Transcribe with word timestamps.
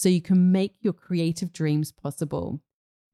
so 0.00 0.08
you 0.08 0.22
can 0.22 0.50
make 0.50 0.76
your 0.80 0.94
creative 0.94 1.52
dreams 1.52 1.92
possible. 1.92 2.62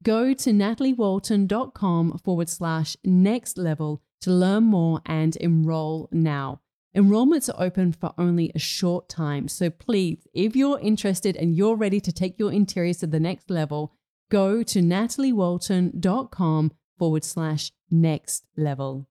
Go 0.03 0.33
to 0.33 0.51
nataliewalton.com 0.51 2.19
forward 2.23 2.47
slash 2.47 2.95
next 3.03 3.57
level 3.57 4.01
to 4.21 4.31
learn 4.31 4.63
more 4.63 5.01
and 5.05 5.35
enroll 5.35 6.07
now. 6.13 6.61
Enrollments 6.95 7.49
are 7.49 7.61
open 7.61 7.91
for 7.91 8.13
only 8.17 8.53
a 8.55 8.59
short 8.59 9.09
time, 9.09 9.49
so 9.49 9.69
please, 9.69 10.25
if 10.33 10.55
you're 10.55 10.79
interested 10.79 11.35
and 11.35 11.57
you're 11.57 11.75
ready 11.75 11.99
to 11.99 12.13
take 12.13 12.39
your 12.39 12.53
interiors 12.53 12.99
to 12.99 13.07
the 13.07 13.19
next 13.19 13.49
level, 13.49 13.91
go 14.29 14.63
to 14.63 14.79
nataliewalton.com 14.79 16.71
forward 16.97 17.25
slash 17.25 17.73
next 17.91 18.45
level. 18.55 19.09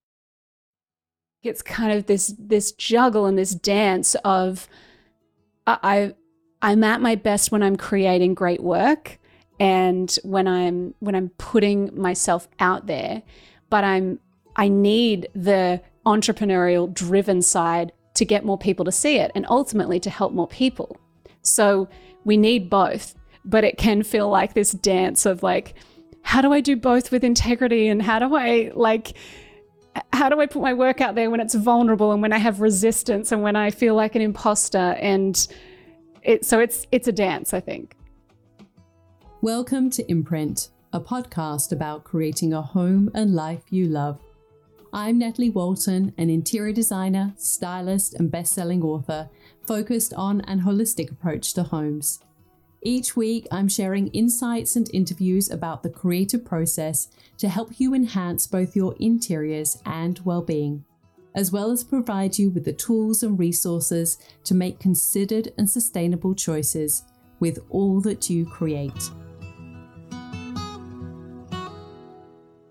It's 1.42 1.62
kind 1.62 1.92
of 1.92 2.06
this 2.06 2.34
this 2.38 2.72
juggle 2.72 3.26
and 3.26 3.36
this 3.36 3.54
dance 3.54 4.16
of 4.24 4.66
I 5.66 6.14
I'm 6.66 6.82
at 6.82 7.00
my 7.00 7.14
best 7.14 7.52
when 7.52 7.62
I'm 7.62 7.76
creating 7.76 8.34
great 8.34 8.60
work 8.60 9.20
and 9.60 10.12
when 10.24 10.48
I'm 10.48 10.94
when 10.98 11.14
I'm 11.14 11.28
putting 11.38 11.96
myself 11.96 12.48
out 12.58 12.88
there, 12.88 13.22
but 13.70 13.84
I'm 13.84 14.18
I 14.56 14.66
need 14.66 15.28
the 15.32 15.80
entrepreneurial 16.04 16.92
driven 16.92 17.40
side 17.40 17.92
to 18.14 18.24
get 18.24 18.44
more 18.44 18.58
people 18.58 18.84
to 18.84 18.90
see 18.90 19.18
it 19.18 19.30
and 19.36 19.46
ultimately 19.48 20.00
to 20.00 20.10
help 20.10 20.32
more 20.32 20.48
people. 20.48 20.96
So 21.42 21.88
we 22.24 22.36
need 22.36 22.68
both, 22.68 23.14
but 23.44 23.62
it 23.62 23.78
can 23.78 24.02
feel 24.02 24.28
like 24.28 24.54
this 24.54 24.72
dance 24.72 25.24
of 25.24 25.44
like 25.44 25.74
how 26.22 26.40
do 26.40 26.52
I 26.52 26.60
do 26.60 26.74
both 26.74 27.12
with 27.12 27.22
integrity 27.22 27.86
and 27.86 28.02
how 28.02 28.18
do 28.18 28.34
I 28.34 28.72
like 28.74 29.12
how 30.12 30.28
do 30.28 30.40
I 30.40 30.46
put 30.46 30.62
my 30.62 30.74
work 30.74 31.00
out 31.00 31.14
there 31.14 31.30
when 31.30 31.38
it's 31.38 31.54
vulnerable 31.54 32.10
and 32.10 32.20
when 32.20 32.32
I 32.32 32.38
have 32.38 32.60
resistance 32.60 33.30
and 33.30 33.40
when 33.40 33.54
I 33.54 33.70
feel 33.70 33.94
like 33.94 34.16
an 34.16 34.20
imposter 34.20 34.96
and 35.00 35.46
it, 36.26 36.44
so 36.44 36.58
it's 36.58 36.86
it's 36.90 37.08
a 37.08 37.12
dance, 37.12 37.54
I 37.54 37.60
think. 37.60 37.96
Welcome 39.40 39.90
to 39.90 40.10
Imprint, 40.10 40.70
a 40.92 41.00
podcast 41.00 41.70
about 41.70 42.04
creating 42.04 42.52
a 42.52 42.62
home 42.62 43.10
and 43.14 43.34
life 43.34 43.62
you 43.70 43.86
love. 43.86 44.20
I'm 44.92 45.18
Natalie 45.18 45.50
Walton, 45.50 46.12
an 46.18 46.28
interior 46.28 46.72
designer, 46.72 47.32
stylist, 47.36 48.14
and 48.14 48.30
best-selling 48.30 48.82
author 48.82 49.28
focused 49.66 50.14
on 50.14 50.40
an 50.42 50.62
holistic 50.62 51.10
approach 51.12 51.54
to 51.54 51.62
homes. 51.62 52.20
Each 52.82 53.14
week, 53.14 53.46
I'm 53.52 53.68
sharing 53.68 54.08
insights 54.08 54.74
and 54.74 54.88
interviews 54.92 55.50
about 55.50 55.82
the 55.82 55.90
creative 55.90 56.44
process 56.44 57.08
to 57.38 57.48
help 57.48 57.78
you 57.78 57.94
enhance 57.94 58.46
both 58.46 58.74
your 58.74 58.96
interiors 58.98 59.80
and 59.84 60.18
well-being 60.24 60.84
as 61.36 61.52
well 61.52 61.70
as 61.70 61.84
provide 61.84 62.38
you 62.38 62.48
with 62.48 62.64
the 62.64 62.72
tools 62.72 63.22
and 63.22 63.38
resources 63.38 64.16
to 64.42 64.54
make 64.54 64.80
considered 64.80 65.52
and 65.58 65.70
sustainable 65.70 66.34
choices 66.34 67.04
with 67.40 67.58
all 67.68 68.00
that 68.00 68.30
you 68.30 68.46
create. 68.46 69.10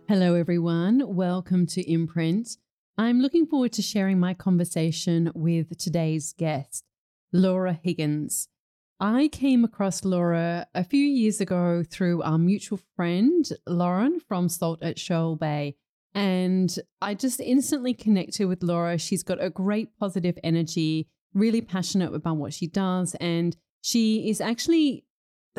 Hello, 0.09 0.33
everyone. 0.33 1.15
Welcome 1.15 1.67
to 1.67 1.89
Imprint. 1.89 2.57
I'm 2.97 3.21
looking 3.21 3.45
forward 3.45 3.73
to 3.73 3.83
sharing 3.83 4.19
my 4.19 4.33
conversation 4.33 5.31
with 5.35 5.77
today's 5.77 6.33
guest, 6.33 6.83
Laura 7.31 7.79
Higgins. 7.83 8.47
I 8.99 9.27
came 9.27 9.63
across 9.63 10.05
Laura 10.05 10.67
a 10.73 10.83
few 10.83 11.05
years 11.05 11.39
ago 11.39 11.83
through 11.87 12.23
our 12.23 12.39
mutual 12.39 12.79
friend, 12.95 13.47
Lauren 13.67 14.19
from 14.19 14.49
Salt 14.49 14.81
at 14.81 14.97
Shoal 14.97 15.35
Bay. 15.35 15.75
And 16.15 16.73
I 17.01 17.13
just 17.13 17.41
instantly 17.41 17.93
connected 17.93 18.47
with 18.47 18.63
Laura. 18.63 18.97
She's 18.97 19.21
got 19.21 19.43
a 19.43 19.49
great 19.49 19.89
positive 19.99 20.39
energy, 20.43 21.09
really 21.33 21.61
passionate 21.61 22.13
about 22.13 22.37
what 22.37 22.53
she 22.53 22.67
does. 22.67 23.15
And 23.15 23.55
she 23.81 24.29
is 24.29 24.39
actually 24.39 25.05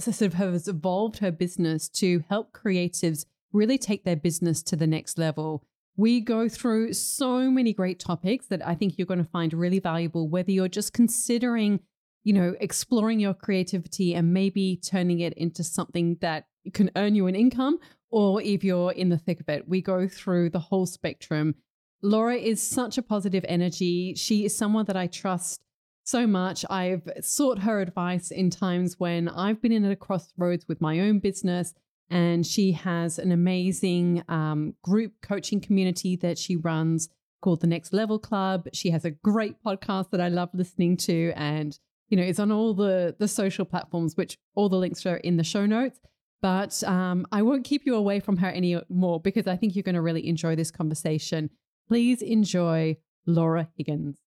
sort 0.01 0.23
of 0.23 0.35
has 0.35 0.67
evolved 0.67 1.19
her 1.19 1.31
business 1.31 1.89
to 1.89 2.25
help 2.29 2.53
creatives 2.53 3.27
really 3.53 3.79
take 3.79 4.05
their 4.05 4.17
business 4.17 4.63
to 4.63 4.77
the 4.77 4.87
next 4.87 5.19
level. 5.19 5.63
We 5.97 6.21
go 6.21 6.49
through 6.49 6.93
so 6.95 7.51
many 7.51 7.73
great 7.73 7.99
topics 7.99 8.47
that 8.47 8.67
I 8.67 8.75
think 8.75 8.99
you're 8.99 9.07
going 9.07 9.25
to 9.25 9.31
find 9.31 9.53
really 9.55 9.79
valuable, 9.79 10.29
whether 10.29 10.51
you're 10.51 10.69
just 10.69 10.93
considering, 10.93 11.81
you 12.25 12.33
know, 12.33 12.55
exploring 12.61 13.21
your 13.21 13.33
creativity 13.33 14.15
and 14.15 14.35
maybe 14.35 14.81
turning 14.85 15.21
it 15.21 15.33
into 15.35 15.65
something 15.65 16.19
that 16.21 16.47
can 16.75 16.91
earn 16.97 17.15
you 17.15 17.27
an 17.27 17.37
income, 17.37 17.79
or 18.11 18.43
if 18.43 18.65
you're 18.65 18.93
in 18.93 19.09
the 19.09 19.19
thick 19.19 19.41
of 19.41 19.49
it. 19.49 19.69
We 19.69 19.81
go 19.83 20.09
through 20.09 20.51
the 20.51 20.59
whole 20.59 20.87
spectrum. 20.87 21.55
Laura 22.03 22.37
is 22.37 22.67
such 22.67 22.99
a 22.99 23.03
positive 23.03 23.45
energy. 23.49 24.15
She 24.15 24.45
is 24.45 24.57
someone 24.57 24.85
that 24.87 24.97
I 24.97 25.07
trust 25.07 25.63
so 26.05 26.27
much. 26.27 26.65
I've 26.71 27.09
sought 27.21 27.61
her 27.61 27.81
advice 27.81 28.31
in 28.31 28.51
times 28.51 28.97
when 28.99 29.29
I've 29.29 29.61
been 29.61 29.73
in 29.73 29.85
a 29.85 29.97
crossroads 29.97 30.67
with 30.69 30.81
my 30.81 31.01
own 31.01 31.19
business, 31.19 31.75
and 32.09 32.47
she 32.47 32.73
has 32.73 33.19
an 33.19 33.33
amazing 33.33 34.23
um, 34.29 34.75
group 34.83 35.15
coaching 35.23 35.61
community 35.61 36.15
that 36.17 36.39
she 36.39 36.55
runs 36.57 37.09
called 37.41 37.61
The 37.61 37.67
Next 37.67 37.93
Level 37.93 38.19
Club. 38.19 38.69
She 38.73 38.91
has 38.91 39.05
a 39.05 39.11
great 39.11 39.57
podcast 39.65 40.11
that 40.11 40.21
I 40.21 40.29
love 40.29 40.51
listening 40.53 40.97
to 40.99 41.33
and 41.35 41.77
you 42.09 42.17
know, 42.17 42.23
it's 42.23 42.39
on 42.39 42.53
all 42.53 42.75
the 42.75 43.17
the 43.19 43.29
social 43.29 43.65
platforms, 43.65 44.17
which 44.17 44.39
all 44.55 44.69
the 44.69 44.77
links 44.77 45.07
are 45.07 45.17
in 45.17 45.37
the 45.37 45.45
show 45.45 45.67
notes. 45.67 45.99
But 46.43 46.83
um, 46.85 47.27
I 47.33 47.43
won't 47.43 47.65
keep 47.65 47.87
you 47.87 47.95
away 47.95 48.21
from 48.21 48.37
her 48.39 48.49
anymore 48.49 49.21
because 49.21 49.47
I 49.47 49.57
think 49.57 49.75
you're 49.75 49.83
going 49.83 49.95
to 49.95 50.03
really 50.03 50.27
enjoy 50.27 50.55
this 50.55 50.71
conversation. 50.71 51.51
Please 51.89 52.23
enjoy 52.23 52.97
Laura 53.27 53.69
Higgins. 53.77 54.19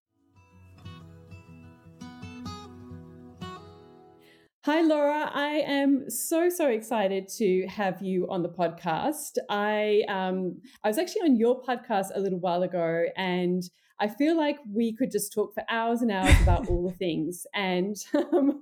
Hi, 4.66 4.82
Laura. 4.82 5.32
I 5.34 5.64
am 5.66 6.10
so 6.10 6.50
so 6.50 6.68
excited 6.68 7.30
to 7.38 7.66
have 7.68 8.02
you 8.02 8.28
on 8.30 8.44
the 8.44 8.50
podcast. 8.50 9.38
I 9.50 10.04
um, 10.10 10.62
I 10.84 10.90
was 10.90 10.98
actually 10.98 11.22
on 11.22 11.38
your 11.38 11.62
podcast 11.62 12.08
a 12.14 12.20
little 12.20 12.40
while 12.40 12.64
ago, 12.64 13.06
and 13.16 13.64
I 14.00 14.08
feel 14.08 14.38
like 14.38 14.58
we 14.72 14.94
could 14.94 15.12
just 15.12 15.34
talk 15.34 15.54
for 15.54 15.64
hours 15.70 16.02
and 16.02 16.12
hours 16.12 16.36
about 16.42 16.70
all 16.70 16.88
the 16.88 16.96
things. 16.96 17.48
And 17.56 17.96
um, 18.14 18.62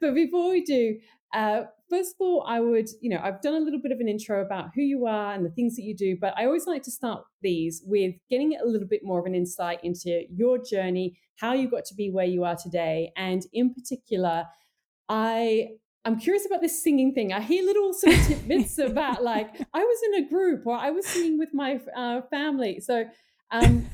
but 0.00 0.14
before 0.14 0.50
we 0.50 0.64
do, 0.64 0.98
uh, 1.34 1.62
first 1.90 2.14
of 2.14 2.20
all, 2.20 2.44
I 2.46 2.60
would, 2.60 2.88
you 3.00 3.10
know, 3.10 3.20
I've 3.22 3.42
done 3.42 3.54
a 3.54 3.60
little 3.60 3.80
bit 3.80 3.92
of 3.92 4.00
an 4.00 4.08
intro 4.08 4.42
about 4.44 4.70
who 4.74 4.82
you 4.82 5.06
are 5.06 5.34
and 5.34 5.44
the 5.44 5.50
things 5.50 5.76
that 5.76 5.82
you 5.82 5.94
do, 5.96 6.16
but 6.20 6.32
I 6.36 6.46
always 6.46 6.66
like 6.66 6.82
to 6.84 6.90
start 6.90 7.24
these 7.42 7.82
with 7.84 8.14
getting 8.30 8.56
a 8.56 8.66
little 8.66 8.88
bit 8.88 9.00
more 9.04 9.20
of 9.20 9.26
an 9.26 9.34
insight 9.34 9.80
into 9.82 10.22
your 10.34 10.58
journey, 10.58 11.18
how 11.36 11.52
you 11.52 11.68
got 11.68 11.84
to 11.86 11.94
be 11.94 12.10
where 12.10 12.26
you 12.26 12.44
are 12.44 12.56
today, 12.56 13.12
and 13.16 13.42
in 13.52 13.74
particular 13.74 14.46
I 15.08 15.68
I'm 16.04 16.18
curious 16.18 16.46
about 16.46 16.62
this 16.62 16.82
singing 16.82 17.12
thing. 17.12 17.32
I 17.32 17.40
hear 17.40 17.64
little 17.64 17.92
sort 17.92 18.16
of 18.16 18.22
tidbits 18.26 18.78
about 18.78 19.22
like 19.22 19.60
I 19.74 19.84
was 19.84 19.98
in 20.06 20.24
a 20.24 20.28
group 20.28 20.66
or 20.66 20.76
I 20.76 20.90
was 20.90 21.06
singing 21.06 21.38
with 21.38 21.52
my 21.52 21.80
uh, 21.96 22.22
family. 22.30 22.80
So 22.80 23.04
um, 23.50 23.86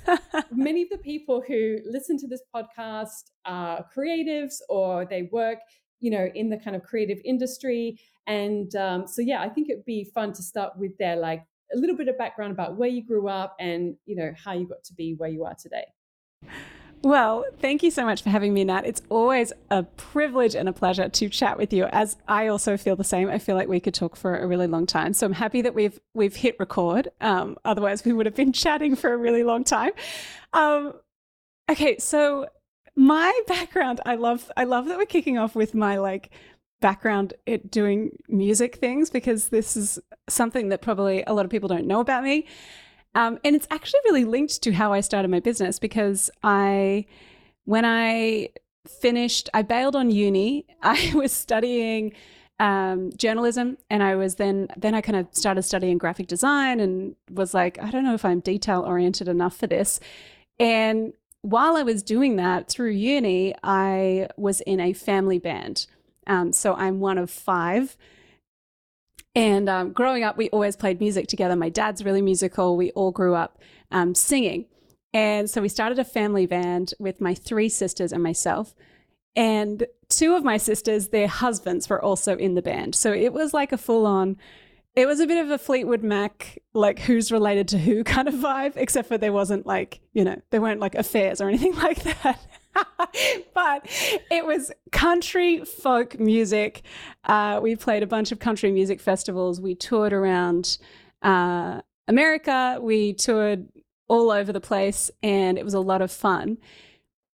many 0.53 0.83
of 0.83 0.91
the 0.91 0.99
people 0.99 1.43
who 1.47 1.79
listen 1.85 2.19
to 2.19 2.29
this 2.29 2.43
podcast 2.55 3.31
are 3.45 3.85
creatives 3.97 4.57
or 4.69 5.05
they 5.05 5.29
work, 5.33 5.59
you 6.05 6.11
know, 6.11 6.29
in 6.35 6.51
the 6.51 6.59
kind 6.59 6.77
of 6.77 6.83
creative 6.83 7.19
industry. 7.25 7.99
And 8.27 8.77
um, 8.77 9.07
so 9.09 9.23
yeah, 9.23 9.41
I 9.41 9.49
think 9.49 9.71
it'd 9.71 9.87
be 9.87 10.05
fun 10.05 10.35
to 10.35 10.43
start 10.43 10.77
with 10.77 10.97
their 10.99 11.17
like 11.17 11.43
a 11.75 11.79
little 11.79 11.97
bit 11.97 12.09
of 12.09 12.19
background 12.19 12.53
about 12.53 12.77
where 12.77 12.91
you 12.91 13.03
grew 13.03 13.27
up 13.27 13.57
and 13.59 13.97
you 14.05 14.15
know 14.15 14.31
how 14.37 14.53
you 14.53 14.69
got 14.69 14.85
to 14.85 14.93
be 14.93 15.15
where 15.15 15.31
you 15.31 15.47
are 15.47 15.55
today. 15.55 15.87
Well, 17.01 17.45
thank 17.59 17.83
you 17.83 17.91
so 17.91 18.05
much 18.05 18.23
for 18.23 18.29
having 18.29 18.53
me, 18.53 18.65
Nat. 18.65 18.85
It's 18.85 19.03
always 19.09 19.53
a 19.71 19.83
privilege 19.83 20.55
and 20.55 20.69
a 20.69 20.75
pleasure 20.75 21.09
to 21.09 21.29
chat 21.31 21.57
with 21.57 21.73
you. 21.73 21.85
As 21.85 22.17
I 22.29 22.49
also 22.49 22.77
feel 22.77 22.97
the 22.97 23.05
same. 23.05 23.31
I 23.31 23.39
feel 23.39 23.57
like 23.57 23.69
we 23.69 23.81
could 23.81 23.95
talk 23.95 24.15
for 24.15 24.39
a 24.39 24.47
really 24.47 24.67
long 24.67 24.85
time. 24.85 25.15
So 25.15 25.27
I'm 25.27 25.33
happy 25.33 25.63
that 25.63 25.75
we've 25.75 25.99
we've 26.13 26.37
hit 26.37 26.57
record. 26.59 27.09
Um, 27.23 27.57
otherwise, 27.65 28.05
we 28.05 28.13
would 28.13 28.27
have 28.27 28.35
been 28.35 28.53
chatting 28.65 28.95
for 28.95 29.11
a 29.13 29.17
really 29.17 29.43
long 29.43 29.65
time. 29.65 29.93
Um, 30.53 30.93
okay, 31.71 31.97
so 31.99 32.47
my 32.97 33.41
background, 33.47 34.01
I 34.07 34.17
love 34.17 34.51
I 34.57 34.65
love 34.65 34.87
that 34.87 34.99
we're 34.99 35.07
kicking 35.07 35.39
off 35.39 35.55
with 35.55 35.75
my 35.75 35.99
like 35.99 36.31
background 36.81 37.35
at 37.47 37.71
doing 37.71 38.11
music 38.29 38.77
things 38.77 39.11
because 39.11 39.49
this 39.49 39.77
is 39.77 39.99
something 40.29 40.69
that 40.69 40.83
probably 40.83 41.25
a 41.27 41.33
lot 41.33 41.45
of 41.45 41.51
people 41.51 41.69
don't 41.69 41.87
know 41.87 42.01
about 42.01 42.23
me. 42.23 42.47
Um, 43.15 43.39
and 43.45 43.55
it's 43.55 43.67
actually 43.71 44.01
really 44.05 44.25
linked 44.25 44.63
to 44.63 44.73
how 44.73 44.93
I 44.93 45.01
started 45.01 45.31
my 45.31 45.41
business 45.41 45.79
because 45.79 46.31
I, 46.43 47.07
when 47.65 47.85
I 47.85 48.51
finished, 48.87 49.49
I 49.55 49.63
bailed 49.63 49.97
on 49.97 50.11
uni. 50.11 50.67
I 50.83 51.13
was 51.15 51.33
studying 51.33 52.13
um, 52.59 53.11
journalism, 53.17 53.79
and 53.91 54.03
I 54.03 54.15
was 54.17 54.37
then 54.37 54.69
then 54.77 54.95
I 54.95 55.01
kind 55.01 55.17
of 55.17 55.29
started 55.33 55.63
studying 55.63 55.99
graphic 55.99 56.27
design, 56.27 56.81
and 56.81 57.17
was 57.31 57.55
like, 57.55 57.83
I 57.83 57.91
don't 57.91 58.05
know 58.05 58.15
if 58.15 58.25
I'm 58.25 58.41
detail 58.41 58.83
oriented 58.87 59.29
enough 59.29 59.57
for 59.57 59.67
this. 59.67 60.01
And 60.61 61.15
while 61.45 61.77
I 61.77 61.83
was 61.83 62.03
doing 62.03 62.37
that 62.37 62.69
through 62.69 62.91
uni, 62.91 63.55
I 63.63 64.29
was 64.37 64.61
in 64.63 64.81
a 64.81 64.93
family 64.93 65.39
band. 65.39 65.87
Um, 66.27 66.53
so 66.53 66.75
I'm 66.75 67.01
one 67.01 67.19
of 67.19 67.31
five 67.31 67.97
and 69.35 69.69
um, 69.69 69.93
growing 69.93 70.23
up, 70.23 70.37
we 70.37 70.49
always 70.51 70.77
played 70.77 71.01
music 71.01 71.27
together. 71.27 71.57
My 71.57 71.69
dad's 71.69 72.05
really 72.05 72.23
musical. 72.23 72.77
We 72.77 72.93
all 72.93 73.11
grew 73.11 73.35
up 73.35 73.59
um, 73.91 74.15
singing. 74.15 74.67
And 75.13 75.49
so 75.51 75.61
we 75.61 75.69
started 75.69 75.99
a 75.99 76.05
family 76.05 76.47
band 76.47 76.95
with 76.99 77.21
my 77.21 77.35
three 77.35 77.69
sisters 77.69 78.13
and 78.13 78.23
myself. 78.23 78.75
And 79.37 79.87
two 80.09 80.35
of 80.35 80.45
my 80.45 80.57
sisters, 80.57 81.09
their 81.09 81.27
husbands 81.27 81.89
were 81.89 82.03
also 82.03 82.37
in 82.37 82.55
the 82.55 82.63
band. 82.63 82.95
So 82.95 83.13
it 83.13 83.33
was 83.33 83.53
like 83.53 83.73
a 83.73 83.79
full 83.79 84.07
on, 84.07 84.37
it 84.97 85.07
was 85.07 85.19
a 85.19 85.27
bit 85.27 85.45
of 85.45 85.51
a 85.51 85.59
Fleetwood 85.59 86.03
Mac, 86.03 86.59
like 86.73 87.01
who's 87.01 87.33
related 87.33 87.69
to 87.69 87.79
who 87.79 88.05
kind 88.05 88.29
of 88.29 88.35
vibe, 88.35 88.75
except 88.77 89.09
for 89.09 89.19
there 89.19 89.33
wasn't 89.33 89.67
like, 89.67 90.01
you 90.13 90.25
know, 90.25 90.41
there 90.51 90.61
weren't 90.61 90.81
like 90.81 90.95
affairs 90.95 91.41
or 91.41 91.49
anything 91.49 91.75
like 91.77 92.03
that. 92.03 92.41
but 93.55 93.87
it 94.31 94.45
was 94.45 94.73
country 94.93 95.65
folk 95.65 96.19
music. 96.19 96.83
Uh, 97.25 97.61
we 97.63 97.77
played 97.77 98.03
a 98.03 98.07
bunch 98.07 98.33
of 98.33 98.39
country 98.39 98.71
music 98.71 99.01
festivals. 99.01 99.61
We 99.61 99.75
toured 99.75 100.13
around 100.13 100.79
uh, 101.23 101.81
America. 102.09 102.79
We 102.81 103.15
toured 103.15 103.69
all 104.09 104.31
over 104.31 104.53
the 104.53 104.61
place, 104.61 105.11
and 105.23 105.57
it 105.57 105.65
was 105.65 105.75
a 105.75 105.81
lot 105.81 106.03
of 106.03 106.11
fun. 106.11 106.59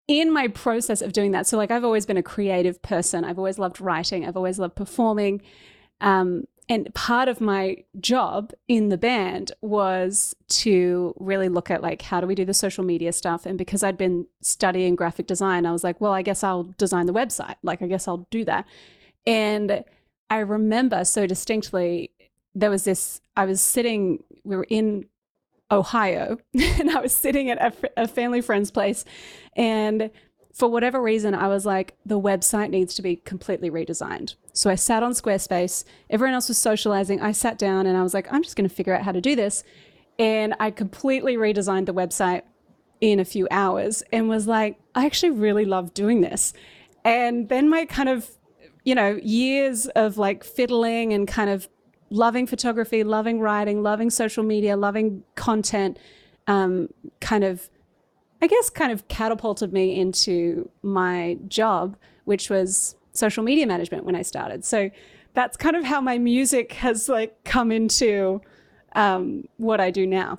In 0.08 0.32
my 0.32 0.48
process 0.48 1.02
of 1.02 1.12
doing 1.12 1.32
that, 1.32 1.46
so 1.46 1.56
like 1.56 1.70
I've 1.70 1.84
always 1.84 2.06
been 2.06 2.16
a 2.16 2.22
creative 2.22 2.80
person. 2.80 3.24
I've 3.24 3.38
always 3.38 3.58
loved 3.58 3.80
writing. 3.80 4.26
I've 4.26 4.36
always 4.36 4.58
loved 4.58 4.76
performing. 4.76 5.42
Um, 6.00 6.44
and 6.68 6.92
part 6.94 7.28
of 7.28 7.40
my 7.40 7.84
job 8.00 8.52
in 8.66 8.88
the 8.88 8.98
band 8.98 9.52
was 9.60 10.34
to 10.48 11.14
really 11.18 11.48
look 11.48 11.70
at 11.70 11.82
like 11.82 12.02
how 12.02 12.20
do 12.20 12.26
we 12.26 12.34
do 12.34 12.44
the 12.44 12.54
social 12.54 12.84
media 12.84 13.12
stuff? 13.12 13.46
And 13.46 13.56
because 13.56 13.82
i'd 13.82 13.98
been 13.98 14.26
studying 14.40 14.96
graphic 14.96 15.26
design 15.26 15.66
i 15.66 15.72
was 15.72 15.84
like 15.84 16.00
well 16.00 16.12
i 16.12 16.22
guess 16.22 16.42
i'll 16.42 16.64
design 16.78 17.06
the 17.06 17.12
website. 17.12 17.56
Like 17.62 17.82
i 17.82 17.86
guess 17.86 18.08
i'll 18.08 18.26
do 18.30 18.44
that. 18.44 18.66
And 19.26 19.84
i 20.30 20.38
remember 20.38 21.04
so 21.04 21.26
distinctly 21.26 22.10
there 22.54 22.70
was 22.70 22.84
this 22.84 23.20
i 23.36 23.44
was 23.44 23.60
sitting 23.60 24.22
we 24.44 24.56
were 24.56 24.66
in 24.68 25.06
ohio 25.70 26.38
and 26.54 26.90
i 26.90 27.00
was 27.00 27.12
sitting 27.12 27.50
at 27.50 27.60
a, 27.60 28.02
a 28.02 28.08
family 28.08 28.40
friend's 28.40 28.70
place 28.70 29.04
and 29.56 30.10
for 30.56 30.70
whatever 30.70 31.02
reason, 31.02 31.34
I 31.34 31.48
was 31.48 31.66
like, 31.66 31.98
the 32.06 32.18
website 32.18 32.70
needs 32.70 32.94
to 32.94 33.02
be 33.02 33.16
completely 33.16 33.70
redesigned. 33.70 34.36
So 34.54 34.70
I 34.70 34.74
sat 34.74 35.02
on 35.02 35.12
Squarespace. 35.12 35.84
Everyone 36.08 36.32
else 36.32 36.48
was 36.48 36.56
socializing. 36.56 37.20
I 37.20 37.32
sat 37.32 37.58
down 37.58 37.84
and 37.84 37.94
I 37.94 38.02
was 38.02 38.14
like, 38.14 38.32
I'm 38.32 38.42
just 38.42 38.56
going 38.56 38.66
to 38.66 38.74
figure 38.74 38.94
out 38.94 39.02
how 39.02 39.12
to 39.12 39.20
do 39.20 39.36
this. 39.36 39.64
And 40.18 40.54
I 40.58 40.70
completely 40.70 41.36
redesigned 41.36 41.84
the 41.84 41.92
website 41.92 42.40
in 43.02 43.20
a 43.20 43.24
few 43.26 43.46
hours 43.50 44.02
and 44.10 44.30
was 44.30 44.46
like, 44.46 44.80
I 44.94 45.04
actually 45.04 45.32
really 45.32 45.66
love 45.66 45.92
doing 45.92 46.22
this. 46.22 46.54
And 47.04 47.50
then 47.50 47.68
my 47.68 47.84
kind 47.84 48.08
of, 48.08 48.30
you 48.82 48.94
know, 48.94 49.20
years 49.22 49.88
of 49.88 50.16
like 50.16 50.42
fiddling 50.42 51.12
and 51.12 51.28
kind 51.28 51.50
of 51.50 51.68
loving 52.08 52.46
photography, 52.46 53.04
loving 53.04 53.40
writing, 53.40 53.82
loving 53.82 54.08
social 54.08 54.42
media, 54.42 54.78
loving 54.78 55.22
content, 55.34 55.98
um, 56.46 56.88
kind 57.20 57.44
of 57.44 57.68
I 58.40 58.46
guess, 58.46 58.70
kind 58.70 58.92
of 58.92 59.08
catapulted 59.08 59.72
me 59.72 59.98
into 59.98 60.70
my 60.82 61.38
job, 61.48 61.96
which 62.24 62.50
was 62.50 62.96
social 63.12 63.42
media 63.42 63.66
management 63.66 64.04
when 64.04 64.14
I 64.14 64.22
started. 64.22 64.64
So 64.64 64.90
that's 65.32 65.56
kind 65.56 65.76
of 65.76 65.84
how 65.84 66.00
my 66.00 66.18
music 66.18 66.72
has 66.74 67.08
like 67.08 67.44
come 67.44 67.72
into 67.72 68.40
um, 68.94 69.48
what 69.56 69.80
I 69.80 69.90
do 69.90 70.06
now. 70.06 70.38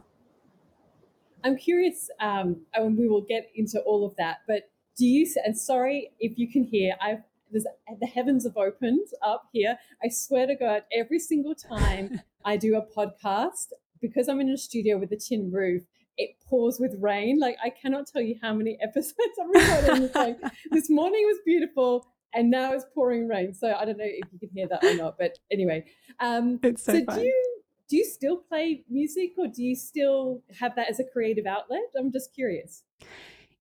I'm 1.44 1.56
curious, 1.56 2.10
um, 2.20 2.58
and 2.74 2.98
we 2.98 3.08
will 3.08 3.22
get 3.22 3.50
into 3.56 3.80
all 3.82 4.06
of 4.06 4.16
that. 4.18 4.38
But 4.48 4.70
do 4.98 5.06
you? 5.06 5.28
And 5.46 5.58
sorry 5.58 6.12
if 6.20 6.38
you 6.38 6.52
can 6.52 6.64
hear, 6.64 6.96
I've 7.02 7.22
there's, 7.52 7.66
the 8.00 8.08
heavens 8.08 8.44
have 8.46 8.58
opened 8.58 9.08
up 9.22 9.48
here. 9.54 9.78
I 10.04 10.10
swear 10.10 10.48
to 10.48 10.56
God, 10.56 10.84
every 10.92 11.20
single 11.20 11.56
time 11.56 12.22
I 12.46 12.58
do 12.58 12.76
a 12.76 12.82
podcast, 12.82 13.68
because 14.02 14.28
I'm 14.28 14.40
in 14.42 14.50
a 14.50 14.58
studio 14.58 14.98
with 14.98 15.12
a 15.12 15.18
tin 15.18 15.52
roof, 15.52 15.84
it 16.18 16.32
pours 16.48 16.80
with 16.80 16.96
rain. 17.00 17.40
Like 17.40 17.58
I 17.64 17.70
cannot 17.70 18.08
tell 18.08 18.22
you 18.22 18.36
how 18.42 18.54
many 18.54 18.78
episodes 18.82 19.18
I've 19.42 19.50
recorded. 19.50 20.04
it's 20.04 20.16
like 20.16 20.40
this 20.72 20.90
morning 20.90 21.24
was 21.26 21.38
beautiful 21.46 22.08
and 22.34 22.50
now 22.50 22.74
it's 22.74 22.86
pouring 22.94 23.28
rain. 23.28 23.54
So 23.54 23.74
I 23.74 23.86
don't 23.86 23.98
know 23.98 24.06
if 24.06 24.28
you 24.32 24.40
can 24.40 24.50
hear 24.54 24.68
that 24.68 24.84
or 24.84 24.96
not. 24.96 25.18
But 25.18 25.38
anyway, 25.52 25.86
um, 26.20 26.60
it's 26.64 26.84
so, 26.84 26.94
so 26.94 27.16
do 27.16 27.22
you 27.22 27.62
do 27.90 27.98
you 27.98 28.06
still 28.06 28.38
play 28.38 28.84
music 28.90 29.32
or 29.38 29.48
do 29.48 29.64
you 29.64 29.76
still 29.76 30.42
have 30.60 30.76
that 30.76 30.90
as 30.90 31.00
a 31.00 31.06
creative 31.06 31.46
outlet? 31.46 31.84
I'm 31.98 32.12
just 32.12 32.34
curious. 32.34 32.84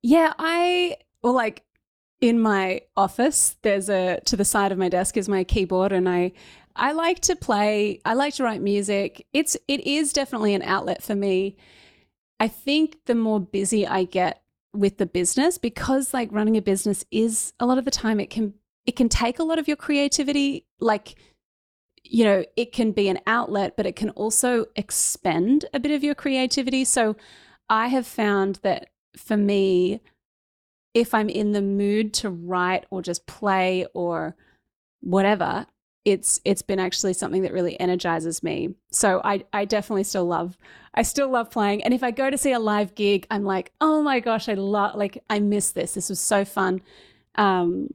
Yeah, 0.02 0.32
I 0.38 0.96
well 1.22 1.34
like 1.34 1.62
in 2.20 2.40
my 2.40 2.80
office 2.96 3.56
there's 3.62 3.90
a 3.90 4.20
to 4.24 4.36
the 4.36 4.44
side 4.44 4.72
of 4.72 4.78
my 4.78 4.88
desk 4.88 5.16
is 5.16 5.28
my 5.28 5.44
keyboard 5.44 5.92
and 5.92 6.08
I 6.08 6.32
I 6.78 6.92
like 6.92 7.20
to 7.20 7.36
play, 7.36 8.00
I 8.04 8.12
like 8.12 8.34
to 8.34 8.44
write 8.44 8.60
music. 8.60 9.26
It's 9.32 9.56
it 9.66 9.86
is 9.86 10.12
definitely 10.12 10.54
an 10.54 10.62
outlet 10.62 11.02
for 11.02 11.14
me 11.14 11.56
I 12.38 12.48
think 12.48 12.98
the 13.06 13.14
more 13.14 13.40
busy 13.40 13.86
I 13.86 14.04
get 14.04 14.42
with 14.72 14.98
the 14.98 15.06
business, 15.06 15.58
because 15.58 16.12
like 16.12 16.28
running 16.32 16.56
a 16.56 16.62
business 16.62 17.04
is 17.10 17.52
a 17.58 17.66
lot 17.66 17.78
of 17.78 17.84
the 17.84 17.90
time 17.90 18.20
it 18.20 18.30
can 18.30 18.54
it 18.84 18.94
can 18.94 19.08
take 19.08 19.38
a 19.38 19.44
lot 19.44 19.58
of 19.58 19.66
your 19.66 19.76
creativity. 19.76 20.64
Like, 20.78 21.16
you 22.04 22.24
know, 22.24 22.44
it 22.56 22.72
can 22.72 22.92
be 22.92 23.08
an 23.08 23.18
outlet, 23.26 23.76
but 23.76 23.86
it 23.86 23.96
can 23.96 24.10
also 24.10 24.66
expend 24.76 25.64
a 25.74 25.80
bit 25.80 25.90
of 25.90 26.04
your 26.04 26.14
creativity. 26.14 26.84
So 26.84 27.16
I 27.68 27.88
have 27.88 28.06
found 28.06 28.60
that 28.62 28.90
for 29.16 29.36
me, 29.36 30.00
if 30.94 31.14
I'm 31.14 31.28
in 31.28 31.52
the 31.52 31.62
mood 31.62 32.14
to 32.14 32.30
write 32.30 32.86
or 32.90 33.02
just 33.02 33.26
play 33.26 33.86
or 33.92 34.36
whatever, 35.00 35.66
it's 36.06 36.40
it's 36.44 36.62
been 36.62 36.78
actually 36.78 37.12
something 37.12 37.42
that 37.42 37.52
really 37.52 37.78
energizes 37.80 38.42
me. 38.42 38.70
So 38.92 39.20
I 39.24 39.44
I 39.52 39.64
definitely 39.64 40.04
still 40.04 40.24
love 40.24 40.56
I 40.94 41.02
still 41.02 41.28
love 41.28 41.50
playing. 41.50 41.82
And 41.82 41.92
if 41.92 42.02
I 42.02 42.12
go 42.12 42.30
to 42.30 42.38
see 42.38 42.52
a 42.52 42.60
live 42.60 42.94
gig, 42.94 43.26
I'm 43.28 43.44
like, 43.44 43.72
oh 43.80 44.02
my 44.02 44.20
gosh, 44.20 44.48
I 44.48 44.54
love 44.54 44.94
like 44.94 45.22
I 45.28 45.40
miss 45.40 45.72
this. 45.72 45.94
This 45.94 46.08
was 46.08 46.20
so 46.20 46.44
fun. 46.44 46.80
Um, 47.34 47.88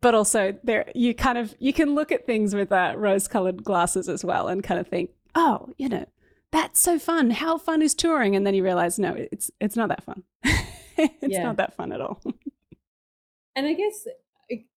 but 0.00 0.14
also 0.14 0.56
there 0.62 0.90
you 0.94 1.12
kind 1.12 1.36
of 1.36 1.56
you 1.58 1.72
can 1.72 1.96
look 1.96 2.12
at 2.12 2.24
things 2.24 2.54
with 2.54 2.70
uh, 2.70 2.94
rose 2.96 3.26
colored 3.26 3.64
glasses 3.64 4.08
as 4.08 4.24
well 4.24 4.46
and 4.46 4.62
kind 4.62 4.78
of 4.78 4.86
think, 4.86 5.10
oh, 5.34 5.68
you 5.76 5.88
know, 5.88 6.06
that's 6.52 6.78
so 6.78 7.00
fun. 7.00 7.30
How 7.30 7.58
fun 7.58 7.82
is 7.82 7.96
touring? 7.96 8.36
And 8.36 8.46
then 8.46 8.54
you 8.54 8.62
realize, 8.62 8.96
no, 8.96 9.12
it's 9.12 9.50
it's 9.60 9.74
not 9.74 9.88
that 9.88 10.04
fun. 10.04 10.22
it's 10.44 11.34
yeah. 11.34 11.42
not 11.42 11.56
that 11.56 11.74
fun 11.74 11.90
at 11.90 12.00
all. 12.00 12.22
and 13.56 13.66
I 13.66 13.72
guess 13.72 14.06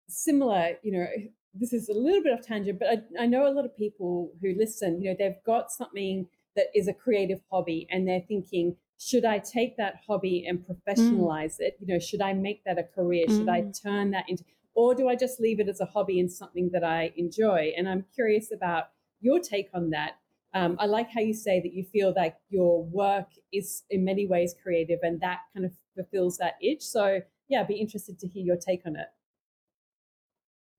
similar, 0.08 0.78
you 0.82 0.92
know, 0.92 1.06
this 1.54 1.74
is 1.74 1.90
a 1.90 1.94
little 1.94 2.22
bit 2.22 2.34
of 2.34 2.46
tangent, 2.46 2.80
but 2.80 2.88
I, 2.88 3.24
I 3.24 3.26
know 3.26 3.48
a 3.48 3.54
lot 3.54 3.66
of 3.66 3.76
people 3.76 4.32
who 4.42 4.54
listen, 4.58 5.02
you 5.02 5.10
know, 5.10 5.16
they've 5.18 5.44
got 5.46 5.72
something 5.72 6.28
that 6.56 6.68
is 6.76 6.88
a 6.88 6.94
creative 6.94 7.40
hobby 7.52 7.88
and 7.90 8.08
they're 8.08 8.24
thinking, 8.28 8.76
should 9.00 9.26
I 9.26 9.40
take 9.40 9.78
that 9.78 9.96
hobby 10.06 10.46
and 10.46 10.60
professionalize 10.60 11.56
mm. 11.56 11.62
it? 11.62 11.78
You 11.80 11.88
know, 11.88 12.00
should 12.00 12.22
I 12.22 12.34
make 12.34 12.64
that 12.66 12.78
a 12.78 12.84
career? 12.84 13.26
Mm. 13.28 13.38
Should 13.38 13.50
I 13.50 13.62
mm. 13.62 13.82
turn 13.82 14.12
that 14.12 14.26
into, 14.28 14.44
or 14.76 14.94
do 14.94 15.08
I 15.08 15.16
just 15.16 15.40
leave 15.40 15.60
it 15.60 15.70
as 15.70 15.80
a 15.80 15.86
hobby 15.86 16.20
and 16.20 16.32
something 16.32 16.70
that 16.74 16.84
I 16.84 17.14
enjoy? 17.16 17.74
And 17.78 17.88
I'm 17.88 18.06
curious 18.14 18.52
about 18.52 18.90
your 19.22 19.40
take 19.40 19.70
on 19.74 19.90
that. 19.92 20.18
Um, 20.54 20.78
I 20.80 20.86
like 20.88 21.10
how 21.12 21.22
you 21.22 21.34
say 21.34 21.62
that 21.62 21.74
you 21.74 21.84
feel 21.84 22.14
like 22.16 22.36
your 22.50 22.84
work 22.84 23.28
is 23.54 23.84
in 23.90 24.04
many 24.04 24.26
ways 24.26 24.56
creative 24.62 25.00
and 25.04 25.22
that 25.22 25.40
kind 25.54 25.66
of 25.66 25.72
fulfills 25.96 26.38
that 26.38 26.56
itch. 26.62 26.82
So, 26.82 27.22
yeah, 27.48 27.62
I'd 27.62 27.68
be 27.68 27.76
interested 27.76 28.20
to 28.20 28.28
hear 28.28 28.44
your 28.44 28.58
take 28.58 28.82
on 28.86 28.96
it. 28.96 29.08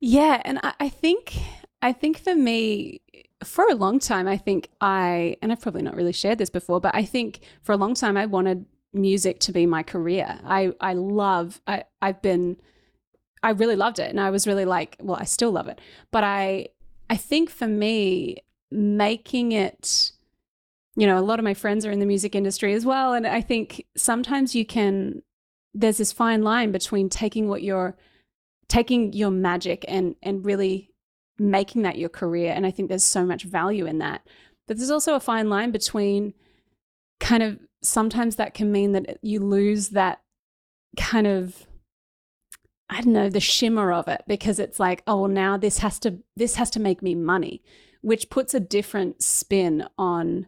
Yeah, 0.00 0.40
and 0.44 0.58
I, 0.62 0.72
I 0.80 0.88
think 0.88 1.34
I 1.82 1.92
think 1.92 2.18
for 2.18 2.34
me, 2.34 3.00
for 3.44 3.66
a 3.68 3.74
long 3.74 3.98
time, 3.98 4.26
I 4.26 4.36
think 4.36 4.70
I 4.80 5.36
and 5.42 5.52
I've 5.52 5.60
probably 5.60 5.82
not 5.82 5.94
really 5.96 6.12
shared 6.12 6.38
this 6.38 6.50
before, 6.50 6.80
but 6.80 6.94
I 6.94 7.04
think 7.04 7.40
for 7.62 7.72
a 7.72 7.76
long 7.76 7.94
time 7.94 8.16
I 8.16 8.26
wanted 8.26 8.64
music 8.92 9.38
to 9.40 9.52
be 9.52 9.66
my 9.66 9.82
career. 9.82 10.40
I 10.44 10.72
I 10.80 10.94
love 10.94 11.60
I 11.66 11.84
I've 12.00 12.22
been 12.22 12.56
I 13.42 13.50
really 13.50 13.76
loved 13.76 13.98
it 13.98 14.10
and 14.10 14.20
I 14.20 14.30
was 14.30 14.46
really 14.46 14.64
like, 14.64 14.96
well, 15.00 15.16
I 15.20 15.24
still 15.24 15.52
love 15.52 15.68
it. 15.68 15.80
But 16.10 16.24
I 16.24 16.68
I 17.10 17.16
think 17.16 17.50
for 17.50 17.66
me 17.68 18.38
making 18.70 19.52
it 19.52 20.12
you 20.96 21.06
know, 21.06 21.18
a 21.18 21.22
lot 21.22 21.38
of 21.38 21.44
my 21.44 21.54
friends 21.54 21.86
are 21.86 21.92
in 21.92 22.00
the 22.00 22.06
music 22.06 22.34
industry 22.34 22.74
as 22.74 22.84
well 22.84 23.12
and 23.14 23.26
I 23.26 23.40
think 23.42 23.84
sometimes 23.96 24.54
you 24.54 24.64
can 24.64 25.22
there's 25.74 25.98
this 25.98 26.12
fine 26.12 26.42
line 26.42 26.72
between 26.72 27.08
taking 27.08 27.48
what 27.48 27.62
you're 27.62 27.96
taking 28.70 29.12
your 29.12 29.30
magic 29.30 29.84
and 29.88 30.14
and 30.22 30.46
really 30.46 30.90
making 31.38 31.82
that 31.82 31.98
your 31.98 32.08
career 32.08 32.52
and 32.54 32.64
i 32.64 32.70
think 32.70 32.88
there's 32.88 33.04
so 33.04 33.26
much 33.26 33.44
value 33.44 33.84
in 33.84 33.98
that. 33.98 34.26
But 34.66 34.76
there's 34.76 34.90
also 34.90 35.16
a 35.16 35.20
fine 35.20 35.50
line 35.50 35.72
between 35.72 36.32
kind 37.18 37.42
of 37.42 37.58
sometimes 37.82 38.36
that 38.36 38.54
can 38.54 38.70
mean 38.70 38.92
that 38.92 39.18
you 39.20 39.40
lose 39.40 39.90
that 39.90 40.20
kind 40.96 41.26
of 41.26 41.66
i 42.88 43.00
don't 43.00 43.12
know 43.12 43.28
the 43.28 43.40
shimmer 43.40 43.92
of 43.92 44.08
it 44.08 44.22
because 44.26 44.58
it's 44.58 44.80
like 44.80 45.02
oh 45.06 45.22
well 45.22 45.28
now 45.28 45.56
this 45.56 45.78
has 45.78 45.98
to 46.00 46.18
this 46.36 46.56
has 46.56 46.70
to 46.70 46.80
make 46.80 47.02
me 47.02 47.14
money 47.14 47.62
which 48.00 48.30
puts 48.30 48.54
a 48.54 48.60
different 48.60 49.22
spin 49.22 49.86
on 49.98 50.46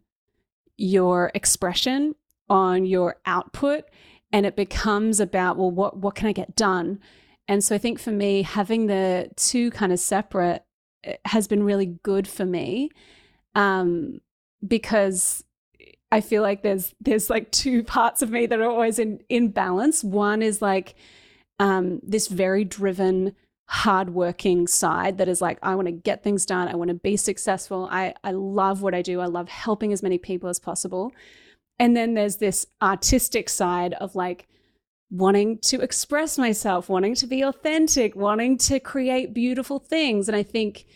your 0.76 1.31
expression 1.35 2.14
on 2.49 2.85
your 2.85 3.17
output 3.25 3.85
and 4.33 4.45
it 4.47 4.57
becomes 4.57 5.21
about 5.21 5.57
well 5.57 5.71
what 5.71 5.97
what 5.97 6.14
can 6.14 6.26
i 6.26 6.33
get 6.33 6.57
done 6.57 6.99
and 7.49 7.63
so 7.63 7.75
I 7.75 7.79
think 7.79 7.99
for 7.99 8.13
me, 8.13 8.43
having 8.43 8.87
the 8.87 9.31
two 9.37 9.71
kind 9.71 9.93
of 9.93 9.99
separate 9.99 10.65
eh, 11.05 11.17
has 11.25 11.49
been 11.49 11.63
really 11.63 11.99
good 12.03 12.29
for 12.29 12.45
me 12.45 12.91
um, 13.55 14.21
because 14.67 15.45
I 16.11 16.21
feel 16.21 16.43
like 16.43 16.63
there's 16.63 16.95
there's 17.01 17.31
like 17.31 17.51
two 17.51 17.83
parts 17.85 18.23
of 18.23 18.31
me 18.31 18.47
that 18.47 18.61
are 18.61 18.71
always 18.71 18.99
in 18.99 19.21
in 19.29 19.49
balance. 19.49 20.05
One 20.05 20.43
is 20.43 20.63
like 20.63 20.95
um, 21.59 22.01
this 22.03 22.29
very 22.29 22.65
driven, 22.65 23.35
hardworking 23.69 24.67
side 24.67 25.19
that 25.19 25.29
is 25.29 25.41
like 25.41 25.59
I 25.63 25.75
want 25.75 25.87
to 25.87 25.93
get 25.93 26.23
things 26.23 26.47
done. 26.47 26.69
I 26.69 26.77
want 26.77 26.89
to 26.89 26.95
be 26.95 27.17
successful. 27.17 27.89
I 27.91 28.15
I 28.23 28.33
love 28.33 28.83
what 28.83 28.95
I 28.95 29.03
do. 29.03 29.21
I 29.21 29.27
love 29.27 29.49
helping 29.49 29.93
as 29.93 30.03
many 30.03 30.19
people 30.19 30.49
as 30.49 30.61
possible. 30.61 31.13
And 31.79 31.97
then 31.97 32.15
there's 32.15 32.37
this 32.37 32.67
artistic 32.81 33.49
side 33.49 33.95
of 33.95 34.15
like 34.15 34.47
wanting 35.12 35.59
to 35.59 35.78
express 35.83 36.38
myself, 36.38 36.88
wanting 36.88 37.14
to 37.14 37.26
be 37.26 37.42
authentic, 37.42 38.16
wanting 38.16 38.57
to 38.57 38.81
create 38.81 39.35
beautiful 39.35 39.78
things. 39.78 40.26
And 40.26 40.35
I 40.35 40.42
think 40.42 40.87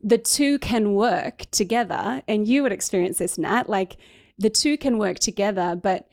the 0.00 0.16
two 0.16 0.58
can 0.58 0.94
work 0.94 1.44
together. 1.50 2.22
And 2.26 2.48
you 2.48 2.62
would 2.62 2.72
experience 2.72 3.18
this, 3.18 3.36
Nat. 3.36 3.68
Like 3.68 3.98
the 4.38 4.48
two 4.48 4.78
can 4.78 4.96
work 4.96 5.18
together, 5.18 5.76
but 5.76 6.08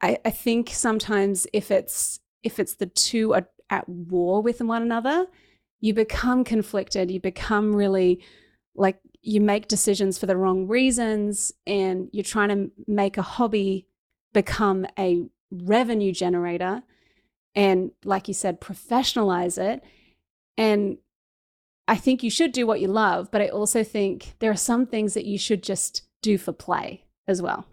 I, 0.00 0.18
I 0.24 0.30
think 0.30 0.70
sometimes 0.70 1.48
if 1.52 1.72
it's 1.72 2.20
if 2.44 2.60
it's 2.60 2.76
the 2.76 2.86
two 2.86 3.34
are 3.34 3.48
at 3.68 3.88
war 3.88 4.40
with 4.40 4.60
one 4.60 4.82
another, 4.82 5.26
you 5.80 5.94
become 5.94 6.44
conflicted. 6.44 7.10
You 7.10 7.20
become 7.20 7.74
really 7.74 8.22
like 8.76 9.00
you 9.20 9.40
make 9.40 9.66
decisions 9.66 10.16
for 10.16 10.26
the 10.26 10.36
wrong 10.36 10.68
reasons, 10.68 11.50
and 11.66 12.08
you're 12.12 12.22
trying 12.22 12.50
to 12.50 12.70
make 12.86 13.18
a 13.18 13.22
hobby 13.22 13.88
become 14.32 14.86
a 14.96 15.24
revenue 15.50 16.12
generator 16.12 16.82
and, 17.54 17.90
like 18.04 18.28
you 18.28 18.34
said, 18.34 18.60
professionalize 18.60 19.58
it. 19.58 19.82
And 20.56 20.98
I 21.86 21.96
think 21.96 22.22
you 22.22 22.30
should 22.30 22.52
do 22.52 22.66
what 22.66 22.80
you 22.80 22.88
love, 22.88 23.30
but 23.30 23.40
I 23.40 23.48
also 23.48 23.82
think 23.82 24.34
there 24.40 24.50
are 24.50 24.56
some 24.56 24.86
things 24.86 25.14
that 25.14 25.24
you 25.24 25.38
should 25.38 25.62
just 25.62 26.02
do 26.22 26.36
for 26.38 26.52
play 26.52 27.04
as 27.26 27.40
well. 27.40 27.66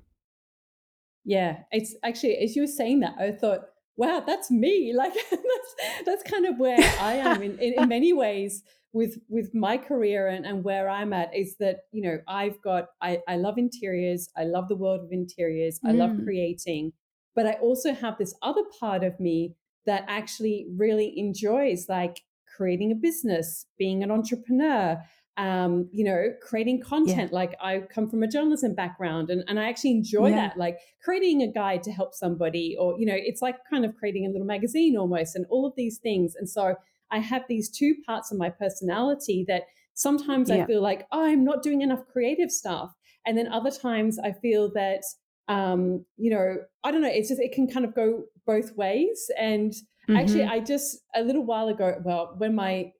Yeah, 1.25 1.59
it's 1.71 1.95
actually, 2.03 2.37
as 2.37 2.55
you 2.55 2.61
were 2.61 2.67
saying 2.67 3.01
that, 3.01 3.15
I 3.19 3.31
thought, 3.31 3.65
wow, 3.97 4.23
that's 4.25 4.51
me. 4.51 4.93
Like 4.95 5.13
that's 5.13 5.75
that's 6.05 6.23
kind 6.23 6.45
of 6.45 6.57
where 6.57 6.79
I 6.99 7.15
am 7.15 7.41
in, 7.41 7.59
in, 7.59 7.73
in, 7.81 7.89
many 7.89 8.13
ways 8.13 8.63
with 8.93 9.17
with 9.27 9.53
my 9.53 9.77
career 9.77 10.27
and, 10.27 10.45
and 10.45 10.63
where 10.63 10.89
I'm 10.89 11.11
at 11.13 11.35
is 11.35 11.57
that, 11.59 11.81
you 11.91 12.01
know, 12.01 12.19
I've 12.27 12.61
got 12.61 12.87
I, 13.01 13.21
I 13.27 13.35
love 13.35 13.57
interiors, 13.57 14.29
I 14.37 14.45
love 14.45 14.69
the 14.69 14.75
world 14.75 15.03
of 15.03 15.11
interiors, 15.11 15.79
I 15.83 15.91
love 15.91 16.11
mm. 16.11 16.23
creating. 16.23 16.93
But 17.35 17.45
I 17.45 17.53
also 17.53 17.93
have 17.93 18.17
this 18.17 18.33
other 18.41 18.63
part 18.79 19.03
of 19.03 19.19
me 19.19 19.55
that 19.85 20.05
actually 20.07 20.67
really 20.75 21.13
enjoys 21.17 21.87
like 21.89 22.21
creating 22.55 22.91
a 22.91 22.95
business, 22.95 23.67
being 23.77 24.01
an 24.03 24.09
entrepreneur, 24.09 24.97
um, 25.37 25.89
you 25.91 26.05
know, 26.05 26.29
creating 26.41 26.81
content. 26.81 27.31
Yeah. 27.31 27.35
Like 27.35 27.55
I 27.61 27.79
come 27.79 28.09
from 28.09 28.23
a 28.23 28.27
journalism 28.27 28.73
background 28.73 29.29
and, 29.29 29.43
and 29.47 29.59
I 29.59 29.67
actually 29.67 29.91
enjoy 29.91 30.29
yeah. 30.29 30.35
that, 30.35 30.57
like 30.57 30.79
creating 31.03 31.41
a 31.41 31.51
guide 31.51 31.83
to 31.83 31.91
help 31.91 32.13
somebody, 32.13 32.77
or, 32.79 32.97
you 32.97 33.05
know, 33.05 33.17
it's 33.17 33.41
like 33.41 33.57
kind 33.69 33.83
of 33.83 33.95
creating 33.95 34.25
a 34.25 34.29
little 34.29 34.47
magazine 34.47 34.95
almost, 34.95 35.35
and 35.35 35.45
all 35.49 35.67
of 35.67 35.73
these 35.75 35.97
things. 35.97 36.35
And 36.35 36.49
so 36.49 36.75
I 37.11 37.19
have 37.19 37.43
these 37.49 37.69
two 37.69 37.95
parts 38.05 38.31
of 38.31 38.37
my 38.37 38.49
personality 38.49 39.43
that 39.49 39.63
sometimes 39.93 40.49
yeah. 40.49 40.63
I 40.63 40.65
feel 40.65 40.81
like, 40.81 41.05
oh, 41.11 41.25
I'm 41.25 41.43
not 41.43 41.61
doing 41.61 41.81
enough 41.81 42.07
creative 42.11 42.49
stuff. 42.49 42.93
And 43.25 43.37
then 43.37 43.51
other 43.51 43.71
times 43.71 44.17
I 44.17 44.31
feel 44.31 44.71
that 44.73 45.01
um, 45.47 46.05
you 46.17 46.31
know, 46.31 46.57
I 46.83 46.91
don't 46.91 47.01
know, 47.01 47.11
it's 47.11 47.29
just, 47.29 47.41
it 47.41 47.51
can 47.53 47.67
kind 47.67 47.85
of 47.85 47.93
go 47.93 48.23
both 48.45 48.75
ways. 48.75 49.29
And 49.39 49.71
mm-hmm. 49.71 50.15
actually, 50.15 50.43
I 50.43 50.59
just, 50.59 50.99
a 51.15 51.21
little 51.21 51.45
while 51.45 51.67
ago, 51.67 51.95
well, 52.03 52.33
when 52.37 52.55
my 52.55 52.91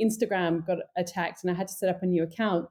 Instagram 0.00 0.66
got 0.66 0.78
attacked 0.96 1.44
and 1.44 1.50
I 1.50 1.54
had 1.54 1.68
to 1.68 1.74
set 1.74 1.88
up 1.88 2.02
a 2.02 2.06
new 2.06 2.22
account, 2.22 2.68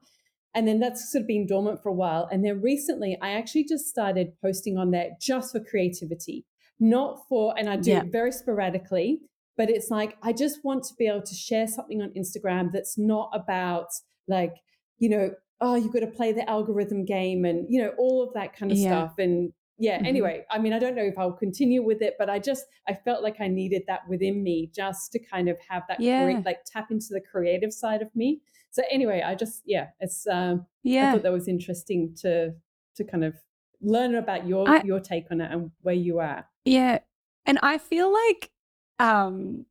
and 0.54 0.68
then 0.68 0.78
that's 0.78 1.10
sort 1.10 1.22
of 1.22 1.28
been 1.28 1.46
dormant 1.46 1.82
for 1.82 1.88
a 1.88 1.92
while. 1.94 2.28
And 2.30 2.44
then 2.44 2.60
recently, 2.62 3.18
I 3.20 3.30
actually 3.30 3.64
just 3.64 3.88
started 3.88 4.32
posting 4.40 4.78
on 4.78 4.92
there 4.92 5.10
just 5.20 5.50
for 5.50 5.58
creativity, 5.58 6.44
not 6.78 7.18
for, 7.28 7.58
and 7.58 7.68
I 7.68 7.76
do 7.76 7.90
yeah. 7.90 8.02
it 8.02 8.12
very 8.12 8.30
sporadically, 8.30 9.18
but 9.56 9.68
it's 9.68 9.90
like, 9.90 10.16
I 10.22 10.32
just 10.32 10.64
want 10.64 10.84
to 10.84 10.94
be 10.96 11.08
able 11.08 11.22
to 11.22 11.34
share 11.34 11.66
something 11.66 12.02
on 12.02 12.10
Instagram 12.10 12.70
that's 12.72 12.96
not 12.96 13.30
about 13.32 13.88
like, 14.28 14.54
you 14.98 15.08
know, 15.08 15.30
oh, 15.64 15.76
you've 15.76 15.92
got 15.92 16.00
to 16.00 16.06
play 16.06 16.30
the 16.30 16.48
algorithm 16.48 17.06
game 17.06 17.46
and, 17.46 17.66
you 17.70 17.80
know, 17.80 17.92
all 17.96 18.22
of 18.22 18.34
that 18.34 18.54
kind 18.54 18.70
of 18.70 18.76
yeah. 18.76 18.90
stuff. 18.90 19.14
And 19.18 19.50
yeah, 19.78 19.96
mm-hmm. 19.96 20.06
anyway, 20.06 20.44
I 20.50 20.58
mean, 20.58 20.74
I 20.74 20.78
don't 20.78 20.94
know 20.94 21.02
if 21.02 21.18
I'll 21.18 21.32
continue 21.32 21.82
with 21.82 22.02
it, 22.02 22.16
but 22.18 22.28
I 22.28 22.38
just, 22.38 22.66
I 22.86 22.92
felt 22.92 23.22
like 23.22 23.40
I 23.40 23.48
needed 23.48 23.82
that 23.88 24.00
within 24.06 24.42
me 24.42 24.70
just 24.74 25.10
to 25.12 25.18
kind 25.18 25.48
of 25.48 25.56
have 25.66 25.84
that, 25.88 26.00
yeah. 26.00 26.24
Cre- 26.24 26.42
like 26.44 26.58
tap 26.66 26.90
into 26.90 27.08
the 27.10 27.20
creative 27.20 27.72
side 27.72 28.02
of 28.02 28.14
me. 28.14 28.42
So 28.72 28.82
anyway, 28.90 29.22
I 29.24 29.34
just, 29.34 29.62
yeah, 29.64 29.86
it's, 30.00 30.26
um, 30.26 30.66
yeah, 30.82 31.08
I 31.08 31.12
thought 31.12 31.22
that 31.22 31.32
was 31.32 31.48
interesting 31.48 32.14
to, 32.20 32.52
to 32.96 33.04
kind 33.04 33.24
of 33.24 33.34
learn 33.80 34.14
about 34.16 34.46
your, 34.46 34.68
I, 34.68 34.82
your 34.82 35.00
take 35.00 35.30
on 35.30 35.40
it 35.40 35.50
and 35.50 35.70
where 35.80 35.94
you 35.94 36.18
are. 36.18 36.46
Yeah. 36.66 36.98
And 37.46 37.58
I 37.62 37.78
feel 37.78 38.12
like, 38.12 38.50
um, 38.98 39.64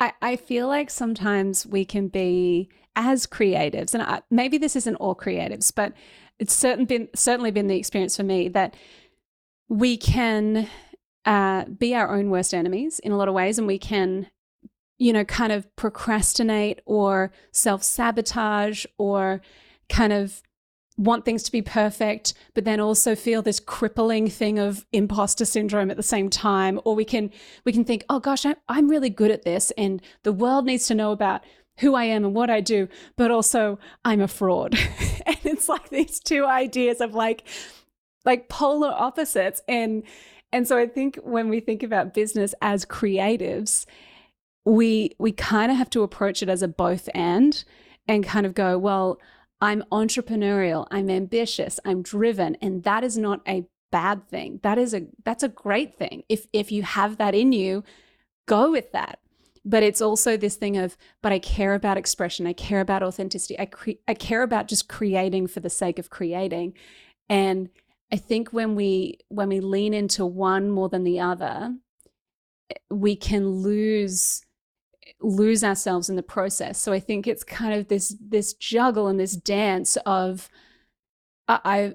I, 0.00 0.12
I 0.22 0.36
feel 0.36 0.66
like 0.66 0.90
sometimes 0.90 1.66
we 1.66 1.84
can 1.84 2.08
be 2.08 2.70
as 2.96 3.26
creatives, 3.26 3.94
and 3.94 4.02
I, 4.02 4.22
maybe 4.30 4.58
this 4.58 4.76
isn't 4.76 4.96
all 4.96 5.14
creatives, 5.14 5.72
but 5.74 5.92
it's 6.38 6.54
certain 6.54 6.84
been 6.84 7.08
certainly 7.14 7.50
been 7.50 7.68
the 7.68 7.76
experience 7.76 8.16
for 8.16 8.22
me 8.22 8.48
that 8.48 8.74
we 9.68 9.96
can 9.96 10.68
uh, 11.24 11.64
be 11.64 11.94
our 11.94 12.14
own 12.14 12.30
worst 12.30 12.52
enemies 12.52 12.98
in 12.98 13.12
a 13.12 13.16
lot 13.16 13.28
of 13.28 13.34
ways, 13.34 13.58
and 13.58 13.66
we 13.66 13.78
can, 13.78 14.28
you 14.98 15.12
know, 15.12 15.24
kind 15.24 15.52
of 15.52 15.74
procrastinate 15.76 16.80
or 16.84 17.32
self 17.52 17.82
sabotage 17.82 18.84
or 18.98 19.40
kind 19.88 20.12
of 20.12 20.42
want 20.98 21.24
things 21.24 21.42
to 21.42 21.52
be 21.52 21.62
perfect, 21.62 22.34
but 22.54 22.64
then 22.64 22.78
also 22.78 23.14
feel 23.14 23.40
this 23.40 23.60
crippling 23.60 24.28
thing 24.28 24.58
of 24.58 24.84
imposter 24.92 25.44
syndrome 25.44 25.90
at 25.90 25.96
the 25.96 26.02
same 26.02 26.28
time. 26.28 26.80
Or 26.84 26.94
we 26.94 27.04
can 27.04 27.30
we 27.64 27.72
can 27.72 27.84
think, 27.84 28.04
oh 28.08 28.20
gosh, 28.20 28.44
I, 28.44 28.56
I'm 28.68 28.88
really 28.88 29.10
good 29.10 29.30
at 29.30 29.44
this, 29.44 29.70
and 29.72 30.02
the 30.22 30.32
world 30.32 30.66
needs 30.66 30.86
to 30.88 30.94
know 30.94 31.12
about 31.12 31.42
who 31.78 31.94
I 31.94 32.04
am 32.04 32.24
and 32.24 32.34
what 32.34 32.50
I 32.50 32.60
do, 32.60 32.88
but 33.16 33.30
also 33.30 33.78
I'm 34.04 34.20
a 34.20 34.28
fraud. 34.28 34.74
and 35.26 35.38
it's 35.44 35.68
like 35.68 35.88
these 35.88 36.20
two 36.20 36.44
ideas 36.46 37.00
of 37.00 37.14
like 37.14 37.46
like 38.24 38.48
polar 38.48 38.92
opposites 38.92 39.62
and 39.66 40.04
and 40.52 40.68
so 40.68 40.76
I 40.76 40.86
think 40.86 41.18
when 41.22 41.48
we 41.48 41.60
think 41.60 41.82
about 41.82 42.12
business 42.12 42.54
as 42.60 42.84
creatives, 42.84 43.86
we 44.64 45.12
we 45.18 45.32
kind 45.32 45.72
of 45.72 45.78
have 45.78 45.90
to 45.90 46.02
approach 46.02 46.42
it 46.42 46.48
as 46.48 46.62
a 46.62 46.68
both 46.68 47.08
and 47.14 47.64
and 48.06 48.24
kind 48.24 48.44
of 48.46 48.54
go, 48.54 48.76
well, 48.78 49.18
I'm 49.60 49.82
entrepreneurial, 49.90 50.86
I'm 50.90 51.08
ambitious, 51.08 51.80
I'm 51.84 52.02
driven, 52.02 52.56
and 52.56 52.82
that 52.82 53.02
is 53.04 53.16
not 53.16 53.40
a 53.48 53.64
bad 53.90 54.28
thing. 54.28 54.60
That 54.62 54.76
is 54.76 54.92
a 54.92 55.06
that's 55.24 55.42
a 55.42 55.48
great 55.48 55.96
thing. 55.96 56.24
If 56.28 56.46
if 56.52 56.70
you 56.70 56.82
have 56.82 57.16
that 57.16 57.34
in 57.34 57.52
you, 57.52 57.82
go 58.46 58.70
with 58.70 58.92
that. 58.92 59.20
But 59.64 59.82
it's 59.82 60.00
also 60.00 60.36
this 60.36 60.56
thing 60.56 60.76
of, 60.76 60.96
but 61.22 61.32
I 61.32 61.38
care 61.38 61.74
about 61.74 61.96
expression. 61.96 62.46
I 62.46 62.52
care 62.52 62.80
about 62.80 63.02
authenticity. 63.02 63.58
I 63.60 63.66
cre- 63.66 64.02
I 64.08 64.14
care 64.14 64.42
about 64.42 64.66
just 64.66 64.88
creating 64.88 65.46
for 65.46 65.60
the 65.60 65.70
sake 65.70 66.00
of 66.00 66.10
creating, 66.10 66.74
and 67.28 67.68
I 68.10 68.16
think 68.16 68.52
when 68.52 68.74
we 68.74 69.18
when 69.28 69.48
we 69.48 69.60
lean 69.60 69.94
into 69.94 70.26
one 70.26 70.68
more 70.68 70.88
than 70.88 71.04
the 71.04 71.20
other, 71.20 71.76
we 72.90 73.16
can 73.16 73.48
lose 73.48 74.42
lose 75.20 75.62
ourselves 75.64 76.10
in 76.10 76.16
the 76.16 76.22
process. 76.22 76.78
So 76.78 76.92
I 76.92 77.00
think 77.00 77.26
it's 77.26 77.44
kind 77.44 77.74
of 77.74 77.88
this 77.88 78.16
this 78.20 78.52
juggle 78.54 79.08
and 79.08 79.18
this 79.18 79.36
dance 79.36 79.96
of 80.04 80.50
I 81.48 81.94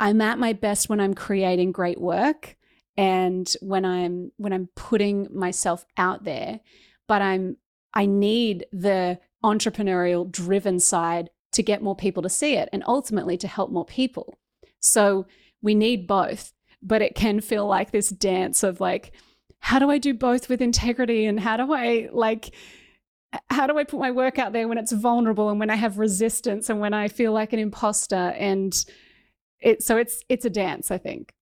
I'm 0.00 0.20
at 0.20 0.38
my 0.38 0.52
best 0.52 0.88
when 0.88 1.00
I'm 1.00 1.14
creating 1.14 1.72
great 1.72 2.00
work 2.00 2.56
and 2.96 3.52
when 3.60 3.84
I'm 3.84 4.32
when 4.36 4.52
I'm 4.52 4.68
putting 4.74 5.28
myself 5.32 5.84
out 5.96 6.24
there, 6.24 6.60
but 7.08 7.20
I'm 7.20 7.56
I 7.94 8.06
need 8.06 8.66
the 8.70 9.18
entrepreneurial 9.44 10.30
driven 10.30 10.78
side 10.78 11.30
to 11.52 11.62
get 11.62 11.82
more 11.82 11.96
people 11.96 12.22
to 12.22 12.28
see 12.28 12.54
it 12.54 12.68
and 12.72 12.84
ultimately 12.86 13.36
to 13.38 13.48
help 13.48 13.70
more 13.70 13.84
people. 13.84 14.38
So 14.80 15.26
we 15.62 15.74
need 15.74 16.06
both, 16.06 16.52
but 16.82 17.02
it 17.02 17.14
can 17.14 17.40
feel 17.40 17.66
like 17.66 17.90
this 17.90 18.10
dance 18.10 18.62
of 18.62 18.80
like, 18.80 19.12
how 19.60 19.78
do 19.78 19.90
I 19.90 19.98
do 19.98 20.14
both 20.14 20.48
with 20.48 20.60
integrity? 20.62 21.24
And 21.26 21.40
how 21.40 21.56
do 21.56 21.72
I 21.72 22.08
like, 22.12 22.54
how 23.50 23.66
do 23.66 23.78
I 23.78 23.84
put 23.84 23.98
my 23.98 24.10
work 24.10 24.38
out 24.38 24.52
there 24.52 24.68
when 24.68 24.78
it's 24.78 24.92
vulnerable 24.92 25.50
and 25.50 25.58
when 25.58 25.70
I 25.70 25.76
have 25.76 25.98
resistance 25.98 26.70
and 26.70 26.80
when 26.80 26.94
I 26.94 27.08
feel 27.08 27.32
like 27.32 27.52
an 27.52 27.58
imposter? 27.58 28.34
And 28.36 28.72
it, 29.60 29.82
so 29.82 29.96
it's, 29.96 30.22
it's 30.28 30.44
a 30.44 30.50
dance, 30.50 30.90
I 30.90 30.98
think. 30.98 31.34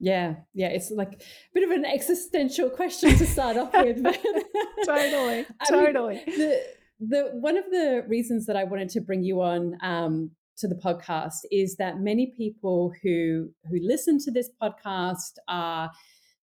Yeah, 0.00 0.36
yeah, 0.52 0.68
it's 0.68 0.90
like 0.90 1.12
a 1.14 1.18
bit 1.54 1.64
of 1.64 1.70
an 1.70 1.84
existential 1.84 2.68
question 2.68 3.16
to 3.16 3.26
start 3.26 3.56
off 3.56 3.72
with. 3.72 4.02
totally, 4.84 5.46
totally. 5.68 6.22
mean, 6.26 6.38
the, 6.38 6.62
the 7.00 7.30
one 7.34 7.56
of 7.56 7.64
the 7.70 8.04
reasons 8.08 8.46
that 8.46 8.56
I 8.56 8.64
wanted 8.64 8.90
to 8.90 9.00
bring 9.00 9.22
you 9.22 9.40
on 9.40 9.78
um, 9.82 10.30
to 10.58 10.68
the 10.68 10.74
podcast 10.74 11.44
is 11.50 11.76
that 11.76 12.00
many 12.00 12.32
people 12.36 12.92
who 13.02 13.50
who 13.70 13.78
listen 13.80 14.18
to 14.18 14.30
this 14.30 14.50
podcast 14.60 15.38
are 15.48 15.90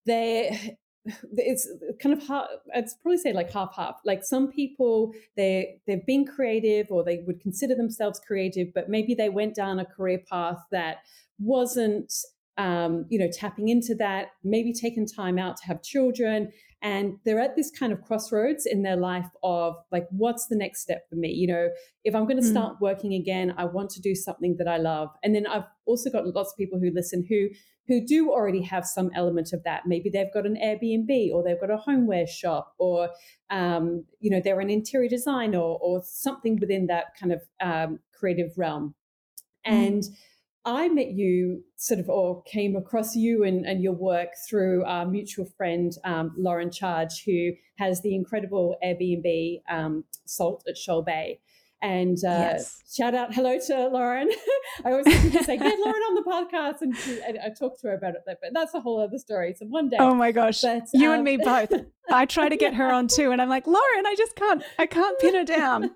they 0.07 0.77
it's 1.37 1.69
kind 2.03 2.15
of 2.15 2.27
hard 2.27 2.47
i'd 2.75 2.87
probably 3.03 3.19
say 3.19 3.33
like 3.33 3.51
half 3.51 3.75
half 3.75 3.97
like 4.05 4.23
some 4.23 4.51
people 4.51 5.13
they 5.37 5.81
they've 5.87 6.07
been 6.07 6.27
creative 6.27 6.87
or 6.91 7.03
they 7.03 7.23
would 7.27 7.41
consider 7.41 7.75
themselves 7.75 8.21
creative 8.27 8.69
but 8.75 8.89
maybe 8.89 9.15
they 9.15 9.29
went 9.29 9.55
down 9.55 9.79
a 9.79 9.85
career 9.85 10.21
path 10.31 10.59
that 10.71 10.99
wasn't 11.39 12.13
um, 12.61 13.07
you 13.09 13.19
know 13.19 13.29
tapping 13.33 13.69
into 13.69 13.95
that 13.95 14.33
maybe 14.45 14.71
taking 14.71 15.07
time 15.07 15.39
out 15.39 15.57
to 15.57 15.65
have 15.65 15.83
children 15.83 16.53
and 16.83 17.15
they're 17.25 17.41
at 17.41 17.57
this 17.57 17.71
kind 17.71 17.91
of 17.91 18.03
crossroads 18.03 18.67
in 18.67 18.83
their 18.83 18.97
life 18.97 19.29
of 19.43 19.77
like 19.91 20.07
what's 20.11 20.47
the 20.49 20.57
next 20.57 20.83
step 20.83 21.09
for 21.09 21.17
me 21.17 21.31
you 21.31 21.47
know 21.47 21.71
if 22.05 22.15
i'm 22.15 22.25
going 22.25 22.37
to 22.37 22.47
hmm. 22.47 22.53
start 22.53 22.75
mm. 22.75 22.81
working 22.83 23.15
again 23.15 23.55
i 23.57 23.65
want 23.65 23.89
to 23.89 24.01
do 24.01 24.15
something 24.15 24.57
that 24.59 24.69
i 24.69 24.77
love 24.77 25.09
and 25.23 25.35
then 25.35 25.47
i've 25.47 25.65
also 25.87 26.11
got 26.11 26.27
lots 26.27 26.53
of 26.53 26.59
people 26.59 26.79
who 26.79 26.91
listen 26.95 27.25
who 27.31 27.49
who 27.89 28.05
do 28.07 28.31
already 28.31 28.63
have 28.63 28.85
some 28.85 29.11
element 29.15 29.55
of 29.55 29.63
that 29.65 29.87
maybe 29.87 30.11
they've 30.11 30.33
got 30.35 30.45
an 30.45 30.59
airbnb 30.63 31.33
or 31.33 31.43
they've 31.43 31.61
got 31.61 31.71
a 31.71 31.79
homeware 31.79 32.27
shop 32.27 32.75
or 32.79 33.09
um, 33.49 34.05
you 34.21 34.31
know 34.31 34.41
they're 34.45 34.61
an 34.61 34.69
interior 34.69 35.09
designer 35.09 35.59
or, 35.59 35.79
or 35.81 36.03
something 36.05 36.59
within 36.61 36.89
that 36.89 37.07
kind 37.19 37.33
of 37.33 37.41
um, 37.63 38.01
creative 38.13 38.51
realm 38.59 38.95
mm. 39.67 39.73
and 39.73 40.05
I 40.65 40.89
met 40.89 41.13
you 41.13 41.65
sort 41.77 42.01
of, 42.01 42.09
or 42.09 42.43
came 42.43 42.77
across 42.77 43.17
you 43.17 43.45
and, 43.45 43.65
and 43.65 43.83
your 43.83 43.95
work 43.95 44.29
through 44.49 44.85
our 44.85 45.07
mutual 45.07 45.47
friend, 45.57 45.93
um, 46.05 46.35
Lauren 46.37 46.71
Charge, 46.71 47.25
who 47.25 47.53
has 47.79 48.03
the 48.03 48.15
incredible 48.15 48.77
Airbnb 48.85 49.63
um, 49.71 50.05
Salt 50.27 50.63
at 50.69 50.77
Shoal 50.77 51.03
Bay. 51.03 51.41
And 51.83 52.19
uh, 52.19 52.29
yes. 52.61 52.83
shout 52.95 53.15
out, 53.15 53.33
hello 53.35 53.59
to 53.59 53.89
Lauren. 53.89 54.29
I 54.85 54.91
always 54.91 55.07
want 55.07 55.33
to 55.33 55.45
say, 55.45 55.57
get 55.57 55.79
Lauren 55.79 56.03
on 56.03 56.15
the 56.15 56.23
podcast. 56.23 56.83
And, 56.83 56.95
she, 56.95 57.23
and 57.27 57.39
I 57.39 57.49
talked 57.59 57.81
to 57.81 57.89
her 57.89 57.95
about 57.95 58.15
it, 58.15 58.23
but 58.27 58.39
that's 58.53 58.75
a 58.75 58.81
whole 58.81 59.01
other 59.01 59.17
story. 59.17 59.55
So 59.59 59.65
one 59.65 59.89
day. 59.89 59.97
Oh 59.99 60.15
my 60.15 60.31
gosh. 60.31 60.61
But, 60.61 60.89
you 60.93 61.09
um, 61.09 61.15
and 61.17 61.25
me 61.25 61.39
both. 61.39 61.73
I 62.11 62.27
try 62.27 62.51
to 62.51 62.57
get 62.57 62.75
her 62.75 62.93
on 62.93 63.09
too. 63.09 63.31
And 63.31 63.41
I'm 63.41 63.49
like, 63.49 63.67
Lauren, 63.67 64.07
I 64.07 64.15
just 64.17 64.37
can't, 64.37 64.63
I 64.79 64.85
can't 64.85 65.19
pin 65.21 65.35
her 65.37 65.45
down. 65.45 65.91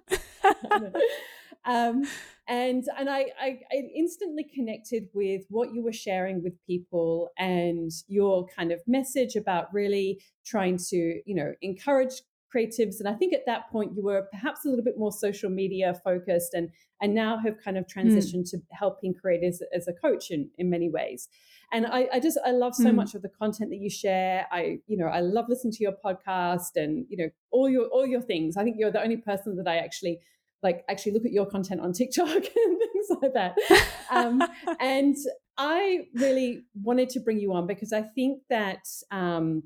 um, 1.66 2.07
and 2.46 2.85
and 2.98 3.09
I, 3.09 3.26
I, 3.40 3.61
I 3.72 3.76
instantly 3.94 4.44
connected 4.44 5.09
with 5.14 5.44
what 5.48 5.72
you 5.74 5.83
were 5.83 5.92
sharing 5.92 6.42
with 6.42 6.54
people 6.66 7.30
and 7.38 7.90
your 8.07 8.46
kind 8.46 8.70
of 8.72 8.80
message 8.87 9.35
about 9.37 9.72
really 9.72 10.20
trying 10.44 10.78
to 10.90 11.20
you 11.24 11.35
know 11.35 11.52
encourage 11.62 12.22
creatives 12.54 13.00
and 13.00 13.09
i 13.09 13.14
think 13.14 13.33
at 13.33 13.46
that 13.46 13.68
point 13.70 13.96
you 13.96 14.04
were 14.04 14.28
perhaps 14.30 14.64
a 14.64 14.68
little 14.68 14.85
bit 14.85 14.96
more 14.96 15.11
social 15.11 15.50
media 15.50 16.00
focused 16.04 16.54
and 16.54 16.70
and 17.00 17.14
now 17.14 17.37
have 17.37 17.57
kind 17.64 17.76
of 17.76 17.85
hmm. 17.92 17.98
transitioned 17.98 18.42
mm. 18.42 18.50
to 18.50 18.59
helping 18.70 19.12
creators 19.12 19.61
as 19.74 19.88
a 19.88 19.92
coach 19.92 20.30
in 20.30 20.48
in 20.57 20.70
many 20.70 20.88
ways 20.88 21.28
and 21.72 21.87
I, 21.87 22.09
I 22.12 22.20
just 22.20 22.38
I 22.46 22.52
love 22.52 22.74
so 22.74 22.85
mm. 22.85 22.94
much 22.94 23.14
of 23.14 23.22
the 23.22 23.28
content 23.28 23.70
that 23.70 23.78
you 23.78 23.90
share. 23.90 24.46
I 24.52 24.78
you 24.87 24.96
know 24.96 25.07
I 25.07 25.20
love 25.20 25.46
listening 25.48 25.72
to 25.72 25.83
your 25.83 25.94
podcast 26.04 26.76
and 26.76 27.04
you 27.09 27.16
know 27.16 27.30
all 27.50 27.68
your 27.68 27.87
all 27.87 28.07
your 28.07 28.20
things. 28.20 28.57
I 28.57 28.62
think 28.62 28.76
you're 28.78 28.92
the 28.92 29.02
only 29.02 29.16
person 29.16 29.57
that 29.57 29.66
I 29.66 29.78
actually 29.78 30.20
like 30.64 30.83
actually 30.88 31.12
look 31.12 31.24
at 31.24 31.31
your 31.31 31.46
content 31.46 31.81
on 31.81 31.92
TikTok 31.92 32.29
and 32.35 32.44
things 32.44 33.07
like 33.22 33.35
that. 33.35 33.57
Um, 34.11 34.42
and 34.81 35.16
I 35.57 36.07
really 36.14 36.66
wanted 36.74 37.09
to 37.11 37.20
bring 37.20 37.40
you 37.40 37.53
on 37.53 37.66
because 37.66 37.92
I 37.92 38.03
think 38.03 38.42
that 38.48 38.85
um, 39.11 39.64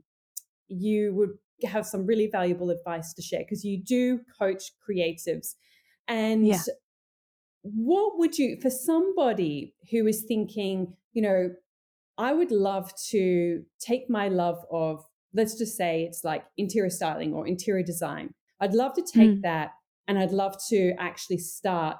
you 0.68 1.12
would 1.14 1.30
have 1.68 1.84
some 1.84 2.06
really 2.06 2.28
valuable 2.30 2.70
advice 2.70 3.12
to 3.14 3.20
share 3.20 3.40
because 3.40 3.64
you 3.64 3.82
do 3.82 4.20
coach 4.38 4.72
creatives. 4.88 5.54
And 6.06 6.46
yeah. 6.46 6.60
what 7.62 8.18
would 8.18 8.38
you, 8.38 8.58
for 8.62 8.70
somebody 8.70 9.74
who 9.90 10.06
is 10.06 10.24
thinking, 10.26 10.94
you 11.12 11.20
know, 11.20 11.50
I 12.16 12.32
would 12.32 12.52
love 12.52 12.92
to 13.10 13.64
take 13.80 14.08
my 14.08 14.28
love 14.28 14.64
of, 14.70 15.04
let's 15.34 15.58
just 15.58 15.76
say 15.76 16.04
it's 16.04 16.24
like 16.24 16.44
interior 16.56 16.90
styling 16.90 17.34
or 17.34 17.46
interior 17.46 17.82
design. 17.82 18.34
I'd 18.60 18.74
love 18.74 18.94
to 18.94 19.02
take 19.02 19.30
mm. 19.30 19.42
that 19.42 19.72
and 20.08 20.18
I'd 20.18 20.32
love 20.32 20.56
to 20.70 20.94
actually 20.98 21.38
start 21.38 21.98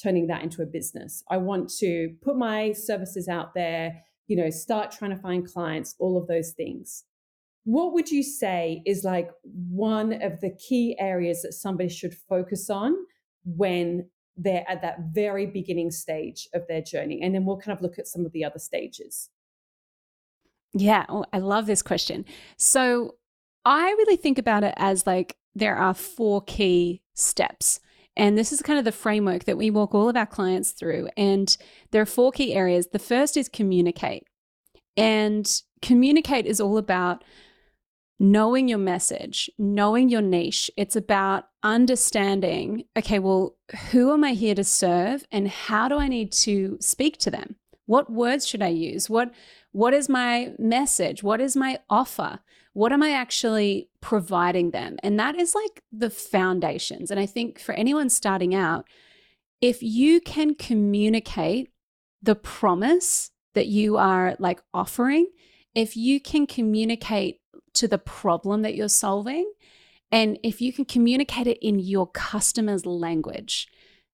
turning 0.00 0.28
that 0.28 0.42
into 0.42 0.62
a 0.62 0.66
business. 0.66 1.24
I 1.28 1.36
want 1.38 1.68
to 1.78 2.14
put 2.22 2.36
my 2.36 2.72
services 2.72 3.28
out 3.28 3.52
there, 3.54 4.00
you 4.28 4.36
know, 4.36 4.48
start 4.48 4.92
trying 4.92 5.10
to 5.10 5.20
find 5.20 5.46
clients, 5.46 5.96
all 5.98 6.16
of 6.16 6.28
those 6.28 6.52
things. 6.52 7.04
What 7.64 7.92
would 7.92 8.10
you 8.10 8.22
say 8.22 8.82
is 8.86 9.04
like 9.04 9.30
one 9.42 10.22
of 10.22 10.40
the 10.40 10.50
key 10.50 10.96
areas 10.98 11.42
that 11.42 11.52
somebody 11.52 11.88
should 11.88 12.14
focus 12.14 12.70
on 12.70 12.94
when 13.44 14.08
they're 14.36 14.64
at 14.68 14.80
that 14.82 14.98
very 15.12 15.46
beginning 15.46 15.90
stage 15.90 16.48
of 16.54 16.62
their 16.68 16.80
journey? 16.80 17.20
And 17.20 17.34
then 17.34 17.44
we'll 17.44 17.58
kind 17.58 17.76
of 17.76 17.82
look 17.82 17.98
at 17.98 18.06
some 18.06 18.24
of 18.24 18.32
the 18.32 18.44
other 18.44 18.60
stages. 18.60 19.30
Yeah, 20.72 21.06
oh, 21.08 21.24
I 21.32 21.38
love 21.38 21.66
this 21.66 21.82
question. 21.82 22.24
So 22.56 23.16
I 23.64 23.88
really 23.90 24.16
think 24.16 24.38
about 24.38 24.64
it 24.64 24.74
as 24.76 25.06
like 25.06 25.36
there 25.58 25.76
are 25.76 25.94
four 25.94 26.42
key 26.42 27.02
steps. 27.14 27.80
And 28.16 28.36
this 28.36 28.52
is 28.52 28.62
kind 28.62 28.78
of 28.78 28.84
the 28.84 28.92
framework 28.92 29.44
that 29.44 29.56
we 29.56 29.70
walk 29.70 29.94
all 29.94 30.08
of 30.08 30.16
our 30.16 30.26
clients 30.26 30.72
through. 30.72 31.08
And 31.16 31.56
there 31.92 32.02
are 32.02 32.06
four 32.06 32.32
key 32.32 32.54
areas. 32.54 32.88
The 32.88 32.98
first 32.98 33.36
is 33.36 33.48
communicate. 33.48 34.24
And 34.96 35.48
communicate 35.80 36.46
is 36.46 36.60
all 36.60 36.78
about 36.78 37.22
knowing 38.18 38.66
your 38.68 38.78
message, 38.78 39.48
knowing 39.56 40.08
your 40.08 40.22
niche. 40.22 40.70
It's 40.76 40.96
about 40.96 41.44
understanding 41.62 42.84
okay, 42.96 43.20
well, 43.20 43.56
who 43.92 44.12
am 44.12 44.24
I 44.24 44.32
here 44.32 44.56
to 44.56 44.64
serve 44.64 45.24
and 45.30 45.48
how 45.48 45.88
do 45.88 45.98
I 45.98 46.08
need 46.08 46.32
to 46.32 46.78
speak 46.80 47.18
to 47.18 47.30
them? 47.30 47.54
What 47.86 48.10
words 48.10 48.46
should 48.46 48.62
I 48.62 48.68
use? 48.68 49.08
What 49.08 49.32
What 49.70 49.94
is 49.94 50.08
my 50.08 50.54
message? 50.58 51.22
What 51.22 51.40
is 51.40 51.54
my 51.54 51.78
offer? 51.88 52.40
What 52.78 52.92
am 52.92 53.02
I 53.02 53.10
actually 53.10 53.88
providing 54.00 54.70
them? 54.70 54.98
And 55.02 55.18
that 55.18 55.34
is 55.34 55.52
like 55.52 55.82
the 55.90 56.10
foundations. 56.10 57.10
And 57.10 57.18
I 57.18 57.26
think 57.26 57.58
for 57.58 57.72
anyone 57.72 58.08
starting 58.08 58.54
out, 58.54 58.86
if 59.60 59.82
you 59.82 60.20
can 60.20 60.54
communicate 60.54 61.70
the 62.22 62.36
promise 62.36 63.32
that 63.54 63.66
you 63.66 63.96
are 63.96 64.36
like 64.38 64.62
offering, 64.72 65.26
if 65.74 65.96
you 65.96 66.20
can 66.20 66.46
communicate 66.46 67.40
to 67.74 67.88
the 67.88 67.98
problem 67.98 68.62
that 68.62 68.76
you're 68.76 68.88
solving, 68.88 69.50
and 70.12 70.38
if 70.44 70.60
you 70.60 70.72
can 70.72 70.84
communicate 70.84 71.48
it 71.48 71.58
in 71.60 71.80
your 71.80 72.06
customer's 72.06 72.86
language, 72.86 73.66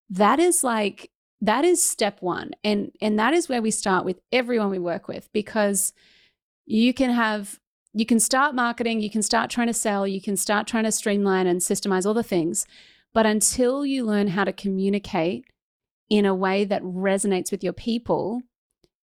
that 0.09 0.41
is 0.41 0.65
like 0.65 1.11
that 1.43 1.67
is 1.67 1.85
step 1.85 2.23
1. 2.23 2.53
And 2.65 2.93
and 3.03 3.19
that 3.19 3.35
is 3.35 3.47
where 3.47 3.61
we 3.61 3.71
start 3.71 4.07
with 4.07 4.21
everyone 4.33 4.71
we 4.71 4.79
work 4.79 5.07
with 5.07 5.29
because 5.35 5.93
you 6.65 6.95
can 6.95 7.11
have 7.11 7.61
you 7.95 8.05
can 8.05 8.19
start 8.19 8.55
marketing, 8.55 9.01
you 9.01 9.09
can 9.09 9.23
start 9.23 9.51
trying 9.51 9.69
to 9.69 9.75
sell, 9.75 10.07
you 10.07 10.21
can 10.21 10.37
start 10.37 10.67
trying 10.67 10.85
to 10.85 10.93
streamline 10.93 11.47
and 11.47 11.61
systemize 11.61 12.05
all 12.05 12.15
the 12.15 12.23
things, 12.23 12.67
but 13.13 13.25
until 13.25 13.87
you 13.87 14.05
learn 14.05 14.29
how 14.29 14.45
to 14.45 14.53
communicate 14.53 15.45
in 16.11 16.27
a 16.27 16.35
way 16.35 16.65
that 16.65 16.83
resonates 16.83 17.51
with 17.51 17.63
your 17.63 17.73
people, 17.73 18.43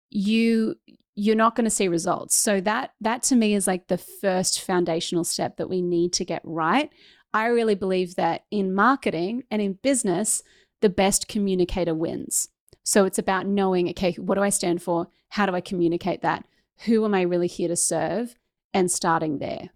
you 0.09 0.75
you're 1.19 1.35
not 1.35 1.55
going 1.55 1.65
to 1.65 1.71
see 1.71 1.87
results. 1.87 2.35
So 2.35 2.61
that 2.61 2.91
that 3.01 3.23
to 3.23 3.35
me 3.35 3.55
is 3.55 3.67
like 3.67 3.87
the 3.87 3.97
first 3.97 4.61
foundational 4.61 5.23
step 5.23 5.57
that 5.57 5.69
we 5.69 5.81
need 5.81 6.13
to 6.13 6.25
get 6.25 6.41
right. 6.43 6.89
I 7.33 7.47
really 7.47 7.75
believe 7.75 8.15
that 8.15 8.45
in 8.51 8.73
marketing 8.73 9.43
and 9.51 9.61
in 9.61 9.73
business, 9.73 10.41
the 10.81 10.89
best 10.89 11.27
communicator 11.27 11.93
wins. 11.93 12.49
So 12.83 13.03
it's 13.03 13.19
about 13.19 13.47
knowing, 13.47 13.89
okay, 13.89 14.13
what 14.13 14.35
do 14.35 14.41
I 14.41 14.49
stand 14.49 14.81
for? 14.81 15.07
How 15.29 15.45
do 15.45 15.53
I 15.53 15.61
communicate 15.61 16.21
that? 16.21 16.45
Who 16.85 17.03
am 17.03 17.13
I 17.13 17.23
really 17.23 17.47
here 17.47 17.67
to 17.67 17.75
serve? 17.75 18.35
And 18.77 18.91
starting 18.91 19.39
there. 19.39 19.69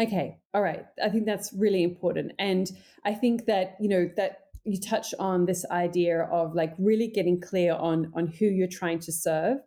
Okay. 0.00 0.38
All 0.52 0.62
right. 0.62 0.84
I 1.02 1.08
think 1.08 1.24
that's 1.24 1.52
really 1.56 1.82
important. 1.82 2.32
And 2.38 2.70
I 3.04 3.14
think 3.14 3.46
that, 3.46 3.76
you 3.80 3.88
know, 3.88 4.10
that 4.16 4.40
you 4.64 4.80
touch 4.80 5.14
on 5.18 5.46
this 5.46 5.64
idea 5.70 6.22
of 6.22 6.54
like 6.54 6.74
really 6.78 7.06
getting 7.08 7.40
clear 7.40 7.74
on 7.74 8.10
on 8.14 8.26
who 8.26 8.46
you're 8.46 8.66
trying 8.66 8.98
to 9.00 9.12
serve 9.12 9.58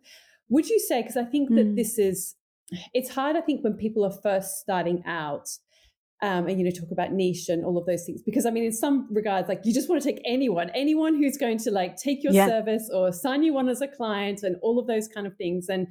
would 0.50 0.68
you 0.68 0.78
say, 0.78 1.02
because 1.02 1.16
I 1.16 1.24
think 1.24 1.50
that 1.50 1.66
mm. 1.66 1.76
this 1.76 1.98
is, 1.98 2.34
it's 2.94 3.10
hard, 3.10 3.36
I 3.36 3.42
think, 3.42 3.62
when 3.62 3.74
people 3.74 4.04
are 4.04 4.12
first 4.22 4.58
starting 4.58 5.02
out 5.06 5.46
um, 6.22 6.48
and, 6.48 6.58
you 6.58 6.64
know, 6.64 6.70
talk 6.70 6.90
about 6.90 7.12
niche 7.12 7.48
and 7.48 7.64
all 7.64 7.76
of 7.78 7.86
those 7.86 8.04
things. 8.04 8.22
Because 8.22 8.46
I 8.46 8.50
mean, 8.50 8.64
in 8.64 8.72
some 8.72 9.08
regards, 9.10 9.48
like 9.48 9.60
you 9.64 9.74
just 9.74 9.88
want 9.88 10.02
to 10.02 10.08
take 10.10 10.22
anyone, 10.24 10.70
anyone 10.74 11.14
who's 11.14 11.36
going 11.36 11.58
to 11.58 11.70
like 11.70 11.96
take 11.96 12.24
your 12.24 12.32
yeah. 12.32 12.46
service 12.46 12.90
or 12.92 13.12
sign 13.12 13.42
you 13.42 13.56
on 13.58 13.68
as 13.68 13.80
a 13.80 13.88
client 13.88 14.42
and 14.42 14.56
all 14.62 14.78
of 14.78 14.86
those 14.86 15.06
kind 15.06 15.26
of 15.26 15.36
things. 15.36 15.68
And, 15.68 15.88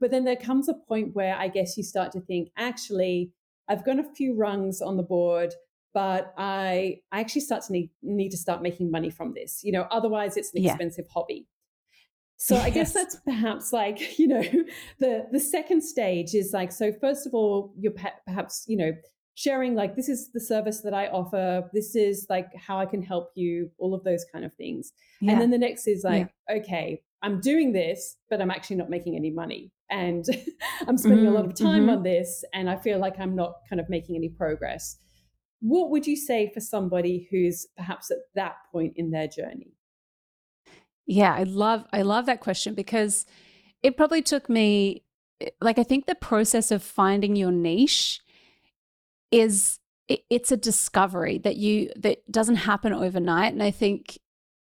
but 0.00 0.10
then 0.10 0.24
there 0.24 0.36
comes 0.36 0.68
a 0.68 0.74
point 0.74 1.14
where 1.14 1.36
I 1.36 1.48
guess 1.48 1.76
you 1.76 1.84
start 1.84 2.12
to 2.12 2.20
think, 2.20 2.50
actually, 2.56 3.32
I've 3.68 3.84
got 3.84 3.98
a 3.98 4.04
few 4.04 4.34
rungs 4.34 4.80
on 4.80 4.96
the 4.96 5.02
board 5.02 5.54
but 5.92 6.32
I 6.38 7.00
I 7.10 7.20
actually 7.20 7.42
start 7.42 7.64
to 7.64 7.72
need 7.72 7.90
need 8.02 8.30
to 8.30 8.36
start 8.36 8.62
making 8.62 8.90
money 8.90 9.10
from 9.10 9.34
this. 9.34 9.60
You 9.62 9.72
know, 9.72 9.86
otherwise 9.90 10.36
it's 10.36 10.54
an 10.54 10.62
yeah. 10.62 10.72
expensive 10.72 11.06
hobby. 11.12 11.46
So 12.42 12.54
yes. 12.54 12.64
I 12.64 12.70
guess 12.70 12.92
that's 12.94 13.16
perhaps 13.16 13.70
like, 13.70 14.18
you 14.18 14.26
know, 14.26 14.42
the 14.98 15.26
the 15.30 15.38
second 15.38 15.82
stage 15.82 16.34
is 16.34 16.54
like 16.54 16.72
so 16.72 16.90
first 16.90 17.26
of 17.26 17.34
all 17.34 17.74
you're 17.78 17.92
perhaps, 18.26 18.64
you 18.66 18.78
know, 18.78 18.92
sharing 19.34 19.74
like 19.74 19.94
this 19.94 20.08
is 20.08 20.32
the 20.32 20.40
service 20.40 20.80
that 20.80 20.94
I 20.94 21.08
offer, 21.08 21.68
this 21.74 21.94
is 21.94 22.24
like 22.30 22.48
how 22.56 22.78
I 22.78 22.86
can 22.86 23.02
help 23.02 23.32
you, 23.34 23.70
all 23.76 23.92
of 23.92 24.04
those 24.04 24.24
kind 24.32 24.46
of 24.46 24.54
things. 24.54 24.92
Yeah. 25.20 25.32
And 25.32 25.40
then 25.42 25.50
the 25.50 25.58
next 25.58 25.86
is 25.86 26.02
like, 26.02 26.32
yeah. 26.48 26.56
okay, 26.56 27.02
I'm 27.20 27.42
doing 27.42 27.74
this, 27.74 28.16
but 28.30 28.40
I'm 28.40 28.50
actually 28.50 28.76
not 28.76 28.88
making 28.88 29.16
any 29.16 29.30
money. 29.30 29.70
And 29.90 30.24
I'm 30.86 30.96
spending 30.96 31.26
mm-hmm. 31.26 31.34
a 31.34 31.38
lot 31.38 31.46
of 31.46 31.54
time 31.54 31.82
mm-hmm. 31.82 31.90
on 31.90 32.02
this 32.02 32.44
and 32.52 32.70
I 32.70 32.76
feel 32.76 32.98
like 32.98 33.18
I'm 33.18 33.34
not 33.34 33.54
kind 33.68 33.80
of 33.80 33.88
making 33.88 34.16
any 34.16 34.28
progress. 34.28 34.98
What 35.60 35.90
would 35.90 36.06
you 36.06 36.16
say 36.16 36.50
for 36.52 36.60
somebody 36.60 37.28
who's 37.30 37.66
perhaps 37.76 38.10
at 38.10 38.18
that 38.34 38.56
point 38.72 38.94
in 38.96 39.10
their 39.10 39.28
journey? 39.28 39.74
Yeah, 41.06 41.34
I 41.34 41.42
love 41.42 41.84
I 41.92 42.02
love 42.02 42.26
that 42.26 42.40
question 42.40 42.74
because 42.74 43.26
it 43.82 43.96
probably 43.96 44.22
took 44.22 44.48
me 44.48 45.02
like 45.60 45.78
I 45.78 45.82
think 45.82 46.06
the 46.06 46.14
process 46.14 46.70
of 46.70 46.82
finding 46.82 47.36
your 47.36 47.50
niche 47.50 48.20
is 49.30 49.78
it, 50.08 50.20
it's 50.30 50.52
a 50.52 50.56
discovery 50.56 51.38
that 51.38 51.56
you 51.56 51.90
that 51.96 52.30
doesn't 52.30 52.56
happen 52.56 52.92
overnight 52.92 53.52
and 53.52 53.62
I 53.62 53.70
think 53.70 54.18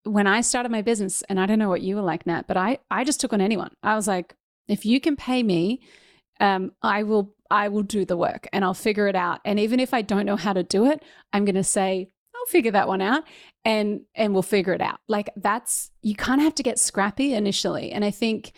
when 0.04 0.26
I 0.26 0.40
started 0.40 0.72
my 0.72 0.82
business 0.82 1.22
and 1.28 1.38
I 1.38 1.46
don't 1.46 1.58
know 1.58 1.68
what 1.68 1.82
you 1.82 1.96
were 1.96 2.02
like 2.02 2.26
Nat, 2.26 2.46
but 2.48 2.56
I 2.56 2.78
I 2.90 3.04
just 3.04 3.20
took 3.20 3.32
on 3.32 3.40
anyone. 3.40 3.72
I 3.82 3.94
was 3.94 4.08
like 4.08 4.34
if 4.72 4.84
you 4.84 5.00
can 5.00 5.16
pay 5.16 5.42
me 5.42 5.80
um, 6.40 6.72
I 6.82 7.02
will 7.02 7.34
I 7.50 7.68
will 7.68 7.82
do 7.82 8.04
the 8.04 8.16
work 8.16 8.48
and 8.52 8.64
I'll 8.64 8.74
figure 8.74 9.06
it 9.08 9.16
out. 9.16 9.40
And 9.44 9.60
even 9.60 9.78
if 9.78 9.92
I 9.92 10.02
don't 10.02 10.26
know 10.26 10.36
how 10.36 10.52
to 10.52 10.62
do 10.62 10.86
it, 10.86 11.02
I'm 11.32 11.44
going 11.44 11.56
to 11.56 11.64
say, 11.64 12.08
I'll 12.34 12.46
figure 12.46 12.70
that 12.72 12.88
one 12.88 13.02
out 13.02 13.24
and 13.64 14.00
and 14.14 14.32
we'll 14.32 14.42
figure 14.42 14.72
it 14.72 14.80
out. 14.80 15.00
Like 15.06 15.30
that's 15.36 15.90
you 16.02 16.14
kind 16.14 16.40
of 16.40 16.44
have 16.44 16.54
to 16.56 16.62
get 16.62 16.78
scrappy 16.78 17.34
initially. 17.34 17.92
And 17.92 18.04
I 18.04 18.10
think 18.10 18.52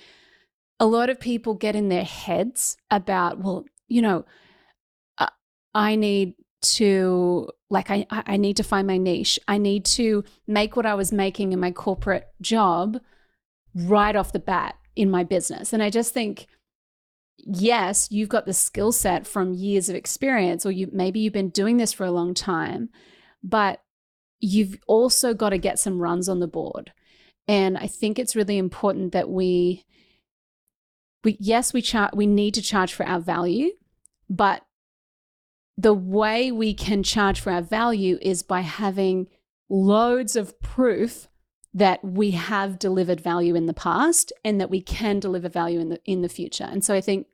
a 0.79 0.87
lot 0.87 1.11
of 1.11 1.18
people 1.18 1.55
get 1.55 1.75
in 1.75 1.88
their 1.88 2.05
heads 2.05 2.77
about, 2.90 3.38
well, 3.38 3.64
you 3.88 4.03
know, 4.03 4.25
I 5.75 5.96
need 5.96 6.35
to 6.62 7.48
like 7.70 7.90
I 7.90 8.07
I 8.11 8.37
need 8.37 8.59
to 8.59 8.62
find 8.62 8.87
my 8.87 8.98
niche. 8.98 9.40
I 9.48 9.59
need 9.59 9.85
to 9.87 10.22
make 10.46 10.77
what 10.77 10.87
I 10.87 10.94
was 10.94 11.11
making 11.11 11.53
in 11.53 11.59
my 11.59 11.72
corporate 11.72 12.29
job 12.40 13.01
right 13.75 14.14
off 14.14 14.33
the 14.33 14.38
bat 14.38 14.77
in 14.96 15.11
my 15.11 15.24
business. 15.24 15.72
And 15.72 15.83
I 15.83 15.90
just 15.90 16.12
think 16.12 16.46
yes, 17.38 18.09
you've 18.11 18.28
got 18.28 18.46
the 18.46 18.52
skill 18.52 18.92
set 18.92 19.26
from 19.26 19.55
years 19.55 19.88
of 19.88 19.96
experience 19.96 20.64
or 20.64 20.70
you 20.70 20.88
maybe 20.92 21.20
you've 21.20 21.33
been 21.33 21.48
doing 21.48 21.76
this 21.76 21.92
for 21.92 22.05
a 22.05 22.11
long 22.12 22.35
time 22.35 22.88
but 23.42 23.81
you've 24.40 24.78
also 24.87 25.35
got 25.35 25.50
to 25.50 25.59
get 25.59 25.78
some 25.78 26.00
runs 26.00 26.28
on 26.28 26.40
the 26.40 26.46
board. 26.46 26.92
And 27.48 27.76
I 27.76 27.87
think 27.87 28.18
it's 28.18 28.37
really 28.37 28.59
important 28.59 29.12
that 29.12 29.28
we 29.28 29.85
we 31.24 31.37
yes, 31.40 31.72
we 31.72 31.83
char- 31.83 32.11
we 32.12 32.26
need 32.26 32.55
to 32.55 32.62
charge 32.62 32.92
for 32.92 33.07
our 33.07 33.20
value, 33.20 33.70
but 34.28 34.62
the 35.76 35.94
way 35.94 36.52
we 36.52 36.74
can 36.74 37.02
charge 37.02 37.40
for 37.40 37.52
our 37.52 37.62
value 37.62 38.18
is 38.20 38.42
by 38.42 38.61
having 38.61 39.28
loads 39.68 40.37
of 40.37 40.61
proof 40.61 41.28
that 41.75 42.05
we 42.05 42.33
have 42.33 42.79
delivered 42.79 43.21
value 43.21 43.55
in 43.55 43.67
the 43.67 43.75
past 43.75 44.33
and 44.45 44.61
that 44.61 44.71
we 44.71 44.81
can 44.81 45.19
deliver 45.19 45.49
value 45.49 45.81
in 45.81 45.89
the 45.89 46.01
in 46.05 46.23
the 46.23 46.29
future. 46.29 46.69
And 46.71 46.85
so 46.85 46.95
I 46.95 47.01
think 47.01 47.27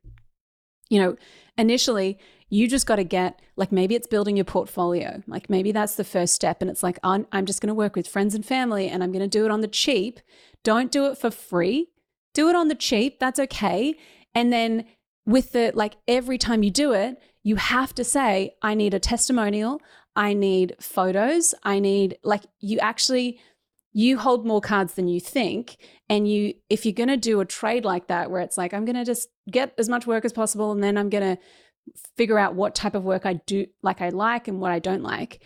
you 0.90 1.01
know, 1.01 1.16
initially 1.57 2.18
you 2.51 2.66
just 2.66 2.87
got 2.87 2.96
to 2.96 3.05
get 3.05 3.40
like 3.57 3.70
maybe 3.70 3.94
it's 3.94 4.07
building 4.07 4.37
your 4.37 4.44
portfolio. 4.44 5.22
Like 5.27 5.51
maybe 5.51 5.70
that's 5.72 5.96
the 5.96 6.05
first 6.05 6.35
step 6.35 6.62
and 6.62 6.70
it's 6.70 6.83
like 6.83 6.98
i'm, 7.03 7.27
I'm 7.31 7.44
just 7.44 7.61
going 7.61 7.68
to 7.68 7.74
work 7.74 7.94
with 7.94 8.09
friends 8.09 8.35
and 8.35 8.44
family 8.44 8.88
and 8.88 9.03
i'm 9.03 9.12
going 9.12 9.29
to 9.29 9.29
do 9.29 9.44
it 9.44 9.51
on 9.51 9.61
the 9.61 9.68
cheap. 9.68 10.20
Don't 10.64 10.90
do 10.90 11.07
it 11.07 11.18
for 11.18 11.31
free. 11.31 11.88
Do 12.33 12.48
it 12.48 12.57
on 12.57 12.68
the 12.68 12.74
cheap. 12.74 13.18
That's 13.18 13.38
okay. 13.38 13.94
And 14.35 14.53
then 14.53 14.87
with 15.27 15.53
the 15.53 15.72
like 15.74 15.96
every 16.07 16.38
time 16.38 16.62
you 16.62 16.70
do 16.70 16.92
it 16.92 17.20
you 17.42 17.57
have 17.57 17.94
to 17.94 18.05
say 18.05 18.55
i 18.62 18.74
need 18.74 18.94
a 18.94 18.98
testimonial. 18.98 19.81
I 20.16 20.33
need 20.33 20.74
photos. 20.81 21.55
I 21.62 21.79
need 21.79 22.18
like 22.24 22.42
you 22.59 22.79
actually 22.81 23.38
you 23.92 24.18
hold 24.18 24.46
more 24.46 24.61
cards 24.61 24.94
than 24.94 25.09
you 25.09 25.20
think 25.20 25.77
and 26.09 26.31
you 26.31 26.55
if 26.68 26.85
you're 26.85 26.92
going 26.92 27.09
to 27.09 27.16
do 27.16 27.40
a 27.40 27.44
trade 27.44 27.85
like 27.85 28.07
that 28.09 28.31
where 28.31 28.40
it's 28.40 28.59
like 28.59 28.74
i'm 28.74 28.85
going 28.85 28.96
to 28.96 29.05
just 29.05 29.29
get 29.51 29.72
as 29.79 29.88
much 29.88 30.07
work 30.07 30.24
as 30.24 30.33
possible 30.33 30.70
and 30.70 30.83
then 30.83 30.98
i'm 30.98 31.09
going 31.09 31.37
to 31.37 31.42
figure 32.16 32.38
out 32.38 32.55
what 32.55 32.74
type 32.74 32.94
of 32.94 33.05
work 33.05 33.27
I 33.27 33.35
do 33.35 33.66
like 33.83 34.01
I 34.01 34.09
like 34.11 34.48
and 34.48 34.61
what 34.61 34.72
I 34.72 34.79
don't 34.79 35.03
like. 35.03 35.40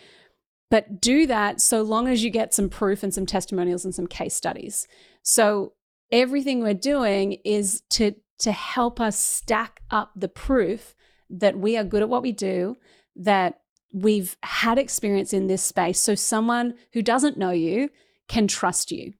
But 0.70 1.00
do 1.00 1.26
that 1.26 1.60
so 1.60 1.82
long 1.82 2.08
as 2.08 2.24
you 2.24 2.30
get 2.30 2.54
some 2.54 2.68
proof 2.68 3.02
and 3.02 3.12
some 3.12 3.26
testimonials 3.26 3.84
and 3.84 3.94
some 3.94 4.06
case 4.06 4.34
studies. 4.34 4.86
So 5.22 5.74
everything 6.10 6.60
we're 6.60 6.74
doing 6.74 7.38
is 7.44 7.82
to 7.90 8.14
to 8.38 8.52
help 8.52 9.00
us 9.00 9.18
stack 9.18 9.82
up 9.90 10.10
the 10.16 10.28
proof 10.28 10.94
that 11.30 11.58
we 11.58 11.76
are 11.76 11.84
good 11.84 12.02
at 12.02 12.08
what 12.08 12.22
we 12.22 12.32
do, 12.32 12.76
that 13.14 13.60
we've 13.92 14.36
had 14.42 14.78
experience 14.78 15.32
in 15.32 15.46
this 15.46 15.62
space 15.62 16.00
so 16.00 16.14
someone 16.14 16.74
who 16.94 17.02
doesn't 17.02 17.36
know 17.36 17.50
you 17.50 17.90
can 18.32 18.48
trust 18.48 18.90
you. 18.90 19.12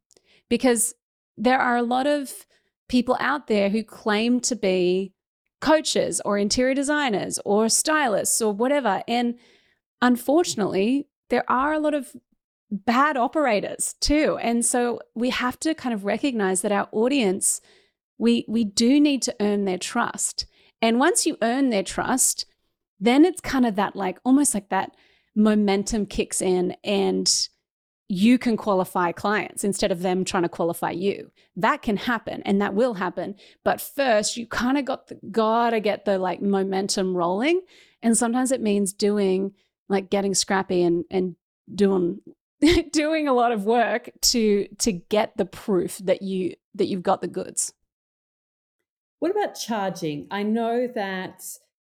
Because 0.49 0.95
there 1.37 1.59
are 1.59 1.77
a 1.77 1.83
lot 1.83 2.07
of 2.07 2.47
people 2.89 3.17
out 3.21 3.47
there 3.47 3.69
who 3.69 3.85
claim 3.85 4.41
to 4.41 4.57
be 4.57 5.13
coaches 5.61 6.21
or 6.25 6.39
interior 6.39 6.75
designers 6.75 7.39
or 7.45 7.69
stylists 7.69 8.41
or 8.41 8.53
whatever. 8.53 9.03
And 9.07 9.39
unfortunately, 10.01 11.09
there 11.29 11.45
are 11.51 11.75
a 11.75 11.79
lot 11.79 11.95
of 11.95 12.17
bad 12.71 13.19
operators 13.19 13.95
too. 14.01 14.39
And 14.41 14.65
so 14.65 15.01
we 15.15 15.29
have 15.29 15.61
to 15.61 15.75
kind 15.75 15.95
of 15.95 16.07
recognize 16.07 16.63
that 16.63 16.73
our 16.73 16.89
audience, 16.91 17.61
we 18.19 18.47
we 18.49 18.65
do 18.65 18.99
need 18.99 19.21
to 19.23 19.37
earn 19.41 19.67
their 19.67 19.79
trust. 19.79 20.47
And 20.81 20.99
once 20.99 21.27
you 21.27 21.37
earn 21.43 21.69
their 21.69 21.83
trust, 21.83 22.47
then 22.99 23.25
it's 23.27 23.43
kind 23.43 23.67
of 23.67 23.77
that 23.77 23.95
like 23.95 24.19
almost 24.25 24.55
like 24.55 24.71
that 24.71 24.93
momentum 25.37 26.07
kicks 26.07 26.41
in 26.41 26.77
and 26.83 27.49
you 28.13 28.37
can 28.37 28.59
qualify 28.59 29.11
clients 29.11 29.65
instead 29.65 29.91
of 29.91 30.03
them 30.03 30.23
trying 30.23 30.43
to 30.43 30.49
qualify 30.49 30.91
you. 30.91 31.31
That 31.57 31.81
can 31.81 31.97
happen 31.97 32.43
and 32.43 32.61
that 32.61 32.75
will 32.75 32.93
happen. 32.93 33.37
But 33.65 33.81
first, 33.81 34.37
you 34.37 34.47
kind 34.47 34.77
of 34.77 34.85
got 34.85 35.07
the, 35.07 35.19
gotta 35.31 35.81
get 35.81 36.05
the 36.05 36.19
like 36.19 36.43
momentum 36.43 37.17
rolling. 37.17 37.63
And 38.03 38.15
sometimes 38.15 38.53
it 38.53 38.61
means 38.61 38.93
doing 38.93 39.55
like 39.89 40.11
getting 40.11 40.35
scrappy 40.35 40.83
and 40.83 41.07
and 41.11 41.37
doing 41.75 42.21
doing 42.93 43.29
a 43.29 43.33
lot 43.33 43.51
of 43.51 43.65
work 43.65 44.11
to 44.21 44.69
to 44.81 44.93
get 44.93 45.39
the 45.39 45.47
proof 45.47 45.97
that 46.05 46.21
you 46.21 46.57
that 46.75 46.89
you've 46.89 47.03
got 47.03 47.23
the 47.23 47.29
goods. 47.29 47.73
What 49.21 49.31
about 49.31 49.55
charging? 49.55 50.27
I 50.31 50.43
know 50.43 50.87
that 50.87 51.45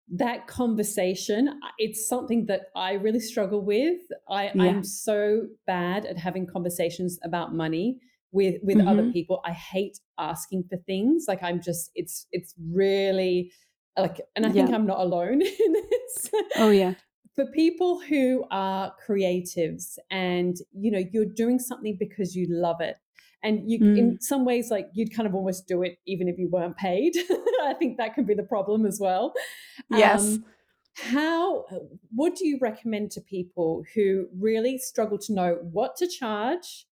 that 0.07 0.45
conversation 0.45 1.59
it's 1.79 2.07
something 2.07 2.45
that 2.45 2.67
i 2.75 2.93
really 2.93 3.19
struggle 3.19 3.61
with. 3.61 3.99
I 4.29 4.51
yeah. 4.53 4.63
i'm 4.63 4.83
so 4.83 5.47
bad 5.65 6.05
at 6.05 6.17
having 6.17 6.45
conversations 6.45 7.17
about 7.23 7.55
money 7.55 7.97
with 8.31 8.55
with 8.61 8.77
mm-hmm. 8.77 8.87
other 8.87 9.11
people. 9.11 9.41
I 9.45 9.51
hate 9.51 9.97
asking 10.19 10.65
for 10.69 10.77
things. 10.85 11.25
Like 11.27 11.41
i'm 11.41 11.61
just 11.61 11.89
it's 11.95 12.27
it's 12.31 12.53
really 12.71 13.51
like 13.97 14.21
and 14.35 14.45
i 14.45 14.51
think 14.51 14.71
i'm 14.71 14.85
not 14.85 14.99
alone 14.99 15.41
in 15.65 15.73
this. 15.73 16.29
Oh 16.57 16.69
yeah. 16.69 16.93
For 17.35 17.45
people 17.47 17.99
who 17.99 18.45
are 18.51 18.93
creatives 19.07 19.97
and 20.11 20.55
you 20.73 20.91
know 20.91 21.03
you're 21.11 21.25
doing 21.25 21.59
something 21.59 21.97
because 21.99 22.35
you 22.35 22.45
love 22.49 22.79
it 22.79 22.97
and 23.45 23.69
you 23.69 23.79
mm. 23.79 23.97
in 23.97 24.21
some 24.21 24.43
ways 24.43 24.71
like 24.71 24.89
you'd 24.93 25.15
kind 25.15 25.27
of 25.27 25.35
almost 25.35 25.67
do 25.67 25.83
it 25.83 25.99
even 26.07 26.27
if 26.27 26.37
you 26.39 26.49
weren't 26.49 26.75
paid. 26.75 27.15
I 27.63 27.73
think 27.77 27.97
that 27.97 28.15
can 28.15 28.25
be 28.25 28.33
the 28.33 28.43
problem 28.43 28.85
as 28.85 28.99
well. 28.99 29.33
Yes. 29.89 30.25
Um, 30.25 30.45
how 30.95 31.65
what 32.13 32.35
do 32.35 32.47
you 32.47 32.57
recommend 32.59 33.11
to 33.11 33.21
people 33.21 33.83
who 33.93 34.27
really 34.37 34.77
struggle 34.79 35.19
to 35.19 35.33
know 35.33 35.59
what 35.61 35.95
to 35.97 36.07
charge 36.07 36.87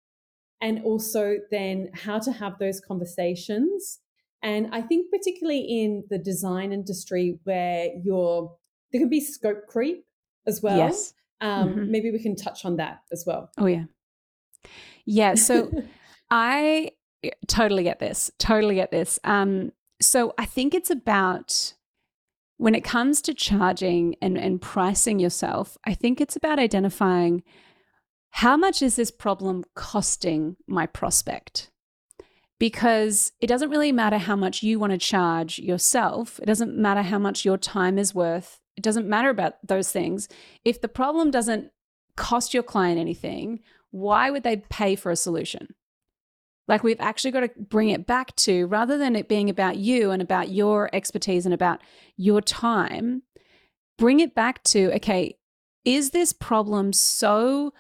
and 0.61 0.83
also 0.83 1.37
then 1.49 1.89
how 1.93 2.19
to 2.19 2.31
have 2.31 2.59
those 2.59 2.79
conversations? 2.79 3.99
And 4.43 4.67
i 4.73 4.81
think 4.81 5.09
particularly 5.09 5.61
in 5.61 6.03
the 6.09 6.17
design 6.17 6.71
industry 6.71 7.39
where 7.45 7.89
you're 8.03 8.55
there 8.91 9.01
can 9.01 9.09
be 9.09 9.21
scope 9.21 9.65
creep 9.67 10.05
as 10.45 10.61
well. 10.61 10.77
Yes. 10.77 11.13
Um, 11.41 11.69
mm-hmm. 11.69 11.91
maybe 11.91 12.11
we 12.11 12.21
can 12.21 12.35
touch 12.35 12.63
on 12.63 12.77
that 12.77 12.99
as 13.11 13.23
well. 13.25 13.49
Oh 13.57 13.65
yeah. 13.65 13.85
Yeah 15.05 15.33
so 15.33 15.71
I 16.35 16.89
totally 17.47 17.83
get 17.83 17.99
this. 17.99 18.31
Totally 18.39 18.73
get 18.73 18.89
this. 18.89 19.19
Um, 19.23 19.71
so 20.01 20.33
I 20.35 20.45
think 20.45 20.73
it's 20.73 20.89
about 20.89 21.75
when 22.57 22.73
it 22.73 22.83
comes 22.83 23.21
to 23.21 23.35
charging 23.35 24.15
and, 24.19 24.35
and 24.35 24.59
pricing 24.59 25.19
yourself, 25.19 25.77
I 25.85 25.93
think 25.93 26.19
it's 26.19 26.35
about 26.35 26.57
identifying 26.57 27.43
how 28.31 28.57
much 28.57 28.81
is 28.81 28.95
this 28.95 29.11
problem 29.11 29.63
costing 29.75 30.57
my 30.65 30.87
prospect? 30.87 31.69
Because 32.57 33.31
it 33.39 33.45
doesn't 33.45 33.69
really 33.69 33.91
matter 33.91 34.17
how 34.17 34.35
much 34.35 34.63
you 34.63 34.79
want 34.79 34.91
to 34.91 34.97
charge 34.97 35.59
yourself. 35.59 36.39
It 36.39 36.47
doesn't 36.47 36.75
matter 36.75 37.03
how 37.03 37.19
much 37.19 37.45
your 37.45 37.57
time 37.57 37.99
is 37.99 38.15
worth. 38.15 38.59
It 38.75 38.83
doesn't 38.83 39.07
matter 39.07 39.29
about 39.29 39.55
those 39.63 39.91
things. 39.91 40.27
If 40.65 40.81
the 40.81 40.87
problem 40.87 41.29
doesn't 41.29 41.69
cost 42.17 42.55
your 42.55 42.63
client 42.63 42.99
anything, 42.99 43.59
why 43.91 44.31
would 44.31 44.41
they 44.41 44.57
pay 44.57 44.95
for 44.95 45.11
a 45.11 45.15
solution? 45.15 45.75
Like 46.67 46.83
we've 46.83 46.99
actually 46.99 47.31
got 47.31 47.41
to 47.41 47.49
bring 47.59 47.89
it 47.89 48.05
back 48.05 48.35
to 48.37 48.67
rather 48.67 48.97
than 48.97 49.15
it 49.15 49.27
being 49.27 49.49
about 49.49 49.77
you 49.77 50.11
and 50.11 50.21
about 50.21 50.49
your 50.49 50.89
expertise 50.93 51.45
and 51.45 51.53
about 51.53 51.81
your 52.15 52.41
time, 52.41 53.23
bring 53.97 54.19
it 54.19 54.33
back 54.33 54.63
to 54.65 54.93
okay, 54.95 55.37
is 55.83 56.11
this 56.11 56.31
problem 56.33 56.93
so 56.93 57.73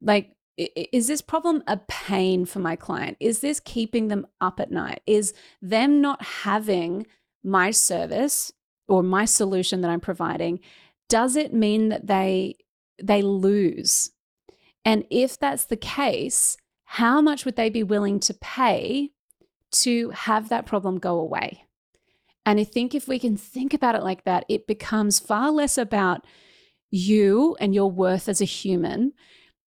like 0.00 0.32
is 0.58 1.06
this 1.06 1.22
problem 1.22 1.62
a 1.66 1.78
pain 1.88 2.44
for 2.44 2.58
my 2.58 2.76
client? 2.76 3.16
Is 3.18 3.40
this 3.40 3.58
keeping 3.58 4.08
them 4.08 4.26
up 4.40 4.60
at 4.60 4.70
night? 4.70 5.00
Is 5.06 5.32
them 5.62 6.02
not 6.02 6.22
having 6.22 7.06
my 7.42 7.70
service 7.70 8.52
or 8.86 9.02
my 9.02 9.24
solution 9.24 9.80
that 9.80 9.90
I'm 9.90 10.00
providing 10.00 10.60
does 11.08 11.36
it 11.36 11.52
mean 11.52 11.90
that 11.90 12.06
they 12.06 12.56
they 13.02 13.20
lose? 13.20 14.10
And 14.82 15.04
if 15.10 15.38
that's 15.38 15.66
the 15.66 15.76
case, 15.76 16.56
how 16.96 17.22
much 17.22 17.46
would 17.46 17.56
they 17.56 17.70
be 17.70 17.82
willing 17.82 18.20
to 18.20 18.34
pay 18.34 19.12
to 19.70 20.10
have 20.10 20.50
that 20.50 20.66
problem 20.66 20.98
go 20.98 21.18
away? 21.18 21.64
And 22.44 22.60
I 22.60 22.64
think 22.64 22.94
if 22.94 23.08
we 23.08 23.18
can 23.18 23.34
think 23.34 23.72
about 23.72 23.94
it 23.94 24.02
like 24.02 24.24
that, 24.24 24.44
it 24.46 24.66
becomes 24.66 25.18
far 25.18 25.50
less 25.50 25.78
about 25.78 26.26
you 26.90 27.56
and 27.58 27.74
your 27.74 27.90
worth 27.90 28.28
as 28.28 28.42
a 28.42 28.44
human. 28.44 29.14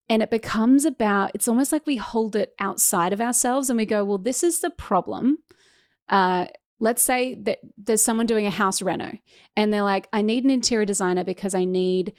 And 0.08 0.22
it 0.22 0.30
becomes 0.30 0.86
about, 0.86 1.32
it's 1.34 1.48
almost 1.48 1.72
like 1.72 1.88
we 1.88 1.96
hold 1.96 2.36
it 2.36 2.54
outside 2.60 3.12
of 3.12 3.20
ourselves 3.20 3.72
and 3.72 3.78
we 3.78 3.88
go, 3.88 4.06
well, 4.06 4.20
this 4.20 4.44
is 4.44 4.60
the 4.60 4.70
problem. 4.70 5.40
Uh, 6.08 6.46
let's 6.80 7.02
say 7.02 7.34
that 7.42 7.58
there's 7.76 8.04
someone 8.04 8.28
doing 8.28 8.46
a 8.46 8.52
house 8.52 8.84
reno 8.84 9.18
and 9.58 9.74
they're 9.74 9.82
like, 9.82 10.08
I 10.14 10.22
need 10.22 10.44
an 10.44 10.52
interior 10.52 10.86
designer 10.86 11.24
because 11.24 11.56
I 11.56 11.66
need, 11.66 12.14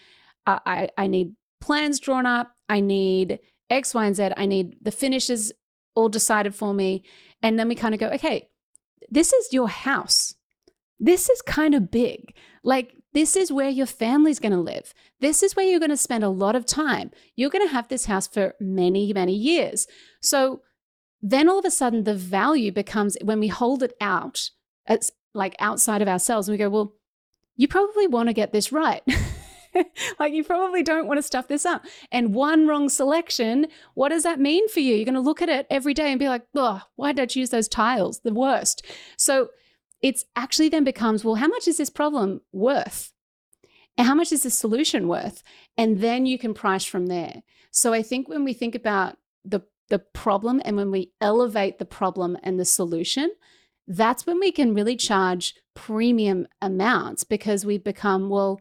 uh, 0.49 0.59
I, 0.67 0.89
I 0.99 1.07
need 1.07 1.37
plans 1.61 2.01
drawn 2.01 2.27
up. 2.27 2.51
I 2.69 2.81
need 2.81 3.39
X, 3.71 3.95
Y, 3.95 4.07
and 4.07 4.17
Z. 4.17 4.31
I 4.37 4.47
need 4.47 4.77
the 4.83 4.91
finishes 4.91 5.53
all 5.95 6.09
decided 6.09 6.55
for 6.55 6.75
me. 6.75 7.03
And 7.43 7.59
then 7.59 7.69
we 7.69 7.75
kind 7.75 7.95
of 7.95 8.01
go, 8.01 8.09
okay, 8.11 8.49
this 9.11 9.33
is 9.33 9.53
your 9.53 9.69
house. 9.69 10.35
This 10.99 11.29
is 11.29 11.43
kind 11.43 11.75
of 11.75 11.91
big. 11.91 12.35
Like, 12.63 12.95
this 13.13 13.37
is 13.37 13.51
where 13.51 13.69
your 13.69 13.87
family's 13.87 14.39
going 14.39 14.53
to 14.53 14.61
live. 14.61 14.93
This 15.21 15.43
is 15.43 15.57
where 15.57 15.65
you're 15.65 15.81
going 15.81 15.91
to 15.91 15.97
spend 15.97 16.23
a 16.23 16.29
lot 16.29 16.55
of 16.55 16.67
time. 16.67 17.11
You're 17.35 17.51
going 17.51 17.67
to 17.67 17.73
have 17.73 17.89
this 17.89 18.07
house 18.07 18.27
for 18.27 18.55
many, 18.61 19.13
many 19.13 19.35
years. 19.35 19.87
So 20.21 20.61
then 21.23 21.49
all 21.49 21.59
of 21.59 21.65
a 21.65 21.71
sudden, 21.71 22.05
the 22.05 22.15
value 22.15 22.73
becomes 22.73 23.17
when 23.23 23.41
we 23.41 23.49
hold 23.49 23.83
it 23.83 23.95
out, 24.01 24.51
it's 24.87 25.11
like 25.35 25.57
outside 25.59 26.03
of 26.03 26.09
ourselves, 26.09 26.49
and 26.49 26.55
we 26.55 26.59
go, 26.59 26.69
well, 26.69 26.95
you 27.57 27.69
probably 27.69 28.07
want 28.07 28.29
to 28.29 28.35
get 28.35 28.53
this 28.53 28.71
right. 28.71 29.03
like 30.19 30.33
you 30.33 30.45
probably 30.45 30.83
don't 30.83 31.07
want 31.07 31.19
to 31.19 31.23
stuff 31.23 31.49
this 31.49 31.67
up. 31.67 31.85
And 32.11 32.35
one 32.35 32.67
wrong 32.67 32.89
selection, 32.89 33.67
what 33.95 34.11
does 34.11 34.23
that 34.23 34.41
mean 34.41 34.69
for 34.69 34.81
you? 34.81 34.95
You're 34.95 35.05
going 35.05 35.15
to 35.15 35.21
look 35.21 35.43
at 35.43 35.49
it 35.49 35.67
every 35.71 35.95
day 35.95 36.11
and 36.11 36.19
be 36.19 36.29
like, 36.29 36.47
oh, 36.55 36.83
why 36.97 37.13
did 37.13 37.23
I 37.23 37.27
choose 37.27 37.51
those 37.51 37.69
tiles? 37.69 38.21
The 38.21 38.33
worst. 38.33 38.85
So 39.17 39.51
it's 40.03 40.25
actually 40.35 40.69
then 40.69 40.85
becomes, 40.85 41.25
well, 41.25 41.37
how 41.37 41.49
much 41.49 41.67
is 41.67 41.79
this 41.79 41.91
problem 41.91 42.41
worth? 42.53 43.13
And 43.99 44.07
how 44.07 44.15
much 44.15 44.31
is 44.33 44.43
this 44.43 44.59
solution 44.59 45.09
worth? 45.09 45.43
And 45.77 46.01
then 46.01 46.27
you 46.27 46.39
can 46.39 46.55
price 46.55 46.85
from 46.85 47.07
there. 47.07 47.43
So 47.71 47.93
I 47.93 48.03
think 48.03 48.29
when 48.29 48.45
we 48.45 48.53
think 48.53 48.75
about 48.75 49.17
the 49.45 49.63
the 49.89 49.99
problem 50.01 50.61
and 50.65 50.77
when 50.77 50.91
we 50.91 51.13
elevate 51.21 51.79
the 51.79 51.85
problem 51.85 52.37
and 52.43 52.59
the 52.59 52.65
solution, 52.65 53.31
that's 53.87 54.27
when 54.27 54.41
we 54.41 54.51
can 54.51 54.75
really 54.75 54.97
charge 54.97 55.55
premium 55.75 56.47
amounts 56.61 57.23
because 57.23 57.65
we 57.65 57.79
become, 57.79 58.29
well, 58.29 58.61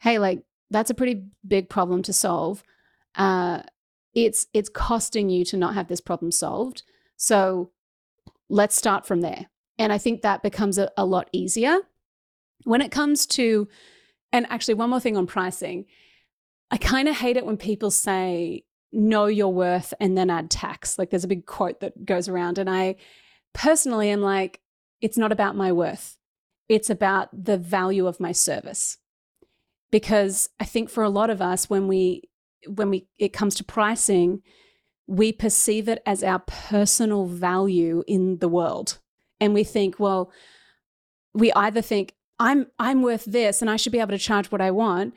hey, 0.00 0.18
like 0.18 0.42
that's 0.70 0.90
a 0.90 0.94
pretty 0.94 1.24
big 1.46 1.68
problem 1.68 2.02
to 2.02 2.12
solve. 2.12 2.62
Uh, 3.14 3.62
it's 4.14 4.46
it's 4.52 4.68
costing 4.68 5.30
you 5.30 5.44
to 5.46 5.56
not 5.56 5.74
have 5.74 5.88
this 5.88 6.00
problem 6.00 6.32
solved. 6.32 6.82
So 7.16 7.70
let's 8.48 8.76
start 8.76 9.06
from 9.06 9.20
there. 9.20 9.46
And 9.78 9.92
I 9.92 9.98
think 9.98 10.22
that 10.22 10.42
becomes 10.42 10.78
a, 10.78 10.90
a 10.96 11.04
lot 11.04 11.28
easier 11.32 11.78
when 12.64 12.80
it 12.80 12.90
comes 12.90 13.26
to. 13.26 13.68
And 14.32 14.46
actually, 14.50 14.74
one 14.74 14.90
more 14.90 15.00
thing 15.00 15.16
on 15.16 15.26
pricing. 15.26 15.86
I 16.70 16.76
kind 16.76 17.08
of 17.08 17.16
hate 17.16 17.36
it 17.36 17.46
when 17.46 17.56
people 17.56 17.90
say 17.90 18.64
know 18.92 19.26
your 19.26 19.52
worth 19.52 19.94
and 20.00 20.16
then 20.16 20.30
add 20.30 20.50
tax. 20.50 20.98
Like 20.98 21.10
there's 21.10 21.24
a 21.24 21.28
big 21.28 21.46
quote 21.46 21.80
that 21.80 22.04
goes 22.04 22.28
around. 22.28 22.58
And 22.58 22.68
I 22.68 22.96
personally 23.54 24.10
am 24.10 24.20
like, 24.20 24.60
it's 25.00 25.16
not 25.16 25.32
about 25.32 25.56
my 25.56 25.72
worth, 25.72 26.16
it's 26.68 26.90
about 26.90 27.28
the 27.32 27.56
value 27.56 28.06
of 28.06 28.20
my 28.20 28.32
service 28.32 28.98
because 29.90 30.48
I 30.60 30.64
think 30.64 30.90
for 30.90 31.02
a 31.02 31.08
lot 31.08 31.30
of 31.30 31.40
us 31.40 31.70
when 31.70 31.88
we 31.88 32.22
when 32.66 32.90
we 32.90 33.06
it 33.18 33.32
comes 33.32 33.54
to 33.56 33.64
pricing 33.64 34.42
we 35.06 35.32
perceive 35.32 35.88
it 35.88 36.02
as 36.04 36.22
our 36.22 36.40
personal 36.40 37.24
value 37.24 38.04
in 38.06 38.38
the 38.40 38.48
world. 38.48 38.98
And 39.40 39.54
we 39.54 39.64
think 39.64 39.98
well 39.98 40.30
we 41.34 41.52
either 41.52 41.80
think 41.80 42.14
I'm 42.38 42.66
I'm 42.78 43.02
worth 43.02 43.24
this 43.24 43.62
and 43.62 43.70
I 43.70 43.76
should 43.76 43.92
be 43.92 44.00
able 44.00 44.10
to 44.10 44.18
charge 44.18 44.50
what 44.50 44.60
I 44.60 44.70
want 44.70 45.14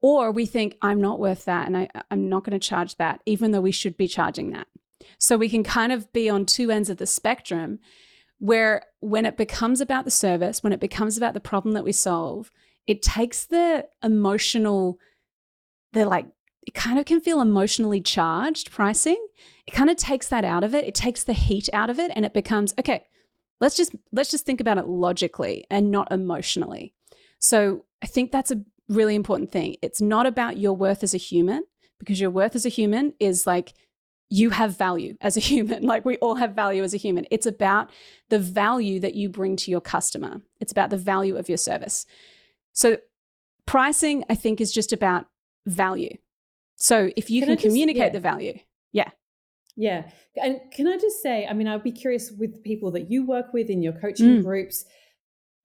or 0.00 0.30
we 0.30 0.46
think 0.46 0.76
I'm 0.82 1.00
not 1.00 1.18
worth 1.18 1.44
that 1.46 1.66
and 1.66 1.76
I, 1.76 1.88
I'm 2.10 2.28
not 2.28 2.44
going 2.44 2.58
to 2.58 2.68
charge 2.68 2.96
that 2.96 3.20
even 3.26 3.52
though 3.52 3.60
we 3.60 3.72
should 3.72 3.96
be 3.96 4.08
charging 4.08 4.50
that. 4.50 4.66
So 5.18 5.36
we 5.36 5.48
can 5.48 5.62
kind 5.62 5.92
of 5.92 6.12
be 6.12 6.28
on 6.28 6.44
two 6.44 6.70
ends 6.70 6.90
of 6.90 6.98
the 6.98 7.06
spectrum 7.06 7.78
where 8.38 8.84
when 9.00 9.26
it 9.26 9.36
becomes 9.36 9.80
about 9.80 10.04
the 10.04 10.10
service 10.10 10.62
when 10.62 10.72
it 10.72 10.80
becomes 10.80 11.16
about 11.16 11.34
the 11.34 11.40
problem 11.40 11.74
that 11.74 11.84
we 11.84 11.92
solve 11.92 12.50
it 12.88 13.02
takes 13.02 13.44
the 13.44 13.86
emotional, 14.02 14.98
the 15.92 16.06
like, 16.06 16.26
it 16.66 16.74
kind 16.74 16.98
of 16.98 17.04
can 17.04 17.20
feel 17.20 17.40
emotionally 17.40 18.00
charged 18.00 18.72
pricing. 18.72 19.24
It 19.66 19.72
kind 19.72 19.90
of 19.90 19.96
takes 19.96 20.28
that 20.28 20.44
out 20.44 20.64
of 20.64 20.74
it. 20.74 20.84
It 20.84 20.94
takes 20.94 21.22
the 21.22 21.34
heat 21.34 21.68
out 21.72 21.90
of 21.90 21.98
it 21.98 22.10
and 22.16 22.24
it 22.24 22.34
becomes, 22.34 22.74
okay, 22.78 23.04
let's 23.60 23.76
just 23.76 23.94
let's 24.12 24.30
just 24.30 24.46
think 24.46 24.60
about 24.60 24.78
it 24.78 24.86
logically 24.86 25.66
and 25.70 25.90
not 25.90 26.10
emotionally. 26.10 26.94
So 27.38 27.84
I 28.02 28.06
think 28.06 28.32
that's 28.32 28.50
a 28.50 28.62
really 28.88 29.14
important 29.14 29.52
thing. 29.52 29.76
It's 29.82 30.00
not 30.00 30.26
about 30.26 30.56
your 30.56 30.72
worth 30.74 31.02
as 31.02 31.14
a 31.14 31.18
human 31.18 31.64
because 31.98 32.20
your 32.20 32.30
worth 32.30 32.56
as 32.56 32.64
a 32.64 32.70
human 32.70 33.12
is 33.20 33.46
like 33.46 33.74
you 34.30 34.50
have 34.50 34.76
value 34.76 35.16
as 35.20 35.36
a 35.36 35.40
human. 35.50 35.82
Like 35.82 36.04
we 36.04 36.16
all 36.18 36.36
have 36.36 36.54
value 36.54 36.82
as 36.82 36.94
a 36.94 36.98
human. 36.98 37.26
It's 37.30 37.46
about 37.46 37.90
the 38.30 38.38
value 38.38 38.98
that 39.00 39.14
you 39.14 39.28
bring 39.28 39.56
to 39.56 39.70
your 39.70 39.80
customer, 39.80 40.40
it's 40.58 40.72
about 40.72 40.90
the 40.90 40.96
value 40.96 41.36
of 41.36 41.48
your 41.48 41.58
service. 41.58 42.06
So, 42.78 42.98
pricing, 43.66 44.22
I 44.30 44.36
think, 44.36 44.60
is 44.60 44.70
just 44.70 44.92
about 44.92 45.26
value. 45.66 46.16
So, 46.76 47.10
if 47.16 47.28
you 47.28 47.40
can, 47.42 47.56
can 47.56 47.70
communicate 47.70 47.96
just, 48.02 48.06
yeah. 48.06 48.12
the 48.12 48.20
value, 48.20 48.58
yeah. 48.92 49.10
Yeah. 49.74 50.08
And 50.40 50.60
can 50.70 50.86
I 50.86 50.96
just 50.96 51.20
say, 51.20 51.44
I 51.44 51.54
mean, 51.54 51.66
I'd 51.66 51.82
be 51.82 51.90
curious 51.90 52.30
with 52.30 52.62
people 52.62 52.92
that 52.92 53.10
you 53.10 53.26
work 53.26 53.52
with 53.52 53.68
in 53.68 53.82
your 53.82 53.94
coaching 53.94 54.28
mm. 54.28 54.44
groups. 54.44 54.84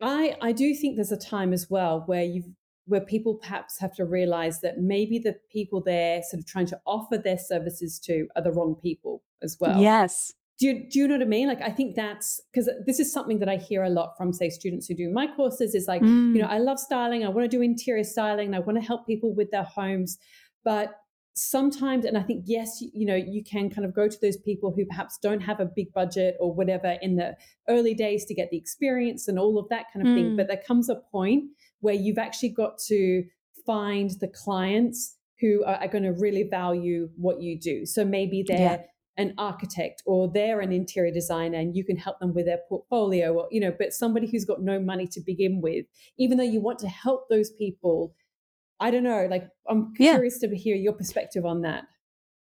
I, 0.02 0.36
I 0.42 0.54
do 0.54 0.74
think 0.74 0.96
there's 0.96 1.12
a 1.12 1.18
time 1.18 1.54
as 1.54 1.70
well 1.70 2.02
where 2.08 2.24
you've 2.24 2.48
where 2.86 3.02
people 3.02 3.36
perhaps 3.36 3.80
have 3.80 3.94
to 3.98 4.06
realize 4.06 4.62
that 4.62 4.80
maybe 4.80 5.20
the 5.20 5.36
people 5.52 5.84
they're 5.84 6.24
sort 6.24 6.40
of 6.40 6.48
trying 6.48 6.66
to 6.66 6.80
offer 6.88 7.20
their 7.20 7.38
services 7.38 8.00
to 8.00 8.28
are 8.36 8.42
the 8.42 8.52
wrong 8.52 8.76
people 8.82 9.22
as 9.44 9.56
well. 9.60 9.80
Yes. 9.80 10.34
Do 10.60 10.68
you, 10.68 10.88
do 10.90 11.00
you 11.00 11.08
know 11.08 11.16
what 11.16 11.24
I 11.24 11.28
mean? 11.28 11.48
Like, 11.48 11.62
I 11.62 11.72
think 11.72 11.96
that's 11.96 12.40
because 12.52 12.70
this 12.86 13.00
is 13.00 13.12
something 13.12 13.40
that 13.40 13.50
I 13.50 13.58
hear 13.58 13.84
a 13.84 13.90
lot 13.90 14.14
from, 14.18 14.32
say, 14.32 14.50
students 14.50 14.88
who 14.88 14.94
do 14.94 15.12
my 15.12 15.28
courses 15.28 15.74
is 15.74 15.88
like, 15.88 16.02
mm. 16.02 16.36
you 16.36 16.42
know, 16.42 16.48
mm. 16.48 16.52
I 16.52 16.60
love 16.60 16.80
styling. 16.80 17.26
I 17.26 17.30
want 17.30 17.50
to 17.50 17.58
do 17.58 17.62
interior 17.62 18.04
styling. 18.04 18.54
I 18.54 18.60
want 18.60 18.78
to 18.80 18.86
help 18.86 19.08
people 19.08 19.34
with 19.34 19.50
their 19.52 19.64
homes. 19.64 20.20
But 20.64 20.96
sometimes, 21.34 22.06
and 22.06 22.18
I 22.18 22.22
think, 22.22 22.44
yes, 22.46 22.80
you, 22.80 22.92
you 22.94 23.06
know, 23.08 23.16
you 23.16 23.44
can 23.44 23.72
kind 23.72 23.84
of 23.84 23.96
go 23.96 24.08
to 24.08 24.18
those 24.22 24.38
people 24.38 24.72
who 24.72 24.86
perhaps 24.86 25.18
don't 25.22 25.42
have 25.42 25.60
a 25.60 25.66
big 25.66 25.92
budget 25.92 26.38
or 26.40 26.54
whatever 26.54 26.98
in 27.02 27.16
the 27.16 27.36
early 27.68 27.96
days 27.96 28.24
to 28.26 28.36
get 28.36 28.52
the 28.52 28.58
experience 28.58 29.28
and 29.28 29.40
all 29.40 29.58
of 29.58 29.68
that 29.70 29.88
kind 29.92 30.08
of 30.08 30.14
mm. 30.14 30.16
thing. 30.16 30.36
But 30.38 30.48
there 30.48 30.62
comes 30.66 30.88
a 30.88 31.02
point 31.12 31.46
where 31.80 31.96
you've 31.96 32.20
actually 32.20 32.50
got 32.50 32.78
to 32.88 33.24
find 33.66 34.12
the 34.20 34.28
clients 34.28 35.18
who 35.40 35.64
are, 35.66 35.76
are 35.76 35.88
going 35.88 36.04
to 36.04 36.14
really 36.14 36.44
value 36.44 37.10
what 37.18 37.42
you 37.42 37.60
do. 37.60 37.86
So 37.86 38.06
maybe 38.06 38.46
they're 38.48 38.60
yeah. 38.60 38.78
An 39.18 39.34
architect 39.38 40.02
or 40.06 40.32
they're 40.34 40.60
an 40.60 40.72
interior 40.72 41.14
designer 41.14 41.60
and 41.60 41.76
you 41.76 41.84
can 41.84 41.98
help 41.98 42.20
them 42.20 42.34
with 42.34 42.46
their 42.46 42.60
portfolio 42.68 43.34
or, 43.34 43.48
you 43.52 43.60
know, 43.60 43.74
but 43.78 43.94
somebody 43.94 44.28
who's 44.28 44.46
got 44.46 44.62
no 44.62 44.80
money 44.80 45.06
to 45.08 45.22
begin 45.22 45.62
with, 45.62 45.86
even 46.18 46.38
though 46.38 46.44
you 46.44 46.62
want 46.62 46.80
to 46.80 46.88
help 46.88 47.30
those 47.30 47.52
people. 47.52 48.16
I 48.80 48.92
don't 48.92 49.04
know, 49.04 49.28
like 49.30 49.48
I'm 49.70 49.94
curious 49.94 50.40
yeah. 50.42 50.50
to 50.50 50.56
hear 50.56 50.76
your 50.76 50.94
perspective 50.94 51.46
on 51.46 51.62
that. 51.62 51.86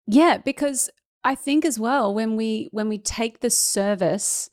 Yeah, 0.05 0.37
because 0.37 0.89
I 1.23 1.35
think 1.35 1.65
as 1.65 1.79
well 1.79 2.13
when 2.13 2.35
we 2.35 2.69
when 2.71 2.89
we 2.89 2.97
take 2.97 3.39
the 3.39 3.49
service 3.49 4.49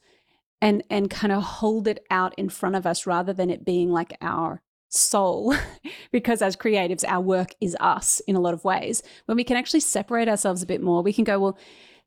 and 0.61 0.83
and 0.89 1.11
kind 1.11 1.33
of 1.33 1.43
hold 1.43 1.87
it 1.87 2.05
out 2.11 2.35
in 2.39 2.49
front 2.49 2.75
of 2.75 2.87
us 2.87 3.07
rather 3.07 3.33
than 3.33 3.51
it 3.51 3.65
being 3.65 3.91
like 3.91 4.17
our 4.21 4.63
soul 4.89 5.55
because 6.13 6.41
as 6.41 6.57
creatives 6.57 7.05
our 7.07 7.21
work 7.21 7.51
is 7.61 7.77
us 7.81 8.21
in 8.27 8.35
a 8.35 8.41
lot 8.41 8.55
of 8.55 8.65
ways 8.65 9.03
when 9.27 9.37
we 9.37 9.45
can 9.45 9.57
actually 9.57 9.81
separate 9.81 10.29
ourselves 10.29 10.63
a 10.63 10.67
bit 10.67 10.81
more 10.81 11.03
we 11.03 11.13
can 11.13 11.25
go 11.25 11.39
well 11.39 11.59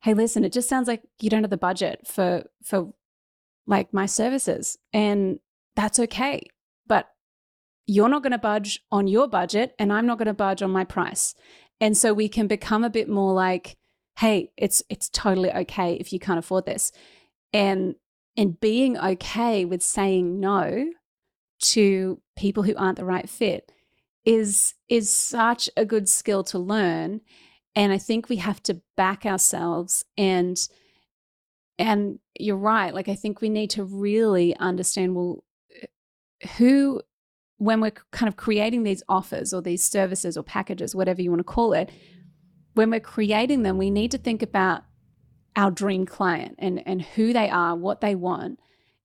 hey 0.02 0.14
listen 0.14 0.44
it 0.44 0.52
just 0.52 0.68
sounds 0.68 0.88
like 0.88 1.02
you 1.20 1.30
don't 1.30 1.42
have 1.42 1.50
the 1.50 1.56
budget 1.56 2.06
for 2.06 2.44
for 2.62 2.92
like 3.66 3.92
my 3.92 4.06
services 4.06 4.78
and 4.92 5.38
that's 5.76 5.98
okay 5.98 6.42
but 6.86 7.10
you're 7.86 8.08
not 8.08 8.22
going 8.22 8.32
to 8.32 8.38
budge 8.38 8.80
on 8.90 9.06
your 9.06 9.28
budget 9.28 9.74
and 9.78 9.92
I'm 9.92 10.06
not 10.06 10.18
going 10.18 10.26
to 10.26 10.34
budge 10.34 10.62
on 10.62 10.70
my 10.70 10.84
price 10.84 11.34
and 11.80 11.96
so 11.96 12.12
we 12.12 12.28
can 12.28 12.46
become 12.46 12.84
a 12.84 12.90
bit 12.90 13.08
more 13.08 13.32
like 13.32 13.76
hey 14.18 14.50
it's 14.56 14.82
it's 14.88 15.08
totally 15.08 15.50
okay 15.52 15.94
if 15.94 16.12
you 16.12 16.18
can't 16.18 16.38
afford 16.38 16.66
this 16.66 16.92
and 17.52 17.94
and 18.36 18.60
being 18.60 18.96
okay 18.98 19.64
with 19.64 19.82
saying 19.82 20.38
no 20.38 20.86
to 21.60 22.20
people 22.36 22.62
who 22.62 22.76
aren't 22.76 22.96
the 22.96 23.04
right 23.04 23.28
fit 23.28 23.72
is 24.24 24.74
is 24.88 25.12
such 25.12 25.68
a 25.76 25.84
good 25.84 26.08
skill 26.08 26.44
to 26.44 26.58
learn 26.58 27.20
and 27.78 27.92
i 27.92 27.98
think 27.98 28.28
we 28.28 28.36
have 28.36 28.62
to 28.62 28.80
back 28.96 29.24
ourselves 29.24 30.04
and 30.18 30.68
and 31.78 32.18
you're 32.38 32.56
right 32.56 32.92
like 32.92 33.08
i 33.08 33.14
think 33.14 33.40
we 33.40 33.48
need 33.48 33.70
to 33.70 33.84
really 33.84 34.54
understand 34.56 35.14
well 35.14 35.44
who 36.56 37.00
when 37.58 37.80
we're 37.80 37.92
kind 38.12 38.28
of 38.28 38.36
creating 38.36 38.82
these 38.82 39.02
offers 39.08 39.52
or 39.54 39.62
these 39.62 39.84
services 39.84 40.36
or 40.36 40.42
packages 40.42 40.94
whatever 40.94 41.22
you 41.22 41.30
want 41.30 41.40
to 41.40 41.44
call 41.44 41.72
it 41.72 41.90
when 42.74 42.90
we're 42.90 43.00
creating 43.00 43.62
them 43.62 43.78
we 43.78 43.90
need 43.90 44.10
to 44.10 44.18
think 44.18 44.42
about 44.42 44.82
our 45.56 45.70
dream 45.70 46.04
client 46.04 46.56
and 46.58 46.82
and 46.86 47.00
who 47.00 47.32
they 47.32 47.48
are 47.48 47.76
what 47.76 48.00
they 48.00 48.14
want 48.14 48.58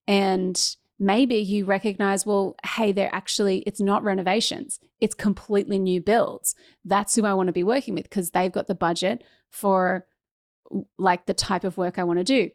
and 0.08 0.76
maybe 1.04 1.36
you 1.36 1.66
recognize, 1.66 2.26
well, 2.26 2.56
hey, 2.66 2.92
they're 2.92 3.14
actually, 3.14 3.60
it's 3.60 3.82
not 3.82 4.04
renovations, 4.04 4.80
it's 5.00 5.16
completely 5.16 5.78
new 5.78 6.02
builds. 6.02 6.56
That's 6.86 7.16
who 7.16 7.26
I 7.26 7.34
want 7.34 7.48
to 7.48 7.54
be 7.54 7.64
working 7.64 7.96
with 7.96 8.04
because 8.04 8.32
they've 8.32 8.52
got 8.52 8.68
the 8.68 8.76
budget 8.76 9.24
for 9.50 10.08
like 10.98 11.26
the 11.26 11.34
type 11.34 11.64
of 11.64 11.78
work 11.78 12.00
I 12.00 12.04
want 12.04 12.20
to 12.20 12.24
do. 12.24 12.50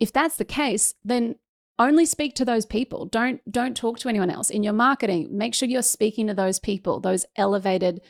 If 0.00 0.12
that's 0.12 0.36
the 0.36 0.44
case, 0.44 0.94
then 1.04 1.36
only 1.78 2.06
speak 2.06 2.34
to 2.36 2.44
those 2.44 2.66
people. 2.66 3.06
Don't 3.06 3.40
don't 3.50 3.76
talk 3.76 3.98
to 4.00 4.08
anyone 4.08 4.30
else. 4.30 4.50
In 4.50 4.62
your 4.62 4.72
marketing, 4.72 5.36
make 5.36 5.54
sure 5.54 5.68
you're 5.68 5.82
speaking 5.82 6.26
to 6.28 6.34
those 6.34 6.58
people, 6.58 7.00
those 7.00 7.26
elevated 7.36 8.00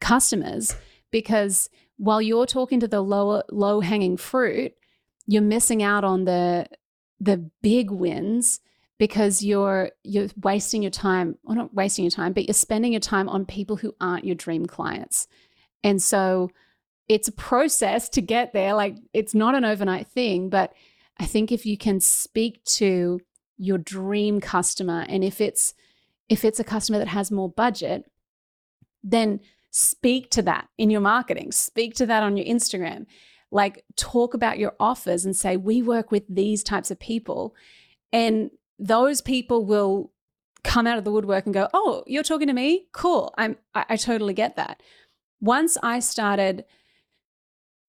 customers 0.00 0.76
because 1.10 1.68
while 1.96 2.22
you're 2.22 2.46
talking 2.46 2.80
to 2.80 2.88
the 2.88 3.00
lower 3.00 3.42
low 3.50 3.80
hanging 3.80 4.16
fruit, 4.16 4.72
you're 5.26 5.42
missing 5.42 5.82
out 5.82 6.04
on 6.04 6.24
the 6.24 6.66
the 7.20 7.50
big 7.62 7.90
wins 7.90 8.60
because 8.98 9.42
you're 9.42 9.90
you're 10.02 10.28
wasting 10.42 10.82
your 10.82 10.90
time 10.90 11.36
or 11.44 11.54
not 11.54 11.74
wasting 11.74 12.04
your 12.04 12.10
time 12.10 12.32
but 12.32 12.46
you're 12.46 12.54
spending 12.54 12.92
your 12.92 13.00
time 13.00 13.28
on 13.28 13.44
people 13.44 13.76
who 13.76 13.94
aren't 14.00 14.24
your 14.24 14.34
dream 14.34 14.66
clients. 14.66 15.28
And 15.84 16.02
so 16.02 16.50
it's 17.08 17.28
a 17.28 17.32
process 17.32 18.08
to 18.10 18.20
get 18.20 18.52
there 18.52 18.74
like 18.74 18.96
it's 19.14 19.34
not 19.34 19.54
an 19.54 19.64
overnight 19.64 20.06
thing 20.08 20.50
but 20.50 20.74
i 21.18 21.24
think 21.24 21.50
if 21.50 21.64
you 21.64 21.78
can 21.78 22.00
speak 22.00 22.62
to 22.64 23.18
your 23.56 23.78
dream 23.78 24.42
customer 24.42 25.06
and 25.08 25.24
if 25.24 25.40
it's 25.40 25.72
if 26.28 26.44
it's 26.44 26.60
a 26.60 26.64
customer 26.64 26.98
that 26.98 27.08
has 27.08 27.30
more 27.30 27.48
budget 27.48 28.04
then 29.02 29.40
speak 29.70 30.30
to 30.30 30.42
that 30.42 30.68
in 30.76 30.90
your 30.90 31.00
marketing 31.00 31.50
speak 31.50 31.94
to 31.94 32.06
that 32.06 32.22
on 32.22 32.36
your 32.36 32.46
instagram. 32.46 33.06
Like 33.50 33.84
talk 33.96 34.34
about 34.34 34.58
your 34.58 34.74
offers 34.78 35.24
and 35.24 35.34
say 35.34 35.56
we 35.56 35.82
work 35.82 36.10
with 36.10 36.24
these 36.28 36.62
types 36.62 36.90
of 36.90 37.00
people. 37.00 37.54
And 38.12 38.50
those 38.78 39.20
people 39.20 39.64
will 39.64 40.12
come 40.64 40.86
out 40.86 40.98
of 40.98 41.04
the 41.04 41.12
woodwork 41.12 41.46
and 41.46 41.54
go, 41.54 41.68
"Oh, 41.72 42.04
you're 42.06 42.22
talking 42.22 42.48
to 42.48 42.52
me? 42.52 42.86
Cool. 42.92 43.34
I'm 43.38 43.56
I, 43.74 43.84
I 43.90 43.96
totally 43.96 44.34
get 44.34 44.56
that." 44.56 44.82
Once 45.40 45.76
I 45.82 46.00
started 46.00 46.64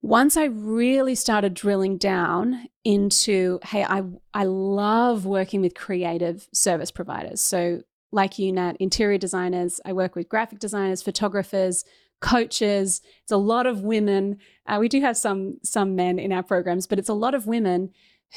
once 0.02 0.38
I 0.38 0.46
really 0.46 1.16
started 1.16 1.54
drilling 1.54 1.98
down 1.98 2.70
into, 2.86 3.60
hey, 3.66 3.84
I 3.84 4.04
I 4.34 4.46
love 4.46 5.26
working 5.26 5.62
with 5.62 5.76
creative 5.76 6.48
service 6.54 6.92
providers. 6.92 7.42
So 7.42 7.82
like 8.12 8.40
you, 8.40 8.52
Nat, 8.52 8.78
interior 8.80 9.18
designers. 9.18 9.80
I 9.86 9.94
work 9.94 10.16
with 10.16 10.30
graphic 10.30 10.60
designers, 10.60 11.02
photographers, 11.02 11.84
coaches. 12.22 13.02
It's 13.24 13.32
a 13.32 13.38
lot 13.38 13.66
of 13.68 13.82
women. 13.82 14.38
Uh, 14.66 14.78
we 14.80 14.90
do 14.90 15.02
have 15.02 15.18
some 15.18 15.60
some 15.64 15.96
men 15.96 16.18
in 16.18 16.32
our 16.32 16.44
programs, 16.44 16.88
but 16.88 17.00
it's 17.00 17.10
a 17.10 17.14
lot 17.14 17.36
of 17.36 17.48
women 17.48 17.92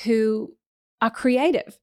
who 0.04 0.54
are 1.00 1.10
creative 1.10 1.78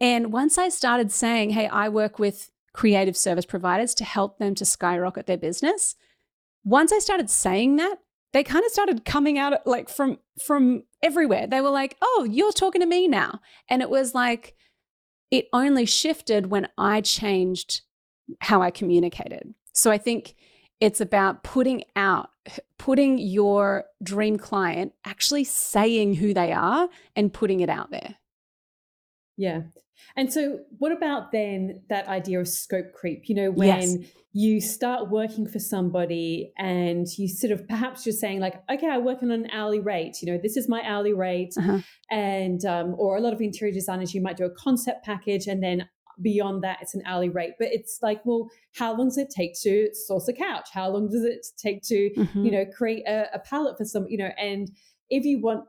and 0.00 0.32
once 0.32 0.58
I 0.58 0.68
started 0.68 1.12
saying, 1.12 1.50
hey, 1.50 1.66
I 1.66 1.88
work 1.88 2.18
with 2.18 2.50
creative 2.72 3.16
service 3.16 3.46
providers 3.46 3.94
to 3.94 4.04
help 4.04 4.38
them 4.38 4.54
to 4.56 4.64
skyrocket 4.64 5.26
their 5.26 5.36
business, 5.36 5.94
once 6.64 6.92
I 6.92 6.98
started 6.98 7.30
saying 7.30 7.76
that, 7.76 7.98
they 8.32 8.42
kind 8.42 8.64
of 8.64 8.72
started 8.72 9.04
coming 9.04 9.38
out 9.38 9.64
like 9.66 9.88
from 9.88 10.18
from 10.44 10.82
everywhere. 11.02 11.46
They 11.46 11.60
were 11.60 11.70
like, 11.70 11.96
"Oh, 12.02 12.26
you're 12.28 12.52
talking 12.52 12.80
to 12.80 12.86
me 12.86 13.06
now." 13.06 13.40
And 13.68 13.80
it 13.80 13.88
was 13.88 14.12
like 14.12 14.56
it 15.30 15.46
only 15.52 15.86
shifted 15.86 16.50
when 16.50 16.68
I 16.76 17.00
changed 17.00 17.82
how 18.40 18.60
I 18.60 18.70
communicated. 18.70 19.54
So 19.72 19.90
I 19.90 19.98
think 19.98 20.34
it's 20.80 21.00
about 21.00 21.44
putting 21.44 21.84
out 21.94 22.30
putting 22.78 23.18
your 23.18 23.84
dream 24.02 24.36
client 24.36 24.92
actually 25.04 25.44
saying 25.44 26.14
who 26.14 26.34
they 26.34 26.52
are 26.52 26.88
and 27.14 27.32
putting 27.32 27.60
it 27.60 27.70
out 27.70 27.90
there. 27.90 28.16
Yeah. 29.36 29.62
And 30.16 30.32
so, 30.32 30.60
what 30.78 30.92
about 30.92 31.32
then 31.32 31.82
that 31.88 32.08
idea 32.08 32.40
of 32.40 32.48
scope 32.48 32.92
creep? 32.92 33.28
You 33.28 33.34
know, 33.36 33.50
when 33.50 34.00
yes. 34.00 34.10
you 34.32 34.60
start 34.60 35.10
working 35.10 35.46
for 35.46 35.58
somebody 35.58 36.52
and 36.58 37.06
you 37.16 37.28
sort 37.28 37.52
of 37.52 37.66
perhaps 37.68 38.04
you're 38.04 38.12
saying, 38.12 38.40
like, 38.40 38.62
okay, 38.70 38.88
I 38.88 38.98
work 38.98 39.22
on 39.22 39.30
an 39.30 39.48
hourly 39.52 39.80
rate, 39.80 40.20
you 40.20 40.32
know, 40.32 40.38
this 40.42 40.56
is 40.56 40.68
my 40.68 40.82
hourly 40.82 41.12
rate. 41.12 41.54
Uh-huh. 41.56 41.78
And, 42.10 42.64
um, 42.64 42.94
or 42.98 43.16
a 43.16 43.20
lot 43.20 43.32
of 43.32 43.40
interior 43.40 43.72
designers, 43.72 44.14
you 44.14 44.20
might 44.20 44.36
do 44.36 44.44
a 44.44 44.50
concept 44.50 45.04
package 45.04 45.46
and 45.46 45.62
then 45.62 45.88
beyond 46.22 46.62
that, 46.62 46.78
it's 46.80 46.94
an 46.94 47.02
hourly 47.06 47.28
rate. 47.28 47.52
But 47.58 47.68
it's 47.72 47.98
like, 48.02 48.24
well, 48.24 48.48
how 48.74 48.96
long 48.96 49.08
does 49.08 49.18
it 49.18 49.30
take 49.30 49.54
to 49.62 49.90
source 49.94 50.28
a 50.28 50.32
couch? 50.32 50.68
How 50.72 50.88
long 50.88 51.08
does 51.08 51.24
it 51.24 51.46
take 51.56 51.82
to, 51.84 52.10
mm-hmm. 52.16 52.44
you 52.44 52.50
know, 52.52 52.64
create 52.66 53.04
a, 53.06 53.28
a 53.34 53.38
palette 53.38 53.76
for 53.78 53.84
some, 53.84 54.06
you 54.08 54.18
know, 54.18 54.30
and 54.38 54.70
if 55.10 55.24
you 55.24 55.40
want 55.40 55.64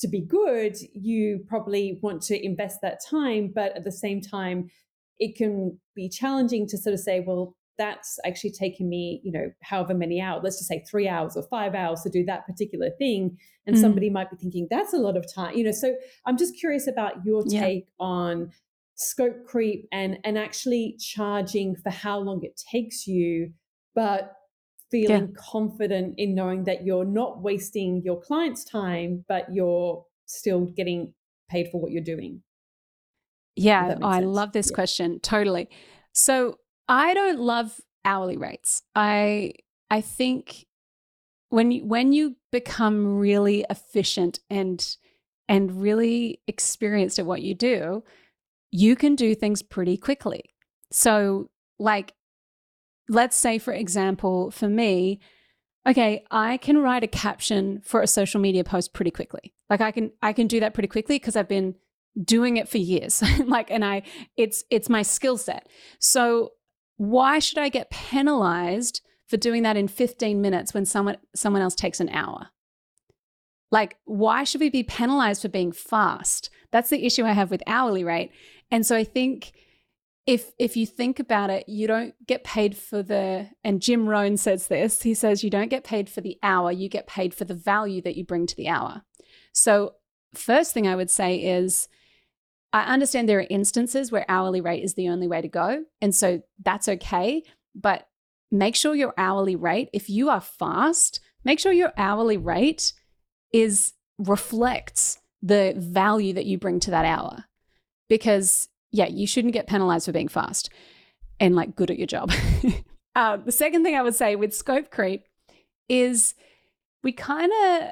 to 0.00 0.08
be 0.08 0.20
good, 0.20 0.76
you 0.92 1.44
probably 1.48 1.98
want 2.02 2.22
to 2.22 2.44
invest 2.44 2.80
that 2.82 3.00
time. 3.08 3.52
But 3.54 3.76
at 3.76 3.84
the 3.84 3.92
same 3.92 4.20
time, 4.20 4.70
it 5.18 5.36
can 5.36 5.78
be 5.94 6.08
challenging 6.08 6.66
to 6.68 6.78
sort 6.78 6.92
of 6.92 7.00
say, 7.00 7.20
well, 7.20 7.56
that's 7.78 8.18
actually 8.24 8.52
taken 8.52 8.88
me, 8.88 9.20
you 9.22 9.32
know, 9.32 9.50
however 9.62 9.94
many 9.94 10.20
hours, 10.20 10.40
let's 10.42 10.58
just 10.58 10.68
say 10.68 10.84
three 10.90 11.08
hours 11.08 11.36
or 11.36 11.42
five 11.44 11.74
hours 11.74 12.00
to 12.02 12.10
do 12.10 12.24
that 12.24 12.46
particular 12.46 12.90
thing. 12.98 13.36
And 13.66 13.76
mm. 13.76 13.80
somebody 13.80 14.10
might 14.10 14.30
be 14.30 14.36
thinking, 14.36 14.66
that's 14.70 14.94
a 14.94 14.98
lot 14.98 15.16
of 15.16 15.26
time, 15.32 15.56
you 15.56 15.64
know. 15.64 15.72
So 15.72 15.94
I'm 16.24 16.38
just 16.38 16.58
curious 16.58 16.86
about 16.86 17.24
your 17.24 17.42
take 17.42 17.86
yeah. 17.86 18.06
on 18.06 18.50
scope 18.94 19.44
creep 19.44 19.86
and 19.92 20.18
and 20.24 20.38
actually 20.38 20.96
charging 20.98 21.76
for 21.76 21.90
how 21.90 22.18
long 22.18 22.42
it 22.42 22.60
takes 22.70 23.06
you, 23.06 23.52
but 23.94 24.35
feeling 24.96 25.28
yeah. 25.28 25.40
confident 25.52 26.14
in 26.16 26.34
knowing 26.34 26.64
that 26.64 26.84
you're 26.84 27.04
not 27.04 27.42
wasting 27.42 28.02
your 28.04 28.20
client's 28.20 28.64
time, 28.64 29.24
but 29.28 29.46
you're 29.52 30.04
still 30.26 30.66
getting 30.66 31.12
paid 31.50 31.68
for 31.70 31.80
what 31.80 31.92
you're 31.92 32.02
doing. 32.02 32.42
Yeah, 33.56 33.96
oh, 34.00 34.06
I 34.06 34.20
love 34.20 34.52
this 34.52 34.70
yeah. 34.70 34.74
question. 34.74 35.20
Totally. 35.20 35.68
So 36.12 36.58
I 36.88 37.14
don't 37.14 37.40
love 37.40 37.80
hourly 38.04 38.36
rates. 38.36 38.82
I 38.94 39.52
I 39.90 40.00
think 40.00 40.66
when 41.50 41.70
you, 41.70 41.84
when 41.84 42.12
you 42.12 42.36
become 42.52 43.18
really 43.18 43.64
efficient 43.70 44.40
and 44.50 44.96
and 45.48 45.80
really 45.80 46.40
experienced 46.46 47.18
at 47.18 47.26
what 47.26 47.42
you 47.42 47.54
do, 47.54 48.02
you 48.72 48.96
can 48.96 49.14
do 49.14 49.34
things 49.34 49.62
pretty 49.62 49.96
quickly. 49.96 50.42
So 50.90 51.50
like 51.78 52.12
let's 53.08 53.36
say 53.36 53.58
for 53.58 53.72
example, 53.72 54.50
for 54.50 54.68
me, 54.68 55.20
okay, 55.86 56.24
I 56.30 56.56
can 56.56 56.78
write 56.78 57.04
a 57.04 57.08
caption 57.08 57.80
for 57.84 58.02
a 58.02 58.06
social 58.06 58.40
media 58.40 58.64
post 58.64 58.92
pretty 58.92 59.10
quickly. 59.10 59.54
Like 59.70 59.80
I 59.80 59.90
can 59.92 60.10
I 60.22 60.32
can 60.32 60.46
do 60.46 60.60
that 60.60 60.74
pretty 60.74 60.88
quickly 60.88 61.16
because 61.16 61.36
I've 61.36 61.48
been 61.48 61.74
doing 62.22 62.56
it 62.56 62.68
for 62.68 62.78
years. 62.78 63.22
like 63.46 63.70
and 63.70 63.84
I 63.84 64.02
it's 64.36 64.64
it's 64.70 64.88
my 64.88 65.02
skill 65.02 65.38
set. 65.38 65.68
So 65.98 66.52
why 66.96 67.38
should 67.38 67.58
I 67.58 67.68
get 67.68 67.90
penalized 67.90 69.02
for 69.28 69.36
doing 69.36 69.62
that 69.64 69.76
in 69.76 69.88
15 69.88 70.40
minutes 70.40 70.72
when 70.72 70.84
someone 70.84 71.18
someone 71.34 71.62
else 71.62 71.74
takes 71.74 72.00
an 72.00 72.08
hour? 72.08 72.48
Like 73.70 73.96
why 74.04 74.44
should 74.44 74.60
we 74.60 74.70
be 74.70 74.82
penalized 74.82 75.42
for 75.42 75.48
being 75.48 75.72
fast? 75.72 76.50
That's 76.72 76.90
the 76.90 77.04
issue 77.04 77.24
I 77.24 77.32
have 77.32 77.50
with 77.50 77.62
hourly 77.66 78.04
rate. 78.04 78.32
And 78.70 78.84
so 78.84 78.96
I 78.96 79.04
think 79.04 79.52
if 80.26 80.52
if 80.58 80.76
you 80.76 80.86
think 80.86 81.20
about 81.20 81.50
it, 81.50 81.68
you 81.68 81.86
don't 81.86 82.14
get 82.26 82.42
paid 82.42 82.76
for 82.76 83.02
the 83.02 83.48
and 83.62 83.80
Jim 83.80 84.08
Rohn 84.08 84.36
says 84.36 84.66
this. 84.66 85.02
He 85.02 85.14
says 85.14 85.44
you 85.44 85.50
don't 85.50 85.68
get 85.68 85.84
paid 85.84 86.10
for 86.10 86.20
the 86.20 86.38
hour, 86.42 86.72
you 86.72 86.88
get 86.88 87.06
paid 87.06 87.32
for 87.32 87.44
the 87.44 87.54
value 87.54 88.02
that 88.02 88.16
you 88.16 88.24
bring 88.24 88.46
to 88.46 88.56
the 88.56 88.68
hour. 88.68 89.02
So 89.52 89.94
first 90.34 90.74
thing 90.74 90.86
I 90.86 90.96
would 90.96 91.10
say 91.10 91.36
is 91.36 91.88
I 92.72 92.92
understand 92.92 93.28
there 93.28 93.38
are 93.38 93.46
instances 93.48 94.10
where 94.10 94.26
hourly 94.28 94.60
rate 94.60 94.82
is 94.82 94.94
the 94.94 95.08
only 95.08 95.28
way 95.28 95.40
to 95.40 95.48
go. 95.48 95.84
And 96.02 96.14
so 96.14 96.42
that's 96.62 96.88
okay. 96.88 97.42
But 97.74 98.08
make 98.50 98.74
sure 98.74 98.94
your 98.94 99.14
hourly 99.16 99.56
rate, 99.56 99.88
if 99.92 100.10
you 100.10 100.28
are 100.28 100.40
fast, 100.40 101.20
make 101.44 101.60
sure 101.60 101.72
your 101.72 101.92
hourly 101.96 102.36
rate 102.36 102.92
is 103.52 103.94
reflects 104.18 105.18
the 105.40 105.74
value 105.76 106.32
that 106.32 106.46
you 106.46 106.58
bring 106.58 106.80
to 106.80 106.90
that 106.90 107.04
hour. 107.04 107.44
Because 108.08 108.68
yeah, 108.96 109.06
you 109.06 109.26
shouldn't 109.26 109.54
get 109.54 109.66
penalized 109.66 110.06
for 110.06 110.12
being 110.12 110.28
fast 110.28 110.70
and 111.38 111.54
like 111.54 111.76
good 111.76 111.90
at 111.90 111.98
your 111.98 112.06
job. 112.06 112.32
uh, 113.14 113.36
the 113.44 113.52
second 113.52 113.84
thing 113.84 113.94
I 113.94 114.02
would 114.02 114.14
say 114.14 114.36
with 114.36 114.54
scope 114.54 114.90
creep 114.90 115.26
is 115.88 116.34
we 117.02 117.12
kind 117.12 117.52
of 117.52 117.90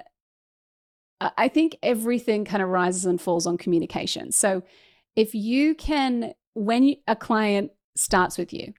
I 1.38 1.48
think 1.48 1.76
everything 1.82 2.44
kind 2.44 2.62
of 2.62 2.68
rises 2.68 3.06
and 3.06 3.20
falls 3.20 3.46
on 3.46 3.56
communication. 3.56 4.32
So 4.32 4.62
if 5.16 5.34
you 5.34 5.74
can, 5.74 6.34
when 6.54 6.96
a 7.06 7.16
client 7.16 7.70
starts 7.96 8.36
with 8.36 8.52
you, 8.52 8.74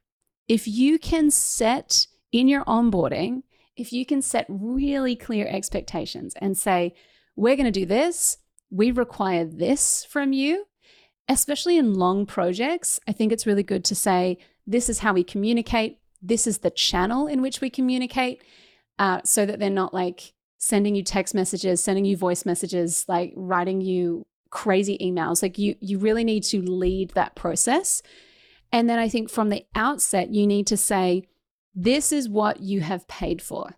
if 0.48 0.68
you 0.68 1.00
can 1.00 1.32
set 1.32 2.06
in 2.32 2.48
your 2.48 2.64
onboarding, 2.66 3.44
if 3.78 3.92
you 3.92 4.06
can 4.06 4.22
set 4.22 4.46
really 4.48 5.16
clear 5.16 5.48
expectations 5.48 6.36
and 6.40 6.58
say, 6.58 6.94
we're 7.36 7.56
going 7.56 7.66
to 7.66 7.72
do 7.72 7.86
this, 7.86 8.38
we 8.70 8.92
require 8.92 9.46
this 9.46 10.06
from 10.06 10.34
you, 10.34 10.66
especially 11.28 11.78
in 11.78 11.94
long 11.94 12.26
projects, 12.26 13.00
I 13.08 13.12
think 13.12 13.32
it's 13.32 13.48
really 13.48 13.64
good 13.64 13.84
to 13.86 13.96
say, 13.96 14.38
this 14.68 14.90
is 14.90 15.00
how 15.00 15.14
we 15.14 15.24
communicate, 15.24 16.00
this 16.22 16.48
is 16.48 16.60
the 16.60 16.72
channel 16.72 17.28
in 17.28 17.42
which 17.42 17.62
we 17.62 17.70
communicate, 17.70 18.42
uh, 18.98 19.22
so 19.24 19.46
that 19.46 19.60
they're 19.60 19.70
not 19.70 19.94
like, 19.94 20.34
sending 20.58 20.96
you 20.96 21.04
text 21.04 21.36
messages, 21.36 21.84
sending 21.84 22.06
you 22.06 22.18
voice 22.18 22.44
messages, 22.46 23.06
like 23.08 23.32
writing 23.36 23.82
you 23.82 24.26
crazy 24.50 24.98
emails. 25.00 25.44
Like 25.44 25.60
you 25.60 25.76
you 25.80 26.00
really 26.00 26.24
need 26.24 26.44
to 26.46 26.62
lead 26.62 27.12
that 27.12 27.36
process. 27.36 28.02
And 28.72 28.90
then 28.90 28.98
I 28.98 29.08
think 29.08 29.30
from 29.30 29.50
the 29.50 29.66
outset 29.76 30.34
you 30.34 30.48
need 30.48 30.66
to 30.68 30.78
say 30.78 31.28
this 31.76 32.12
is 32.12 32.28
what 32.28 32.62
you 32.62 32.82
have 32.82 33.08
paid 33.08 33.42
for. 33.42 33.78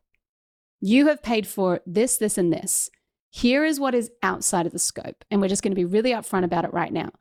You 0.80 1.08
have 1.08 1.22
paid 1.24 1.48
for 1.48 1.82
this, 1.86 2.18
this 2.18 2.38
and 2.38 2.54
this. 2.54 2.90
Here 3.30 3.66
is 3.66 3.80
what 3.80 3.96
is 3.96 4.12
outside 4.24 4.66
of 4.66 4.72
the 4.72 4.80
scope. 4.80 5.24
And 5.30 5.42
we're 5.42 5.48
just 5.48 5.64
going 5.64 5.72
to 5.72 5.76
be 5.76 5.86
really 5.86 6.12
upfront 6.12 6.44
about 6.44 6.66
it 6.66 6.74
right 6.74 6.92
now. 6.92 7.12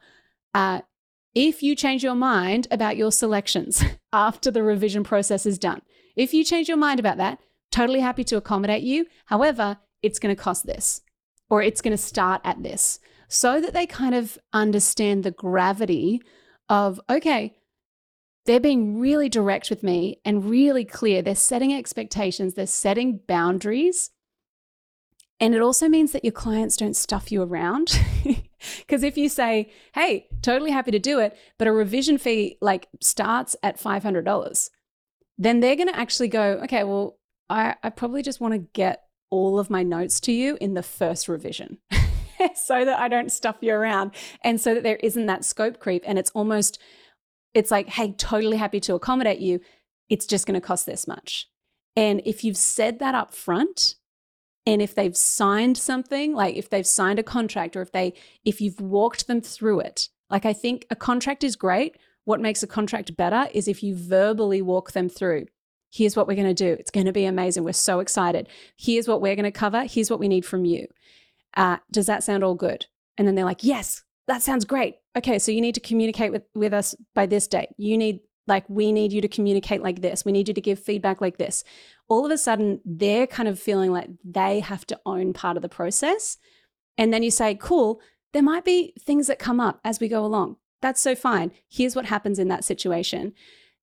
Uh, 0.54 0.80
if 1.34 1.62
you 1.62 1.76
change 1.76 2.02
your 2.02 2.14
mind 2.14 2.66
about 2.70 2.96
your 2.96 3.12
selections 3.12 3.82
after 4.12 4.50
the 4.50 4.62
revision 4.62 5.04
process 5.04 5.44
is 5.44 5.58
done, 5.58 5.82
if 6.14 6.32
you 6.32 6.44
change 6.44 6.68
your 6.68 6.78
mind 6.78 6.98
about 6.98 7.18
that, 7.18 7.40
Totally 7.70 8.00
happy 8.00 8.24
to 8.24 8.36
accommodate 8.36 8.82
you. 8.82 9.06
However, 9.26 9.78
it's 10.02 10.18
going 10.18 10.34
to 10.34 10.42
cost 10.42 10.66
this 10.66 11.02
or 11.50 11.62
it's 11.62 11.80
going 11.80 11.96
to 11.96 12.02
start 12.02 12.40
at 12.44 12.62
this 12.62 13.00
so 13.28 13.60
that 13.60 13.74
they 13.74 13.86
kind 13.86 14.14
of 14.14 14.38
understand 14.52 15.24
the 15.24 15.30
gravity 15.30 16.22
of, 16.68 17.00
okay, 17.10 17.56
they're 18.44 18.60
being 18.60 18.98
really 18.98 19.28
direct 19.28 19.68
with 19.68 19.82
me 19.82 20.20
and 20.24 20.48
really 20.48 20.84
clear. 20.84 21.22
They're 21.22 21.34
setting 21.34 21.74
expectations, 21.74 22.54
they're 22.54 22.66
setting 22.66 23.20
boundaries. 23.26 24.10
And 25.38 25.54
it 25.54 25.60
also 25.60 25.88
means 25.88 26.12
that 26.12 26.24
your 26.24 26.32
clients 26.32 26.76
don't 26.76 26.96
stuff 26.96 27.30
you 27.30 27.42
around. 27.42 28.00
Because 28.78 29.02
if 29.02 29.16
you 29.16 29.28
say, 29.28 29.70
hey, 29.94 30.26
totally 30.42 30.70
happy 30.70 30.90
to 30.90 30.98
do 30.98 31.18
it, 31.20 31.36
but 31.58 31.68
a 31.68 31.72
revision 31.72 32.18
fee 32.18 32.58
like 32.60 32.88
starts 33.00 33.56
at 33.62 33.78
$500, 33.78 34.70
then 35.38 35.60
they're 35.60 35.76
going 35.76 35.88
to 35.88 35.98
actually 35.98 36.28
go, 36.28 36.60
okay, 36.64 36.84
well, 36.84 37.18
I, 37.48 37.76
I 37.82 37.90
probably 37.90 38.22
just 38.22 38.40
want 38.40 38.54
to 38.54 38.58
get 38.58 39.04
all 39.30 39.58
of 39.58 39.70
my 39.70 39.82
notes 39.82 40.20
to 40.20 40.32
you 40.32 40.56
in 40.60 40.74
the 40.74 40.82
first 40.82 41.28
revision 41.28 41.78
so 42.54 42.84
that 42.84 42.98
I 42.98 43.08
don't 43.08 43.32
stuff 43.32 43.56
you 43.60 43.74
around 43.74 44.12
and 44.42 44.60
so 44.60 44.74
that 44.74 44.82
there 44.82 44.96
isn't 44.96 45.26
that 45.26 45.44
scope 45.44 45.78
creep. 45.78 46.02
And 46.06 46.18
it's 46.18 46.30
almost, 46.30 46.80
it's 47.54 47.70
like, 47.70 47.88
hey, 47.88 48.12
totally 48.12 48.56
happy 48.56 48.80
to 48.80 48.94
accommodate 48.94 49.40
you. 49.40 49.60
It's 50.08 50.26
just 50.26 50.46
going 50.46 50.58
to 50.58 50.66
cost 50.66 50.86
this 50.86 51.06
much. 51.06 51.48
And 51.94 52.20
if 52.24 52.44
you've 52.44 52.56
said 52.56 52.98
that 52.98 53.14
up 53.14 53.34
front, 53.34 53.96
and 54.66 54.82
if 54.82 54.94
they've 54.94 55.16
signed 55.16 55.78
something, 55.78 56.34
like 56.34 56.56
if 56.56 56.68
they've 56.68 56.86
signed 56.86 57.18
a 57.18 57.22
contract 57.22 57.76
or 57.76 57.82
if 57.82 57.92
they, 57.92 58.14
if 58.44 58.60
you've 58.60 58.80
walked 58.80 59.26
them 59.26 59.40
through 59.40 59.80
it, 59.80 60.08
like 60.28 60.44
I 60.44 60.52
think 60.52 60.86
a 60.90 60.96
contract 60.96 61.44
is 61.44 61.56
great. 61.56 61.96
What 62.24 62.40
makes 62.40 62.62
a 62.62 62.66
contract 62.66 63.16
better 63.16 63.48
is 63.52 63.68
if 63.68 63.82
you 63.82 63.94
verbally 63.94 64.60
walk 64.60 64.92
them 64.92 65.08
through 65.08 65.46
Here's 65.96 66.14
what 66.14 66.26
we're 66.26 66.34
going 66.34 66.54
to 66.54 66.54
do. 66.54 66.76
It's 66.78 66.90
going 66.90 67.06
to 67.06 67.12
be 67.12 67.24
amazing. 67.24 67.64
We're 67.64 67.72
so 67.72 68.00
excited. 68.00 68.48
Here's 68.76 69.08
what 69.08 69.22
we're 69.22 69.34
going 69.34 69.44
to 69.44 69.50
cover. 69.50 69.84
Here's 69.84 70.10
what 70.10 70.20
we 70.20 70.28
need 70.28 70.44
from 70.44 70.64
you. 70.64 70.86
Uh, 71.56 71.78
does 71.90 72.06
that 72.06 72.22
sound 72.22 72.44
all 72.44 72.54
good? 72.54 72.86
And 73.16 73.26
then 73.26 73.34
they're 73.34 73.46
like, 73.46 73.64
yes, 73.64 74.02
that 74.26 74.42
sounds 74.42 74.66
great. 74.66 74.96
Okay, 75.16 75.38
so 75.38 75.52
you 75.52 75.62
need 75.62 75.74
to 75.74 75.80
communicate 75.80 76.32
with, 76.32 76.42
with 76.54 76.74
us 76.74 76.94
by 77.14 77.24
this 77.24 77.46
date. 77.46 77.70
You 77.78 77.96
need, 77.96 78.20
like, 78.46 78.68
we 78.68 78.92
need 78.92 79.12
you 79.12 79.22
to 79.22 79.28
communicate 79.28 79.82
like 79.82 80.02
this. 80.02 80.24
We 80.24 80.32
need 80.32 80.48
you 80.48 80.54
to 80.54 80.60
give 80.60 80.78
feedback 80.78 81.22
like 81.22 81.38
this. 81.38 81.64
All 82.08 82.24
of 82.24 82.30
a 82.30 82.38
sudden, 82.38 82.80
they're 82.84 83.26
kind 83.26 83.48
of 83.48 83.58
feeling 83.58 83.92
like 83.92 84.08
they 84.24 84.60
have 84.60 84.86
to 84.86 85.00
own 85.04 85.32
part 85.32 85.56
of 85.56 85.62
the 85.62 85.68
process. 85.68 86.38
And 86.96 87.12
then 87.12 87.22
you 87.22 87.30
say, 87.30 87.54
cool, 87.54 88.00
there 88.32 88.42
might 88.42 88.64
be 88.64 88.92
things 89.00 89.26
that 89.26 89.38
come 89.38 89.60
up 89.60 89.80
as 89.84 90.00
we 90.00 90.08
go 90.08 90.24
along. 90.24 90.56
That's 90.82 91.00
so 91.00 91.14
fine. 91.14 91.52
Here's 91.68 91.96
what 91.96 92.06
happens 92.06 92.38
in 92.38 92.48
that 92.48 92.64
situation. 92.64 93.32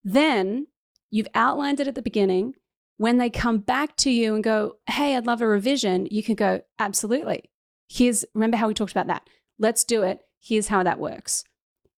Then 0.04 0.68
You've 1.14 1.28
outlined 1.36 1.80
it 1.80 1.88
at 1.88 1.94
the 1.94 2.02
beginning. 2.02 2.56
When 2.98 3.20
they 3.20 3.30
come 3.30 3.60
back 3.60 3.96
to 3.98 4.10
you 4.10 4.34
and 4.34 4.44
go, 4.44 4.78
Hey, 4.90 5.16
I'd 5.16 5.28
love 5.28 5.44
a 5.44 5.48
revision, 5.48 6.08
you 6.10 6.24
can 6.24 6.34
go, 6.34 6.62
Absolutely. 6.80 7.52
Here's, 7.88 8.26
remember 8.34 8.58
how 8.58 8.68
we 8.68 8.74
talked 8.74 8.94
about 8.94 9.06
that? 9.06 9.30
Let's 9.60 9.84
do 9.84 10.02
it. 10.02 10.22
Here's 10.40 10.70
how 10.70 10.82
that 10.82 10.98
works. 10.98 11.44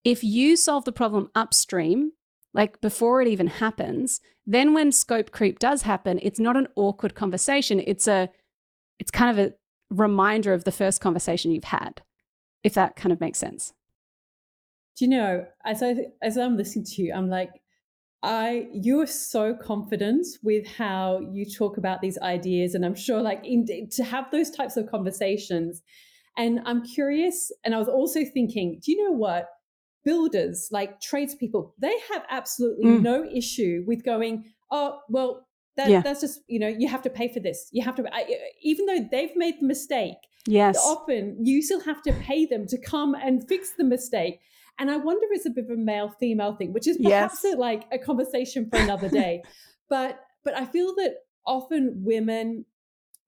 If 0.03 0.25
you 0.25 0.57
solve 0.57 0.85
the 0.85 0.91
problem 0.91 1.31
upstream, 1.33 2.11
like 2.55 2.81
before 2.81 3.21
it 3.21 3.29
even 3.29 3.49
happens, 3.49 4.21
then 4.47 4.73
when 4.73 4.93
scope 4.93 5.33
creep 5.33 5.59
does 5.59 5.83
happen, 5.83 6.21
it's 6.23 6.41
not 6.41 6.57
an 6.57 6.69
awkward 6.77 7.15
conversation. 7.15 7.83
It's 7.85 8.09
a, 8.09 8.31
it's 8.99 9.11
kind 9.11 9.39
of 9.39 9.47
a 9.47 9.55
reminder 9.91 10.55
of 10.55 10.65
the 10.65 10.73
first 10.73 11.01
conversation 11.01 11.51
you've 11.51 11.65
had, 11.65 12.01
if 12.63 12.75
that 12.75 12.97
kind 12.97 13.13
of 13.13 13.21
makes 13.21 13.39
sense. 13.39 13.75
Do 14.97 15.05
you 15.05 15.11
know, 15.11 15.47
as 15.65 15.83
I 15.83 15.97
as 16.23 16.39
I'm 16.39 16.57
listening 16.57 16.85
to 16.85 17.03
you, 17.03 17.13
I'm 17.13 17.29
like, 17.29 17.51
I 18.23 18.69
you 18.73 19.01
are 19.01 19.07
so 19.07 19.55
confident 19.55 20.25
with 20.43 20.67
how 20.67 21.21
you 21.33 21.45
talk 21.45 21.77
about 21.79 22.01
these 22.01 22.17
ideas, 22.19 22.77
and 22.77 22.85
I'm 22.85 22.95
sure 22.95 23.21
like 23.21 23.41
in, 23.45 23.67
to 23.91 24.05
have 24.05 24.31
those 24.31 24.51
types 24.51 24.77
of 24.77 24.89
conversations. 24.89 25.83
And 26.37 26.61
I'm 26.65 26.85
curious, 26.85 27.51
and 27.65 27.75
I 27.75 27.79
was 27.79 27.89
also 27.89 28.21
thinking, 28.25 28.81
do 28.85 28.93
you 28.93 29.05
know 29.05 29.17
what? 29.17 29.49
Builders, 30.05 30.69
like 30.71 31.01
tradespeople, 31.01 31.75
they 31.79 31.95
have 32.13 32.25
absolutely 32.31 32.87
Mm. 32.87 33.03
no 33.03 33.25
issue 33.25 33.85
with 33.87 34.05
going, 34.05 34.45
oh, 34.71 35.01
well, 35.09 35.47
that, 35.77 35.91
Yeah. 35.91 36.03
that's 36.03 36.21
just, 36.21 36.41
you 36.47 36.59
know, 36.61 36.69
you 36.69 36.87
have 36.89 37.03
to 37.03 37.11
pay 37.11 37.29
for 37.33 37.41
this. 37.41 37.69
You 37.73 37.83
have 37.85 37.97
to, 37.97 38.05
I, 38.15 38.27
even 38.63 38.87
though 38.87 39.01
they've 39.11 39.35
made 39.37 39.57
the 39.61 39.67
mistake, 39.67 40.17
Yes. 40.47 40.77
often 40.85 41.45
you 41.45 41.63
still 41.63 41.81
have 41.81 42.03
to 42.03 42.13
pay 42.13 42.47
them 42.47 42.67
to 42.69 42.79
come 42.79 43.15
and 43.15 43.47
fix 43.49 43.73
the 43.73 43.85
mistake. 43.85 44.41
And 44.79 44.91
I 44.91 44.97
wonder 44.97 45.25
if 45.31 45.37
it's 45.39 45.47
a 45.47 45.51
bit 45.51 45.65
of 45.65 45.71
a 45.71 45.77
male 45.77 46.11
female 46.21 46.55
thing, 46.55 46.73
which 46.73 46.87
is 46.87 46.97
perhaps 46.99 47.43
Yes. 47.43 47.55
a, 47.55 47.57
like 47.57 47.85
a 47.93 47.99
conversation 47.99 48.69
for 48.71 48.79
another 48.79 49.09
day. 49.09 49.43
but 49.89 50.21
but 50.45 50.55
I 50.57 50.67
feel 50.67 50.95
that 50.97 51.15
often 51.47 52.03
women 52.05 52.67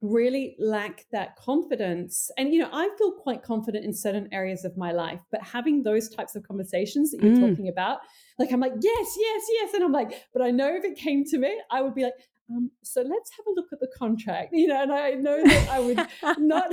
really 0.02 0.56
lack 0.58 1.06
that 1.10 1.36
confidence. 1.36 2.30
And 2.36 2.52
you 2.52 2.60
know, 2.60 2.68
I 2.72 2.90
feel 2.98 3.12
quite 3.12 3.42
confident 3.42 3.84
in 3.84 3.94
certain 3.94 4.28
areas 4.32 4.64
of 4.64 4.76
my 4.76 4.92
life, 4.92 5.20
but 5.30 5.42
having 5.42 5.82
those 5.82 6.08
types 6.08 6.36
of 6.36 6.42
conversations 6.42 7.10
that 7.10 7.20
you're 7.22 7.32
Mm. 7.32 7.48
talking 7.48 7.68
about, 7.68 8.00
like 8.38 8.52
I'm 8.52 8.60
like, 8.60 8.74
yes, 8.80 9.16
yes, 9.18 9.42
yes. 9.52 9.74
And 9.74 9.82
I'm 9.82 9.92
like, 9.92 10.24
but 10.32 10.42
I 10.42 10.50
know 10.50 10.74
if 10.74 10.84
it 10.84 10.96
came 10.96 11.24
to 11.24 11.38
me, 11.38 11.60
I 11.70 11.80
would 11.82 11.94
be 11.94 12.04
like, 12.04 12.14
um, 12.50 12.70
so 12.82 13.00
let's 13.00 13.30
have 13.36 13.46
a 13.48 13.52
look 13.52 13.66
at 13.72 13.80
the 13.80 13.88
contract, 13.98 14.50
you 14.52 14.68
know, 14.68 14.80
and 14.80 14.92
I 14.92 15.10
know 15.12 15.42
that 15.42 15.68
I 15.70 15.80
would 15.80 16.06
not 16.38 16.70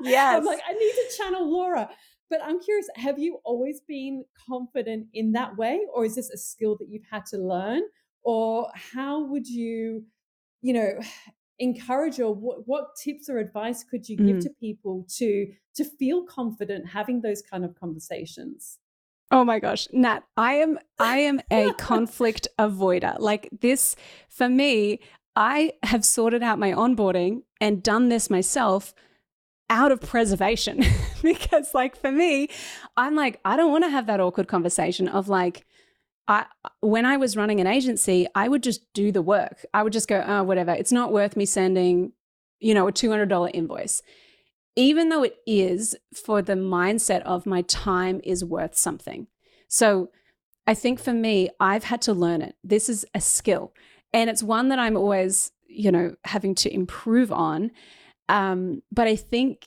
Yes. 0.00 0.36
I'm 0.38 0.44
like, 0.44 0.60
I 0.66 0.72
need 0.72 0.92
to 0.92 1.16
channel 1.18 1.50
Laura. 1.50 1.90
But 2.30 2.40
I'm 2.44 2.60
curious, 2.60 2.88
have 2.94 3.18
you 3.18 3.40
always 3.44 3.80
been 3.80 4.24
confident 4.48 5.08
in 5.12 5.32
that 5.32 5.56
way? 5.56 5.80
Or 5.92 6.04
is 6.04 6.14
this 6.14 6.30
a 6.30 6.38
skill 6.38 6.76
that 6.78 6.88
you've 6.88 7.04
had 7.10 7.26
to 7.26 7.38
learn? 7.38 7.82
Or 8.22 8.70
how 8.74 9.24
would 9.26 9.48
you, 9.48 10.04
you 10.62 10.72
know, 10.72 11.00
encourage 11.60 12.18
or 12.18 12.34
what, 12.34 12.66
what 12.66 12.96
tips 12.96 13.28
or 13.28 13.38
advice 13.38 13.84
could 13.84 14.08
you 14.08 14.16
give 14.16 14.38
Mm. 14.38 14.42
to 14.42 14.50
people 14.58 15.06
to 15.18 15.52
to 15.76 15.84
feel 15.84 16.24
confident 16.24 16.88
having 16.88 17.20
those 17.20 17.40
kind 17.42 17.64
of 17.64 17.78
conversations? 17.78 18.78
Oh 19.30 19.44
my 19.44 19.60
gosh, 19.60 19.86
Nat, 19.92 20.24
I 20.36 20.54
am 20.54 20.78
I 20.98 21.18
am 21.18 21.40
a 21.52 21.72
conflict 21.74 22.48
avoider. 22.58 23.16
Like 23.20 23.48
this 23.60 23.94
for 24.28 24.48
me, 24.48 24.98
I 25.36 25.74
have 25.84 26.04
sorted 26.04 26.42
out 26.42 26.58
my 26.58 26.72
onboarding 26.72 27.42
and 27.60 27.82
done 27.82 28.08
this 28.08 28.28
myself 28.28 28.92
out 29.68 29.92
of 29.92 30.00
preservation 30.00 30.82
because 31.22 31.72
like 31.74 31.94
for 31.94 32.10
me, 32.10 32.48
I'm 32.96 33.14
like 33.14 33.38
I 33.44 33.56
don't 33.56 33.70
want 33.70 33.84
to 33.84 33.90
have 33.90 34.06
that 34.06 34.18
awkward 34.20 34.48
conversation 34.48 35.06
of 35.06 35.28
like 35.28 35.64
I 36.28 36.46
when 36.80 37.04
I 37.06 37.16
was 37.16 37.36
running 37.36 37.60
an 37.60 37.66
agency, 37.66 38.26
I 38.34 38.48
would 38.48 38.62
just 38.62 38.92
do 38.94 39.12
the 39.12 39.22
work. 39.22 39.64
I 39.74 39.82
would 39.82 39.92
just 39.92 40.08
go, 40.08 40.24
"Oh, 40.26 40.42
whatever. 40.42 40.72
It's 40.72 40.92
not 40.92 41.12
worth 41.12 41.36
me 41.36 41.46
sending, 41.46 42.12
you 42.60 42.74
know, 42.74 42.88
a 42.88 42.92
$200 42.92 43.50
invoice." 43.52 44.02
even 44.76 45.08
though 45.08 45.22
it 45.22 45.36
is 45.46 45.96
for 46.14 46.42
the 46.42 46.54
mindset 46.54 47.22
of 47.22 47.46
my 47.46 47.62
time 47.62 48.20
is 48.24 48.44
worth 48.44 48.76
something. 48.76 49.26
So 49.68 50.10
I 50.66 50.74
think 50.74 51.00
for 51.00 51.12
me, 51.12 51.50
I've 51.58 51.84
had 51.84 52.00
to 52.02 52.14
learn 52.14 52.42
it. 52.42 52.56
This 52.62 52.88
is 52.88 53.04
a 53.14 53.20
skill, 53.20 53.72
and 54.12 54.30
it's 54.30 54.42
one 54.42 54.68
that 54.68 54.78
I'm 54.78 54.96
always, 54.96 55.52
you 55.66 55.90
know, 55.90 56.14
having 56.24 56.54
to 56.56 56.72
improve 56.72 57.32
on. 57.32 57.70
Um, 58.28 58.82
but 58.92 59.08
I 59.08 59.16
think 59.16 59.66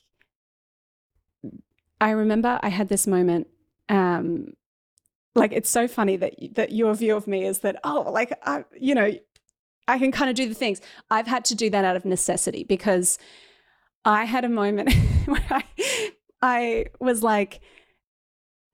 I 1.99 2.11
remember 2.11 2.59
I 2.61 2.69
had 2.69 2.89
this 2.89 3.05
moment. 3.07 3.47
Um, 3.89 4.53
like 5.35 5.51
it's 5.51 5.69
so 5.69 5.87
funny 5.87 6.17
that 6.17 6.33
that 6.53 6.71
your 6.71 6.93
view 6.93 7.15
of 7.15 7.27
me 7.27 7.45
is 7.45 7.59
that 7.59 7.79
oh, 7.83 8.01
like 8.11 8.37
I, 8.43 8.65
you 8.79 8.95
know, 8.95 9.11
I 9.87 9.97
can 9.97 10.11
kind 10.11 10.29
of 10.29 10.35
do 10.35 10.47
the 10.47 10.55
things. 10.55 10.81
I've 11.09 11.27
had 11.27 11.45
to 11.45 11.55
do 11.55 11.69
that 11.69 11.85
out 11.85 11.95
of 11.95 12.05
necessity 12.05 12.63
because 12.63 13.17
I 14.05 14.25
had 14.25 14.45
a 14.45 14.49
moment 14.49 14.93
where 15.25 15.45
I, 15.49 15.63
I 16.41 16.85
was 16.99 17.23
like, 17.23 17.61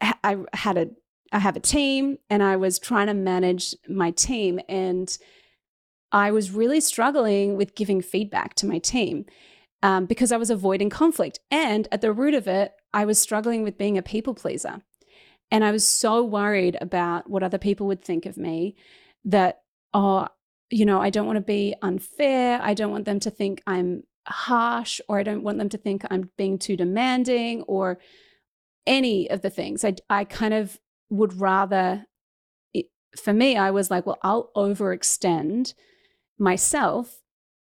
I 0.01 0.38
had 0.53 0.78
a, 0.78 0.89
I 1.32 1.39
have 1.39 1.55
a 1.55 1.60
team 1.60 2.18
and 2.30 2.41
I 2.41 2.55
was 2.55 2.80
trying 2.80 3.07
to 3.07 3.14
manage 3.14 3.76
my 3.88 4.12
team 4.12 4.60
and 4.68 5.16
I 6.12 6.32
was 6.32 6.51
really 6.51 6.82
struggling 6.82 7.55
with 7.55 7.76
giving 7.76 8.01
feedback 8.01 8.55
to 8.55 8.66
my 8.66 8.80
team 8.80 9.26
um, 9.84 10.05
because 10.05 10.32
I 10.32 10.38
was 10.38 10.49
avoiding 10.49 10.89
conflict. 10.89 11.39
And 11.51 11.88
at 11.91 12.01
the 12.01 12.12
root 12.12 12.34
of 12.34 12.47
it, 12.47 12.74
I 12.93 13.05
was 13.05 13.20
struggling 13.20 13.64
with 13.64 13.78
being 13.78 13.97
a 13.97 14.01
people 14.01 14.34
pleaser. 14.34 14.82
And 15.52 15.64
I 15.64 15.72
was 15.72 15.88
so 15.88 16.24
worried 16.24 16.78
about 16.80 17.30
what 17.30 17.43
other 17.43 17.58
people 17.58 17.88
would 17.88 18.04
think 18.04 18.26
of 18.26 18.38
me 18.38 18.76
that, 19.26 19.62
oh, 19.93 20.28
you 20.70 20.86
know, 20.86 21.02
I 21.02 21.10
don't 21.10 21.26
want 21.26 21.38
to 21.38 21.41
be 21.41 21.76
unfair. 21.82 22.60
I 22.62 22.74
don't 22.74 22.91
want 22.91 23.06
them 23.06 23.20
to 23.22 23.32
think 23.32 23.64
I'm 23.66 24.04
harsh 24.28 25.02
or 25.08 25.18
I 25.18 25.24
don't 25.24 25.43
want 25.43 25.58
them 25.58 25.70
to 25.70 25.78
think 25.78 26.04
I'm 26.10 26.30
being 26.38 26.60
too 26.60 26.78
demanding 26.78 27.64
or 27.64 28.00
any 28.86 29.30
of 29.30 29.41
the 29.41 29.50
things. 29.50 29.84
I, 29.84 29.95
I 30.10 30.24
kind 30.26 30.54
of 30.54 30.80
would 31.10 31.39
rather, 31.39 32.06
it, 32.74 32.88
for 33.18 33.34
me, 33.34 33.58
I 33.58 33.72
was 33.72 33.89
like, 33.89 34.06
well, 34.06 34.20
I'll 34.22 34.52
overextend 34.56 35.74
myself 36.38 37.22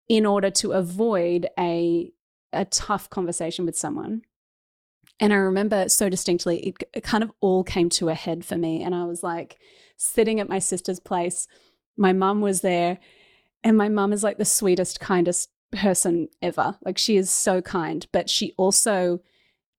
in 0.08 0.26
order 0.26 0.50
to 0.50 0.72
avoid 0.72 1.48
a, 1.58 2.12
a 2.52 2.66
tough 2.66 3.10
conversation 3.12 3.66
with 3.66 3.78
someone. 3.78 4.24
And 5.20 5.34
I 5.34 5.38
remember 5.38 5.90
so 5.90 6.10
distinctly, 6.10 6.76
it, 6.94 7.04
kind 7.04 7.24
of 7.24 7.32
all 7.42 7.64
came 7.64 7.90
to 7.90 8.10
a 8.10 8.14
head 8.14 8.46
for 8.46 8.58
me. 8.58 8.82
And 8.82 8.96
I 8.96 9.06
was 9.06 9.22
like 9.22 9.58
sitting 9.98 10.40
at 10.40 10.50
my 10.50 10.60
sister's 10.60 11.00
place. 11.00 11.48
My 11.98 12.14
mum 12.14 12.40
was 12.40 12.62
there, 12.62 13.00
and 13.64 13.78
my 13.78 13.90
mum 13.90 14.14
is 14.14 14.24
like 14.24 14.38
the 14.38 14.46
sweetest, 14.46 15.00
kindest 15.00 15.50
person 15.72 16.30
ever. 16.42 16.78
Like 16.84 16.98
she 16.98 17.18
is 17.18 17.30
so 17.30 17.62
kind, 17.62 18.08
but 18.12 18.30
she 18.30 18.54
also 18.58 19.20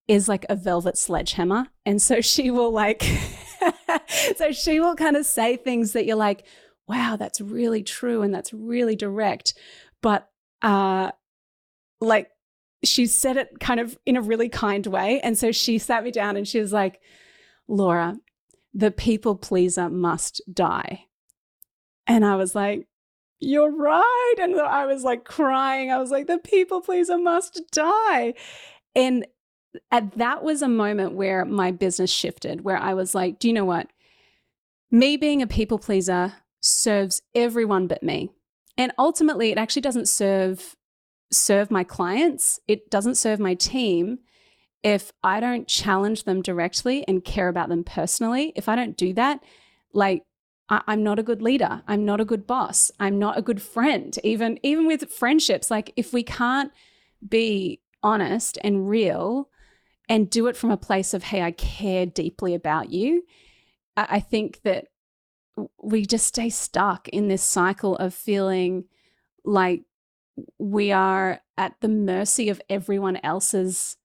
is 0.08 0.28
like 0.28 0.44
a 0.48 0.56
velvet 0.56 0.98
sledgehammer. 0.98 1.68
And 1.86 2.02
so 2.02 2.20
she 2.20 2.50
will 2.50 2.72
like, 2.72 3.02
so 4.36 4.52
she 4.52 4.80
will 4.80 4.96
kind 4.96 5.16
of 5.16 5.24
say 5.24 5.56
things 5.56 5.92
that 5.92 6.04
you're 6.04 6.16
like, 6.16 6.44
wow, 6.86 7.16
that's 7.16 7.40
really 7.40 7.82
true 7.82 8.22
and 8.22 8.34
that's 8.34 8.52
really 8.52 8.96
direct. 8.96 9.54
But 10.02 10.28
uh 10.62 11.12
like 12.00 12.30
she 12.82 13.06
said 13.06 13.36
it 13.36 13.60
kind 13.60 13.80
of 13.80 13.98
in 14.06 14.16
a 14.16 14.22
really 14.22 14.48
kind 14.48 14.86
way. 14.86 15.20
And 15.20 15.36
so 15.36 15.52
she 15.52 15.78
sat 15.78 16.04
me 16.04 16.10
down 16.10 16.36
and 16.36 16.46
she 16.46 16.60
was 16.60 16.72
like, 16.72 17.00
Laura, 17.68 18.16
the 18.72 18.90
people 18.90 19.36
pleaser 19.36 19.88
must 19.88 20.40
die. 20.52 21.06
And 22.06 22.24
I 22.24 22.36
was 22.36 22.54
like, 22.54 22.86
you're 23.38 23.74
right. 23.74 24.34
And 24.38 24.60
I 24.60 24.86
was 24.86 25.02
like 25.02 25.24
crying. 25.24 25.90
I 25.90 25.98
was 25.98 26.10
like, 26.10 26.26
the 26.26 26.38
people 26.38 26.80
pleaser 26.80 27.18
must 27.18 27.62
die. 27.72 28.34
And 28.94 29.26
at 29.90 30.16
that 30.18 30.42
was 30.42 30.62
a 30.62 30.68
moment 30.68 31.14
where 31.14 31.44
my 31.44 31.70
business 31.70 32.10
shifted, 32.10 32.62
where 32.64 32.76
I 32.76 32.94
was 32.94 33.14
like, 33.14 33.38
do 33.38 33.48
you 33.48 33.54
know 33.54 33.64
what? 33.64 33.88
Me 34.90 35.16
being 35.16 35.40
a 35.40 35.46
people 35.46 35.78
pleaser 35.78 36.34
serves 36.60 37.22
everyone 37.34 37.86
but 37.86 38.02
me. 38.02 38.30
And 38.76 38.92
ultimately, 38.98 39.52
it 39.52 39.58
actually 39.58 39.82
doesn't 39.82 40.08
serve 40.08 40.76
serve 41.32 41.70
my 41.70 41.84
clients. 41.84 42.60
It 42.66 42.90
doesn't 42.90 43.16
serve 43.16 43.40
my 43.40 43.54
team 43.54 44.18
if 44.82 45.12
I 45.22 45.40
don't 45.40 45.68
challenge 45.68 46.24
them 46.24 46.42
directly 46.42 47.06
and 47.06 47.24
care 47.24 47.48
about 47.48 47.68
them 47.68 47.84
personally. 47.84 48.52
If 48.56 48.68
I 48.68 48.76
don't 48.76 48.96
do 48.96 49.12
that, 49.14 49.40
like 49.92 50.24
I- 50.68 50.82
I'm 50.86 51.02
not 51.02 51.18
a 51.18 51.24
good 51.24 51.42
leader. 51.42 51.82
I'm 51.86 52.04
not 52.04 52.20
a 52.20 52.24
good 52.24 52.46
boss. 52.46 52.90
I'm 53.00 53.18
not 53.18 53.36
a 53.36 53.42
good 53.42 53.60
friend. 53.60 54.16
Even 54.24 54.58
even 54.62 54.86
with 54.86 55.12
friendships, 55.12 55.70
like 55.70 55.92
if 55.96 56.12
we 56.12 56.22
can't 56.22 56.72
be 57.26 57.80
honest 58.02 58.58
and 58.64 58.88
real 58.88 59.50
and 60.08 60.30
do 60.30 60.46
it 60.46 60.56
from 60.56 60.70
a 60.70 60.76
place 60.76 61.12
of, 61.12 61.24
hey, 61.24 61.42
I 61.42 61.50
care 61.52 62.06
deeply 62.06 62.54
about 62.54 62.90
you, 62.90 63.24
I, 63.96 64.06
I 64.10 64.20
think 64.20 64.62
that 64.62 64.86
we 65.82 66.06
just 66.06 66.26
stay 66.26 66.48
stuck 66.48 67.08
in 67.08 67.28
this 67.28 67.42
cycle 67.42 67.96
of 67.96 68.14
feeling 68.14 68.84
like 69.44 69.82
we 70.58 70.92
are 70.92 71.40
at 71.56 71.74
the 71.80 71.88
mercy 71.88 72.48
of 72.48 72.60
everyone 72.68 73.18
else's 73.22 73.96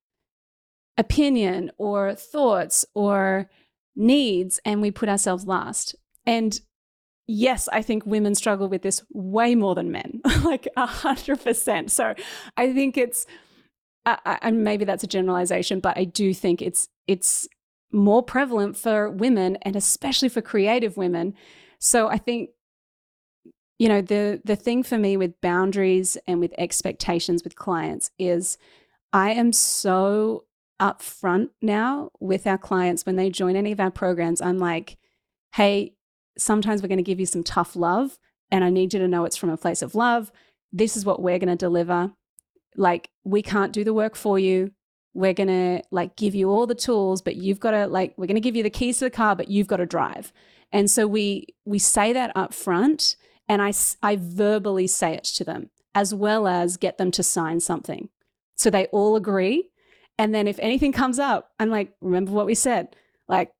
opinion 0.97 1.71
or 1.77 2.15
thoughts 2.15 2.85
or 2.93 3.49
needs, 3.95 4.59
and 4.65 4.81
we 4.81 4.91
put 4.91 5.09
ourselves 5.09 5.45
last. 5.45 5.95
And 6.25 6.59
yes, 7.27 7.67
I 7.71 7.81
think 7.81 8.05
women 8.05 8.35
struggle 8.35 8.67
with 8.67 8.81
this 8.81 9.03
way 9.11 9.55
more 9.55 9.75
than 9.75 9.91
men, 9.91 10.21
like 10.43 10.67
a 10.75 10.85
hundred 10.85 11.43
percent. 11.43 11.91
So 11.91 12.13
I 12.57 12.73
think 12.73 12.97
it's, 12.97 13.25
I, 14.05 14.37
and 14.41 14.63
maybe 14.63 14.85
that's 14.85 15.03
a 15.03 15.07
generalization, 15.07 15.79
but 15.79 15.97
I 15.97 16.03
do 16.03 16.33
think 16.33 16.61
it's 16.61 16.87
it's 17.07 17.47
more 17.91 18.21
prevalent 18.21 18.77
for 18.77 19.09
women 19.09 19.57
and 19.61 19.75
especially 19.75 20.29
for 20.29 20.41
creative 20.41 20.97
women. 20.97 21.33
So 21.79 22.07
I 22.07 22.17
think, 22.17 22.49
you 23.79 23.89
know, 23.89 24.01
the 24.01 24.41
the 24.45 24.55
thing 24.55 24.83
for 24.83 24.97
me 24.97 25.17
with 25.17 25.39
boundaries 25.41 26.17
and 26.27 26.39
with 26.39 26.53
expectations 26.57 27.43
with 27.43 27.55
clients 27.55 28.11
is, 28.17 28.57
I 29.13 29.31
am 29.31 29.51
so 29.53 30.45
upfront 30.81 31.49
now 31.61 32.11
with 32.19 32.45
our 32.47 32.57
clients 32.57 33.05
when 33.05 33.15
they 33.15 33.29
join 33.29 33.55
any 33.55 33.71
of 33.71 33.79
our 33.79 33.91
programs. 33.91 34.41
I'm 34.41 34.59
like, 34.59 34.97
hey, 35.53 35.93
sometimes 36.37 36.81
we're 36.81 36.89
going 36.89 36.97
to 36.97 37.03
give 37.03 37.19
you 37.19 37.25
some 37.25 37.43
tough 37.43 37.75
love 37.75 38.17
and 38.51 38.63
I 38.63 38.69
need 38.69 38.93
you 38.93 38.99
to 38.99 39.07
know 39.07 39.25
it's 39.25 39.37
from 39.37 39.49
a 39.49 39.57
place 39.57 39.81
of 39.81 39.95
love. 39.95 40.31
This 40.73 40.97
is 40.97 41.05
what 41.05 41.21
we're 41.21 41.39
going 41.39 41.49
to 41.49 41.55
deliver. 41.55 42.11
Like, 42.75 43.09
we 43.23 43.41
can't 43.41 43.71
do 43.71 43.83
the 43.85 43.93
work 43.93 44.15
for 44.15 44.37
you. 44.37 44.71
we're 45.13 45.33
going 45.33 45.47
to 45.47 45.81
like 45.91 46.15
give 46.17 46.35
you 46.35 46.49
all 46.49 46.67
the 46.67 46.75
tools 46.75 47.21
but 47.21 47.37
you've 47.37 47.59
got 47.59 47.71
to 47.71 47.87
like 47.87 48.13
we're 48.17 48.27
going 48.27 48.35
to 48.35 48.41
give 48.41 48.55
you 48.55 48.63
the 48.63 48.69
keys 48.69 48.99
to 48.99 49.05
the 49.05 49.09
car 49.09 49.35
but 49.35 49.47
you've 49.47 49.65
got 49.67 49.77
to 49.77 49.85
drive 49.85 50.31
and 50.71 50.91
so 50.91 51.07
we 51.07 51.47
we 51.63 51.79
say 51.79 52.11
that 52.13 52.31
up 52.35 52.53
front 52.53 53.15
and 53.47 53.61
i 53.61 53.71
i 54.01 54.15
verbally 54.15 54.87
say 54.87 55.13
it 55.13 55.23
to 55.23 55.43
them 55.43 55.69
as 55.93 56.13
well 56.13 56.47
as 56.47 56.75
get 56.75 56.97
them 56.97 57.09
to 57.09 57.23
sign 57.23 57.61
something. 57.61 58.09
So 58.57 58.69
they 58.69 58.87
all 58.87 59.15
agree 59.15 59.69
and 60.17 60.33
then 60.33 60.47
if 60.47 60.59
anything 60.59 60.91
comes 60.91 61.19
up 61.19 61.51
i'm 61.59 61.69
like 61.69 61.93
remember 62.01 62.31
what 62.31 62.45
we 62.45 62.55
said 62.55 62.95
like 63.27 63.51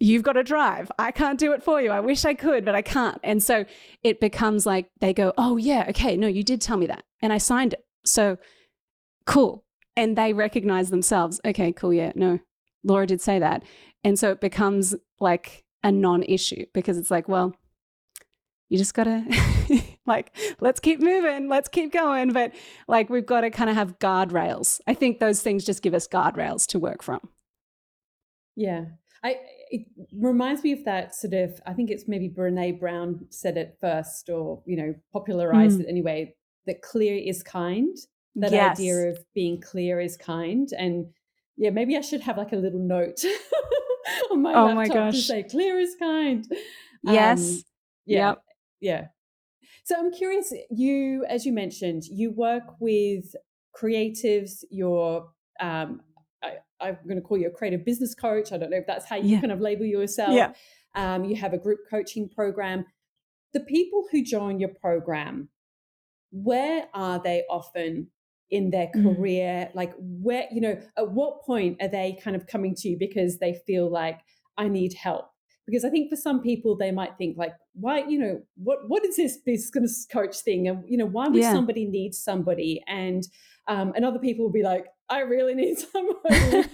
you've 0.00 0.22
got 0.22 0.32
to 0.32 0.42
drive. 0.42 0.90
I 0.98 1.10
can't 1.10 1.38
do 1.38 1.52
it 1.52 1.62
for 1.62 1.80
you. 1.80 1.90
I 1.90 2.00
wish 2.00 2.24
i 2.24 2.34
could 2.34 2.64
but 2.64 2.74
i 2.74 2.82
can't. 2.82 3.20
And 3.22 3.42
so 3.42 3.64
it 4.02 4.18
becomes 4.20 4.66
like 4.66 4.90
they 5.00 5.12
go 5.12 5.32
oh 5.36 5.56
yeah 5.56 5.86
okay 5.90 6.16
no 6.16 6.26
you 6.26 6.42
did 6.42 6.60
tell 6.60 6.76
me 6.78 6.86
that 6.86 7.04
and 7.22 7.32
i 7.32 7.38
signed 7.38 7.74
it. 7.74 7.84
So 8.04 8.38
cool. 9.26 9.64
And 9.96 10.16
they 10.16 10.32
recognize 10.32 10.90
themselves. 10.90 11.40
Okay 11.44 11.72
cool 11.72 11.92
yeah 11.92 12.12
no 12.14 12.40
laura 12.82 13.06
did 13.06 13.20
say 13.20 13.38
that. 13.38 13.62
And 14.02 14.18
so 14.18 14.30
it 14.30 14.40
becomes 14.40 14.94
like 15.20 15.64
a 15.84 15.92
non-issue 15.92 16.66
because 16.72 16.96
it's 16.96 17.10
like 17.10 17.28
well 17.28 17.54
you 18.70 18.78
just 18.78 18.94
gotta 18.94 19.22
like 20.06 20.34
let's 20.60 20.80
keep 20.80 21.00
moving 21.00 21.48
let's 21.48 21.68
keep 21.68 21.92
going. 21.92 22.32
But 22.32 22.52
like 22.88 23.10
we've 23.10 23.26
got 23.26 23.42
to 23.42 23.50
kind 23.50 23.68
of 23.68 23.76
have 23.76 23.98
guardrails. 23.98 24.80
I 24.86 24.94
think 24.94 25.20
those 25.20 25.42
things 25.42 25.64
just 25.64 25.82
give 25.82 25.92
us 25.92 26.08
guardrails 26.08 26.66
to 26.68 26.78
work 26.78 27.02
from. 27.02 27.28
Yeah. 28.56 28.86
I 29.22 29.36
it 29.70 29.86
reminds 30.16 30.64
me 30.64 30.72
of 30.72 30.84
that 30.84 31.14
sort 31.14 31.32
of 31.34 31.60
i 31.64 31.72
think 31.72 31.90
it's 31.90 32.08
maybe 32.08 32.28
brene 32.28 32.80
brown 32.80 33.24
said 33.30 33.56
it 33.56 33.76
first 33.80 34.28
or 34.28 34.60
you 34.66 34.76
know 34.76 34.92
popularized 35.12 35.78
mm. 35.78 35.82
it 35.82 35.88
anyway 35.88 36.34
that 36.66 36.82
clear 36.82 37.16
is 37.16 37.42
kind. 37.42 37.96
That 38.36 38.52
yes. 38.52 38.78
idea 38.78 39.10
of 39.10 39.18
being 39.34 39.60
clear 39.60 40.00
is 40.00 40.16
kind. 40.16 40.68
And 40.78 41.06
yeah 41.56 41.70
maybe 41.70 41.96
i 41.96 42.00
should 42.00 42.22
have 42.22 42.38
like 42.38 42.52
a 42.52 42.56
little 42.56 42.80
note 42.80 43.22
on 44.30 44.40
my 44.40 44.54
oh 44.54 44.64
laptop 44.66 44.76
my 44.76 44.88
gosh. 44.88 45.14
to 45.14 45.20
say 45.20 45.42
clear 45.42 45.78
is 45.78 45.96
kind. 45.98 46.46
Yes. 47.02 47.40
um, 47.40 47.62
yeah. 48.06 48.28
Yep. 48.28 48.42
Yeah 48.80 49.06
so 49.84 49.96
i'm 49.98 50.12
curious 50.12 50.52
you 50.70 51.24
as 51.28 51.44
you 51.44 51.52
mentioned 51.52 52.04
you 52.04 52.30
work 52.30 52.64
with 52.80 53.34
creatives 53.80 54.64
you're 54.70 55.28
um, 55.60 56.00
I, 56.42 56.88
am 56.88 56.96
going 57.06 57.16
to 57.16 57.22
call 57.22 57.36
you 57.36 57.48
a 57.48 57.50
creative 57.50 57.84
business 57.84 58.14
coach 58.14 58.52
i 58.52 58.56
don't 58.56 58.70
know 58.70 58.78
if 58.78 58.86
that's 58.86 59.06
how 59.06 59.16
you 59.16 59.34
yeah. 59.34 59.40
kind 59.40 59.52
of 59.52 59.60
label 59.60 59.84
yourself 59.84 60.32
yeah. 60.32 60.52
Um, 60.96 61.24
you 61.24 61.36
have 61.36 61.52
a 61.52 61.58
group 61.58 61.80
coaching 61.88 62.28
program 62.28 62.84
the 63.52 63.60
people 63.60 64.04
who 64.10 64.24
join 64.24 64.58
your 64.58 64.70
program 64.70 65.48
where 66.32 66.88
are 66.94 67.20
they 67.22 67.44
often 67.50 68.08
in 68.50 68.70
their 68.70 68.88
mm. 68.94 69.16
career 69.16 69.68
mm. 69.70 69.74
like 69.74 69.92
where 69.98 70.46
you 70.50 70.60
know 70.60 70.80
at 70.96 71.10
what 71.10 71.42
point 71.42 71.76
are 71.80 71.88
they 71.88 72.18
kind 72.22 72.36
of 72.36 72.46
coming 72.46 72.74
to 72.74 72.88
you 72.88 72.96
because 72.98 73.38
they 73.38 73.54
feel 73.66 73.90
like 73.90 74.20
i 74.56 74.68
need 74.68 74.94
help 74.94 75.29
because 75.70 75.84
i 75.84 75.90
think 75.90 76.10
for 76.10 76.16
some 76.16 76.40
people 76.40 76.76
they 76.76 76.90
might 76.90 77.16
think 77.16 77.36
like 77.36 77.52
why 77.74 78.04
you 78.06 78.18
know 78.18 78.40
what 78.56 78.88
what 78.88 79.04
is 79.04 79.16
this 79.16 79.36
business 79.38 80.06
coach 80.10 80.40
thing 80.40 80.68
and 80.68 80.84
you 80.88 80.96
know 80.96 81.06
why 81.06 81.28
would 81.28 81.40
yeah. 81.40 81.52
somebody 81.52 81.84
need 81.84 82.14
somebody 82.14 82.82
and 82.86 83.24
um, 83.68 83.92
and 83.94 84.04
other 84.04 84.18
people 84.18 84.44
will 84.44 84.52
be 84.52 84.62
like 84.62 84.86
i 85.08 85.20
really 85.20 85.54
need 85.54 85.78
somebody 85.92 86.68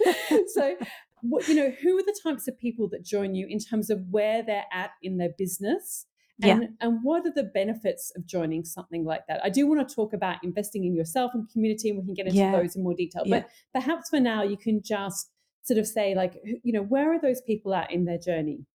so 0.55 0.77
what, 1.23 1.47
you 1.49 1.55
know 1.55 1.73
who 1.83 1.99
are 1.99 2.03
the 2.03 2.19
types 2.23 2.49
of 2.49 2.59
people 2.59 2.89
that 2.89 3.05
join 3.05 3.35
you 3.35 3.47
in 3.49 3.59
terms 3.59 3.91
of 3.91 4.01
where 4.11 4.43
they're 4.43 4.67
at 4.73 4.91
in 5.03 5.19
their 5.19 5.31
business 5.37 6.07
and, 6.43 6.63
yeah. 6.63 6.69
and 6.81 6.99
what 7.03 7.27
are 7.27 7.33
the 7.33 7.45
benefits 7.45 8.13
of 8.15 8.27
joining 8.27 8.65
something 8.65 9.05
like 9.05 9.27
that? 9.27 9.41
I 9.43 9.49
do 9.49 9.67
want 9.67 9.87
to 9.89 9.95
talk 9.95 10.13
about 10.13 10.45
investing 10.45 10.85
in 10.85 10.95
yourself 10.95 11.33
and 11.33 11.51
community, 11.51 11.89
and 11.89 11.99
we 11.99 12.05
can 12.05 12.15
get 12.15 12.27
into 12.27 12.39
yeah. 12.39 12.53
those 12.53 12.77
in 12.77 12.83
more 12.83 12.95
detail. 12.95 13.23
Yeah. 13.25 13.41
But 13.41 13.51
perhaps 13.73 14.11
for 14.11 14.21
now, 14.21 14.43
you 14.43 14.59
can 14.59 14.83
just 14.83 15.31
sort 15.63 15.79
of 15.79 15.87
say, 15.87 16.15
like, 16.15 16.35
you 16.45 16.73
know, 16.73 16.83
where 16.83 17.13
are 17.13 17.21
those 17.21 17.41
people 17.41 17.75
at 17.75 17.91
in 17.91 18.05
their 18.05 18.19
journey? 18.19 18.67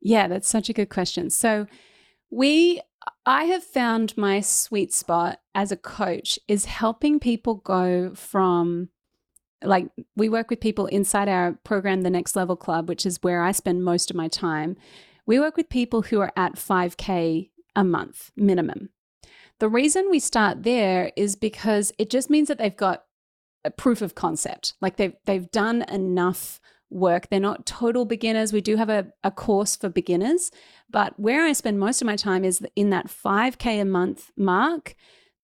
Yeah, 0.00 0.28
that's 0.28 0.48
such 0.48 0.68
a 0.68 0.72
good 0.72 0.88
question. 0.88 1.30
So, 1.30 1.66
we, 2.30 2.80
I 3.26 3.44
have 3.44 3.64
found 3.64 4.16
my 4.16 4.40
sweet 4.40 4.92
spot 4.92 5.40
as 5.54 5.72
a 5.72 5.76
coach 5.76 6.38
is 6.46 6.66
helping 6.66 7.18
people 7.18 7.56
go 7.56 8.14
from 8.14 8.88
like 9.62 9.88
we 10.16 10.28
work 10.28 10.48
with 10.48 10.60
people 10.60 10.86
inside 10.86 11.28
our 11.28 11.52
program, 11.64 12.02
the 12.02 12.10
Next 12.10 12.34
Level 12.34 12.56
Club, 12.56 12.88
which 12.88 13.04
is 13.04 13.18
where 13.22 13.42
I 13.42 13.52
spend 13.52 13.84
most 13.84 14.10
of 14.10 14.16
my 14.16 14.28
time. 14.28 14.76
We 15.26 15.38
work 15.38 15.56
with 15.56 15.68
people 15.68 16.02
who 16.02 16.20
are 16.20 16.32
at 16.36 16.54
5K 16.54 17.50
a 17.76 17.84
month 17.84 18.30
minimum. 18.36 18.88
The 19.58 19.68
reason 19.68 20.08
we 20.10 20.18
start 20.18 20.62
there 20.62 21.12
is 21.16 21.36
because 21.36 21.92
it 21.98 22.08
just 22.08 22.30
means 22.30 22.48
that 22.48 22.58
they've 22.58 22.76
got 22.76 23.04
a 23.64 23.70
proof 23.70 24.00
of 24.00 24.14
concept. 24.14 24.74
Like 24.80 24.96
they've 24.96 25.14
they've 25.26 25.50
done 25.50 25.82
enough 25.82 26.60
work. 26.90 27.28
They're 27.28 27.40
not 27.40 27.66
total 27.66 28.04
beginners. 28.04 28.52
We 28.52 28.60
do 28.60 28.76
have 28.76 28.90
a, 28.90 29.12
a 29.22 29.30
course 29.30 29.76
for 29.76 29.88
beginners, 29.88 30.50
but 30.90 31.18
where 31.18 31.44
I 31.44 31.52
spend 31.52 31.78
most 31.78 32.00
of 32.00 32.06
my 32.06 32.16
time 32.16 32.44
is 32.44 32.60
in 32.76 32.90
that 32.90 33.06
5K 33.06 33.80
a 33.80 33.84
month 33.84 34.30
mark 34.36 34.94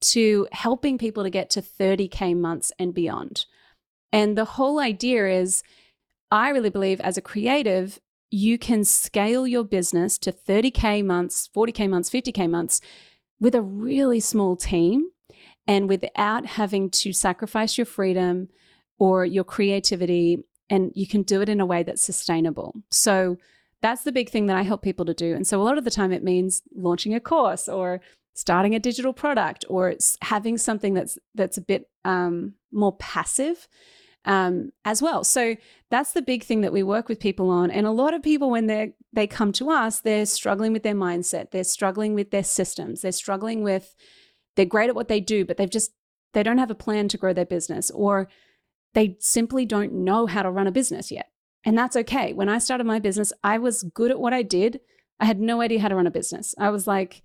to 0.01 0.47
helping 0.53 0.99
people 0.99 1.23
to 1.23 1.31
get 1.31 1.51
to 1.51 1.63
30K 1.63 2.37
months 2.37 2.73
and 2.79 2.93
beyond. 2.93 3.47
And 4.13 4.37
the 4.37 4.45
whole 4.45 4.79
idea 4.79 5.29
is 5.29 5.63
I 6.31 6.51
really 6.51 6.71
believe 6.71 7.01
as 7.01 7.17
a 7.17 7.23
creative, 7.23 8.01
you 8.31 8.59
can 8.59 8.85
scale 8.85 9.47
your 9.47 9.65
business 9.65 10.19
to 10.19 10.33
30K 10.33 11.05
months, 11.05 11.49
40K 11.55 11.89
months, 11.89 12.11
50K 12.11 12.51
months 12.51 12.81
with 13.41 13.55
a 13.55 13.63
really 13.63 14.21
small 14.21 14.57
team 14.57 15.11
and 15.67 15.89
without 15.89 16.47
having 16.47 16.91
to 16.91 17.13
sacrifice 17.13 17.79
your 17.79 17.85
freedom 17.85 18.49
or 18.99 19.25
your 19.25 19.45
creativity. 19.45 20.39
And 20.69 20.93
you 20.95 21.07
can 21.07 21.23
do 21.23 21.41
it 21.43 21.49
in 21.49 21.61
a 21.61 21.67
way 21.67 21.83
that's 21.83 22.03
sustainable. 22.03 22.75
So 22.91 23.37
that's 23.83 24.03
the 24.05 24.13
big 24.13 24.31
thing 24.31 24.47
that 24.47 24.57
I 24.57 24.63
help 24.63 24.83
people 24.83 25.05
to 25.05 25.15
do. 25.15 25.35
And 25.35 25.47
so 25.47 25.61
a 25.61 25.65
lot 25.65 25.79
of 25.79 25.85
the 25.85 25.91
time 25.91 26.13
it 26.13 26.25
means 26.25 26.63
launching 26.75 27.15
a 27.15 27.21
course 27.21 27.69
or 27.69 28.01
starting 28.35 28.75
a 28.75 28.81
digital 28.81 29.13
product 29.13 29.65
or 29.69 29.89
it's 29.89 30.19
having 30.23 30.59
something 30.59 30.93
that's 30.95 31.19
that's 31.35 31.57
a 31.57 31.63
bit 31.63 31.89
um, 32.05 32.55
more 32.73 32.97
passive 32.97 33.69
um, 34.27 34.73
as 34.85 35.01
well. 35.01 35.25
So 35.25 35.57
that's 35.91 36.13
the 36.13 36.23
big 36.23 36.43
thing 36.43 36.61
that 36.63 36.73
we 36.73 36.83
work 36.83 37.09
with 37.09 37.21
people 37.21 37.49
on. 37.49 37.71
And 37.71 37.87
a 37.87 37.93
lot 37.93 38.13
of 38.13 38.23
people, 38.23 38.51
when 38.51 38.67
they 38.67 38.95
they 39.13 39.27
come 39.27 39.53
to 39.53 39.71
us, 39.71 40.01
they're 40.01 40.27
struggling 40.27 40.73
with 40.73 40.83
their 40.83 40.95
mindset, 40.95 41.53
they're 41.53 41.65
struggling 41.65 42.15
with 42.15 42.31
their 42.31 42.45
systems, 42.45 43.03
they're 43.03 43.13
struggling 43.13 43.63
with 43.63 43.95
they're 44.57 44.67
great 44.67 44.89
at 44.89 44.97
what 44.97 45.09
they 45.09 45.21
do, 45.21 45.45
but 45.45 45.57
they've 45.57 45.71
just 45.71 45.93
they 46.33 46.43
don't 46.43 46.59
have 46.59 46.71
a 46.71 46.75
plan 46.75 47.09
to 47.09 47.19
grow 47.19 47.33
their 47.33 47.47
business, 47.47 47.91
or 47.91 48.29
they 48.97 49.15
simply 49.21 49.67
don't 49.67 49.93
know 49.93 50.25
how 50.25 50.43
to 50.43 50.51
run 50.51 50.67
a 50.67 50.73
business 50.73 51.13
yet. 51.13 51.31
And 51.67 51.77
that's 51.77 51.97
okay. 51.97 52.33
When 52.33 52.49
I 52.49 52.57
started 52.57 52.87
my 52.87 52.99
business, 52.99 53.31
I 53.45 53.59
was 53.59 53.83
good 53.83 54.11
at 54.11 54.19
what 54.19 54.33
I 54.33 54.43
did. 54.43 54.81
I 55.21 55.27
had 55.27 55.39
no 55.39 55.61
idea 55.61 55.81
how 55.81 55.89
to 55.89 55.95
run 55.95 56.07
a 56.07 56.11
business. 56.11 56.55
I 56.57 56.71
was 56.71 56.87
like, 56.87 57.23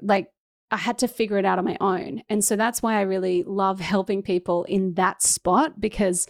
like 0.00 0.28
I 0.70 0.76
had 0.76 0.98
to 0.98 1.08
figure 1.08 1.36
it 1.36 1.44
out 1.44 1.58
on 1.58 1.64
my 1.64 1.76
own. 1.80 2.22
And 2.28 2.44
so 2.44 2.54
that's 2.54 2.80
why 2.80 2.94
I 2.94 3.00
really 3.00 3.42
love 3.42 3.80
helping 3.80 4.22
people 4.22 4.62
in 4.64 4.94
that 4.94 5.20
spot 5.20 5.80
because 5.80 6.28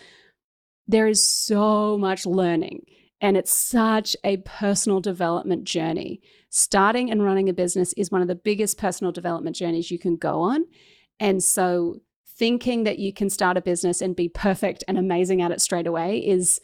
there 0.88 1.08
is 1.08 1.22
so 1.22 1.98
much 1.98 2.24
learning 2.24 2.86
and 3.20 3.36
it's 3.36 3.52
such 3.52 4.16
a 4.24 4.38
personal 4.38 5.00
development 5.00 5.64
journey. 5.64 6.22
Starting 6.48 7.10
and 7.10 7.22
running 7.22 7.50
a 7.50 7.52
business 7.52 7.92
is 7.98 8.10
one 8.10 8.22
of 8.22 8.28
the 8.28 8.34
biggest 8.34 8.78
personal 8.78 9.12
development 9.12 9.56
journeys 9.56 9.90
you 9.90 9.98
can 9.98 10.16
go 10.16 10.40
on. 10.40 10.64
And 11.20 11.44
so 11.44 12.00
thinking 12.42 12.82
that 12.82 12.98
you 12.98 13.12
can 13.12 13.30
start 13.30 13.56
a 13.56 13.62
business 13.62 14.00
and 14.00 14.16
be 14.16 14.28
perfect 14.28 14.82
and 14.88 14.98
amazing 14.98 15.40
at 15.40 15.52
it 15.52 15.60
straight 15.60 15.86
away 15.86 16.18
is 16.18 16.60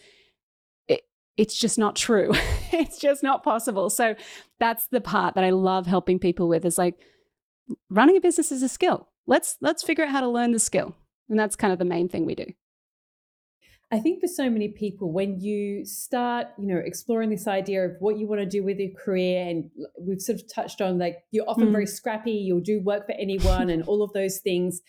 it, 0.88 1.02
it's 1.36 1.56
just 1.56 1.78
not 1.78 1.94
true. 1.94 2.32
it's 2.72 2.98
just 2.98 3.22
not 3.22 3.44
possible. 3.44 3.88
So 3.88 4.16
that's 4.58 4.88
the 4.88 5.00
part 5.00 5.36
that 5.36 5.44
I 5.44 5.50
love 5.50 5.86
helping 5.86 6.18
people 6.18 6.48
with 6.48 6.64
is 6.64 6.78
like 6.78 6.96
running 7.90 8.16
a 8.16 8.20
business 8.20 8.50
is 8.50 8.64
a 8.64 8.68
skill. 8.68 9.06
Let's 9.28 9.56
let's 9.60 9.84
figure 9.84 10.02
out 10.02 10.10
how 10.10 10.20
to 10.20 10.28
learn 10.28 10.50
the 10.50 10.58
skill. 10.58 10.96
And 11.28 11.38
that's 11.38 11.54
kind 11.54 11.72
of 11.72 11.78
the 11.78 11.84
main 11.84 12.08
thing 12.08 12.26
we 12.26 12.34
do. 12.34 12.46
I 13.92 14.00
think 14.00 14.20
for 14.20 14.26
so 14.26 14.50
many 14.50 14.70
people, 14.70 15.12
when 15.12 15.38
you 15.38 15.84
start, 15.84 16.48
you 16.58 16.66
know, 16.66 16.78
exploring 16.84 17.30
this 17.30 17.46
idea 17.46 17.84
of 17.84 17.92
what 18.00 18.18
you 18.18 18.26
want 18.26 18.40
to 18.40 18.46
do 18.46 18.64
with 18.64 18.78
your 18.78 18.90
career, 18.98 19.48
and 19.48 19.70
we've 19.96 20.20
sort 20.20 20.40
of 20.40 20.52
touched 20.52 20.80
on 20.80 20.98
like 20.98 21.18
you're 21.30 21.48
often 21.48 21.68
mm. 21.68 21.72
very 21.72 21.86
scrappy, 21.86 22.32
you'll 22.32 22.58
do 22.58 22.80
work 22.80 23.06
for 23.06 23.12
anyone, 23.12 23.70
and 23.70 23.84
all 23.84 24.02
of 24.02 24.12
those 24.12 24.38
things. 24.38 24.80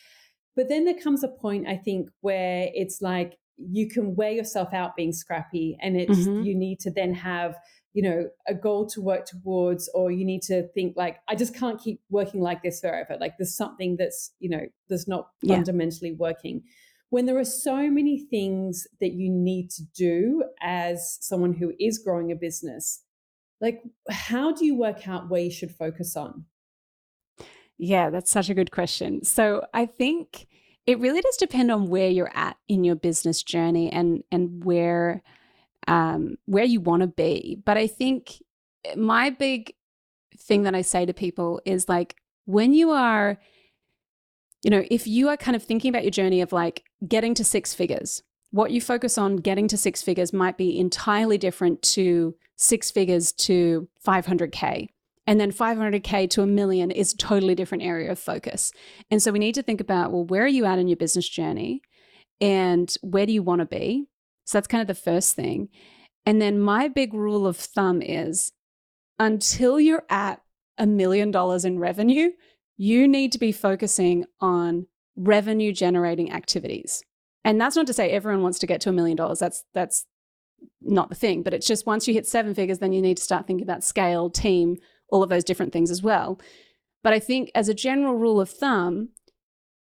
But 0.55 0.69
then 0.69 0.85
there 0.85 0.99
comes 0.99 1.23
a 1.23 1.27
point, 1.27 1.67
I 1.67 1.77
think, 1.77 2.09
where 2.21 2.69
it's 2.73 3.01
like 3.01 3.37
you 3.57 3.89
can 3.89 4.15
wear 4.15 4.31
yourself 4.31 4.73
out 4.73 4.95
being 4.95 5.13
scrappy, 5.13 5.77
and 5.81 5.95
it's 5.97 6.19
mm-hmm. 6.19 6.43
you 6.43 6.55
need 6.55 6.79
to 6.81 6.91
then 6.91 7.13
have 7.13 7.55
you 7.93 8.03
know 8.03 8.29
a 8.47 8.53
goal 8.53 8.85
to 8.87 9.01
work 9.01 9.25
towards 9.25 9.89
or 9.93 10.11
you 10.11 10.23
need 10.23 10.41
to 10.41 10.67
think 10.69 10.95
like 10.95 11.17
i 11.27 11.35
just 11.35 11.55
can't 11.55 11.81
keep 11.81 11.99
working 12.09 12.39
like 12.39 12.61
this 12.61 12.79
forever 12.79 13.17
like 13.19 13.33
there's 13.37 13.55
something 13.55 13.97
that's 13.97 14.31
you 14.39 14.49
know 14.49 14.61
that's 14.89 15.07
not 15.07 15.29
yeah. 15.41 15.55
fundamentally 15.55 16.13
working 16.13 16.61
when 17.09 17.25
there 17.25 17.37
are 17.37 17.43
so 17.45 17.89
many 17.89 18.23
things 18.29 18.85
that 18.99 19.13
you 19.13 19.29
need 19.29 19.71
to 19.71 19.81
do 19.95 20.43
as 20.61 21.17
someone 21.21 21.53
who 21.53 21.73
is 21.79 21.97
growing 21.97 22.31
a 22.31 22.35
business 22.35 23.03
like 23.59 23.81
how 24.09 24.53
do 24.53 24.65
you 24.65 24.75
work 24.75 25.07
out 25.07 25.29
where 25.29 25.41
you 25.41 25.51
should 25.51 25.71
focus 25.71 26.15
on 26.15 26.45
yeah 27.79 28.11
that's 28.11 28.29
such 28.29 28.49
a 28.49 28.53
good 28.53 28.71
question 28.71 29.23
so 29.23 29.65
i 29.73 29.85
think 29.85 30.45
it 30.85 30.99
really 30.99 31.21
does 31.21 31.37
depend 31.37 31.71
on 31.71 31.87
where 31.87 32.09
you're 32.09 32.31
at 32.33 32.57
in 32.67 32.83
your 32.83 32.95
business 32.95 33.41
journey 33.43 33.91
and 33.91 34.23
and 34.31 34.63
where 34.63 35.23
um, 35.87 36.37
where 36.45 36.63
you 36.63 36.79
want 36.79 37.01
to 37.01 37.07
be. 37.07 37.59
But 37.65 37.77
I 37.77 37.87
think 37.87 38.41
my 38.95 39.29
big 39.29 39.73
thing 40.37 40.63
that 40.63 40.75
I 40.75 40.81
say 40.81 41.05
to 41.05 41.13
people 41.13 41.61
is 41.65 41.89
like 41.89 42.15
when 42.45 42.73
you 42.73 42.91
are, 42.91 43.39
you 44.63 44.69
know, 44.69 44.83
if 44.89 45.07
you 45.07 45.29
are 45.29 45.37
kind 45.37 45.55
of 45.55 45.63
thinking 45.63 45.89
about 45.89 46.03
your 46.03 46.11
journey 46.11 46.41
of 46.41 46.51
like 46.51 46.83
getting 47.07 47.33
to 47.35 47.43
six 47.43 47.73
figures, 47.73 48.23
what 48.51 48.71
you 48.71 48.81
focus 48.81 49.17
on 49.17 49.37
getting 49.37 49.67
to 49.67 49.77
six 49.77 50.01
figures 50.01 50.33
might 50.33 50.57
be 50.57 50.79
entirely 50.79 51.37
different 51.37 51.81
to 51.81 52.35
six 52.55 52.91
figures 52.91 53.31
to 53.31 53.87
500K. 54.05 54.89
And 55.29 55.39
then 55.39 55.51
500K 55.51 56.27
to 56.31 56.41
a 56.41 56.47
million 56.47 56.89
is 56.89 57.13
a 57.13 57.17
totally 57.17 57.53
different 57.53 57.83
area 57.83 58.11
of 58.11 58.17
focus. 58.17 58.71
And 59.11 59.21
so 59.21 59.31
we 59.31 59.37
need 59.37 59.53
to 59.53 59.61
think 59.61 59.79
about 59.79 60.11
well, 60.11 60.25
where 60.25 60.43
are 60.43 60.47
you 60.47 60.65
at 60.65 60.79
in 60.79 60.87
your 60.87 60.97
business 60.97 61.29
journey? 61.29 61.83
And 62.41 62.91
where 63.03 63.27
do 63.27 63.31
you 63.31 63.43
want 63.43 63.59
to 63.59 63.67
be? 63.67 64.07
So 64.45 64.57
that's 64.57 64.67
kind 64.67 64.81
of 64.81 64.87
the 64.87 64.95
first 64.95 65.35
thing. 65.35 65.69
And 66.25 66.41
then 66.41 66.59
my 66.59 66.87
big 66.87 67.13
rule 67.13 67.45
of 67.45 67.57
thumb 67.57 68.01
is 68.01 68.53
until 69.19 69.79
you're 69.79 70.05
at 70.09 70.41
a 70.79 70.87
million 70.87 71.29
dollars 71.29 71.63
in 71.63 71.77
revenue, 71.77 72.31
you 72.75 73.07
need 73.07 73.31
to 73.33 73.37
be 73.37 73.51
focusing 73.51 74.25
on 74.41 74.87
revenue 75.15 75.71
generating 75.71 76.31
activities. 76.31 77.03
And 77.45 77.61
that's 77.61 77.75
not 77.75 77.85
to 77.85 77.93
say 77.93 78.09
everyone 78.09 78.41
wants 78.41 78.57
to 78.59 78.67
get 78.67 78.81
to 78.81 78.89
a 78.89 78.93
million 78.93 79.15
dollars. 79.15 79.37
That's 79.37 79.63
that's 79.75 80.07
not 80.81 81.09
the 81.09 81.15
thing, 81.15 81.43
but 81.43 81.53
it's 81.53 81.67
just 81.67 81.85
once 81.85 82.07
you 82.07 82.15
hit 82.15 82.25
seven 82.25 82.55
figures, 82.55 82.79
then 82.79 82.93
you 82.93 83.01
need 83.03 83.17
to 83.17 83.23
start 83.23 83.45
thinking 83.45 83.63
about 83.63 83.83
scale, 83.83 84.31
team, 84.31 84.77
all 85.11 85.23
of 85.23 85.29
those 85.29 85.43
different 85.43 85.73
things 85.73 85.91
as 85.91 86.01
well. 86.01 86.39
But 87.03 87.13
I 87.13 87.19
think 87.19 87.51
as 87.55 87.69
a 87.69 87.73
general 87.73 88.15
rule 88.15 88.41
of 88.41 88.49
thumb, 88.49 89.09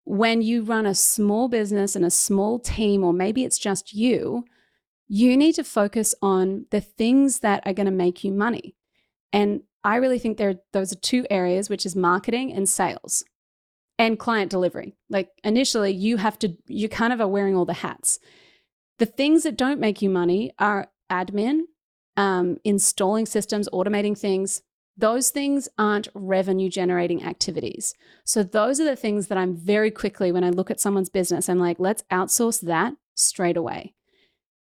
when 0.03 0.41
you 0.41 0.63
run 0.63 0.86
a 0.86 0.95
small 0.95 1.47
business 1.47 1.95
and 1.95 2.03
a 2.05 2.11
small 2.11 2.59
team, 2.59 3.03
or 3.03 3.13
maybe 3.13 3.43
it's 3.43 3.59
just 3.59 3.93
you, 3.93 4.45
you 5.07 5.36
need 5.36 5.53
to 5.53 5.63
focus 5.63 6.15
on 6.22 6.65
the 6.72 6.82
things 6.82 7.39
that 7.39 7.61
are 7.65 7.74
going 7.74 7.86
to 7.86 7.91
make 7.91 8.24
you 8.24 8.32
money. 8.32 8.76
And 9.34 9.61
I 9.84 9.97
really 9.97 10.19
think 10.19 10.38
there 10.38 10.55
those 10.74 10.91
are 10.91 10.97
two 10.97 11.26
areas, 11.30 11.69
which 11.69 11.86
is 11.86 11.95
marketing 11.95 12.53
and 12.53 12.67
sales 12.67 13.24
and 13.97 14.17
client 14.17 14.49
delivery. 14.49 14.95
Like 15.09 15.30
initially, 15.43 15.91
you 15.91 16.17
have 16.17 16.39
to, 16.39 16.55
you 16.67 16.89
kind 16.89 17.13
of 17.13 17.22
are 17.22 17.28
wearing 17.28 17.55
all 17.55 17.65
the 17.65 17.74
hats. 17.74 18.19
The 18.99 19.05
things 19.05 19.43
that 19.43 19.57
don't 19.57 19.80
make 19.80 20.01
you 20.01 20.09
money 20.09 20.53
are 20.59 20.89
admin, 21.11 21.61
um, 22.17 22.57
installing 22.63 23.26
systems, 23.26 23.67
automating 23.74 24.17
things, 24.17 24.61
those 25.01 25.29
things 25.31 25.67
aren't 25.77 26.07
revenue 26.13 26.69
generating 26.69 27.23
activities. 27.23 27.93
So, 28.23 28.43
those 28.43 28.79
are 28.79 28.85
the 28.85 28.95
things 28.95 29.27
that 29.27 29.37
I'm 29.37 29.55
very 29.55 29.91
quickly, 29.91 30.31
when 30.31 30.43
I 30.43 30.49
look 30.49 30.71
at 30.71 30.79
someone's 30.79 31.09
business, 31.09 31.49
I'm 31.49 31.59
like, 31.59 31.79
let's 31.79 32.03
outsource 32.11 32.61
that 32.61 32.93
straight 33.15 33.57
away. 33.57 33.93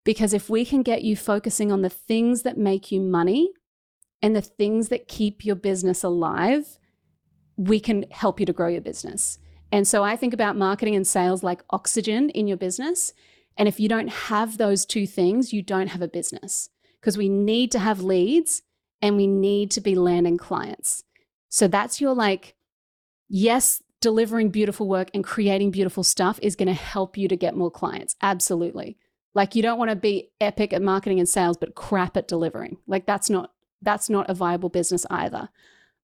Because 0.04 0.32
if 0.32 0.48
we 0.48 0.64
can 0.64 0.82
get 0.82 1.02
you 1.02 1.16
focusing 1.16 1.70
on 1.70 1.82
the 1.82 1.90
things 1.90 2.42
that 2.42 2.56
make 2.56 2.90
you 2.90 3.00
money 3.00 3.50
and 4.22 4.34
the 4.34 4.40
things 4.40 4.88
that 4.88 5.08
keep 5.08 5.44
your 5.44 5.56
business 5.56 6.02
alive, 6.02 6.78
we 7.56 7.80
can 7.80 8.06
help 8.10 8.40
you 8.40 8.46
to 8.46 8.52
grow 8.52 8.68
your 8.68 8.80
business. 8.80 9.38
And 9.70 9.86
so 9.86 10.02
I 10.02 10.16
think 10.16 10.32
about 10.32 10.56
marketing 10.56 10.94
and 10.94 11.06
sales 11.06 11.42
like 11.42 11.62
oxygen 11.70 12.30
in 12.30 12.46
your 12.46 12.56
business. 12.56 13.12
And 13.56 13.68
if 13.68 13.78
you 13.78 13.88
don't 13.88 14.08
have 14.08 14.56
those 14.56 14.86
two 14.86 15.06
things, 15.06 15.52
you 15.52 15.62
don't 15.62 15.88
have 15.88 16.00
a 16.00 16.08
business 16.08 16.70
because 17.00 17.18
we 17.18 17.28
need 17.28 17.70
to 17.72 17.78
have 17.78 18.00
leads 18.00 18.62
and 19.00 19.16
we 19.16 19.26
need 19.26 19.70
to 19.72 19.80
be 19.80 19.94
landing 19.94 20.38
clients. 20.38 21.04
So 21.48 21.68
that's 21.68 22.00
your 22.00 22.14
like, 22.14 22.54
yes, 23.28 23.82
delivering 24.00 24.50
beautiful 24.50 24.88
work 24.88 25.10
and 25.14 25.24
creating 25.24 25.70
beautiful 25.70 26.04
stuff 26.04 26.38
is 26.42 26.56
going 26.56 26.68
to 26.68 26.74
help 26.74 27.16
you 27.16 27.28
to 27.28 27.36
get 27.36 27.56
more 27.56 27.70
clients. 27.70 28.16
Absolutely. 28.22 28.96
Like 29.34 29.54
you 29.54 29.62
don't 29.62 29.78
want 29.78 29.90
to 29.90 29.96
be 29.96 30.30
epic 30.40 30.72
at 30.72 30.82
marketing 30.82 31.18
and 31.18 31.28
sales 31.28 31.56
but 31.56 31.74
crap 31.74 32.16
at 32.16 32.28
delivering. 32.28 32.78
Like 32.86 33.06
that's 33.06 33.30
not 33.30 33.52
that's 33.82 34.10
not 34.10 34.28
a 34.28 34.34
viable 34.34 34.68
business 34.68 35.06
either. 35.10 35.48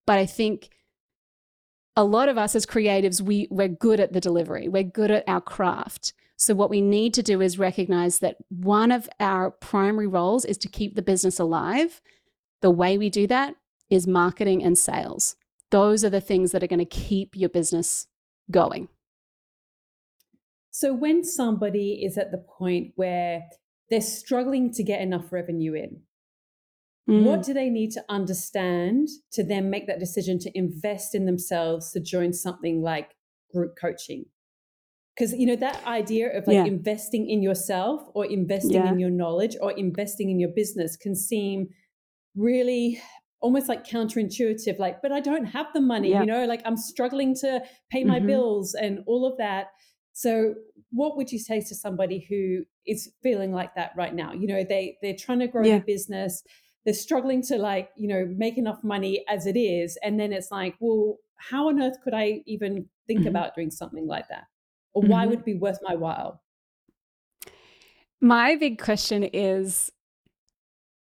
But 0.07 0.19
I 0.19 0.27
think 0.27 0.71
a 1.97 2.05
lot 2.05 2.29
of 2.29 2.39
us 2.39 2.55
as 2.55 2.67
creatives 2.67 3.21
we 3.21 3.49
we're 3.51 3.69
good 3.69 4.01
at 4.01 4.13
the 4.13 4.21
delivery. 4.21 4.69
We're 4.69 4.83
good 4.83 5.11
at 5.11 5.25
our 5.27 5.41
craft. 5.41 6.13
So 6.37 6.55
what 6.55 6.71
we 6.71 6.81
need 6.81 7.15
to 7.15 7.23
do 7.23 7.41
is 7.41 7.59
recognize 7.59 8.19
that 8.19 8.37
one 8.49 8.91
of 8.91 9.09
our 9.21 9.51
primary 9.51 10.09
roles 10.09 10.45
is 10.45 10.59
to 10.59 10.69
keep 10.69 10.95
the 10.95 11.03
business 11.03 11.39
alive 11.39 12.01
the 12.65 12.71
way 12.71 12.97
we 12.97 13.11
do 13.11 13.27
that 13.27 13.55
is 13.91 14.07
marketing 14.07 14.65
and 14.65 14.79
sales. 14.79 15.37
Those 15.71 16.03
are 16.03 16.09
the 16.09 16.21
things 16.23 16.51
that 16.53 16.63
are 16.63 16.67
going 16.67 16.79
to 16.79 16.87
keep 16.87 17.37
your 17.37 17.51
business 17.51 18.07
going. 18.51 18.89
So, 20.71 20.95
when 20.95 21.25
somebody 21.25 22.03
is 22.03 22.17
at 22.17 22.33
the 22.33 22.39
point 22.39 22.93
where 22.97 23.43
they're 23.91 24.01
struggling 24.01 24.73
to 24.73 24.83
get 24.83 25.03
enough 25.03 25.31
revenue 25.31 25.75
in, 25.75 26.01
mm. 27.09 27.23
what 27.25 27.43
do 27.43 27.53
they 27.53 27.69
need 27.69 27.91
to 27.93 28.05
understand 28.09 29.09
to 29.33 29.45
then 29.45 29.69
make 29.69 29.87
that 29.87 30.01
decision 30.01 30.39
to 30.39 30.59
invest 30.59 31.15
in 31.15 31.27
themselves 31.27 31.93
to 31.93 32.01
join 32.01 32.33
something 32.33 32.81
like 32.81 33.11
group 33.53 33.75
coaching? 33.79 34.25
Because, 35.15 35.35
you 35.35 35.45
know, 35.45 35.57
that 35.57 35.87
idea 35.87 36.35
of 36.37 36.47
like 36.47 36.55
yeah. 36.55 36.65
investing 36.65 37.29
in 37.29 37.43
yourself 37.43 38.01
or 38.15 38.25
investing 38.25 38.83
yeah. 38.83 38.91
in 38.91 38.99
your 38.99 39.11
knowledge 39.11 39.55
or 39.61 39.71
investing 39.73 40.31
in 40.31 40.41
your 40.41 40.49
business 40.49 40.97
can 40.97 41.15
seem 41.15 41.69
really 42.37 43.01
almost 43.41 43.69
like 43.69 43.87
counterintuitive 43.87 44.79
like 44.79 45.03
but 45.03 45.13
i 45.13 45.21
don't 45.21 45.45
have 45.45 45.67
the 45.75 45.81
money 45.81 46.11
yeah. 46.11 46.21
you 46.21 46.27
know 46.27 46.47
like 46.47 46.63
i'm 46.65 46.79
struggling 46.79 47.35
to 47.35 47.63
pay 47.91 48.03
my 48.03 48.17
mm-hmm. 48.17 48.29
bills 48.29 48.75
and 48.75 49.01
all 49.07 49.27
of 49.31 49.37
that 49.37 49.67
so 50.15 50.55
what 50.91 51.17
would 51.17 51.31
you 51.31 51.39
say 51.39 51.61
to 51.61 51.75
somebody 51.75 52.25
who 52.29 52.65
is 52.87 53.13
feeling 53.23 53.53
like 53.53 53.75
that 53.75 53.91
right 53.97 54.15
now 54.15 54.33
you 54.33 54.47
know 54.47 54.65
they 54.67 54.97
they're 55.03 55.17
trying 55.19 55.41
to 55.41 55.47
grow 55.47 55.63
yeah. 55.63 55.73
their 55.73 55.85
business 55.85 56.43
they're 56.85 56.95
struggling 56.95 57.43
to 57.43 57.57
like 57.57 57.91
you 57.97 58.09
know 58.09 58.27
make 58.35 58.57
enough 58.57 58.83
money 58.83 59.23
as 59.29 59.47
it 59.47 59.59
is 59.59 59.99
and 60.03 60.19
then 60.19 60.33
it's 60.33 60.51
like 60.51 60.75
well 60.81 61.19
how 61.37 61.69
on 61.69 61.83
earth 61.83 61.97
could 62.03 62.15
i 62.15 62.41
even 62.47 62.87
think 63.07 63.21
mm-hmm. 63.21 63.29
about 63.29 63.55
doing 63.55 63.71
something 63.71 64.07
like 64.07 64.27
that 64.29 64.45
or 64.95 65.03
mm-hmm. 65.03 65.13
why 65.13 65.27
would 65.27 65.41
it 65.41 65.45
be 65.45 65.55
worth 65.55 65.79
my 65.83 65.95
while 65.95 66.41
my 68.23 68.57
big 68.57 68.81
question 68.81 69.23
is 69.23 69.91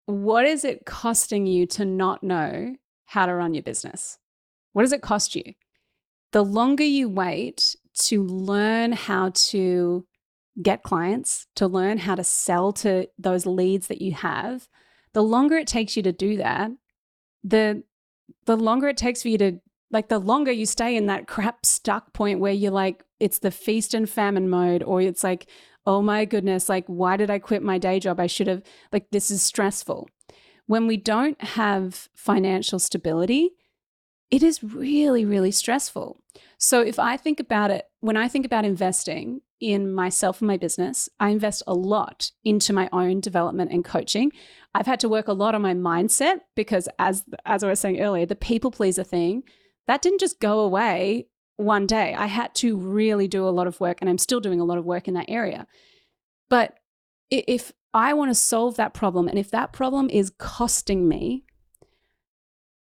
what 0.05 0.45
is 0.45 0.63
it 0.63 0.85
costing 0.85 1.45
you 1.45 1.65
to 1.67 1.85
not 1.85 2.23
know 2.23 2.75
how 3.05 3.25
to 3.25 3.33
run 3.33 3.53
your 3.53 3.63
business? 3.63 4.17
What 4.73 4.83
does 4.83 4.93
it 4.93 5.01
cost 5.01 5.35
you? 5.35 5.53
The 6.31 6.43
longer 6.43 6.83
you 6.83 7.09
wait 7.09 7.75
to 7.99 8.23
learn 8.23 8.91
how 8.91 9.31
to 9.33 10.05
get 10.61 10.83
clients, 10.83 11.47
to 11.55 11.67
learn 11.67 11.97
how 11.97 12.15
to 12.15 12.23
sell 12.23 12.73
to 12.73 13.07
those 13.17 13.45
leads 13.45 13.87
that 13.87 14.01
you 14.01 14.13
have, 14.13 14.67
the 15.13 15.23
longer 15.23 15.57
it 15.57 15.67
takes 15.67 15.95
you 15.95 16.03
to 16.03 16.11
do 16.11 16.37
that, 16.37 16.71
the 17.43 17.83
the 18.45 18.57
longer 18.57 18.87
it 18.89 18.97
takes 18.97 19.21
for 19.21 19.29
you 19.29 19.37
to 19.37 19.59
like 19.95 20.09
the 20.09 20.19
longer 20.19 20.51
you 20.51 20.67
stay 20.67 20.95
in 20.95 21.07
that 21.07 21.27
crap 21.27 21.65
stuck 21.65 22.13
point 22.13 22.39
where 22.39 22.53
you're 22.53 22.71
like 22.71 23.03
it's 23.19 23.39
the 23.39 23.49
feast 23.49 23.95
and 23.95 24.07
famine 24.07 24.47
mode 24.47 24.83
or 24.83 25.01
it's 25.01 25.23
like 25.23 25.47
oh 25.85 26.01
my 26.01 26.25
goodness, 26.25 26.67
like, 26.67 26.85
why 26.87 27.17
did 27.17 27.29
I 27.29 27.39
quit 27.39 27.61
my 27.61 27.77
day 27.77 27.99
job? 27.99 28.19
I 28.19 28.27
should 28.27 28.47
have, 28.47 28.63
like, 28.91 29.11
this 29.11 29.29
is 29.29 29.41
stressful. 29.41 30.09
When 30.65 30.87
we 30.87 30.97
don't 30.97 31.39
have 31.41 32.09
financial 32.15 32.79
stability, 32.79 33.51
it 34.31 34.41
is 34.41 34.63
really, 34.63 35.23
really 35.23 35.51
stressful. 35.51 36.19
So 36.57 36.81
if 36.81 36.97
I 36.97 37.17
think 37.17 37.39
about 37.39 37.69
it, 37.69 37.85
when 37.99 38.17
I 38.17 38.27
think 38.27 38.45
about 38.45 38.65
investing 38.65 39.41
in 39.59 39.93
myself 39.93 40.41
and 40.41 40.47
my 40.47 40.57
business, 40.57 41.07
I 41.19 41.29
invest 41.29 41.61
a 41.67 41.75
lot 41.75 42.31
into 42.43 42.73
my 42.73 42.89
own 42.91 43.19
development 43.19 43.71
and 43.71 43.85
coaching. 43.85 44.31
I've 44.73 44.87
had 44.87 44.99
to 45.01 45.09
work 45.09 45.27
a 45.27 45.33
lot 45.33 45.53
on 45.53 45.61
my 45.61 45.73
mindset 45.73 46.39
because 46.55 46.89
as 46.97 47.23
as 47.45 47.63
I 47.63 47.69
was 47.69 47.79
saying 47.79 48.01
earlier, 48.01 48.25
the 48.25 48.35
people 48.35 48.71
pleaser 48.71 49.03
thing, 49.03 49.43
that 49.87 50.01
didn't 50.01 50.19
just 50.19 50.39
go 50.39 50.59
away 50.59 51.27
one 51.57 51.85
day. 51.85 52.13
I 52.13 52.25
had 52.25 52.53
to 52.55 52.75
really 52.77 53.27
do 53.27 53.47
a 53.47 53.51
lot 53.51 53.67
of 53.67 53.79
work, 53.79 53.99
and 54.01 54.09
I'm 54.09 54.17
still 54.17 54.39
doing 54.39 54.59
a 54.59 54.65
lot 54.65 54.77
of 54.77 54.85
work 54.85 55.07
in 55.07 55.13
that 55.13 55.29
area. 55.29 55.67
But 56.49 56.77
if 57.29 57.71
I 57.93 58.13
want 58.13 58.29
to 58.29 58.35
solve 58.35 58.75
that 58.75 58.93
problem, 58.93 59.27
and 59.27 59.39
if 59.39 59.49
that 59.51 59.73
problem 59.73 60.09
is 60.09 60.31
costing 60.37 61.07
me, 61.07 61.45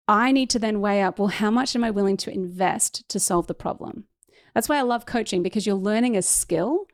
I 0.07 0.33
need 0.33 0.49
to 0.51 0.59
then 0.59 0.81
weigh 0.81 1.03
up 1.03 1.19
well, 1.19 1.29
how 1.29 1.51
much 1.51 1.77
am 1.77 1.85
I 1.85 1.91
willing 1.91 2.17
to 2.19 2.33
invest 2.33 3.09
to 3.11 3.21
solve 3.21 3.47
the 3.47 3.55
problem? 3.55 4.05
That's 4.55 4.69
why 4.69 4.79
I 4.79 4.83
love 4.83 5.07
coaching 5.07 5.43
because 5.43 5.67
you're 5.67 5.77
learning 5.77 6.17
a 6.17 6.23
skill. 6.23 6.87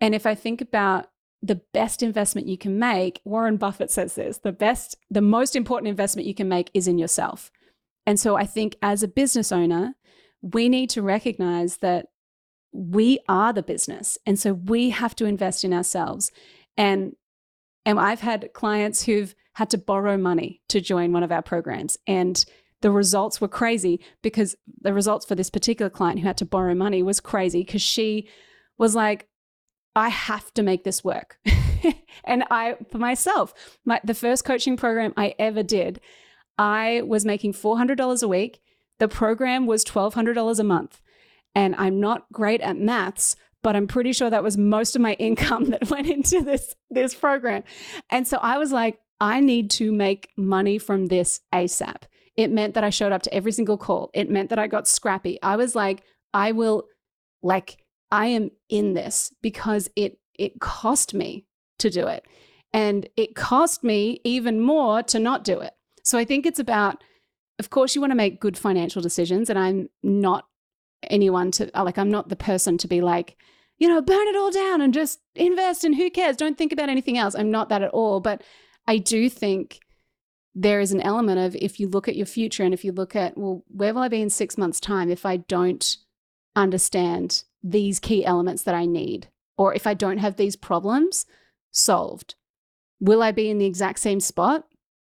And 0.00 0.14
if 0.14 0.26
I 0.26 0.34
think 0.34 0.60
about 0.60 1.06
the 1.42 1.62
best 1.72 2.02
investment 2.02 2.48
you 2.48 2.58
can 2.58 2.78
make, 2.78 3.20
Warren 3.24 3.56
Buffett 3.56 3.90
says 3.90 4.16
this 4.16 4.38
the 4.38 4.52
best, 4.52 4.96
the 5.10 5.22
most 5.22 5.54
important 5.54 5.88
investment 5.88 6.26
you 6.26 6.34
can 6.34 6.48
make 6.48 6.70
is 6.74 6.88
in 6.88 6.98
yourself. 6.98 7.50
And 8.06 8.18
so 8.18 8.36
I 8.36 8.46
think 8.46 8.76
as 8.82 9.02
a 9.02 9.08
business 9.08 9.52
owner, 9.52 9.94
we 10.42 10.68
need 10.68 10.90
to 10.90 11.02
recognize 11.02 11.78
that 11.78 12.06
we 12.72 13.18
are 13.28 13.52
the 13.52 13.62
business. 13.62 14.16
And 14.26 14.38
so 14.38 14.54
we 14.54 14.90
have 14.90 15.14
to 15.16 15.26
invest 15.26 15.64
in 15.64 15.72
ourselves. 15.72 16.30
And 16.76 17.14
and 17.86 17.98
I've 17.98 18.20
had 18.20 18.52
clients 18.52 19.04
who've 19.04 19.34
had 19.54 19.70
to 19.70 19.78
borrow 19.78 20.16
money 20.16 20.60
to 20.68 20.80
join 20.80 21.12
one 21.12 21.22
of 21.22 21.32
our 21.32 21.42
programs. 21.42 21.96
And 22.06 22.44
the 22.82 22.90
results 22.90 23.40
were 23.40 23.48
crazy 23.48 24.00
because 24.22 24.54
the 24.80 24.92
results 24.92 25.26
for 25.26 25.34
this 25.34 25.50
particular 25.50 25.90
client 25.90 26.20
who 26.20 26.26
had 26.26 26.36
to 26.38 26.44
borrow 26.44 26.74
money 26.74 27.02
was 27.02 27.20
crazy 27.20 27.62
because 27.62 27.82
she 27.82 28.28
was 28.78 28.94
like, 28.94 29.28
I 29.96 30.08
have 30.08 30.52
to 30.54 30.62
make 30.62 30.84
this 30.84 31.02
work. 31.02 31.38
and 32.24 32.44
I, 32.50 32.76
for 32.90 32.98
myself, 32.98 33.52
my, 33.84 34.00
the 34.04 34.14
first 34.14 34.44
coaching 34.44 34.76
program 34.76 35.12
I 35.16 35.34
ever 35.38 35.62
did, 35.62 36.00
I 36.60 37.00
was 37.06 37.24
making 37.24 37.54
$400 37.54 38.22
a 38.22 38.28
week. 38.28 38.60
The 38.98 39.08
program 39.08 39.66
was 39.66 39.82
$1,200 39.82 40.58
a 40.58 40.62
month. 40.62 41.00
And 41.54 41.74
I'm 41.76 41.98
not 41.98 42.30
great 42.32 42.60
at 42.60 42.76
maths, 42.76 43.34
but 43.62 43.74
I'm 43.74 43.86
pretty 43.86 44.12
sure 44.12 44.28
that 44.28 44.42
was 44.42 44.58
most 44.58 44.94
of 44.94 45.00
my 45.00 45.14
income 45.18 45.70
that 45.70 45.88
went 45.88 46.06
into 46.06 46.42
this, 46.42 46.76
this 46.90 47.14
program. 47.14 47.64
And 48.10 48.28
so 48.28 48.36
I 48.42 48.58
was 48.58 48.72
like, 48.72 49.00
I 49.22 49.40
need 49.40 49.70
to 49.72 49.90
make 49.90 50.28
money 50.36 50.76
from 50.76 51.06
this 51.06 51.40
ASAP. 51.52 52.02
It 52.36 52.50
meant 52.50 52.74
that 52.74 52.84
I 52.84 52.90
showed 52.90 53.12
up 53.12 53.22
to 53.22 53.34
every 53.34 53.52
single 53.52 53.78
call. 53.78 54.10
It 54.12 54.30
meant 54.30 54.50
that 54.50 54.58
I 54.58 54.66
got 54.66 54.86
scrappy. 54.86 55.38
I 55.42 55.56
was 55.56 55.74
like, 55.74 56.02
I 56.34 56.52
will, 56.52 56.84
like, 57.42 57.78
I 58.10 58.26
am 58.26 58.50
in 58.68 58.92
this 58.94 59.32
because 59.40 59.88
it 59.96 60.18
it 60.38 60.58
cost 60.58 61.12
me 61.12 61.46
to 61.78 61.90
do 61.90 62.06
it. 62.06 62.24
And 62.72 63.08
it 63.16 63.34
cost 63.34 63.84
me 63.84 64.20
even 64.24 64.60
more 64.60 65.02
to 65.04 65.18
not 65.18 65.44
do 65.44 65.60
it. 65.60 65.74
So 66.10 66.18
I 66.18 66.24
think 66.24 66.44
it's 66.44 66.58
about, 66.58 67.04
of 67.60 67.70
course, 67.70 67.94
you 67.94 68.00
want 68.00 68.10
to 68.10 68.16
make 68.16 68.40
good 68.40 68.58
financial 68.58 69.00
decisions. 69.00 69.48
And 69.48 69.56
I'm 69.56 69.88
not 70.02 70.48
anyone 71.04 71.52
to, 71.52 71.70
uh, 71.78 71.84
like, 71.84 71.98
I'm 71.98 72.10
not 72.10 72.28
the 72.28 72.34
person 72.34 72.76
to 72.78 72.88
be 72.88 73.00
like, 73.00 73.36
you 73.78 73.86
know, 73.86 74.02
burn 74.02 74.26
it 74.26 74.34
all 74.34 74.50
down 74.50 74.80
and 74.80 74.92
just 74.92 75.20
invest 75.36 75.84
and 75.84 75.94
who 75.94 76.10
cares? 76.10 76.36
Don't 76.36 76.58
think 76.58 76.72
about 76.72 76.88
anything 76.88 77.16
else. 77.16 77.36
I'm 77.36 77.52
not 77.52 77.68
that 77.68 77.82
at 77.82 77.92
all. 77.92 78.18
But 78.18 78.42
I 78.88 78.98
do 78.98 79.30
think 79.30 79.78
there 80.52 80.80
is 80.80 80.90
an 80.90 81.00
element 81.00 81.38
of 81.38 81.54
if 81.54 81.78
you 81.78 81.86
look 81.86 82.08
at 82.08 82.16
your 82.16 82.26
future 82.26 82.64
and 82.64 82.74
if 82.74 82.84
you 82.84 82.90
look 82.90 83.14
at, 83.14 83.38
well, 83.38 83.62
where 83.68 83.94
will 83.94 84.02
I 84.02 84.08
be 84.08 84.20
in 84.20 84.30
six 84.30 84.58
months' 84.58 84.80
time 84.80 85.10
if 85.10 85.24
I 85.24 85.36
don't 85.36 85.96
understand 86.56 87.44
these 87.62 88.00
key 88.00 88.24
elements 88.24 88.64
that 88.64 88.74
I 88.74 88.84
need? 88.84 89.28
Or 89.56 89.72
if 89.74 89.86
I 89.86 89.94
don't 89.94 90.18
have 90.18 90.34
these 90.34 90.56
problems 90.56 91.24
solved, 91.70 92.34
will 92.98 93.22
I 93.22 93.30
be 93.30 93.48
in 93.48 93.58
the 93.58 93.66
exact 93.66 94.00
same 94.00 94.18
spot? 94.18 94.66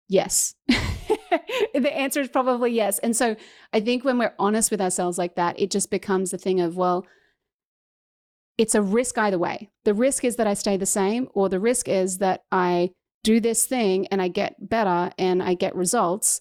Yes. 0.09 0.55
the 0.69 1.93
answer 1.97 2.21
is 2.21 2.29
probably 2.29 2.73
yes. 2.73 2.99
And 2.99 3.17
so 3.17 3.37
I 3.73 3.81
think 3.81 4.05
when 4.05 4.19
we're 4.19 4.35
honest 4.39 4.71
with 4.71 4.81
ourselves 4.81 5.19
like 5.19 5.37
that, 5.37 5.59
it 5.59 5.71
just 5.71 5.91
becomes 5.91 6.33
a 6.33 6.39
thing 6.39 6.61
of, 6.61 6.77
well, 6.77 7.07
it's 8.57 8.75
a 8.75 8.83
risk 8.83 9.19
either 9.19 9.39
way. 9.39 9.71
The 9.85 9.95
risk 9.95 10.25
is 10.25 10.37
that 10.37 10.47
I 10.47 10.55
stay 10.55 10.77
the 10.77 10.87
same, 10.87 11.29
or 11.35 11.49
the 11.49 11.59
risk 11.59 11.89
is 11.89 12.19
that 12.19 12.45
I 12.53 12.91
do 13.25 13.41
this 13.41 13.67
thing 13.67 14.07
and 14.09 14.23
I 14.23 14.29
get 14.29 14.69
better 14.69 15.11
and 15.19 15.43
I 15.43 15.55
get 15.55 15.75
results 15.75 16.41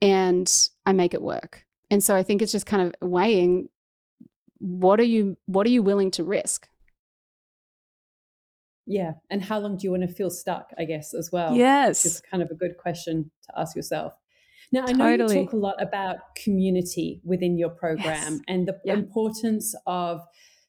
and 0.00 0.50
I 0.86 0.92
make 0.92 1.14
it 1.14 1.22
work. 1.22 1.64
And 1.90 2.04
so 2.04 2.14
I 2.14 2.22
think 2.22 2.42
it's 2.42 2.52
just 2.52 2.66
kind 2.66 2.82
of 2.82 3.08
weighing 3.08 3.68
what 4.58 5.00
are 5.00 5.04
you 5.04 5.36
what 5.46 5.66
are 5.66 5.70
you 5.70 5.82
willing 5.82 6.12
to 6.12 6.22
risk? 6.22 6.68
Yeah. 8.86 9.12
And 9.30 9.42
how 9.42 9.58
long 9.58 9.76
do 9.76 9.84
you 9.84 9.90
want 9.90 10.02
to 10.02 10.12
feel 10.12 10.30
stuck, 10.30 10.70
I 10.78 10.84
guess, 10.84 11.14
as 11.14 11.30
well? 11.32 11.54
Yes. 11.54 12.04
It's 12.04 12.20
kind 12.20 12.42
of 12.42 12.50
a 12.50 12.54
good 12.54 12.76
question 12.78 13.30
to 13.44 13.60
ask 13.60 13.76
yourself. 13.76 14.14
Now, 14.72 14.84
I 14.86 14.92
know 14.92 15.16
totally. 15.16 15.38
you 15.38 15.44
talk 15.44 15.52
a 15.52 15.56
lot 15.56 15.82
about 15.82 16.16
community 16.34 17.20
within 17.24 17.58
your 17.58 17.68
program 17.68 18.32
yes. 18.32 18.40
and 18.48 18.66
the 18.66 18.78
yeah. 18.84 18.94
importance 18.94 19.74
of 19.86 20.22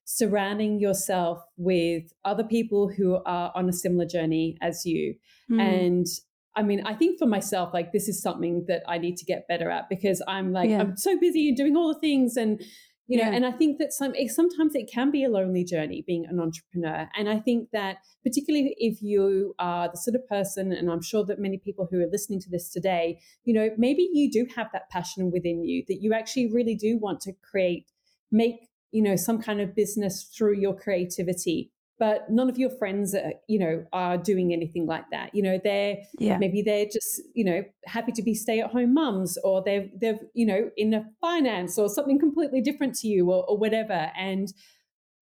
surrounding 0.06 0.80
yourself 0.80 1.40
with 1.56 2.12
other 2.26 2.44
people 2.44 2.90
who 2.90 3.20
are 3.26 3.52
on 3.56 3.70
a 3.70 3.74
similar 3.74 4.06
journey 4.06 4.58
as 4.62 4.86
you. 4.86 5.16
Mm. 5.50 5.62
And 5.62 6.08
I 6.56 6.64
mean, 6.64 6.86
I 6.86 6.94
think 6.94 7.18
for 7.18 7.26
myself, 7.26 7.74
like 7.74 7.94
this 7.94 8.08
is 8.08 8.22
something 8.22 8.66
that 8.68 8.84
I 8.88 8.98
need 8.98 9.16
to 9.18 9.26
get 9.26 9.48
better 9.48 9.70
at 9.70 9.90
because 9.90 10.22
I'm 10.28 10.52
like, 10.52 10.70
yeah. 10.70 10.82
I'm 10.82 10.98
so 10.98 11.18
busy 11.18 11.54
doing 11.54 11.76
all 11.76 11.94
the 11.94 12.00
things 12.00 12.36
and 12.36 12.62
you 13.08 13.18
know, 13.18 13.30
yeah. 13.30 13.36
and 13.36 13.46
I 13.46 13.52
think 13.52 13.80
that 13.80 13.92
some 13.92 14.14
sometimes 14.28 14.76
it 14.76 14.90
can 14.92 15.12
be 15.12 15.26
a 15.26 15.30
lonely 15.30 15.66
journey 15.66 16.04
being 16.08 16.26
an 16.26 16.40
entrepreneur. 16.40 17.10
And 17.18 17.28
I 17.28 17.38
think 17.40 17.70
that 17.72 17.98
particularly 18.24 18.76
if 18.78 19.02
you 19.02 19.56
are 19.60 19.90
the 19.90 19.98
sort 19.98 20.16
of 20.16 20.26
person, 20.28 20.72
and 20.72 20.90
I'm 20.90 21.02
sure 21.02 21.26
that 21.26 21.38
many 21.38 21.58
people 21.58 21.88
who 21.92 22.00
are 22.00 22.08
listening 22.10 22.40
to 22.42 22.50
this 22.50 22.70
today, 22.70 23.20
you 23.44 23.54
know, 23.54 23.70
maybe 23.78 24.10
you 24.14 24.32
do 24.32 24.48
have 24.56 24.68
that 24.72 24.90
passion 24.90 25.32
within 25.32 25.66
you 25.66 25.84
that 25.90 26.02
you 26.02 26.14
actually 26.14 26.50
really 26.52 26.76
do 26.76 26.98
want 26.98 27.20
to 27.22 27.34
create, 27.34 27.92
make 28.32 28.70
you 28.92 29.02
know 29.02 29.18
some 29.18 29.42
kind 29.42 29.60
of 29.60 29.76
business 29.76 30.24
through 30.24 30.58
your 30.58 30.76
creativity 30.76 31.73
but 32.00 32.30
none 32.30 32.50
of 32.50 32.58
your 32.58 32.70
friends 32.70 33.14
are, 33.14 33.34
you 33.48 33.60
know 33.60 33.86
are 33.94 34.18
doing 34.18 34.52
anything 34.54 34.86
like 34.86 35.06
that. 35.12 35.34
You 35.34 35.44
know 35.44 35.60
they're 35.64 35.98
yeah. 36.20 36.38
maybe 36.38 36.62
they're 36.62 36.86
just 36.86 37.22
you 37.34 37.46
know 37.46 37.64
happy 37.86 38.12
to 38.14 38.24
be 38.24 38.34
stay 38.34 38.60
at 38.60 38.72
home 38.72 38.94
mums 38.94 39.38
or 39.44 39.64
they're 39.64 39.88
they're 40.00 40.20
you 40.34 40.46
know 40.46 40.70
in 40.78 40.94
a 40.94 41.06
finance 41.22 41.78
or 41.78 41.90
something 41.90 42.20
completely 42.20 42.62
different 42.62 42.96
to 42.96 43.08
you 43.08 43.32
or, 43.32 43.46
or 43.48 43.58
whatever. 43.58 44.12
And 44.18 44.52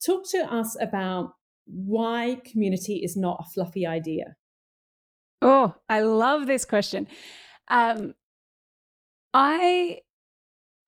talk 0.05 0.27
to 0.31 0.39
us 0.51 0.77
about 0.81 1.33
why 1.65 2.41
community 2.45 2.97
is 2.97 3.15
not 3.15 3.43
a 3.45 3.49
fluffy 3.53 3.85
idea. 3.85 4.35
Oh 5.41 5.75
i 5.89 6.01
love 6.01 6.47
this 6.47 6.65
question. 6.65 7.07
Um 7.67 8.13
i 9.33 9.99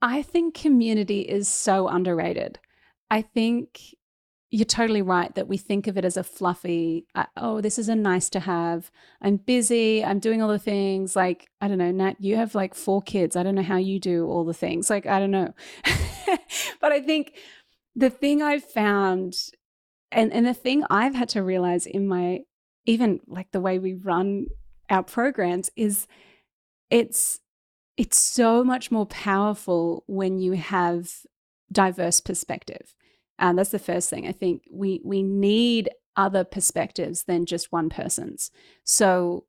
i 0.02 0.22
think 0.22 0.56
community 0.56 1.22
is 1.22 1.48
so 1.48 1.88
underrated. 1.88 2.60
I 3.12 3.22
think 3.22 3.80
you're 4.54 4.66
totally 4.66 5.02
right 5.02 5.34
that 5.34 5.48
we 5.48 5.58
think 5.58 5.88
of 5.88 5.98
it 5.98 6.06
as 6.06 6.16
a 6.16 6.24
fluffy, 6.24 7.08
uh, 7.16 7.26
oh, 7.36 7.60
this 7.60 7.80
is 7.80 7.90
a 7.90 7.96
nice 7.96 8.30
to 8.30 8.40
have. 8.40 8.92
I'm 9.20 9.38
busy. 9.38 10.06
I'm 10.06 10.20
doing 10.20 10.44
all 10.44 10.48
the 10.48 10.60
things. 10.60 11.16
Like, 11.16 11.50
I 11.60 11.68
don't 11.68 11.80
know, 11.80 11.90
Nat, 11.90 12.18
you 12.20 12.36
have 12.36 12.54
like 12.54 12.76
four 12.76 13.02
kids. 13.02 13.36
I 13.36 13.42
don't 13.42 13.56
know 13.56 13.64
how 13.64 13.78
you 13.78 14.00
do 14.00 14.28
all 14.28 14.46
the 14.46 14.54
things. 14.54 14.92
Like, 14.92 15.08
I 15.08 15.20
don't 15.20 15.32
know. 15.32 15.56
but 16.80 16.92
I 16.92 17.02
think 17.02 17.34
the 17.96 18.12
thing 18.12 18.44
I've 18.44 18.64
found, 18.64 19.34
and, 20.12 20.32
and 20.32 20.46
the 20.46 20.54
thing 20.54 20.84
I've 20.88 21.16
had 21.16 21.30
to 21.30 21.42
realize 21.42 21.88
in 21.88 22.08
my, 22.08 22.42
even 22.86 23.22
like 23.26 23.50
the 23.54 23.60
way 23.60 23.80
we 23.80 23.96
run 23.96 24.46
our 24.88 25.02
programs 25.02 25.72
is 25.76 26.06
it's, 26.92 27.40
it's 27.98 28.22
so 28.22 28.64
much 28.64 28.92
more 28.92 29.08
powerful 29.08 30.04
when 30.06 30.38
you 30.38 30.52
have 30.52 31.10
diverse 31.72 32.22
perspective. 32.22 32.94
And 33.40 33.58
that's 33.58 33.72
the 33.72 33.80
first 33.80 34.10
thing. 34.10 34.28
I 34.28 34.32
think 34.32 34.64
we 34.72 35.02
we 35.04 35.24
need 35.24 35.90
other 36.16 36.44
perspectives 36.44 37.24
than 37.24 37.46
just 37.46 37.72
one 37.72 37.90
person's. 37.90 38.52
So 38.84 39.46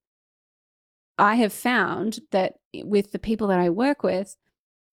I 1.18 1.36
have 1.36 1.52
found 1.52 2.20
that 2.32 2.54
with 2.74 3.12
the 3.12 3.18
people 3.18 3.48
that 3.48 3.58
I 3.58 3.70
work 3.70 4.02
with, 4.02 4.36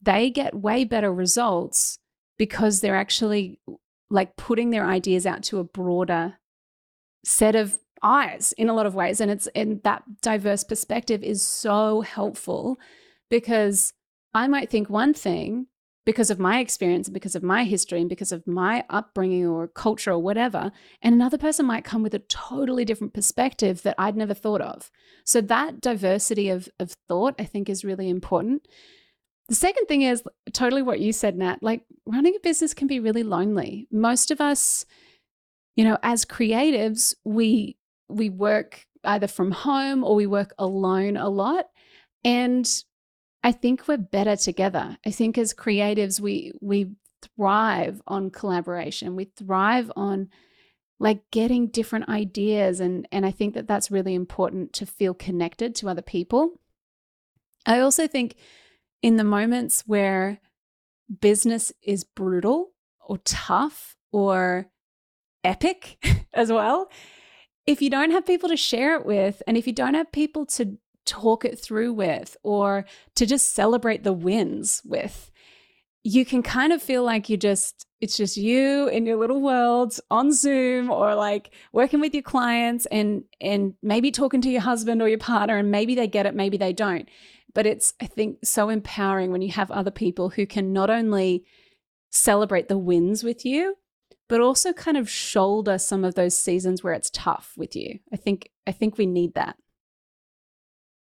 they 0.01 0.29
get 0.29 0.55
way 0.55 0.83
better 0.83 1.13
results 1.13 1.97
because 2.37 2.81
they're 2.81 2.95
actually 2.95 3.59
like 4.09 4.35
putting 4.35 4.71
their 4.71 4.85
ideas 4.85 5.25
out 5.25 5.43
to 5.43 5.59
a 5.59 5.63
broader 5.63 6.37
set 7.23 7.55
of 7.55 7.77
eyes 8.03 8.53
in 8.57 8.67
a 8.67 8.73
lot 8.73 8.87
of 8.87 8.95
ways 8.95 9.21
and 9.21 9.29
it's 9.29 9.47
and 9.53 9.81
that 9.83 10.01
diverse 10.21 10.63
perspective 10.63 11.23
is 11.23 11.43
so 11.43 12.01
helpful 12.01 12.77
because 13.29 13.93
I 14.33 14.47
might 14.47 14.71
think 14.71 14.89
one 14.89 15.13
thing 15.13 15.67
because 16.05 16.31
of 16.31 16.39
my 16.39 16.59
experience, 16.59 17.07
and 17.07 17.13
because 17.13 17.35
of 17.35 17.43
my 17.43 17.63
history, 17.63 17.99
and 17.99 18.09
because 18.09 18.31
of 18.31 18.47
my 18.47 18.83
upbringing 18.89 19.45
or 19.45 19.67
culture 19.67 20.11
or 20.11 20.19
whatever. 20.19 20.71
And 21.01 21.13
another 21.13 21.37
person 21.37 21.65
might 21.65 21.83
come 21.83 22.01
with 22.01 22.13
a 22.13 22.19
totally 22.19 22.85
different 22.85 23.13
perspective 23.13 23.83
that 23.83 23.95
I'd 23.97 24.17
never 24.17 24.33
thought 24.33 24.61
of. 24.61 24.91
So 25.25 25.41
that 25.41 25.81
diversity 25.81 26.49
of, 26.49 26.67
of 26.79 26.95
thought, 27.07 27.35
I 27.37 27.45
think, 27.45 27.69
is 27.69 27.85
really 27.85 28.09
important. 28.09 28.67
The 29.47 29.55
second 29.55 29.85
thing 29.87 30.01
is 30.01 30.23
totally 30.53 30.81
what 30.81 30.99
you 30.99 31.11
said, 31.11 31.37
Nat. 31.37 31.57
Like 31.61 31.83
running 32.05 32.35
a 32.35 32.39
business 32.39 32.73
can 32.73 32.87
be 32.87 32.99
really 32.99 33.23
lonely. 33.23 33.87
Most 33.91 34.31
of 34.31 34.39
us, 34.39 34.85
you 35.75 35.83
know, 35.83 35.97
as 36.03 36.25
creatives, 36.25 37.13
we 37.25 37.77
we 38.07 38.29
work 38.29 38.85
either 39.03 39.27
from 39.27 39.51
home 39.51 40.03
or 40.03 40.15
we 40.15 40.27
work 40.27 40.53
alone 40.57 41.17
a 41.17 41.29
lot. 41.29 41.65
And 42.23 42.69
I 43.43 43.51
think 43.51 43.87
we're 43.87 43.97
better 43.97 44.35
together. 44.35 44.97
I 45.05 45.11
think 45.11 45.37
as 45.37 45.53
creatives, 45.53 46.19
we 46.19 46.53
we 46.61 46.91
thrive 47.35 48.01
on 48.07 48.29
collaboration. 48.29 49.15
We 49.15 49.25
thrive 49.25 49.91
on 49.95 50.29
like 50.99 51.29
getting 51.31 51.67
different 51.67 52.09
ideas, 52.09 52.79
and 52.79 53.07
and 53.11 53.25
I 53.25 53.31
think 53.31 53.55
that 53.55 53.67
that's 53.67 53.91
really 53.91 54.13
important 54.13 54.73
to 54.73 54.85
feel 54.85 55.13
connected 55.13 55.75
to 55.75 55.89
other 55.89 56.01
people. 56.01 56.59
I 57.65 57.79
also 57.79 58.07
think 58.07 58.35
in 59.01 59.17
the 59.17 59.23
moments 59.23 59.83
where 59.87 60.39
business 61.19 61.73
is 61.81 62.03
brutal 62.03 62.71
or 63.05 63.17
tough 63.19 63.95
or 64.11 64.67
epic 65.43 65.97
as 66.33 66.51
well, 66.51 66.89
if 67.65 67.81
you 67.81 67.89
don't 67.89 68.11
have 68.11 68.25
people 68.25 68.49
to 68.49 68.57
share 68.57 68.95
it 68.95 69.05
with, 69.05 69.41
and 69.47 69.57
if 69.57 69.65
you 69.65 69.73
don't 69.73 69.95
have 69.95 70.11
people 70.11 70.45
to 70.45 70.77
talk 71.11 71.43
it 71.45 71.59
through 71.59 71.93
with 71.93 72.37
or 72.43 72.85
to 73.15 73.25
just 73.25 73.53
celebrate 73.53 74.03
the 74.03 74.13
wins 74.13 74.81
with, 74.85 75.31
you 76.03 76.25
can 76.25 76.41
kind 76.41 76.73
of 76.73 76.81
feel 76.81 77.03
like 77.03 77.29
you 77.29 77.37
just, 77.37 77.85
it's 77.99 78.17
just 78.17 78.37
you 78.37 78.87
in 78.87 79.05
your 79.05 79.17
little 79.17 79.41
world 79.41 79.99
on 80.09 80.31
Zoom 80.31 80.89
or 80.89 81.13
like 81.13 81.51
working 81.73 81.99
with 81.99 82.13
your 82.13 82.23
clients 82.23 82.87
and 82.87 83.23
and 83.39 83.75
maybe 83.83 84.09
talking 84.09 84.41
to 84.41 84.49
your 84.49 84.61
husband 84.61 85.01
or 85.01 85.07
your 85.07 85.19
partner 85.19 85.57
and 85.57 85.69
maybe 85.69 85.93
they 85.93 86.07
get 86.07 86.25
it, 86.25 86.33
maybe 86.33 86.57
they 86.57 86.73
don't. 86.73 87.07
But 87.53 87.65
it's 87.65 87.93
I 88.01 88.07
think 88.07 88.39
so 88.43 88.69
empowering 88.69 89.31
when 89.31 89.41
you 89.41 89.51
have 89.51 89.69
other 89.69 89.91
people 89.91 90.29
who 90.29 90.47
can 90.47 90.73
not 90.73 90.89
only 90.89 91.43
celebrate 92.09 92.67
the 92.67 92.77
wins 92.77 93.23
with 93.23 93.45
you, 93.45 93.75
but 94.27 94.39
also 94.39 94.71
kind 94.71 94.97
of 94.97 95.09
shoulder 95.09 95.77
some 95.77 96.05
of 96.05 96.15
those 96.15 96.37
seasons 96.37 96.81
where 96.81 96.93
it's 96.93 97.11
tough 97.11 97.53
with 97.57 97.75
you. 97.75 97.99
I 98.13 98.15
think 98.15 98.49
I 98.65 98.71
think 98.71 98.97
we 98.97 99.05
need 99.05 99.33
that. 99.35 99.57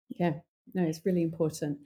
Yeah, 0.08 0.34
no, 0.74 0.82
it's 0.82 1.04
really 1.04 1.22
important. 1.22 1.78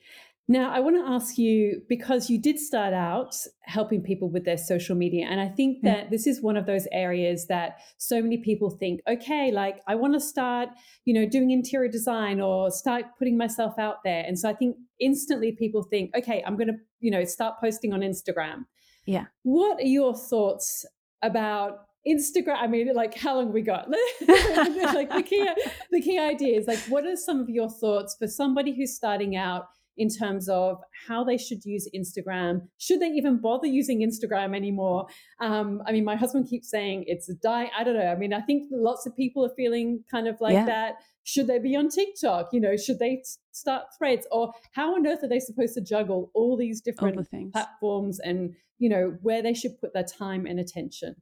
Now, 0.51 0.73
I 0.73 0.81
want 0.81 0.97
to 0.97 1.09
ask 1.09 1.39
you 1.39 1.83
because 1.89 2.29
you 2.29 2.37
did 2.37 2.59
start 2.59 2.93
out 2.93 3.37
helping 3.63 4.03
people 4.03 4.29
with 4.29 4.45
their 4.45 4.59
social 4.59 4.97
media. 4.97 5.29
And 5.31 5.41
I 5.41 5.47
think 5.47 5.79
mm. 5.79 5.83
that 5.83 5.99
yeah. 5.99 6.11
this 6.11 6.27
is 6.27 6.43
one 6.43 6.57
of 6.57 6.67
those 6.67 6.89
areas 6.91 7.47
that 7.47 7.79
so 7.99 8.21
many 8.21 8.39
people 8.39 8.69
think, 8.69 9.01
okay, 9.09 9.53
like 9.53 9.81
I 9.87 9.95
want 9.95 10.15
to 10.15 10.21
start, 10.21 10.71
you 11.05 11.15
know, 11.15 11.25
doing 11.25 11.53
interior 11.53 11.89
design 11.89 12.41
or 12.41 12.73
start 12.73 13.05
putting 13.17 13.39
myself 13.39 13.79
out 13.79 14.03
there. 14.03 14.25
And 14.27 14.37
so 14.37 14.49
I 14.49 14.55
think 14.55 14.77
instantly 14.99 15.53
people 15.53 15.85
think, 15.85 16.11
okay, 16.17 16.43
I'm 16.45 16.57
going 16.57 16.67
to, 16.67 16.79
you 16.99 17.13
know, 17.13 17.23
start 17.25 17.61
posting 17.61 17.93
on 17.93 18.01
Instagram. 18.01 18.65
Yeah. 19.07 19.27
What 19.45 19.79
are 19.79 19.87
your 19.87 20.17
thoughts 20.17 20.85
about 21.23 21.87
Instagram, 22.07 22.57
I 22.57 22.67
mean, 22.67 22.95
like 22.95 23.17
how 23.17 23.37
long 23.37 23.53
we 23.53 23.63
got? 23.63 23.91
like 23.91 25.11
the 25.11 25.25
key, 25.27 25.49
the 25.91 26.01
key 26.01 26.19
idea 26.19 26.59
is 26.59 26.67
like, 26.67 26.79
what 26.89 27.05
are 27.05 27.17
some 27.17 27.41
of 27.41 27.49
your 27.49 27.69
thoughts 27.69 28.17
for 28.19 28.27
somebody 28.27 28.75
who's 28.75 28.95
starting 28.95 29.37
out 29.37 29.67
in 30.01 30.09
terms 30.09 30.49
of 30.49 30.81
how 31.07 31.23
they 31.23 31.37
should 31.37 31.63
use 31.65 31.87
Instagram. 31.95 32.63
Should 32.79 33.01
they 33.01 33.09
even 33.09 33.39
bother 33.39 33.67
using 33.67 34.01
Instagram 34.01 34.57
anymore? 34.57 35.07
Um, 35.43 35.83
I 35.87 35.93
mean, 35.93 36.05
my 36.07 36.17
husband 36.17 36.49
keeps 36.49 36.71
saying 36.71 37.05
it's 37.07 37.29
a 37.29 37.35
die. 37.35 37.71
I 37.79 37.85
don't 37.85 37.97
know. 37.97 38.07
I 38.07 38.17
mean, 38.17 38.33
I 38.33 38.41
think 38.41 38.69
lots 38.73 39.07
of 39.07 39.15
people 39.15 39.45
are 39.45 39.53
feeling 39.57 40.03
kind 40.11 40.27
of 40.27 40.41
like 40.41 40.55
yeah. 40.55 40.65
that. 40.65 40.95
Should 41.25 41.49
they 41.49 41.59
be 41.59 41.77
on 41.77 41.91
TikTok? 41.91 42.49
You 42.51 42.61
know, 42.61 42.77
should 42.79 42.99
they 42.99 43.23
start 43.53 43.85
threads? 43.99 44.27
Or 44.31 44.53
how 44.73 44.95
on 44.95 45.07
earth 45.07 45.23
are 45.23 45.29
they 45.29 45.39
supposed 45.39 45.75
to 45.75 45.83
juggle 45.83 46.31
all 46.33 46.57
these 46.57 46.81
different 46.81 47.19
all 47.19 47.27
the 47.31 47.51
platforms 47.53 48.21
and, 48.21 48.55
you 48.79 48.89
know, 48.89 49.19
where 49.21 49.43
they 49.43 49.53
should 49.53 49.79
put 49.81 49.93
their 49.93 50.05
time 50.05 50.47
and 50.47 50.59
attention? 50.59 51.15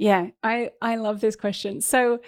Yeah, 0.00 0.28
I, 0.42 0.70
I 0.80 0.96
love 0.96 1.20
this 1.20 1.36
question. 1.36 1.80
So, 1.80 2.20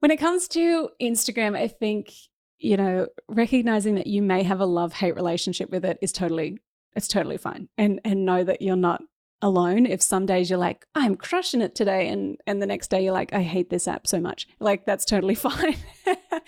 when 0.00 0.12
it 0.12 0.18
comes 0.18 0.46
to 0.48 0.90
Instagram, 1.00 1.56
I 1.56 1.66
think 1.66 2.12
you 2.58 2.76
know, 2.76 3.06
recognizing 3.28 3.94
that 3.94 4.06
you 4.06 4.22
may 4.22 4.42
have 4.42 4.60
a 4.60 4.66
love 4.66 4.92
hate 4.92 5.14
relationship 5.14 5.70
with 5.70 5.84
it 5.84 5.98
is 6.02 6.12
totally, 6.12 6.58
it's 6.94 7.08
totally 7.08 7.36
fine. 7.36 7.68
And, 7.78 8.00
and 8.04 8.24
know 8.24 8.44
that 8.44 8.62
you're 8.62 8.76
not 8.76 9.02
alone. 9.40 9.86
If 9.86 10.02
some 10.02 10.26
days 10.26 10.50
you're 10.50 10.58
like, 10.58 10.84
I'm 10.94 11.16
crushing 11.16 11.60
it 11.60 11.74
today. 11.74 12.08
And, 12.08 12.36
and 12.46 12.60
the 12.60 12.66
next 12.66 12.88
day 12.88 13.04
you're 13.04 13.12
like, 13.12 13.32
I 13.32 13.42
hate 13.42 13.70
this 13.70 13.86
app 13.86 14.06
so 14.06 14.20
much. 14.20 14.48
Like, 14.58 14.86
that's 14.86 15.04
totally 15.04 15.34
fine. 15.36 15.76
uh, 16.06 16.40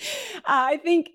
I 0.45 0.79
think, 0.79 1.11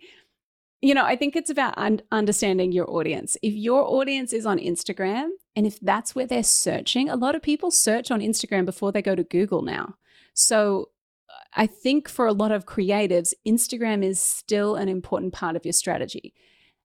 you 0.82 0.94
know, 0.94 1.06
I 1.06 1.16
think 1.16 1.36
it's 1.36 1.50
about 1.50 1.78
un- 1.78 2.02
understanding 2.12 2.72
your 2.72 2.90
audience. 2.90 3.38
If 3.42 3.54
your 3.54 3.82
audience 3.84 4.34
is 4.34 4.46
on 4.46 4.60
Instagram 4.60 5.30
and 5.56 5.66
if 5.66 5.80
that's 5.80 6.14
where 6.14 6.28
they're 6.28 6.44
searching, 6.44 7.10
a 7.10 7.16
lot 7.16 7.36
of 7.36 7.42
people 7.42 7.72
search 7.72 8.12
on 8.12 8.20
Instagram 8.20 8.66
before 8.66 8.92
they 8.92 9.02
go 9.02 9.16
to 9.16 9.24
Google 9.24 9.62
now. 9.62 9.96
So 10.34 10.90
uh, 11.30 11.34
I 11.54 11.68
think 11.68 12.10
for 12.10 12.28
a 12.28 12.34
lot 12.34 12.52
of 12.52 12.66
creatives, 12.66 13.34
Instagram 13.48 14.04
is 14.04 14.22
still 14.22 14.76
an 14.76 14.90
important 14.90 15.34
part 15.34 15.56
of 15.56 15.66
your 15.66 15.74
strategy. 15.74 16.34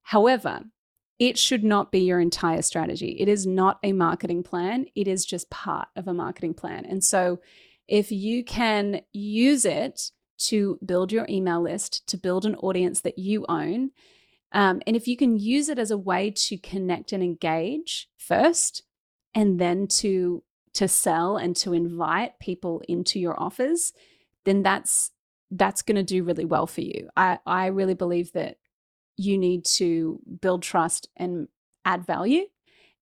However, 0.03 0.61
it 1.19 1.37
should 1.37 1.63
not 1.63 1.91
be 1.91 1.99
your 1.99 2.19
entire 2.19 2.63
strategy. 2.63 3.17
It 3.19 3.27
is 3.27 3.45
not 3.45 3.77
a 3.83 3.93
marketing 3.93 4.41
plan, 4.41 4.87
it 4.95 5.07
is 5.07 5.25
just 5.25 5.51
part 5.51 5.89
of 5.95 6.07
a 6.07 6.13
marketing 6.13 6.55
plan. 6.55 6.85
And 6.85 7.03
so, 7.03 7.39
if 7.87 8.11
you 8.11 8.43
can 8.43 9.01
use 9.11 9.65
it 9.65 10.11
to 10.47 10.79
build 10.85 11.11
your 11.11 11.25
email 11.29 11.61
list, 11.61 12.07
to 12.07 12.17
build 12.17 12.45
an 12.45 12.55
audience 12.55 13.01
that 13.01 13.17
you 13.17 13.45
own, 13.49 13.91
um, 14.51 14.81
and 14.85 14.95
if 14.95 15.07
you 15.07 15.15
can 15.15 15.37
use 15.37 15.69
it 15.69 15.79
as 15.79 15.91
a 15.91 15.97
way 15.97 16.31
to 16.31 16.57
connect 16.57 17.13
and 17.13 17.23
engage 17.23 18.09
first, 18.17 18.83
and 19.33 19.59
then 19.59 19.87
to 19.87 20.43
to 20.73 20.87
sell 20.87 21.37
and 21.37 21.55
to 21.57 21.73
invite 21.73 22.39
people 22.39 22.81
into 22.87 23.19
your 23.19 23.39
offers, 23.39 23.93
then 24.45 24.63
that's 24.63 25.11
that's 25.51 25.81
going 25.81 25.95
to 25.97 26.03
do 26.03 26.23
really 26.23 26.45
well 26.45 26.65
for 26.65 26.81
you. 26.81 27.09
I, 27.15 27.39
I 27.45 27.67
really 27.67 27.93
believe 27.93 28.31
that 28.33 28.57
you 29.17 29.37
need 29.37 29.65
to 29.65 30.19
build 30.39 30.63
trust 30.63 31.09
and 31.17 31.47
add 31.83 32.05
value. 32.05 32.45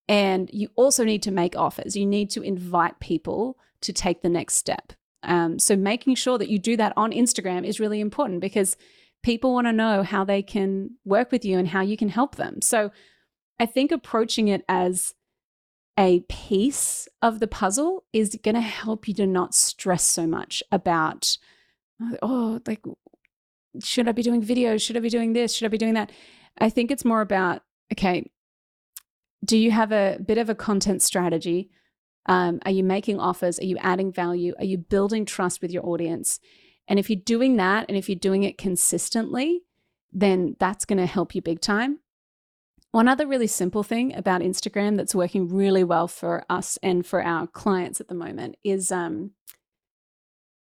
And 0.08 0.50
you 0.52 0.68
also 0.74 1.04
need 1.04 1.22
to 1.22 1.30
make 1.30 1.54
offers. 1.56 1.96
You 1.96 2.06
need 2.06 2.30
to 2.30 2.42
invite 2.42 2.98
people 2.98 3.56
to 3.82 3.92
take 3.92 4.22
the 4.22 4.28
next 4.28 4.54
step. 4.54 4.92
Um, 5.22 5.58
so 5.58 5.76
making 5.76 6.14
sure 6.14 6.38
that 6.38 6.48
you 6.48 6.58
do 6.58 6.76
that 6.76 6.92
on 6.96 7.12
Instagram 7.12 7.64
is 7.66 7.80
really 7.80 8.00
important 8.00 8.40
because 8.40 8.76
people 9.22 9.52
want 9.52 9.66
to 9.66 9.72
know 9.72 10.02
how 10.02 10.24
they 10.24 10.42
can 10.42 10.90
work 11.04 11.30
with 11.30 11.44
you 11.44 11.58
and 11.58 11.68
how 11.68 11.82
you 11.82 11.96
can 11.96 12.08
help 12.08 12.36
them. 12.36 12.62
So 12.62 12.90
I 13.58 13.66
think 13.66 13.92
approaching 13.92 14.48
it 14.48 14.64
as 14.68 15.14
a 15.98 16.20
piece 16.28 17.06
of 17.20 17.40
the 17.40 17.46
puzzle 17.46 18.04
is 18.12 18.38
going 18.42 18.54
to 18.54 18.60
help 18.60 19.06
you 19.06 19.14
to 19.14 19.26
not 19.26 19.54
stress 19.54 20.04
so 20.04 20.26
much 20.26 20.62
about, 20.72 21.36
oh, 22.22 22.60
like, 22.66 22.80
should 23.82 24.08
I 24.08 24.12
be 24.12 24.22
doing 24.22 24.42
videos? 24.42 24.80
Should 24.80 24.96
I 24.96 25.00
be 25.00 25.10
doing 25.10 25.34
this? 25.34 25.54
Should 25.54 25.66
I 25.66 25.68
be 25.68 25.78
doing 25.78 25.94
that? 25.94 26.10
I 26.58 26.70
think 26.70 26.90
it's 26.90 27.04
more 27.04 27.20
about, 27.20 27.62
okay, 27.92 28.30
do 29.44 29.58
you 29.58 29.70
have 29.70 29.92
a 29.92 30.18
bit 30.24 30.38
of 30.38 30.48
a 30.48 30.54
content 30.54 31.02
strategy? 31.02 31.70
Um, 32.30 32.60
are 32.64 32.70
you 32.70 32.84
making 32.84 33.18
offers? 33.18 33.58
Are 33.58 33.64
you 33.64 33.76
adding 33.80 34.12
value? 34.12 34.54
Are 34.58 34.64
you 34.64 34.78
building 34.78 35.24
trust 35.24 35.60
with 35.60 35.72
your 35.72 35.84
audience? 35.84 36.38
And 36.86 36.96
if 36.96 37.10
you're 37.10 37.18
doing 37.18 37.56
that 37.56 37.86
and 37.88 37.98
if 37.98 38.08
you're 38.08 38.14
doing 38.14 38.44
it 38.44 38.56
consistently, 38.56 39.62
then 40.12 40.54
that's 40.60 40.84
going 40.84 40.98
to 40.98 41.06
help 41.06 41.34
you 41.34 41.42
big 41.42 41.60
time. 41.60 41.98
One 42.92 43.08
other 43.08 43.26
really 43.26 43.48
simple 43.48 43.82
thing 43.82 44.14
about 44.14 44.42
Instagram 44.42 44.96
that's 44.96 45.14
working 45.14 45.48
really 45.48 45.82
well 45.82 46.06
for 46.06 46.44
us 46.48 46.78
and 46.84 47.04
for 47.04 47.20
our 47.20 47.48
clients 47.48 48.00
at 48.00 48.06
the 48.06 48.14
moment 48.14 48.56
is 48.62 48.92
um, 48.92 49.32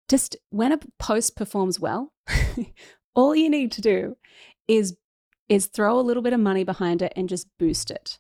just 0.10 0.36
when 0.50 0.74
a 0.74 0.80
post 1.00 1.38
performs 1.38 1.80
well, 1.80 2.12
all 3.16 3.34
you 3.34 3.50
need 3.50 3.72
to 3.72 3.82
do 3.82 4.18
is 4.68 4.98
is 5.48 5.68
throw 5.68 5.98
a 5.98 6.02
little 6.02 6.24
bit 6.24 6.34
of 6.34 6.40
money 6.40 6.64
behind 6.66 7.02
it 7.02 7.14
and 7.16 7.30
just 7.30 7.48
boost 7.58 7.90
it. 7.90 8.20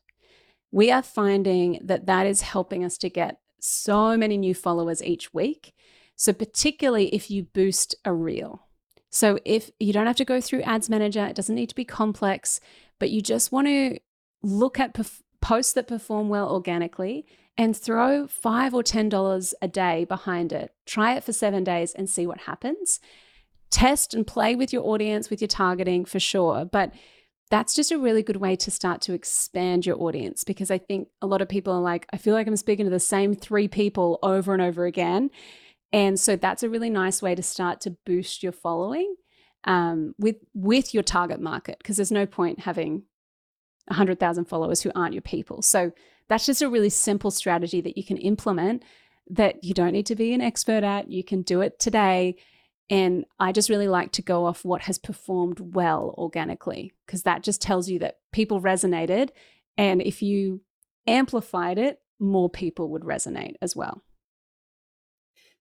We 0.73 0.91
are 0.91 1.01
finding 1.01 1.79
that 1.83 2.07
that 2.07 2.27
is 2.27 2.41
helping 2.41 2.83
us 2.83 2.97
to 2.97 3.09
get 3.09 3.39
so 3.61 4.17
many 4.17 4.37
new 4.37 4.53
followers 4.53 5.01
each 5.01 5.33
week. 5.33 5.73
So 6.15 6.33
particularly 6.33 7.13
if 7.15 7.31
you 7.31 7.43
boost 7.43 7.95
a 8.03 8.13
reel. 8.13 8.67
So 9.09 9.39
if 9.45 9.69
you 9.79 9.93
don't 9.93 10.07
have 10.07 10.15
to 10.17 10.25
go 10.25 10.41
through 10.41 10.63
ads 10.63 10.89
manager, 10.89 11.25
it 11.25 11.35
doesn't 11.35 11.55
need 11.55 11.69
to 11.69 11.75
be 11.75 11.85
complex 11.85 12.59
but 13.03 13.11
you 13.11 13.21
just 13.21 13.51
want 13.51 13.67
to 13.67 13.99
look 14.41 14.79
at 14.79 14.93
perf- 14.93 15.21
posts 15.41 15.73
that 15.73 15.87
perform 15.87 16.29
well 16.29 16.49
organically 16.49 17.25
and 17.57 17.75
throw 17.75 18.27
five 18.27 18.73
or 18.73 18.81
ten 18.81 19.09
dollars 19.09 19.53
a 19.61 19.67
day 19.67 20.05
behind 20.05 20.53
it. 20.53 20.73
Try 20.85 21.15
it 21.15 21.23
for 21.25 21.33
seven 21.33 21.65
days 21.65 21.93
and 21.93 22.09
see 22.09 22.25
what 22.25 22.41
happens. 22.41 23.01
Test 23.69 24.13
and 24.13 24.25
play 24.25 24.55
with 24.55 24.71
your 24.71 24.83
audience, 24.85 25.29
with 25.29 25.41
your 25.41 25.49
targeting 25.49 26.05
for 26.05 26.19
sure. 26.19 26.63
But 26.63 26.93
that's 27.53 27.75
just 27.75 27.91
a 27.91 27.99
really 27.99 28.23
good 28.23 28.37
way 28.37 28.55
to 28.55 28.71
start 28.71 28.99
to 28.99 29.13
expand 29.13 29.85
your 29.85 30.01
audience 30.01 30.43
because 30.43 30.71
I 30.71 30.79
think 30.79 31.09
a 31.21 31.27
lot 31.27 31.39
of 31.39 31.47
people 31.47 31.71
are 31.71 31.81
like, 31.81 32.07
I 32.11 32.17
feel 32.17 32.33
like 32.33 32.47
I'm 32.47 32.55
speaking 32.57 32.85
to 32.85 32.89
the 32.89 32.99
same 32.99 33.35
three 33.35 33.67
people 33.67 34.17
over 34.23 34.53
and 34.53 34.61
over 34.61 34.87
again. 34.87 35.29
And 35.91 36.19
so 36.19 36.35
that's 36.35 36.63
a 36.63 36.69
really 36.69 36.89
nice 36.89 37.21
way 37.21 37.35
to 37.35 37.43
start 37.43 37.79
to 37.81 37.91
boost 38.07 38.41
your 38.41 38.53
following 38.53 39.13
um, 39.65 40.15
with 40.17 40.37
with 40.55 40.95
your 40.95 41.03
target 41.03 41.39
market 41.39 41.77
because 41.77 41.95
there's 41.95 42.11
no 42.11 42.25
point 42.25 42.61
having 42.61 43.03
100,000 43.85 44.45
followers 44.45 44.81
who 44.81 44.91
aren't 44.95 45.13
your 45.13 45.21
people. 45.21 45.61
So 45.61 45.91
that's 46.29 46.47
just 46.47 46.63
a 46.63 46.69
really 46.69 46.89
simple 46.89 47.29
strategy 47.29 47.81
that 47.81 47.97
you 47.97 48.03
can 48.03 48.17
implement 48.17 48.81
that 49.29 49.63
you 49.63 49.75
don't 49.75 49.93
need 49.93 50.07
to 50.07 50.15
be 50.15 50.33
an 50.33 50.41
expert 50.41 50.83
at. 50.83 51.11
You 51.11 51.23
can 51.23 51.43
do 51.43 51.61
it 51.61 51.77
today. 51.77 52.35
And 52.89 53.25
I 53.39 53.51
just 53.51 53.69
really 53.69 53.87
like 53.87 54.11
to 54.13 54.21
go 54.21 54.45
off 54.45 54.65
what 54.65 54.81
has 54.83 54.97
performed 54.97 55.75
well 55.75 56.13
organically 56.17 56.93
because 57.05 57.23
that 57.23 57.43
just 57.43 57.61
tells 57.61 57.89
you 57.89 57.99
that 57.99 58.19
people 58.31 58.61
resonated. 58.61 59.29
And 59.77 60.01
if 60.01 60.21
you 60.21 60.61
amplified 61.07 61.77
it, 61.77 61.99
more 62.19 62.49
people 62.49 62.89
would 62.89 63.03
resonate 63.03 63.55
as 63.61 63.75
well. 63.75 64.03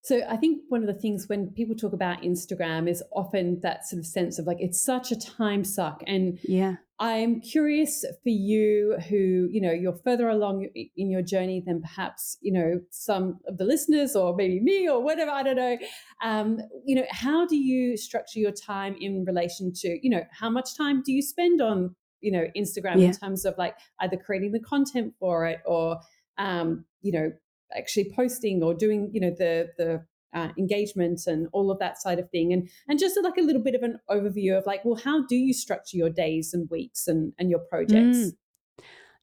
So 0.04 0.20
I 0.28 0.36
think 0.36 0.62
one 0.68 0.80
of 0.80 0.88
the 0.88 1.00
things 1.00 1.28
when 1.28 1.50
people 1.50 1.76
talk 1.76 1.92
about 1.92 2.22
Instagram 2.22 2.88
is 2.90 3.04
often 3.12 3.60
that 3.60 3.86
sort 3.86 4.00
of 4.00 4.06
sense 4.06 4.38
of 4.38 4.46
like 4.46 4.60
it's 4.60 4.84
such 4.84 5.12
a 5.12 5.18
time 5.18 5.64
suck. 5.64 6.02
And 6.08 6.40
yeah, 6.42 6.76
I'm 7.02 7.40
curious 7.40 8.02
for 8.02 8.28
you 8.28 8.96
who, 9.08 9.48
you 9.50 9.60
know, 9.60 9.72
you're 9.72 9.98
further 10.04 10.28
along 10.28 10.68
in 10.96 11.10
your 11.10 11.20
journey 11.20 11.60
than 11.66 11.82
perhaps, 11.82 12.38
you 12.40 12.52
know, 12.52 12.80
some 12.90 13.40
of 13.48 13.58
the 13.58 13.64
listeners 13.64 14.14
or 14.14 14.36
maybe 14.36 14.60
me 14.60 14.88
or 14.88 15.02
whatever, 15.02 15.32
I 15.32 15.42
don't 15.42 15.56
know. 15.56 15.78
Um, 16.22 16.60
you 16.86 16.94
know, 16.94 17.04
how 17.10 17.44
do 17.44 17.56
you 17.56 17.96
structure 17.96 18.38
your 18.38 18.52
time 18.52 18.94
in 19.00 19.24
relation 19.24 19.72
to, 19.78 19.98
you 20.00 20.10
know, 20.10 20.22
how 20.30 20.48
much 20.48 20.76
time 20.76 21.02
do 21.02 21.10
you 21.10 21.22
spend 21.22 21.60
on, 21.60 21.96
you 22.20 22.30
know, 22.30 22.46
Instagram 22.56 23.00
yeah. 23.00 23.06
in 23.06 23.12
terms 23.12 23.44
of 23.44 23.58
like 23.58 23.74
either 23.98 24.16
creating 24.16 24.52
the 24.52 24.60
content 24.60 25.12
for 25.18 25.44
it 25.44 25.58
or 25.66 25.98
um, 26.38 26.84
you 27.00 27.10
know, 27.10 27.32
actually 27.76 28.12
posting 28.14 28.62
or 28.62 28.74
doing 28.74 29.10
you 29.12 29.20
know 29.20 29.30
the 29.30 29.70
the 29.78 30.04
uh, 30.34 30.48
engagement 30.58 31.20
and 31.26 31.48
all 31.52 31.70
of 31.70 31.78
that 31.78 32.00
side 32.00 32.18
of 32.18 32.30
thing 32.30 32.52
and 32.52 32.68
and 32.88 32.98
just 32.98 33.18
like 33.22 33.36
a 33.36 33.42
little 33.42 33.62
bit 33.62 33.74
of 33.74 33.82
an 33.82 33.98
overview 34.10 34.56
of 34.56 34.64
like 34.66 34.84
well 34.84 35.00
how 35.02 35.24
do 35.26 35.36
you 35.36 35.52
structure 35.52 35.96
your 35.96 36.10
days 36.10 36.54
and 36.54 36.68
weeks 36.70 37.06
and 37.06 37.32
and 37.38 37.50
your 37.50 37.60
projects 37.60 38.18
mm. 38.18 38.32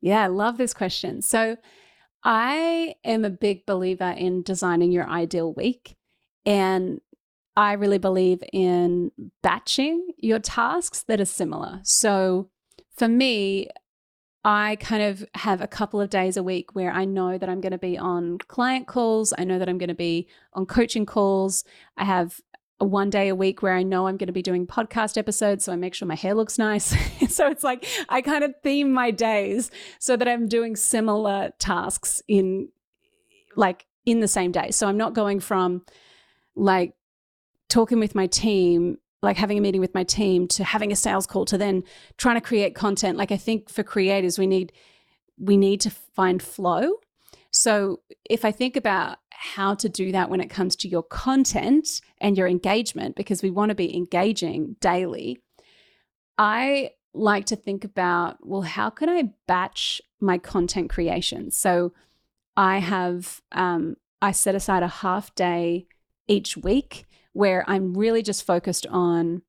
yeah 0.02 0.24
i 0.24 0.28
love 0.28 0.58
this 0.58 0.74
question 0.74 1.22
so 1.22 1.58
I 2.24 2.96
am 3.04 3.24
a 3.24 3.30
big 3.30 3.66
believer 3.66 4.12
in 4.12 4.44
designing 4.44 4.92
your 4.92 5.08
ideal 5.08 5.54
week. 5.54 5.96
And 6.46 7.00
I 7.56 7.74
really 7.74 7.98
believe 7.98 8.44
in 8.54 9.12
batching 9.42 10.08
your 10.18 10.40
tasks 10.40 11.04
that 11.04 11.22
are 11.22 11.26
similar. 11.26 11.80
So 11.84 12.50
for 12.96 13.08
me, 13.08 13.70
I 14.44 14.78
kind 14.80 15.04
of 15.04 15.26
have 15.36 15.60
a 15.62 15.68
couple 15.68 16.00
of 16.00 16.10
days 16.10 16.38
a 16.38 16.44
week 16.44 16.74
where 16.74 16.92
I 16.92 17.04
know 17.06 17.38
that 17.38 17.50
I'm 17.50 17.60
going 17.60 17.74
to 17.74 17.78
be 17.78 17.98
on 17.98 18.38
client 18.48 18.88
calls. 18.88 19.34
I 19.38 19.44
know 19.44 19.60
that 19.60 19.68
I'm 19.68 19.78
going 19.78 19.90
to 19.90 19.96
be 19.96 20.28
on 20.54 20.66
coaching 20.66 21.06
calls. 21.06 21.66
I 21.98 22.06
have 22.06 22.40
one 22.78 23.10
day 23.10 23.28
a 23.28 23.36
week 23.36 23.62
where 23.62 23.74
I 23.74 23.84
know 23.84 24.08
I'm 24.08 24.16
going 24.16 24.28
to 24.28 24.34
be 24.34 24.42
doing 24.42 24.66
podcast 24.66 25.18
episodes. 25.18 25.66
So 25.66 25.74
I 25.74 25.76
make 25.76 25.94
sure 25.94 26.08
my 26.08 26.16
hair 26.16 26.34
looks 26.34 26.58
nice. 26.58 26.96
so 27.34 27.48
it's 27.48 27.64
like 27.64 27.86
I 28.08 28.22
kind 28.22 28.44
of 28.44 28.54
theme 28.64 28.92
my 28.92 29.12
days 29.12 29.72
so 30.00 30.16
that 30.16 30.28
I'm 30.28 30.48
doing 30.48 30.78
similar 30.78 31.52
tasks 31.60 32.22
in 32.28 32.70
like 33.58 33.86
in 34.06 34.22
the 34.22 34.28
same 34.28 34.54
day. 34.54 34.72
So 34.72 34.88
I'm 34.88 34.98
not 34.98 35.14
going 35.14 35.42
from 35.42 35.84
like 36.56 36.94
talking 37.68 38.00
with 38.00 38.16
my 38.16 38.28
team 38.28 38.98
like 39.22 39.38
having 39.38 39.58
a 39.58 39.62
meeting 39.62 39.82
with 39.82 39.94
my 39.94 40.04
team 40.04 40.48
to 40.48 40.64
having 40.64 40.92
a 40.92 40.96
sales 40.96 41.28
call 41.28 41.46
to 41.46 41.58
then 41.58 41.84
trying 42.18 42.36
to 42.36 42.42
create 42.42 42.76
content. 42.76 43.18
Like 43.18 43.32
i 43.32 43.38
think 43.38 43.70
for 43.70 43.84
creators 43.84 44.40
we 44.40 44.48
need 44.48 44.72
we 45.38 45.58
need 45.58 45.82
to 45.82 45.90
find 45.90 46.42
flow. 46.42 46.94
So 47.52 48.02
if 48.30 48.46
i 48.46 48.52
think 48.52 48.76
about 48.76 49.18
how 49.32 49.74
to 49.74 49.88
do 49.88 50.12
that 50.12 50.30
when 50.30 50.42
it 50.42 50.50
comes 50.50 50.76
to 50.76 50.90
your 50.90 51.04
content 51.04 52.02
and 52.20 52.38
your 52.38 52.48
engagement 52.48 53.16
because 53.16 53.42
we 53.42 53.50
want 53.50 53.70
to 53.70 53.76
be 53.76 53.96
engaging 53.96 54.76
daily 54.82 55.40
i 56.38 56.90
like 57.14 57.46
to 57.46 57.56
think 57.56 57.86
about 57.86 58.38
well 58.46 58.62
how 58.62 58.90
can 58.90 59.08
i 59.10 59.30
batch 59.48 60.02
my 60.20 60.38
content 60.38 60.90
creation? 60.90 61.52
So 61.52 61.94
i 62.58 62.80
have 62.80 63.42
um, 63.52 63.96
i 64.22 64.32
set 64.32 64.56
aside 64.56 64.84
a 64.84 64.88
half 64.88 65.34
day 65.36 65.88
each 66.28 66.58
week 66.58 67.06
where 67.34 67.64
I'm 67.68 67.94
really 67.94 68.22
just 68.22 68.46
focused 68.46 68.86
on 68.88 69.42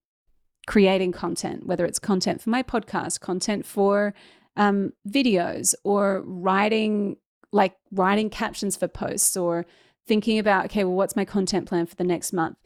creating 0.66 1.12
content, 1.12 1.66
whether 1.66 1.84
it's 1.84 1.98
content 1.98 2.40
for 2.40 2.50
my 2.50 2.62
podcast, 2.62 3.20
content 3.20 3.66
for 3.66 4.14
um, 4.56 4.92
videos, 5.08 5.74
or 5.84 6.22
writing 6.24 7.16
like 7.52 7.74
writing 7.90 8.30
captions 8.30 8.76
for 8.76 8.86
posts, 8.86 9.36
or 9.36 9.66
thinking 10.06 10.38
about, 10.38 10.66
okay, 10.66 10.84
well, 10.84 10.94
what's 10.94 11.16
my 11.16 11.24
content 11.24 11.66
plan 11.68 11.86
for 11.86 11.96
the 11.96 12.04
next 12.04 12.32
month? 12.32 12.56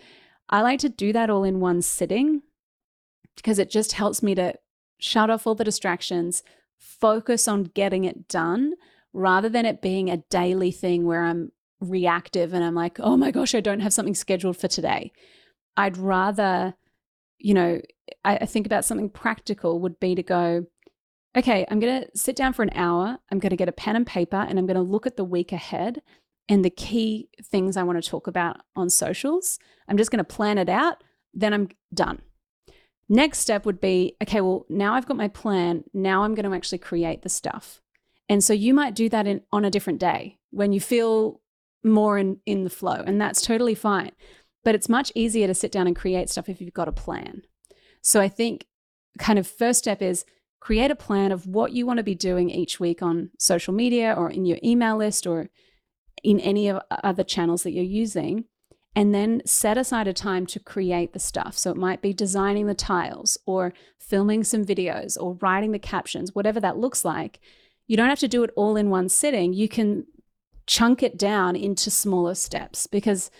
I 0.51 0.61
like 0.61 0.81
to 0.81 0.89
do 0.89 1.12
that 1.12 1.31
all 1.31 1.45
in 1.45 1.61
one 1.61 1.81
sitting 1.81 2.43
because 3.37 3.59
it 3.59 3.71
just 3.71 3.93
helps 3.93 4.23
me 4.23 4.35
to 4.35 4.55
shut 4.99 5.31
off 5.31 5.47
all 5.47 5.55
the 5.55 5.65
distractions, 5.65 6.43
focus 6.79 7.49
on 7.49 7.65
getting 7.65 8.05
it 8.05 8.29
done 8.29 8.75
rather 9.12 9.49
than 9.49 9.65
it 9.65 9.81
being 9.81 10.11
a 10.11 10.19
daily 10.29 10.71
thing 10.71 11.07
where 11.07 11.23
I'm 11.23 11.53
reactive 11.85 12.53
and 12.53 12.64
I'm 12.64 12.74
like, 12.74 12.99
oh 13.01 13.16
my 13.16 13.30
gosh, 13.30 13.55
I 13.55 13.61
don't 13.61 13.80
have 13.80 13.93
something 13.93 14.14
scheduled 14.14 14.57
for 14.57 14.68
today. 14.68 15.12
I'd 15.76 15.97
rather, 15.97 16.74
you 17.39 17.55
know, 17.55 17.80
I, 18.24 18.37
I 18.37 18.47
think 18.47 18.66
about 18.66 18.85
something 18.85 19.11
practical 19.11 19.80
would 19.80 19.99
be 20.01 20.14
to 20.14 20.22
go, 20.22 20.66
okay, 21.37 21.66
I'm 21.68 21.80
going 21.80 22.03
to 22.03 22.09
sit 22.16 22.37
down 22.37 22.53
for 22.53 22.62
an 22.62 22.70
hour. 22.74 23.18
I'm 23.30 23.39
going 23.39 23.51
to 23.51 23.57
get 23.57 23.68
a 23.68 23.72
pen 23.72 23.97
and 23.97 24.07
paper 24.07 24.37
and 24.37 24.59
I'm 24.59 24.66
going 24.66 24.76
to 24.76 24.82
look 24.82 25.07
at 25.07 25.16
the 25.16 25.24
week 25.24 25.53
ahead 25.53 26.03
and 26.49 26.64
the 26.64 26.70
key 26.70 27.28
things 27.43 27.76
I 27.76 27.82
want 27.82 28.03
to 28.03 28.09
talk 28.09 28.26
about 28.26 28.59
on 28.76 28.91
socials. 28.91 29.59
I'm 29.89 29.97
just 29.97 30.11
going 30.11 30.18
to 30.18 30.24
plan 30.24 30.59
it 30.59 30.68
out. 30.68 31.03
Then 31.32 31.53
I'm 31.53 31.68
done. 31.93 32.20
Next 33.09 33.41
step 33.41 33.66
would 33.66 33.80
be 33.80 34.16
okay, 34.22 34.41
well, 34.41 34.64
now 34.68 34.95
I've 34.95 35.07
got 35.07 35.16
my 35.16 35.28
plan. 35.28 35.85
Now 35.93 36.22
I'm 36.22 36.35
going 36.35 36.49
to 36.49 36.57
actually 36.57 36.78
create 36.78 37.22
the 37.22 37.28
stuff. 37.28 37.80
And 38.28 38.43
so 38.43 38.53
you 38.53 38.72
might 38.72 38.95
do 38.95 39.09
that 39.11 39.26
in, 39.26 39.43
on 39.53 39.64
a 39.64 39.70
different 39.70 39.99
day 39.99 40.39
when 40.51 40.72
you 40.72 40.80
feel 40.80 41.41
more 41.85 42.18
in, 42.18 42.39
in 42.47 42.64
the 42.64 42.70
flow, 42.70 43.03
and 43.07 43.20
that's 43.20 43.43
totally 43.43 43.74
fine. 43.74 44.12
But 44.64 44.74
it's 44.74 44.89
much 44.89 45.12
easier 45.14 45.47
to 45.47 45.55
sit 45.55 45.70
down 45.70 45.87
and 45.87 45.95
create 45.95 46.30
stuff 46.30 46.49
if 46.49 46.61
you've 46.61 46.72
got 46.72 46.89
a 46.89 46.93
plan. 46.93 47.43
So 48.01 48.20
I 48.20 48.28
think 48.28 48.66
kind 49.18 49.39
of 49.39 49.47
first 49.47 49.80
step 49.80 50.03
is 50.03 50.24
create 50.61 50.91
a 50.91 50.97
plan 50.97 51.30
of 51.30 51.47
what 51.47 51.72
you 51.72 51.87
want 51.87 51.99
to 51.99 52.03
be 52.03 52.14
doing 52.14 52.49
each 52.49 52.80
week 52.80 53.03
on 53.03 53.30
social 53.39 53.74
media 53.74 54.14
or 54.16 54.30
in 54.30 54.47
your 54.47 54.59
email 54.64 54.97
list 54.97 55.26
or 55.26 55.51
in 56.22 56.41
any 56.41 56.68
of 56.68 56.76
uh, 56.91 56.97
other 57.05 57.22
channels 57.22 57.62
that 57.62 57.72
you're 57.72 57.85
using 57.85 58.45
and 58.97 59.14
then 59.14 59.43
set 59.45 59.76
aside 59.76 60.07
a 60.07 60.12
time 60.12 60.47
to 60.47 60.61
create 60.61 61.12
the 61.12 61.18
stuff. 61.18 61.59
So 61.59 61.70
it 61.70 61.76
might 61.76 62.01
be 62.01 62.12
designing 62.12 62.66
the 62.66 62.74
tiles 62.74 63.37
or 63.45 63.74
filming 63.99 64.45
some 64.45 64.64
videos 64.64 65.16
or 65.20 65.35
writing 65.41 65.72
the 65.72 65.78
captions, 65.78 66.35
whatever 66.35 66.61
that 66.61 66.78
looks 66.78 67.05
like. 67.05 67.41
You 67.87 67.97
don't 67.97 68.09
have 68.09 68.20
to 68.20 68.28
do 68.28 68.45
it 68.45 68.51
all 68.57 68.76
in 68.76 68.91
one 68.91 69.09
sitting. 69.09 69.53
You 69.53 69.68
can 69.68 70.07
chunk 70.67 71.03
it 71.03 71.19
down 71.19 71.57
into 71.57 71.91
smaller 71.91 72.35
steps 72.35 72.87
because 72.87 73.31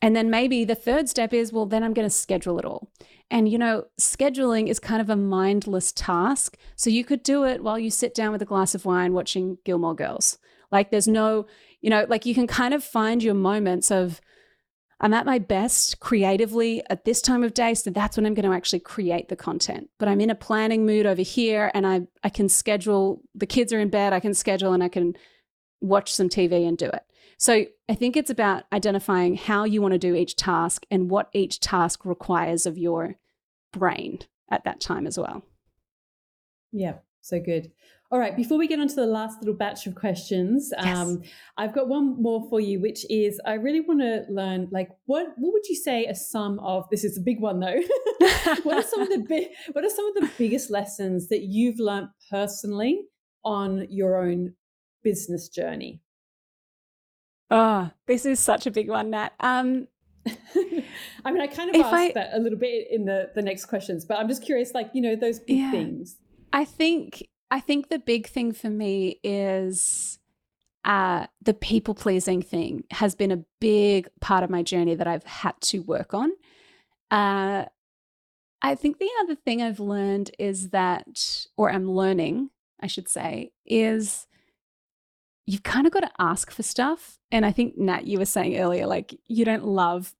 and 0.00 0.14
then 0.14 0.30
maybe 0.30 0.64
the 0.64 0.74
third 0.74 1.08
step 1.08 1.32
is 1.32 1.52
well 1.52 1.66
then 1.66 1.82
i'm 1.82 1.94
going 1.94 2.06
to 2.06 2.10
schedule 2.14 2.58
it 2.58 2.64
all. 2.64 2.90
And 3.30 3.48
you 3.48 3.58
know 3.58 3.86
scheduling 4.00 4.68
is 4.68 4.78
kind 4.78 5.00
of 5.00 5.10
a 5.10 5.16
mindless 5.16 5.92
task. 5.92 6.56
So 6.76 6.90
you 6.90 7.04
could 7.04 7.22
do 7.22 7.44
it 7.44 7.62
while 7.62 7.78
you 7.78 7.90
sit 7.90 8.14
down 8.14 8.32
with 8.32 8.42
a 8.42 8.46
glass 8.46 8.74
of 8.74 8.84
wine 8.84 9.12
watching 9.12 9.58
gilmore 9.64 9.94
girls. 9.94 10.38
Like 10.70 10.90
there's 10.90 11.08
no 11.08 11.46
you 11.80 11.90
know 11.90 12.06
like 12.08 12.26
you 12.26 12.34
can 12.34 12.46
kind 12.46 12.74
of 12.74 12.82
find 12.82 13.22
your 13.22 13.34
moments 13.34 13.90
of 13.90 14.20
i'm 15.00 15.14
at 15.14 15.26
my 15.26 15.38
best 15.38 16.00
creatively 16.00 16.82
at 16.90 17.04
this 17.04 17.20
time 17.20 17.44
of 17.44 17.54
day 17.54 17.72
so 17.72 17.88
that's 17.90 18.16
when 18.16 18.26
i'm 18.26 18.34
going 18.34 18.48
to 18.48 18.56
actually 18.56 18.80
create 18.80 19.28
the 19.28 19.36
content. 19.36 19.90
But 19.98 20.08
i'm 20.08 20.20
in 20.20 20.30
a 20.30 20.34
planning 20.34 20.86
mood 20.86 21.06
over 21.06 21.22
here 21.22 21.70
and 21.74 21.86
i 21.86 22.02
i 22.22 22.28
can 22.28 22.48
schedule 22.48 23.22
the 23.34 23.46
kids 23.46 23.72
are 23.72 23.80
in 23.80 23.90
bed 23.90 24.12
i 24.12 24.20
can 24.20 24.34
schedule 24.34 24.72
and 24.72 24.82
i 24.82 24.88
can 24.88 25.14
watch 25.80 26.12
some 26.12 26.28
TV 26.28 26.66
and 26.66 26.76
do 26.76 26.86
it. 26.86 27.02
So 27.38 27.66
I 27.88 27.94
think 27.94 28.16
it's 28.16 28.30
about 28.30 28.64
identifying 28.72 29.36
how 29.36 29.64
you 29.64 29.80
want 29.80 29.92
to 29.92 29.98
do 29.98 30.14
each 30.14 30.34
task 30.34 30.84
and 30.90 31.08
what 31.08 31.28
each 31.32 31.60
task 31.60 32.04
requires 32.04 32.66
of 32.66 32.76
your 32.76 33.14
brain 33.72 34.20
at 34.50 34.64
that 34.64 34.80
time 34.80 35.06
as 35.06 35.18
well. 35.18 35.44
Yeah, 36.72 36.94
so 37.20 37.38
good. 37.38 37.70
All 38.10 38.18
right, 38.18 38.34
before 38.34 38.56
we 38.56 38.66
get 38.66 38.80
on 38.80 38.88
to 38.88 38.94
the 38.94 39.06
last 39.06 39.38
little 39.40 39.54
batch 39.54 39.86
of 39.86 39.94
questions, 39.94 40.72
yes. 40.74 40.96
um, 40.96 41.22
I've 41.58 41.74
got 41.74 41.88
one 41.88 42.20
more 42.20 42.48
for 42.48 42.58
you, 42.58 42.80
which 42.80 43.04
is 43.10 43.38
I 43.44 43.54
really 43.54 43.80
want 43.80 44.00
to 44.00 44.24
learn 44.30 44.68
like 44.72 44.88
what 45.04 45.26
what 45.36 45.52
would 45.52 45.68
you 45.68 45.76
say 45.76 46.06
a 46.06 46.14
sum 46.14 46.58
of 46.60 46.88
this 46.90 47.04
is 47.04 47.18
a 47.18 47.20
big 47.20 47.38
one 47.38 47.60
though. 47.60 47.80
what 48.62 48.78
are 48.78 48.82
some 48.82 49.02
of 49.02 49.10
the 49.10 49.24
big 49.28 49.48
what 49.72 49.84
are 49.84 49.90
some 49.90 50.08
of 50.08 50.14
the 50.14 50.30
biggest 50.38 50.70
lessons 50.70 51.28
that 51.28 51.42
you've 51.42 51.78
learned 51.78 52.08
personally 52.30 53.02
on 53.44 53.86
your 53.90 54.16
own 54.16 54.54
business 55.02 55.48
journey? 55.48 56.02
Oh, 57.50 57.90
this 58.06 58.26
is 58.26 58.40
such 58.40 58.66
a 58.66 58.70
big 58.70 58.88
one, 58.88 59.10
Nat. 59.10 59.32
Um, 59.40 59.88
I 60.26 61.30
mean, 61.32 61.40
I 61.40 61.46
kind 61.46 61.74
of 61.74 61.80
asked 61.80 61.94
I, 61.94 62.12
that 62.12 62.30
a 62.34 62.38
little 62.38 62.58
bit 62.58 62.88
in 62.90 63.04
the 63.04 63.30
the 63.34 63.42
next 63.42 63.66
questions, 63.66 64.04
but 64.04 64.18
I'm 64.18 64.28
just 64.28 64.44
curious, 64.44 64.74
like 64.74 64.90
you 64.92 65.00
know, 65.00 65.16
those 65.16 65.38
big 65.38 65.58
yeah, 65.58 65.70
things. 65.70 66.16
I 66.52 66.64
think 66.64 67.26
I 67.50 67.60
think 67.60 67.88
the 67.88 67.98
big 67.98 68.26
thing 68.26 68.52
for 68.52 68.68
me 68.68 69.20
is 69.22 70.18
uh, 70.84 71.26
the 71.42 71.54
people 71.54 71.94
pleasing 71.94 72.42
thing 72.42 72.84
has 72.90 73.14
been 73.14 73.32
a 73.32 73.44
big 73.60 74.08
part 74.20 74.44
of 74.44 74.50
my 74.50 74.62
journey 74.62 74.94
that 74.94 75.06
I've 75.06 75.24
had 75.24 75.60
to 75.62 75.80
work 75.80 76.14
on. 76.14 76.32
Uh, 77.10 77.64
I 78.60 78.74
think 78.74 78.98
the 78.98 79.10
other 79.22 79.34
thing 79.34 79.62
I've 79.62 79.80
learned 79.80 80.30
is 80.38 80.70
that, 80.70 81.46
or 81.56 81.70
I'm 81.70 81.90
learning, 81.90 82.50
I 82.80 82.86
should 82.86 83.08
say, 83.08 83.52
is 83.64 84.26
you've 85.48 85.62
kind 85.62 85.86
of 85.86 85.92
got 85.94 86.00
to 86.00 86.10
ask 86.18 86.50
for 86.50 86.62
stuff. 86.62 87.18
And 87.32 87.46
I 87.46 87.52
think, 87.52 87.78
Nat, 87.78 88.06
you 88.06 88.18
were 88.18 88.26
saying 88.26 88.58
earlier, 88.58 88.86
like, 88.86 89.18
you 89.28 89.46
don't 89.46 89.64
love 89.64 90.14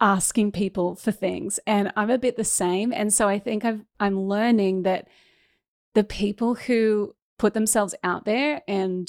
asking 0.00 0.50
people 0.50 0.96
for 0.96 1.12
things. 1.12 1.60
And 1.64 1.92
I'm 1.94 2.10
a 2.10 2.18
bit 2.18 2.36
the 2.36 2.42
same. 2.42 2.92
And 2.92 3.14
so 3.14 3.28
I 3.28 3.38
think 3.38 3.64
I've, 3.64 3.84
I'm 4.00 4.18
learning 4.18 4.82
that 4.82 5.06
the 5.94 6.02
people 6.02 6.56
who 6.56 7.14
put 7.38 7.54
themselves 7.54 7.94
out 8.02 8.24
there 8.24 8.62
and 8.66 9.08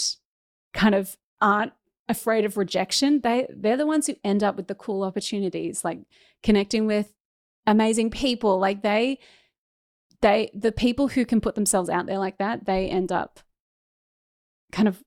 kind 0.72 0.94
of 0.94 1.18
aren't 1.42 1.74
afraid 2.08 2.46
of 2.46 2.56
rejection, 2.56 3.22
they, 3.22 3.48
they're 3.50 3.76
the 3.76 3.88
ones 3.88 4.06
who 4.06 4.16
end 4.24 4.44
up 4.44 4.56
with 4.56 4.68
the 4.68 4.76
cool 4.76 5.02
opportunities, 5.02 5.84
like 5.84 5.98
connecting 6.44 6.86
with 6.86 7.12
amazing 7.66 8.12
people. 8.12 8.60
Like 8.60 8.84
they, 8.84 9.18
they, 10.22 10.52
the 10.54 10.72
people 10.72 11.08
who 11.08 11.26
can 11.26 11.42
put 11.42 11.56
themselves 11.56 11.90
out 11.90 12.06
there 12.06 12.20
like 12.20 12.38
that, 12.38 12.66
they 12.66 12.88
end 12.88 13.12
up 13.12 13.40
kind 14.72 14.88
of 14.88 15.04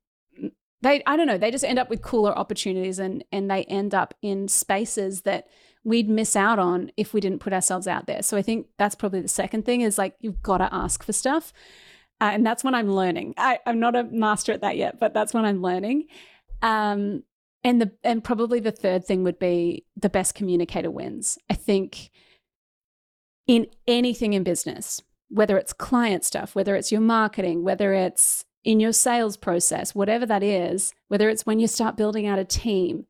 they 0.82 1.02
I 1.06 1.16
don't 1.16 1.26
know, 1.26 1.38
they 1.38 1.50
just 1.50 1.64
end 1.64 1.78
up 1.78 1.90
with 1.90 2.02
cooler 2.02 2.36
opportunities 2.36 2.98
and 2.98 3.24
and 3.32 3.50
they 3.50 3.64
end 3.64 3.94
up 3.94 4.14
in 4.22 4.48
spaces 4.48 5.22
that 5.22 5.48
we'd 5.84 6.08
miss 6.08 6.34
out 6.34 6.58
on 6.58 6.90
if 6.96 7.14
we 7.14 7.20
didn't 7.20 7.38
put 7.38 7.52
ourselves 7.52 7.86
out 7.86 8.06
there. 8.06 8.22
So 8.22 8.36
I 8.36 8.42
think 8.42 8.66
that's 8.76 8.96
probably 8.96 9.20
the 9.20 9.28
second 9.28 9.64
thing 9.64 9.82
is 9.82 9.98
like 9.98 10.16
you've 10.20 10.42
got 10.42 10.58
to 10.58 10.68
ask 10.74 11.04
for 11.04 11.12
stuff. 11.12 11.52
Uh, 12.20 12.30
and 12.32 12.46
that's 12.46 12.64
when 12.64 12.74
I'm 12.74 12.90
learning. 12.90 13.34
I, 13.36 13.58
I'm 13.66 13.78
not 13.78 13.94
a 13.94 14.04
master 14.04 14.52
at 14.52 14.62
that 14.62 14.76
yet, 14.76 14.98
but 14.98 15.14
that's 15.14 15.34
when 15.34 15.44
I'm 15.44 15.62
learning. 15.62 16.06
Um, 16.62 17.22
and 17.62 17.80
the 17.80 17.92
and 18.02 18.24
probably 18.24 18.58
the 18.58 18.72
third 18.72 19.04
thing 19.04 19.22
would 19.22 19.38
be 19.38 19.84
the 19.96 20.08
best 20.08 20.34
communicator 20.34 20.90
wins. 20.90 21.38
I 21.50 21.54
think 21.54 22.10
in 23.46 23.66
anything 23.86 24.32
in 24.32 24.44
business, 24.44 25.02
whether 25.28 25.58
it's 25.58 25.72
client 25.72 26.24
stuff, 26.24 26.54
whether 26.54 26.74
it's 26.74 26.90
your 26.90 27.00
marketing, 27.00 27.64
whether 27.64 27.92
it's 27.92 28.44
in 28.66 28.80
your 28.80 28.92
sales 28.92 29.36
process, 29.36 29.94
whatever 29.94 30.26
that 30.26 30.42
is, 30.42 30.92
whether 31.06 31.28
it's 31.30 31.46
when 31.46 31.60
you 31.60 31.68
start 31.68 31.96
building 31.96 32.26
out 32.26 32.40
a 32.40 32.44
team, 32.44 33.06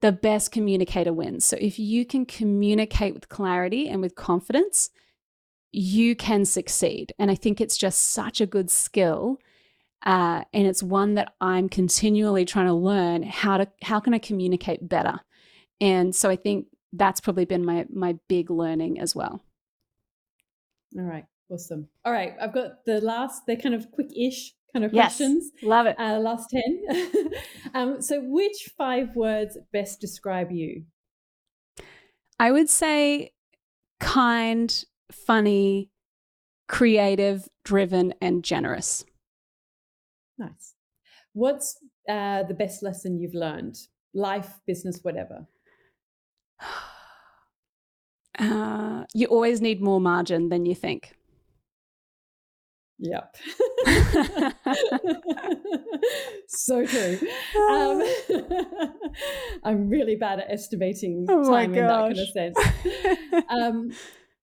the 0.00 0.10
best 0.10 0.50
communicator 0.50 1.12
wins. 1.12 1.44
So 1.44 1.58
if 1.60 1.78
you 1.78 2.06
can 2.06 2.24
communicate 2.24 3.12
with 3.12 3.28
clarity 3.28 3.86
and 3.86 4.00
with 4.00 4.14
confidence, 4.14 4.88
you 5.72 6.16
can 6.16 6.46
succeed. 6.46 7.12
And 7.18 7.30
I 7.30 7.34
think 7.34 7.60
it's 7.60 7.76
just 7.76 8.12
such 8.12 8.40
a 8.40 8.46
good 8.46 8.70
skill. 8.70 9.36
Uh, 10.06 10.44
and 10.54 10.66
it's 10.66 10.82
one 10.82 11.14
that 11.14 11.34
I'm 11.38 11.68
continually 11.68 12.46
trying 12.46 12.68
to 12.68 12.72
learn 12.72 13.24
how 13.24 13.58
to 13.58 13.68
how 13.82 14.00
can 14.00 14.14
I 14.14 14.18
communicate 14.18 14.88
better. 14.88 15.20
And 15.82 16.16
so 16.16 16.30
I 16.30 16.36
think 16.36 16.68
that's 16.94 17.20
probably 17.20 17.44
been 17.44 17.64
my 17.64 17.84
my 17.92 18.16
big 18.26 18.48
learning 18.48 19.00
as 19.00 19.14
well. 19.14 19.42
All 20.96 21.04
right, 21.04 21.26
awesome. 21.50 21.88
All 22.06 22.12
right, 22.12 22.34
I've 22.40 22.54
got 22.54 22.86
the 22.86 23.02
last. 23.02 23.44
They're 23.46 23.56
kind 23.56 23.74
of 23.74 23.90
quick-ish 23.90 24.54
kind 24.72 24.84
of 24.84 24.92
yes, 24.92 25.16
questions. 25.16 25.50
Love 25.62 25.86
it. 25.86 25.96
Uh, 25.98 26.18
last 26.18 26.50
ten. 26.50 27.30
um, 27.74 28.02
so, 28.02 28.20
which 28.22 28.70
five 28.76 29.14
words 29.16 29.58
best 29.72 30.00
describe 30.00 30.50
you? 30.50 30.84
I 32.38 32.52
would 32.52 32.68
say 32.70 33.32
kind, 34.00 34.84
funny, 35.10 35.90
creative, 36.68 37.48
driven, 37.64 38.14
and 38.20 38.44
generous. 38.44 39.04
Nice. 40.38 40.74
What's 41.32 41.78
uh, 42.08 42.44
the 42.44 42.54
best 42.54 42.82
lesson 42.82 43.18
you've 43.18 43.34
learned? 43.34 43.76
Life, 44.14 44.60
business, 44.66 45.00
whatever. 45.02 45.46
Uh, 48.40 49.02
you 49.12 49.26
always 49.26 49.60
need 49.60 49.82
more 49.82 50.00
margin 50.00 50.48
than 50.48 50.64
you 50.64 50.72
think. 50.72 51.17
Yep. 53.00 53.36
so 56.48 56.84
true. 56.84 57.18
Um, 57.70 58.02
I'm 59.64 59.88
really 59.88 60.16
bad 60.16 60.40
at 60.40 60.50
estimating 60.50 61.26
oh 61.28 61.48
time 61.48 61.74
in 61.74 61.86
that 61.86 62.14
kind 62.14 62.18
of 62.18 62.28
sense. 62.28 62.58
Um, 63.50 63.92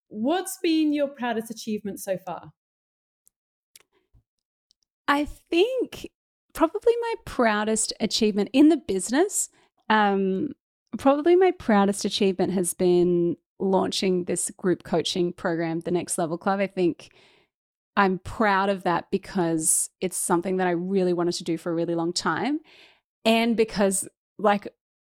what's 0.08 0.58
been 0.64 0.94
your 0.94 1.08
proudest 1.08 1.52
achievement 1.52 2.00
so 2.00 2.18
far? 2.18 2.52
I 5.08 5.26
think 5.26 6.10
probably 6.54 6.94
my 7.02 7.14
proudest 7.26 7.94
achievement 8.00 8.50
in 8.54 8.70
the 8.70 8.78
business, 8.78 9.50
um, 9.90 10.50
probably 10.98 11.36
my 11.36 11.52
proudest 11.52 12.06
achievement 12.06 12.54
has 12.54 12.74
been 12.74 13.38
launching 13.60 14.24
this 14.26 14.50
group 14.58 14.84
coaching 14.84 15.34
program, 15.34 15.82
the 15.82 15.92
Next 15.92 16.18
Level 16.18 16.38
Club. 16.38 16.60
I 16.60 16.68
think 16.68 17.12
I'm 17.98 18.20
proud 18.20 18.70
of 18.70 18.84
that 18.84 19.10
because 19.12 19.90
it's 20.02 20.18
something 20.18 20.58
that 20.58 20.68
I 20.68 20.72
really 20.72 21.14
wanted 21.14 21.34
to 21.36 21.44
do 21.44 21.58
for 21.58 21.72
a 21.72 21.76
really 21.76 21.96
long 21.96 22.12
time. 22.14 22.60
And 23.24 23.56
because, 23.56 24.08
like, 24.38 24.68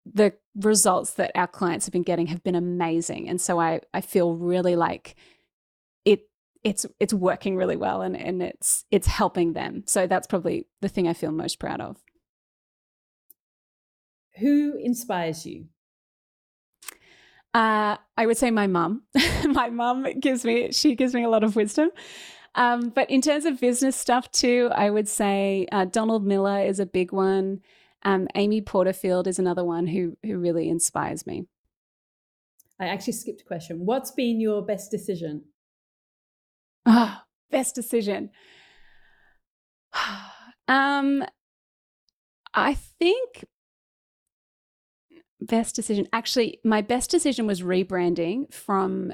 the 0.06 0.34
results 0.56 1.12
that 1.14 1.32
our 1.36 1.48
clients 1.48 1.86
have 1.86 1.94
been 1.94 2.04
getting 2.04 2.28
have 2.28 2.44
been 2.44 2.56
amazing. 2.56 3.30
And 3.30 3.40
so 3.40 3.60
I, 3.60 3.82
I 3.94 4.02
feel 4.02 4.36
really 4.36 4.76
like 4.76 5.16
it 6.06 6.22
it's 6.64 6.86
it's 7.00 7.14
working 7.14 7.56
really 7.56 7.76
well 7.76 8.02
and, 8.02 8.16
and 8.18 8.42
it's 8.42 8.86
it's 8.92 9.08
helping 9.08 9.54
them. 9.54 9.84
So 9.86 10.08
that's 10.08 10.28
probably 10.28 10.68
the 10.82 10.90
thing 10.90 11.08
I 11.08 11.14
feel 11.14 11.32
most 11.32 11.60
proud 11.60 11.82
of. 11.82 11.98
Who 14.40 14.78
inspires 14.82 15.46
you? 15.46 15.66
Uh, 17.54 17.98
I 18.16 18.26
would 18.26 18.38
say 18.38 18.52
my 18.52 18.68
mum. 18.68 19.04
my 19.46 19.70
mum 19.70 20.06
gives 20.20 20.46
me 20.46 20.72
she 20.72 20.96
gives 20.96 21.14
me 21.14 21.24
a 21.24 21.30
lot 21.30 21.44
of 21.44 21.56
wisdom. 21.56 21.90
Um, 22.56 22.90
but 22.90 23.10
in 23.10 23.22
terms 23.22 23.46
of 23.46 23.60
business 23.60 23.96
stuff 23.96 24.32
too, 24.32 24.70
I 24.74 24.90
would 24.90 25.08
say 25.08 25.68
uh, 25.72 25.86
Donald 25.86 26.26
Miller 26.26 26.62
is 26.62 26.80
a 26.80 26.86
big 26.86 27.12
one. 27.12 27.62
Um, 28.04 28.28
Amy 28.36 28.62
Porterfield 28.62 29.28
is 29.28 29.40
another 29.40 29.64
one 29.64 29.88
who 29.88 30.18
who 30.24 30.38
really 30.38 30.70
inspires 30.70 31.28
me. 31.28 31.46
I 32.80 32.88
actually 32.88 33.14
skipped 33.14 33.42
a 33.42 33.46
question. 33.46 33.86
What's 33.86 34.12
been 34.12 34.40
your 34.40 34.62
best 34.62 34.90
decision? 34.90 35.44
Ah, 36.86 37.22
oh, 37.22 37.26
best 37.52 37.76
decision. 37.76 38.30
um, 40.68 41.26
I 42.54 42.74
think 42.74 43.46
best 45.42 45.76
decision. 45.76 46.08
Actually, 46.14 46.60
my 46.64 46.82
best 46.82 47.12
decision 47.12 47.48
was 47.48 47.62
rebranding 47.62 48.52
from 48.54 49.14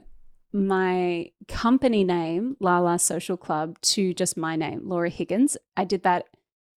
my 0.56 1.30
company 1.50 2.06
name, 2.06 2.56
Lala 2.62 2.98
Social 2.98 3.36
Club, 3.36 3.80
to 3.82 4.14
just 4.14 4.38
my 4.38 4.56
name, 4.56 4.82
Laura 4.86 5.10
Higgins. 5.10 5.58
I 5.76 5.84
did 5.84 6.04
that 6.04 6.28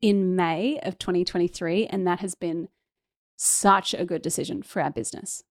in 0.03 0.35
May 0.35 0.81
of 0.83 0.99
2023, 0.99 1.87
and 1.87 2.05
that 2.07 2.19
has 2.19 2.35
been 2.35 2.69
such 3.37 3.95
a 3.95 4.05
good 4.05 4.21
decision 4.21 4.63
for 4.65 4.83
our 4.83 4.91
business. 4.91 5.45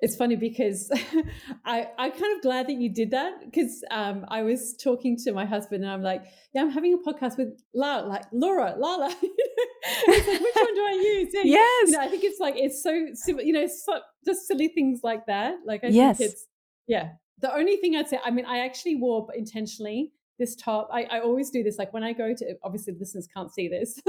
It's 0.00 0.16
funny 0.16 0.36
because 0.36 0.90
I 1.64 1.88
I'm 1.96 2.10
kind 2.10 2.36
of 2.36 2.42
glad 2.42 2.66
that 2.66 2.74
you 2.74 2.92
did 2.92 3.12
that 3.12 3.32
because 3.44 3.82
um, 3.90 4.26
I 4.28 4.42
was 4.42 4.76
talking 4.76 5.16
to 5.24 5.32
my 5.32 5.46
husband 5.46 5.84
and 5.84 5.90
I'm 5.90 6.02
like, 6.02 6.22
yeah, 6.52 6.62
I'm 6.62 6.70
having 6.70 6.92
a 6.92 6.98
podcast 6.98 7.38
with 7.38 7.58
Lala, 7.74 8.06
like 8.06 8.24
Laura, 8.30 8.74
Lala. 8.76 9.06
like, 9.08 10.26
which 10.26 10.56
one 10.56 10.74
do 10.74 10.86
I 10.86 11.00
use? 11.02 11.30
Yeah, 11.32 11.42
yes, 11.44 11.86
you 11.86 11.92
know, 11.92 12.00
I 12.00 12.08
think 12.08 12.24
it's 12.24 12.40
like 12.40 12.56
it's 12.58 12.82
so 12.82 12.90
you 13.38 13.52
know, 13.52 13.66
so, 13.66 14.00
just 14.26 14.46
silly 14.46 14.68
things 14.68 15.00
like 15.02 15.26
that. 15.26 15.54
Like 15.64 15.82
I 15.82 15.88
yes. 15.88 16.18
think 16.18 16.32
it's 16.32 16.46
yeah. 16.86 17.10
The 17.40 17.54
only 17.54 17.76
thing 17.76 17.96
I'd 17.96 18.08
say, 18.08 18.18
I 18.24 18.30
mean, 18.30 18.46
I 18.46 18.60
actually 18.60 18.96
wore 18.96 19.28
intentionally 19.34 20.12
this 20.38 20.54
top. 20.56 20.88
I, 20.92 21.04
I 21.04 21.20
always 21.20 21.50
do 21.50 21.62
this. 21.62 21.78
Like 21.78 21.92
when 21.92 22.02
I 22.02 22.12
go 22.12 22.34
to, 22.34 22.54
obviously 22.62 22.94
listeners 22.98 23.28
can't 23.34 23.52
see 23.52 23.68
this, 23.68 24.00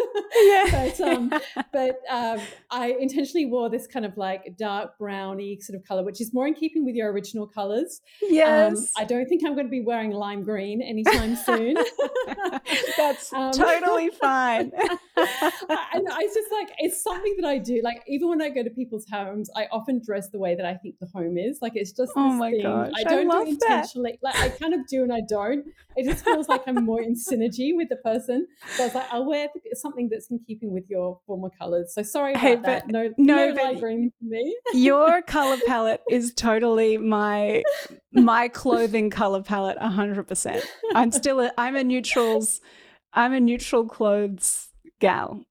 yeah. 0.42 0.66
but 0.72 1.02
um, 1.02 1.32
but 1.74 2.00
um, 2.10 2.40
I 2.70 2.96
intentionally 3.00 3.46
wore 3.46 3.70
this 3.70 3.88
kind 3.88 4.06
of 4.06 4.18
like 4.18 4.56
dark 4.58 4.98
browny 4.98 5.60
sort 5.62 5.78
of 5.78 5.86
color, 5.86 6.04
which 6.04 6.22
is 6.22 6.34
more 6.34 6.48
in 6.48 6.54
keeping 6.54 6.86
with 6.86 6.96
your 6.96 7.12
original 7.12 7.48
colors. 7.48 8.02
Um, 8.24 8.30
yes. 8.32 8.78
Um, 8.78 8.86
I 8.98 9.06
don't 9.06 9.28
think 9.28 9.44
I'm 9.46 9.54
going 9.54 9.68
to 9.68 9.72
be 9.72 9.82
wearing 9.82 10.12
lime 10.12 10.44
green 10.44 10.82
anytime 10.82 11.36
soon. 11.36 11.78
That's 12.98 13.32
um, 13.34 13.52
totally 13.52 14.10
fine. 14.10 14.72
and 14.76 16.08
I 16.12 16.30
just 16.34 16.52
like 16.52 16.70
it's 16.80 17.02
something 17.02 17.36
that 17.40 17.48
I 17.48 17.58
do. 17.58 17.82
Like 17.84 18.04
even 18.08 18.30
when 18.30 18.42
I 18.42 18.50
go 18.50 18.64
to 18.64 18.70
people's 18.70 19.06
homes, 19.10 19.50
I 19.56 19.68
often 19.72 20.02
dress 20.04 20.30
the 20.30 20.40
way 20.40 20.56
that 20.56 20.66
I 20.66 20.76
think 20.76 20.96
the 21.00 21.08
home 21.14 21.38
is. 21.38 21.60
Like 21.62 21.74
it's 21.76 21.92
just 21.92 22.12
oh 22.16 22.34
my 22.34 22.52
thing. 22.52 22.64
gosh, 22.64 22.92
I 22.96 23.04
don't 23.04 23.32
I 23.32 23.44
do 23.46 23.50
intentionally. 23.52 24.20
That. 24.22 24.36
Like 24.36 24.40
I 24.40 24.50
kind 24.50 24.74
of 24.74 24.88
do 24.88 25.04
and 25.04 25.14
I 25.14 25.22
don't. 25.28 25.66
It 25.96 26.06
just 26.06 26.17
feels 26.22 26.48
like 26.48 26.64
I'm 26.68 26.86
more 26.86 27.02
in 27.02 27.16
synergy 27.16 27.76
with 27.76 27.90
the 27.90 27.98
person. 27.98 28.48
So 28.76 28.84
I 28.84 28.86
was 28.88 28.96
like, 28.96 29.08
I'll 29.12 29.26
wear 29.26 29.48
something 29.74 30.10
that's 30.10 30.30
in 30.30 30.40
keeping 30.46 30.74
with 30.74 30.86
your 30.90 31.20
former 31.26 31.50
colors. 31.50 31.94
So 31.94 32.04
sorry 32.04 32.32
about 32.34 32.42
hey, 32.42 32.56
that. 32.56 32.88
No, 32.88 33.10
no, 33.18 33.54
no 33.54 33.54
light 33.54 33.80
green 33.80 34.12
for 34.18 34.26
me. 34.26 34.58
your 34.74 35.22
color 35.22 35.58
palette 35.68 36.02
is 36.10 36.34
totally 36.34 36.98
my 36.98 37.64
my 38.12 38.48
clothing 38.48 39.10
color 39.10 39.42
palette. 39.44 39.78
hundred 39.78 40.28
percent. 40.28 40.64
I'm 40.94 41.12
still 41.12 41.40
a, 41.40 41.52
I'm 41.58 41.76
a 41.76 41.84
neutrals. 41.84 42.62
I'm 43.14 43.34
a 43.34 43.40
neutral 43.40 43.86
clothes 43.86 44.70
gal. 45.00 45.44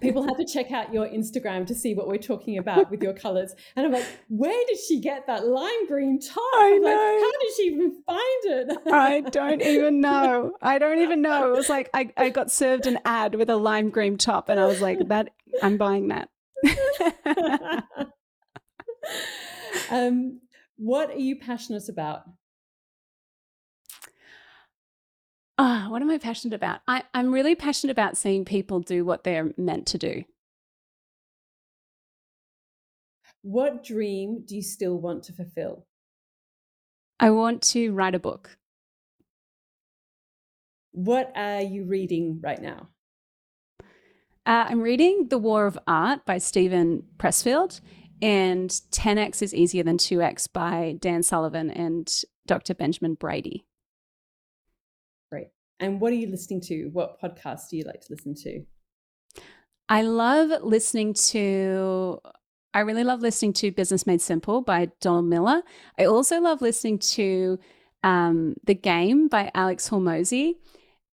People 0.00 0.24
have 0.24 0.36
to 0.36 0.44
check 0.44 0.72
out 0.72 0.92
your 0.92 1.06
Instagram 1.06 1.66
to 1.66 1.74
see 1.74 1.94
what 1.94 2.08
we're 2.08 2.18
talking 2.18 2.58
about 2.58 2.90
with 2.90 3.02
your 3.02 3.12
colors. 3.12 3.54
And 3.76 3.86
I'm 3.86 3.92
like, 3.92 4.06
where 4.28 4.66
did 4.66 4.78
she 4.78 5.00
get 5.00 5.26
that 5.28 5.46
lime 5.46 5.86
green 5.86 6.20
top? 6.20 6.38
I 6.54 6.78
know. 6.82 6.88
Like, 6.88 6.96
how 6.96 7.30
did 7.40 7.54
she 7.56 7.62
even 7.64 8.02
find 8.04 8.44
it? 8.44 8.78
I 8.92 9.20
don't 9.20 9.62
even 9.62 10.00
know. 10.00 10.52
I 10.60 10.78
don't 10.78 11.00
even 11.00 11.22
know. 11.22 11.52
It 11.52 11.56
was 11.56 11.68
like 11.68 11.90
I, 11.94 12.10
I 12.16 12.30
got 12.30 12.50
served 12.50 12.86
an 12.86 12.98
ad 13.04 13.36
with 13.36 13.48
a 13.48 13.56
lime 13.56 13.90
green 13.90 14.18
top, 14.18 14.48
and 14.48 14.58
I 14.58 14.66
was 14.66 14.80
like, 14.80 15.06
that 15.08 15.30
I'm 15.62 15.76
buying 15.76 16.08
that. 16.08 16.28
um, 19.90 20.40
what 20.76 21.10
are 21.10 21.18
you 21.18 21.36
passionate 21.36 21.88
about? 21.88 22.22
Ah, 22.26 22.34
oh, 25.58 25.86
what 25.88 26.02
am 26.02 26.10
I 26.10 26.18
passionate 26.18 26.54
about? 26.54 26.80
I, 26.86 27.04
I'm 27.14 27.32
really 27.32 27.54
passionate 27.54 27.92
about 27.92 28.16
seeing 28.16 28.44
people 28.44 28.80
do 28.80 29.04
what 29.04 29.24
they're 29.24 29.52
meant 29.56 29.86
to 29.88 29.98
do. 29.98 30.24
What 33.42 33.84
dream 33.84 34.44
do 34.44 34.56
you 34.56 34.62
still 34.62 34.98
want 34.98 35.22
to 35.24 35.32
fulfill? 35.32 35.86
I 37.20 37.30
want 37.30 37.62
to 37.62 37.92
write 37.92 38.14
a 38.14 38.18
book. 38.18 38.58
What 40.92 41.32
are 41.36 41.62
you 41.62 41.84
reading 41.84 42.40
right 42.42 42.60
now? 42.60 42.88
Uh, 43.80 44.66
I'm 44.68 44.80
reading 44.80 45.28
The 45.28 45.38
War 45.38 45.66
of 45.66 45.78
Art 45.86 46.24
by 46.24 46.38
Steven 46.38 47.02
Pressfield 47.18 47.80
and 48.22 48.70
10x 48.70 49.42
is 49.42 49.54
easier 49.54 49.82
than 49.82 49.98
2x 49.98 50.52
by 50.52 50.96
Dan 51.00 51.22
Sullivan 51.22 51.70
and 51.70 52.12
Dr. 52.46 52.74
Benjamin 52.74 53.16
Hardy. 53.20 53.66
And 55.80 56.00
what 56.00 56.12
are 56.12 56.16
you 56.16 56.28
listening 56.28 56.60
to? 56.62 56.86
What 56.92 57.20
podcasts 57.20 57.68
do 57.70 57.76
you 57.76 57.84
like 57.84 58.00
to 58.02 58.06
listen 58.10 58.34
to? 58.42 58.64
I 59.88 60.02
love 60.02 60.62
listening 60.62 61.14
to 61.14 62.20
I 62.74 62.80
really 62.80 63.04
love 63.04 63.22
listening 63.22 63.54
to 63.54 63.70
Business 63.70 64.06
Made 64.06 64.20
Simple 64.20 64.60
by 64.60 64.90
Donald 65.00 65.26
Miller. 65.26 65.62
I 65.98 66.04
also 66.04 66.40
love 66.40 66.60
listening 66.60 66.98
to 66.98 67.58
um, 68.02 68.54
The 68.64 68.74
Game 68.74 69.28
by 69.28 69.50
Alex 69.54 69.88
Hormozi. 69.88 70.56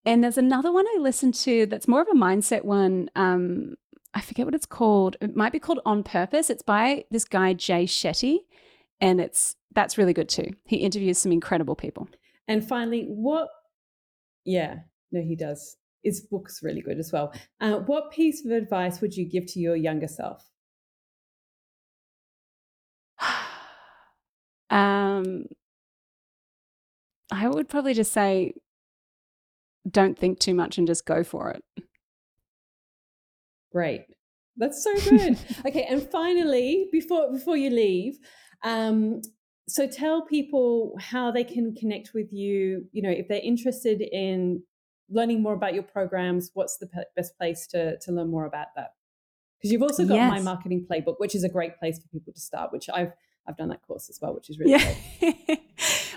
and 0.05 0.25
there's 0.25 0.39
another 0.39 0.73
one 0.73 0.87
I 0.89 0.99
listen 0.99 1.31
to 1.33 1.67
that's 1.67 1.87
more 1.87 2.03
of 2.03 2.09
a 2.09 2.17
mindset 2.17 2.65
one. 2.65 3.11
Um, 3.15 3.77
I 4.15 4.21
forget 4.21 4.45
what 4.45 4.55
it's 4.57 4.67
called. 4.67 5.17
It 5.21 5.37
might 5.37 5.53
be 5.53 5.61
called 5.61 5.81
On 5.87 6.03
Purpose. 6.03 6.51
It's 6.51 6.63
by 6.65 7.05
this 7.11 7.25
guy 7.25 7.53
Jay 7.53 7.85
Shetty, 7.85 8.39
and 9.01 9.21
it's 9.21 9.55
that's 9.75 9.97
really 9.97 10.13
good 10.13 10.29
too. 10.29 10.51
He 10.67 10.79
interviews 10.79 11.19
some 11.19 11.33
incredible 11.33 11.77
people. 11.77 12.09
And 12.49 12.67
finally, 12.67 13.05
what? 13.05 13.49
Yeah, 14.45 14.77
no, 15.11 15.23
he 15.23 15.37
does. 15.37 15.77
His 16.03 16.21
book's 16.21 16.63
really 16.63 16.81
good 16.81 16.99
as 16.99 17.13
well. 17.13 17.33
Uh, 17.61 17.79
what 17.81 18.11
piece 18.11 18.45
of 18.45 18.51
advice 18.51 19.01
would 19.01 19.17
you 19.17 19.25
give 19.25 19.47
to 19.47 19.61
your 19.61 19.77
younger 19.77 20.09
self? 20.09 20.45
um, 24.71 25.47
I 27.31 27.49
would 27.49 27.69
probably 27.69 27.95
just 27.95 28.13
say, 28.13 28.55
don't 29.89 30.19
think 30.19 30.39
too 30.39 30.55
much 30.55 30.79
and 30.79 30.87
just 30.87 31.07
go 31.07 31.25
for 31.25 31.51
it. 31.51 31.65
Great. 33.73 34.05
That's 34.57 34.85
so 34.85 34.95
good. 35.11 35.39
okay, 35.67 35.87
and 35.89 36.03
finally, 36.11 36.89
before 36.93 37.33
before 37.33 37.57
you 37.57 37.71
leave, 37.71 38.19
um, 38.63 39.23
so 39.73 39.87
tell 39.87 40.21
people 40.21 40.95
how 41.01 41.31
they 41.31 41.45
can 41.45 41.75
connect 41.75 42.13
with 42.13 42.31
you. 42.31 42.87
You 42.93 43.01
know, 43.01 43.11
if 43.11 43.27
they're 43.29 43.41
interested 43.43 44.03
in 44.03 44.63
learning 45.09 45.43
more 45.43 45.55
about 45.55 45.73
your 45.73 45.83
programs, 45.83 46.51
what's 46.53 46.77
the 46.77 46.91
best 47.17 47.39
place 47.39 47.67
to 47.69 47.99
to 47.99 48.13
learn 48.13 48.31
more 48.31 48.45
about 48.45 48.69
that? 48.77 48.93
Because 49.57 49.73
you've 49.73 49.83
also 49.83 50.05
got 50.05 50.17
yes. 50.17 50.31
my 50.31 50.41
marketing 50.41 50.87
playbook, 50.91 51.15
which 51.19 51.35
is 51.35 51.43
a 51.43 51.49
great 51.49 51.79
place 51.79 51.99
for 51.99 52.07
people 52.09 52.35
to 52.35 52.41
start. 52.41 52.71
Which 52.71 52.91
I've 52.93 53.13
I've 53.49 53.57
done 53.57 53.71
that 53.71 53.81
course 53.81 54.11
as 54.11 54.19
well, 54.21 54.35
which 54.35 54.51
is 54.51 54.59
really 54.59 54.73
yeah. 54.73 54.95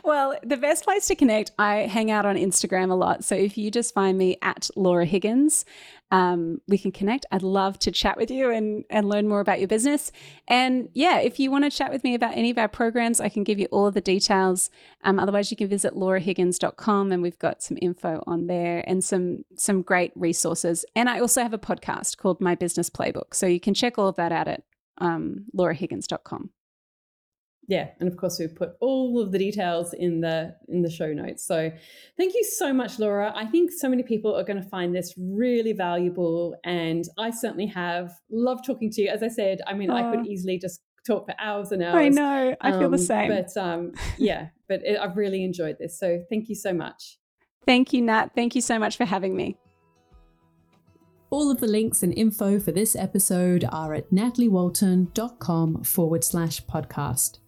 well, 0.05 0.37
the 0.43 0.57
best 0.57 0.83
place 0.83 1.07
to 1.07 1.15
connect, 1.15 1.51
I 1.57 1.87
hang 1.87 2.11
out 2.11 2.25
on 2.25 2.35
Instagram 2.35 2.91
a 2.91 2.95
lot. 2.95 3.23
So 3.23 3.35
if 3.35 3.57
you 3.57 3.71
just 3.71 3.93
find 3.93 4.17
me 4.17 4.37
at 4.41 4.69
Laura 4.75 5.05
Higgins, 5.05 5.65
um, 6.11 6.61
we 6.67 6.77
can 6.77 6.91
connect. 6.91 7.25
I'd 7.31 7.41
love 7.41 7.79
to 7.79 7.91
chat 7.91 8.15
with 8.15 8.29
you 8.29 8.51
and, 8.51 8.85
and 8.89 9.09
learn 9.09 9.27
more 9.27 9.39
about 9.39 9.59
your 9.59 9.67
business. 9.67 10.11
And 10.47 10.89
yeah, 10.93 11.19
if 11.19 11.39
you 11.39 11.49
want 11.49 11.63
to 11.63 11.75
chat 11.75 11.91
with 11.91 12.03
me 12.03 12.13
about 12.13 12.37
any 12.37 12.51
of 12.51 12.57
our 12.57 12.67
programs, 12.67 13.19
I 13.19 13.29
can 13.29 13.43
give 13.43 13.59
you 13.59 13.65
all 13.71 13.87
of 13.87 13.95
the 13.95 14.01
details. 14.01 14.69
Um, 15.03 15.19
otherwise, 15.19 15.49
you 15.49 15.57
can 15.57 15.67
visit 15.67 15.93
laurahiggins.com 15.93 17.11
and 17.11 17.21
we've 17.21 17.39
got 17.39 17.63
some 17.63 17.77
info 17.81 18.23
on 18.27 18.47
there 18.47 18.83
and 18.87 19.03
some 19.03 19.43
some 19.55 19.81
great 19.81 20.11
resources. 20.15 20.85
And 20.95 21.09
I 21.09 21.19
also 21.19 21.41
have 21.41 21.53
a 21.53 21.57
podcast 21.57 22.17
called 22.17 22.39
My 22.39 22.53
Business 22.53 22.89
Playbook. 22.89 23.33
So 23.33 23.47
you 23.47 23.59
can 23.59 23.73
check 23.73 23.97
all 23.97 24.07
of 24.07 24.15
that 24.17 24.31
out 24.31 24.47
at 24.47 24.63
um, 24.99 25.45
laurahiggins.com 25.57 26.51
yeah 27.67 27.89
and 27.99 28.07
of 28.07 28.17
course 28.17 28.37
we've 28.39 28.55
put 28.55 28.71
all 28.79 29.19
of 29.21 29.31
the 29.31 29.39
details 29.39 29.93
in 29.93 30.21
the 30.21 30.55
in 30.67 30.81
the 30.81 30.89
show 30.89 31.13
notes. 31.13 31.45
So 31.45 31.71
thank 32.17 32.33
you 32.33 32.43
so 32.43 32.73
much 32.73 32.99
laura. 32.99 33.31
I 33.35 33.45
think 33.45 33.71
so 33.71 33.89
many 33.89 34.03
people 34.03 34.35
are 34.35 34.43
going 34.43 34.61
to 34.61 34.69
find 34.69 34.95
this 34.95 35.13
really 35.17 35.73
valuable 35.73 36.55
and 36.63 37.03
i 37.17 37.29
certainly 37.29 37.67
have. 37.67 38.11
Loved 38.29 38.65
talking 38.65 38.89
to 38.91 39.01
you. 39.01 39.09
As 39.09 39.23
i 39.23 39.27
said 39.27 39.59
i 39.67 39.73
mean 39.73 39.89
i 39.89 40.11
could 40.11 40.27
easily 40.27 40.57
just 40.57 40.81
talk 41.05 41.25
for 41.25 41.35
hours 41.39 41.71
and 41.71 41.83
hours 41.83 41.95
i 41.95 42.09
know. 42.09 42.55
I 42.61 42.71
feel 42.71 42.85
um, 42.85 42.91
the 42.91 42.97
same. 42.97 43.29
but 43.29 43.55
um 43.57 43.93
yeah 44.17 44.47
but 44.67 44.81
it, 44.83 44.99
i've 44.99 45.17
really 45.17 45.43
enjoyed 45.43 45.77
this. 45.79 45.99
So 45.99 46.23
thank 46.29 46.49
you 46.49 46.55
so 46.55 46.73
much. 46.73 47.17
Thank 47.65 47.93
you 47.93 48.01
nat. 48.01 48.31
Thank 48.35 48.55
you 48.55 48.61
so 48.61 48.77
much 48.77 48.97
for 48.97 49.05
having 49.05 49.35
me. 49.35 49.57
All 51.31 51.51
of 51.51 51.59
the 51.59 51.67
links 51.67 52.03
and 52.03 52.13
info 52.17 52.59
for 52.59 52.71
this 52.71 52.95
episode 52.95 53.65
are 53.71 53.93
at 53.93 54.11
nataliewalton.com 54.11 55.83
forward 55.83 56.23
slash 56.23 56.63
podcast. 56.65 57.39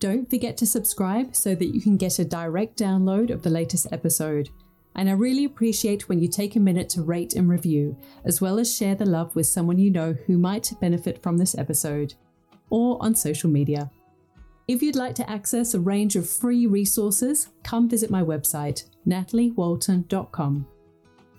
Don't 0.00 0.28
forget 0.28 0.56
to 0.58 0.66
subscribe 0.66 1.34
so 1.34 1.54
that 1.54 1.74
you 1.74 1.80
can 1.80 1.96
get 1.96 2.18
a 2.18 2.24
direct 2.24 2.78
download 2.78 3.30
of 3.30 3.42
the 3.42 3.50
latest 3.50 3.86
episode. 3.92 4.50
And 4.96 5.08
I 5.08 5.12
really 5.12 5.44
appreciate 5.44 6.08
when 6.08 6.20
you 6.20 6.28
take 6.28 6.56
a 6.56 6.60
minute 6.60 6.88
to 6.90 7.02
rate 7.02 7.34
and 7.34 7.48
review, 7.48 7.96
as 8.24 8.40
well 8.40 8.58
as 8.58 8.74
share 8.74 8.94
the 8.94 9.06
love 9.06 9.34
with 9.34 9.46
someone 9.46 9.78
you 9.78 9.90
know 9.90 10.12
who 10.26 10.38
might 10.38 10.72
benefit 10.80 11.22
from 11.22 11.38
this 11.38 11.56
episode, 11.56 12.14
or 12.70 13.02
on 13.02 13.14
social 13.14 13.50
media. 13.50 13.90
If 14.68 14.82
you'd 14.82 14.96
like 14.96 15.14
to 15.16 15.30
access 15.30 15.74
a 15.74 15.80
range 15.80 16.16
of 16.16 16.28
free 16.28 16.66
resources, 16.66 17.48
come 17.62 17.88
visit 17.88 18.10
my 18.10 18.22
website, 18.22 18.84
nataliewalton.com. 19.06 20.66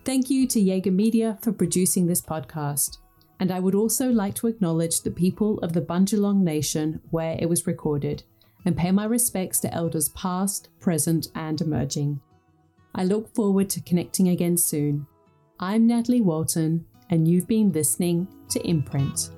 Thank 0.04 0.30
you 0.30 0.48
to 0.48 0.60
Jaeger 0.60 0.92
Media 0.92 1.38
for 1.42 1.52
producing 1.52 2.06
this 2.06 2.22
podcast. 2.22 2.98
And 3.40 3.52
I 3.52 3.60
would 3.60 3.74
also 3.74 4.10
like 4.12 4.36
to 4.36 4.48
acknowledge 4.48 5.02
the 5.02 5.12
people 5.12 5.60
of 5.60 5.74
the 5.74 5.82
Bundjalung 5.82 6.42
Nation 6.42 7.02
where 7.10 7.36
it 7.40 7.50
was 7.50 7.68
recorded 7.68 8.24
and 8.66 8.76
pay 8.76 8.92
my 8.92 9.06
respects 9.06 9.60
to 9.62 9.74
elders 9.74 10.10
past, 10.10 10.70
present, 10.80 11.28
and 11.36 11.62
emerging. 11.62 12.20
I 12.94 13.04
look 13.04 13.34
forward 13.34 13.70
to 13.72 13.82
connecting 13.82 14.30
again 14.30 14.58
soon. 14.58 15.06
I'm 15.60 15.88
Natalie 15.88 16.22
Walton, 16.22 16.86
and 17.10 17.28
you've 17.28 17.48
been 17.48 17.72
listening 17.72 18.28
to 18.50 18.68
Imprint. 18.68 19.30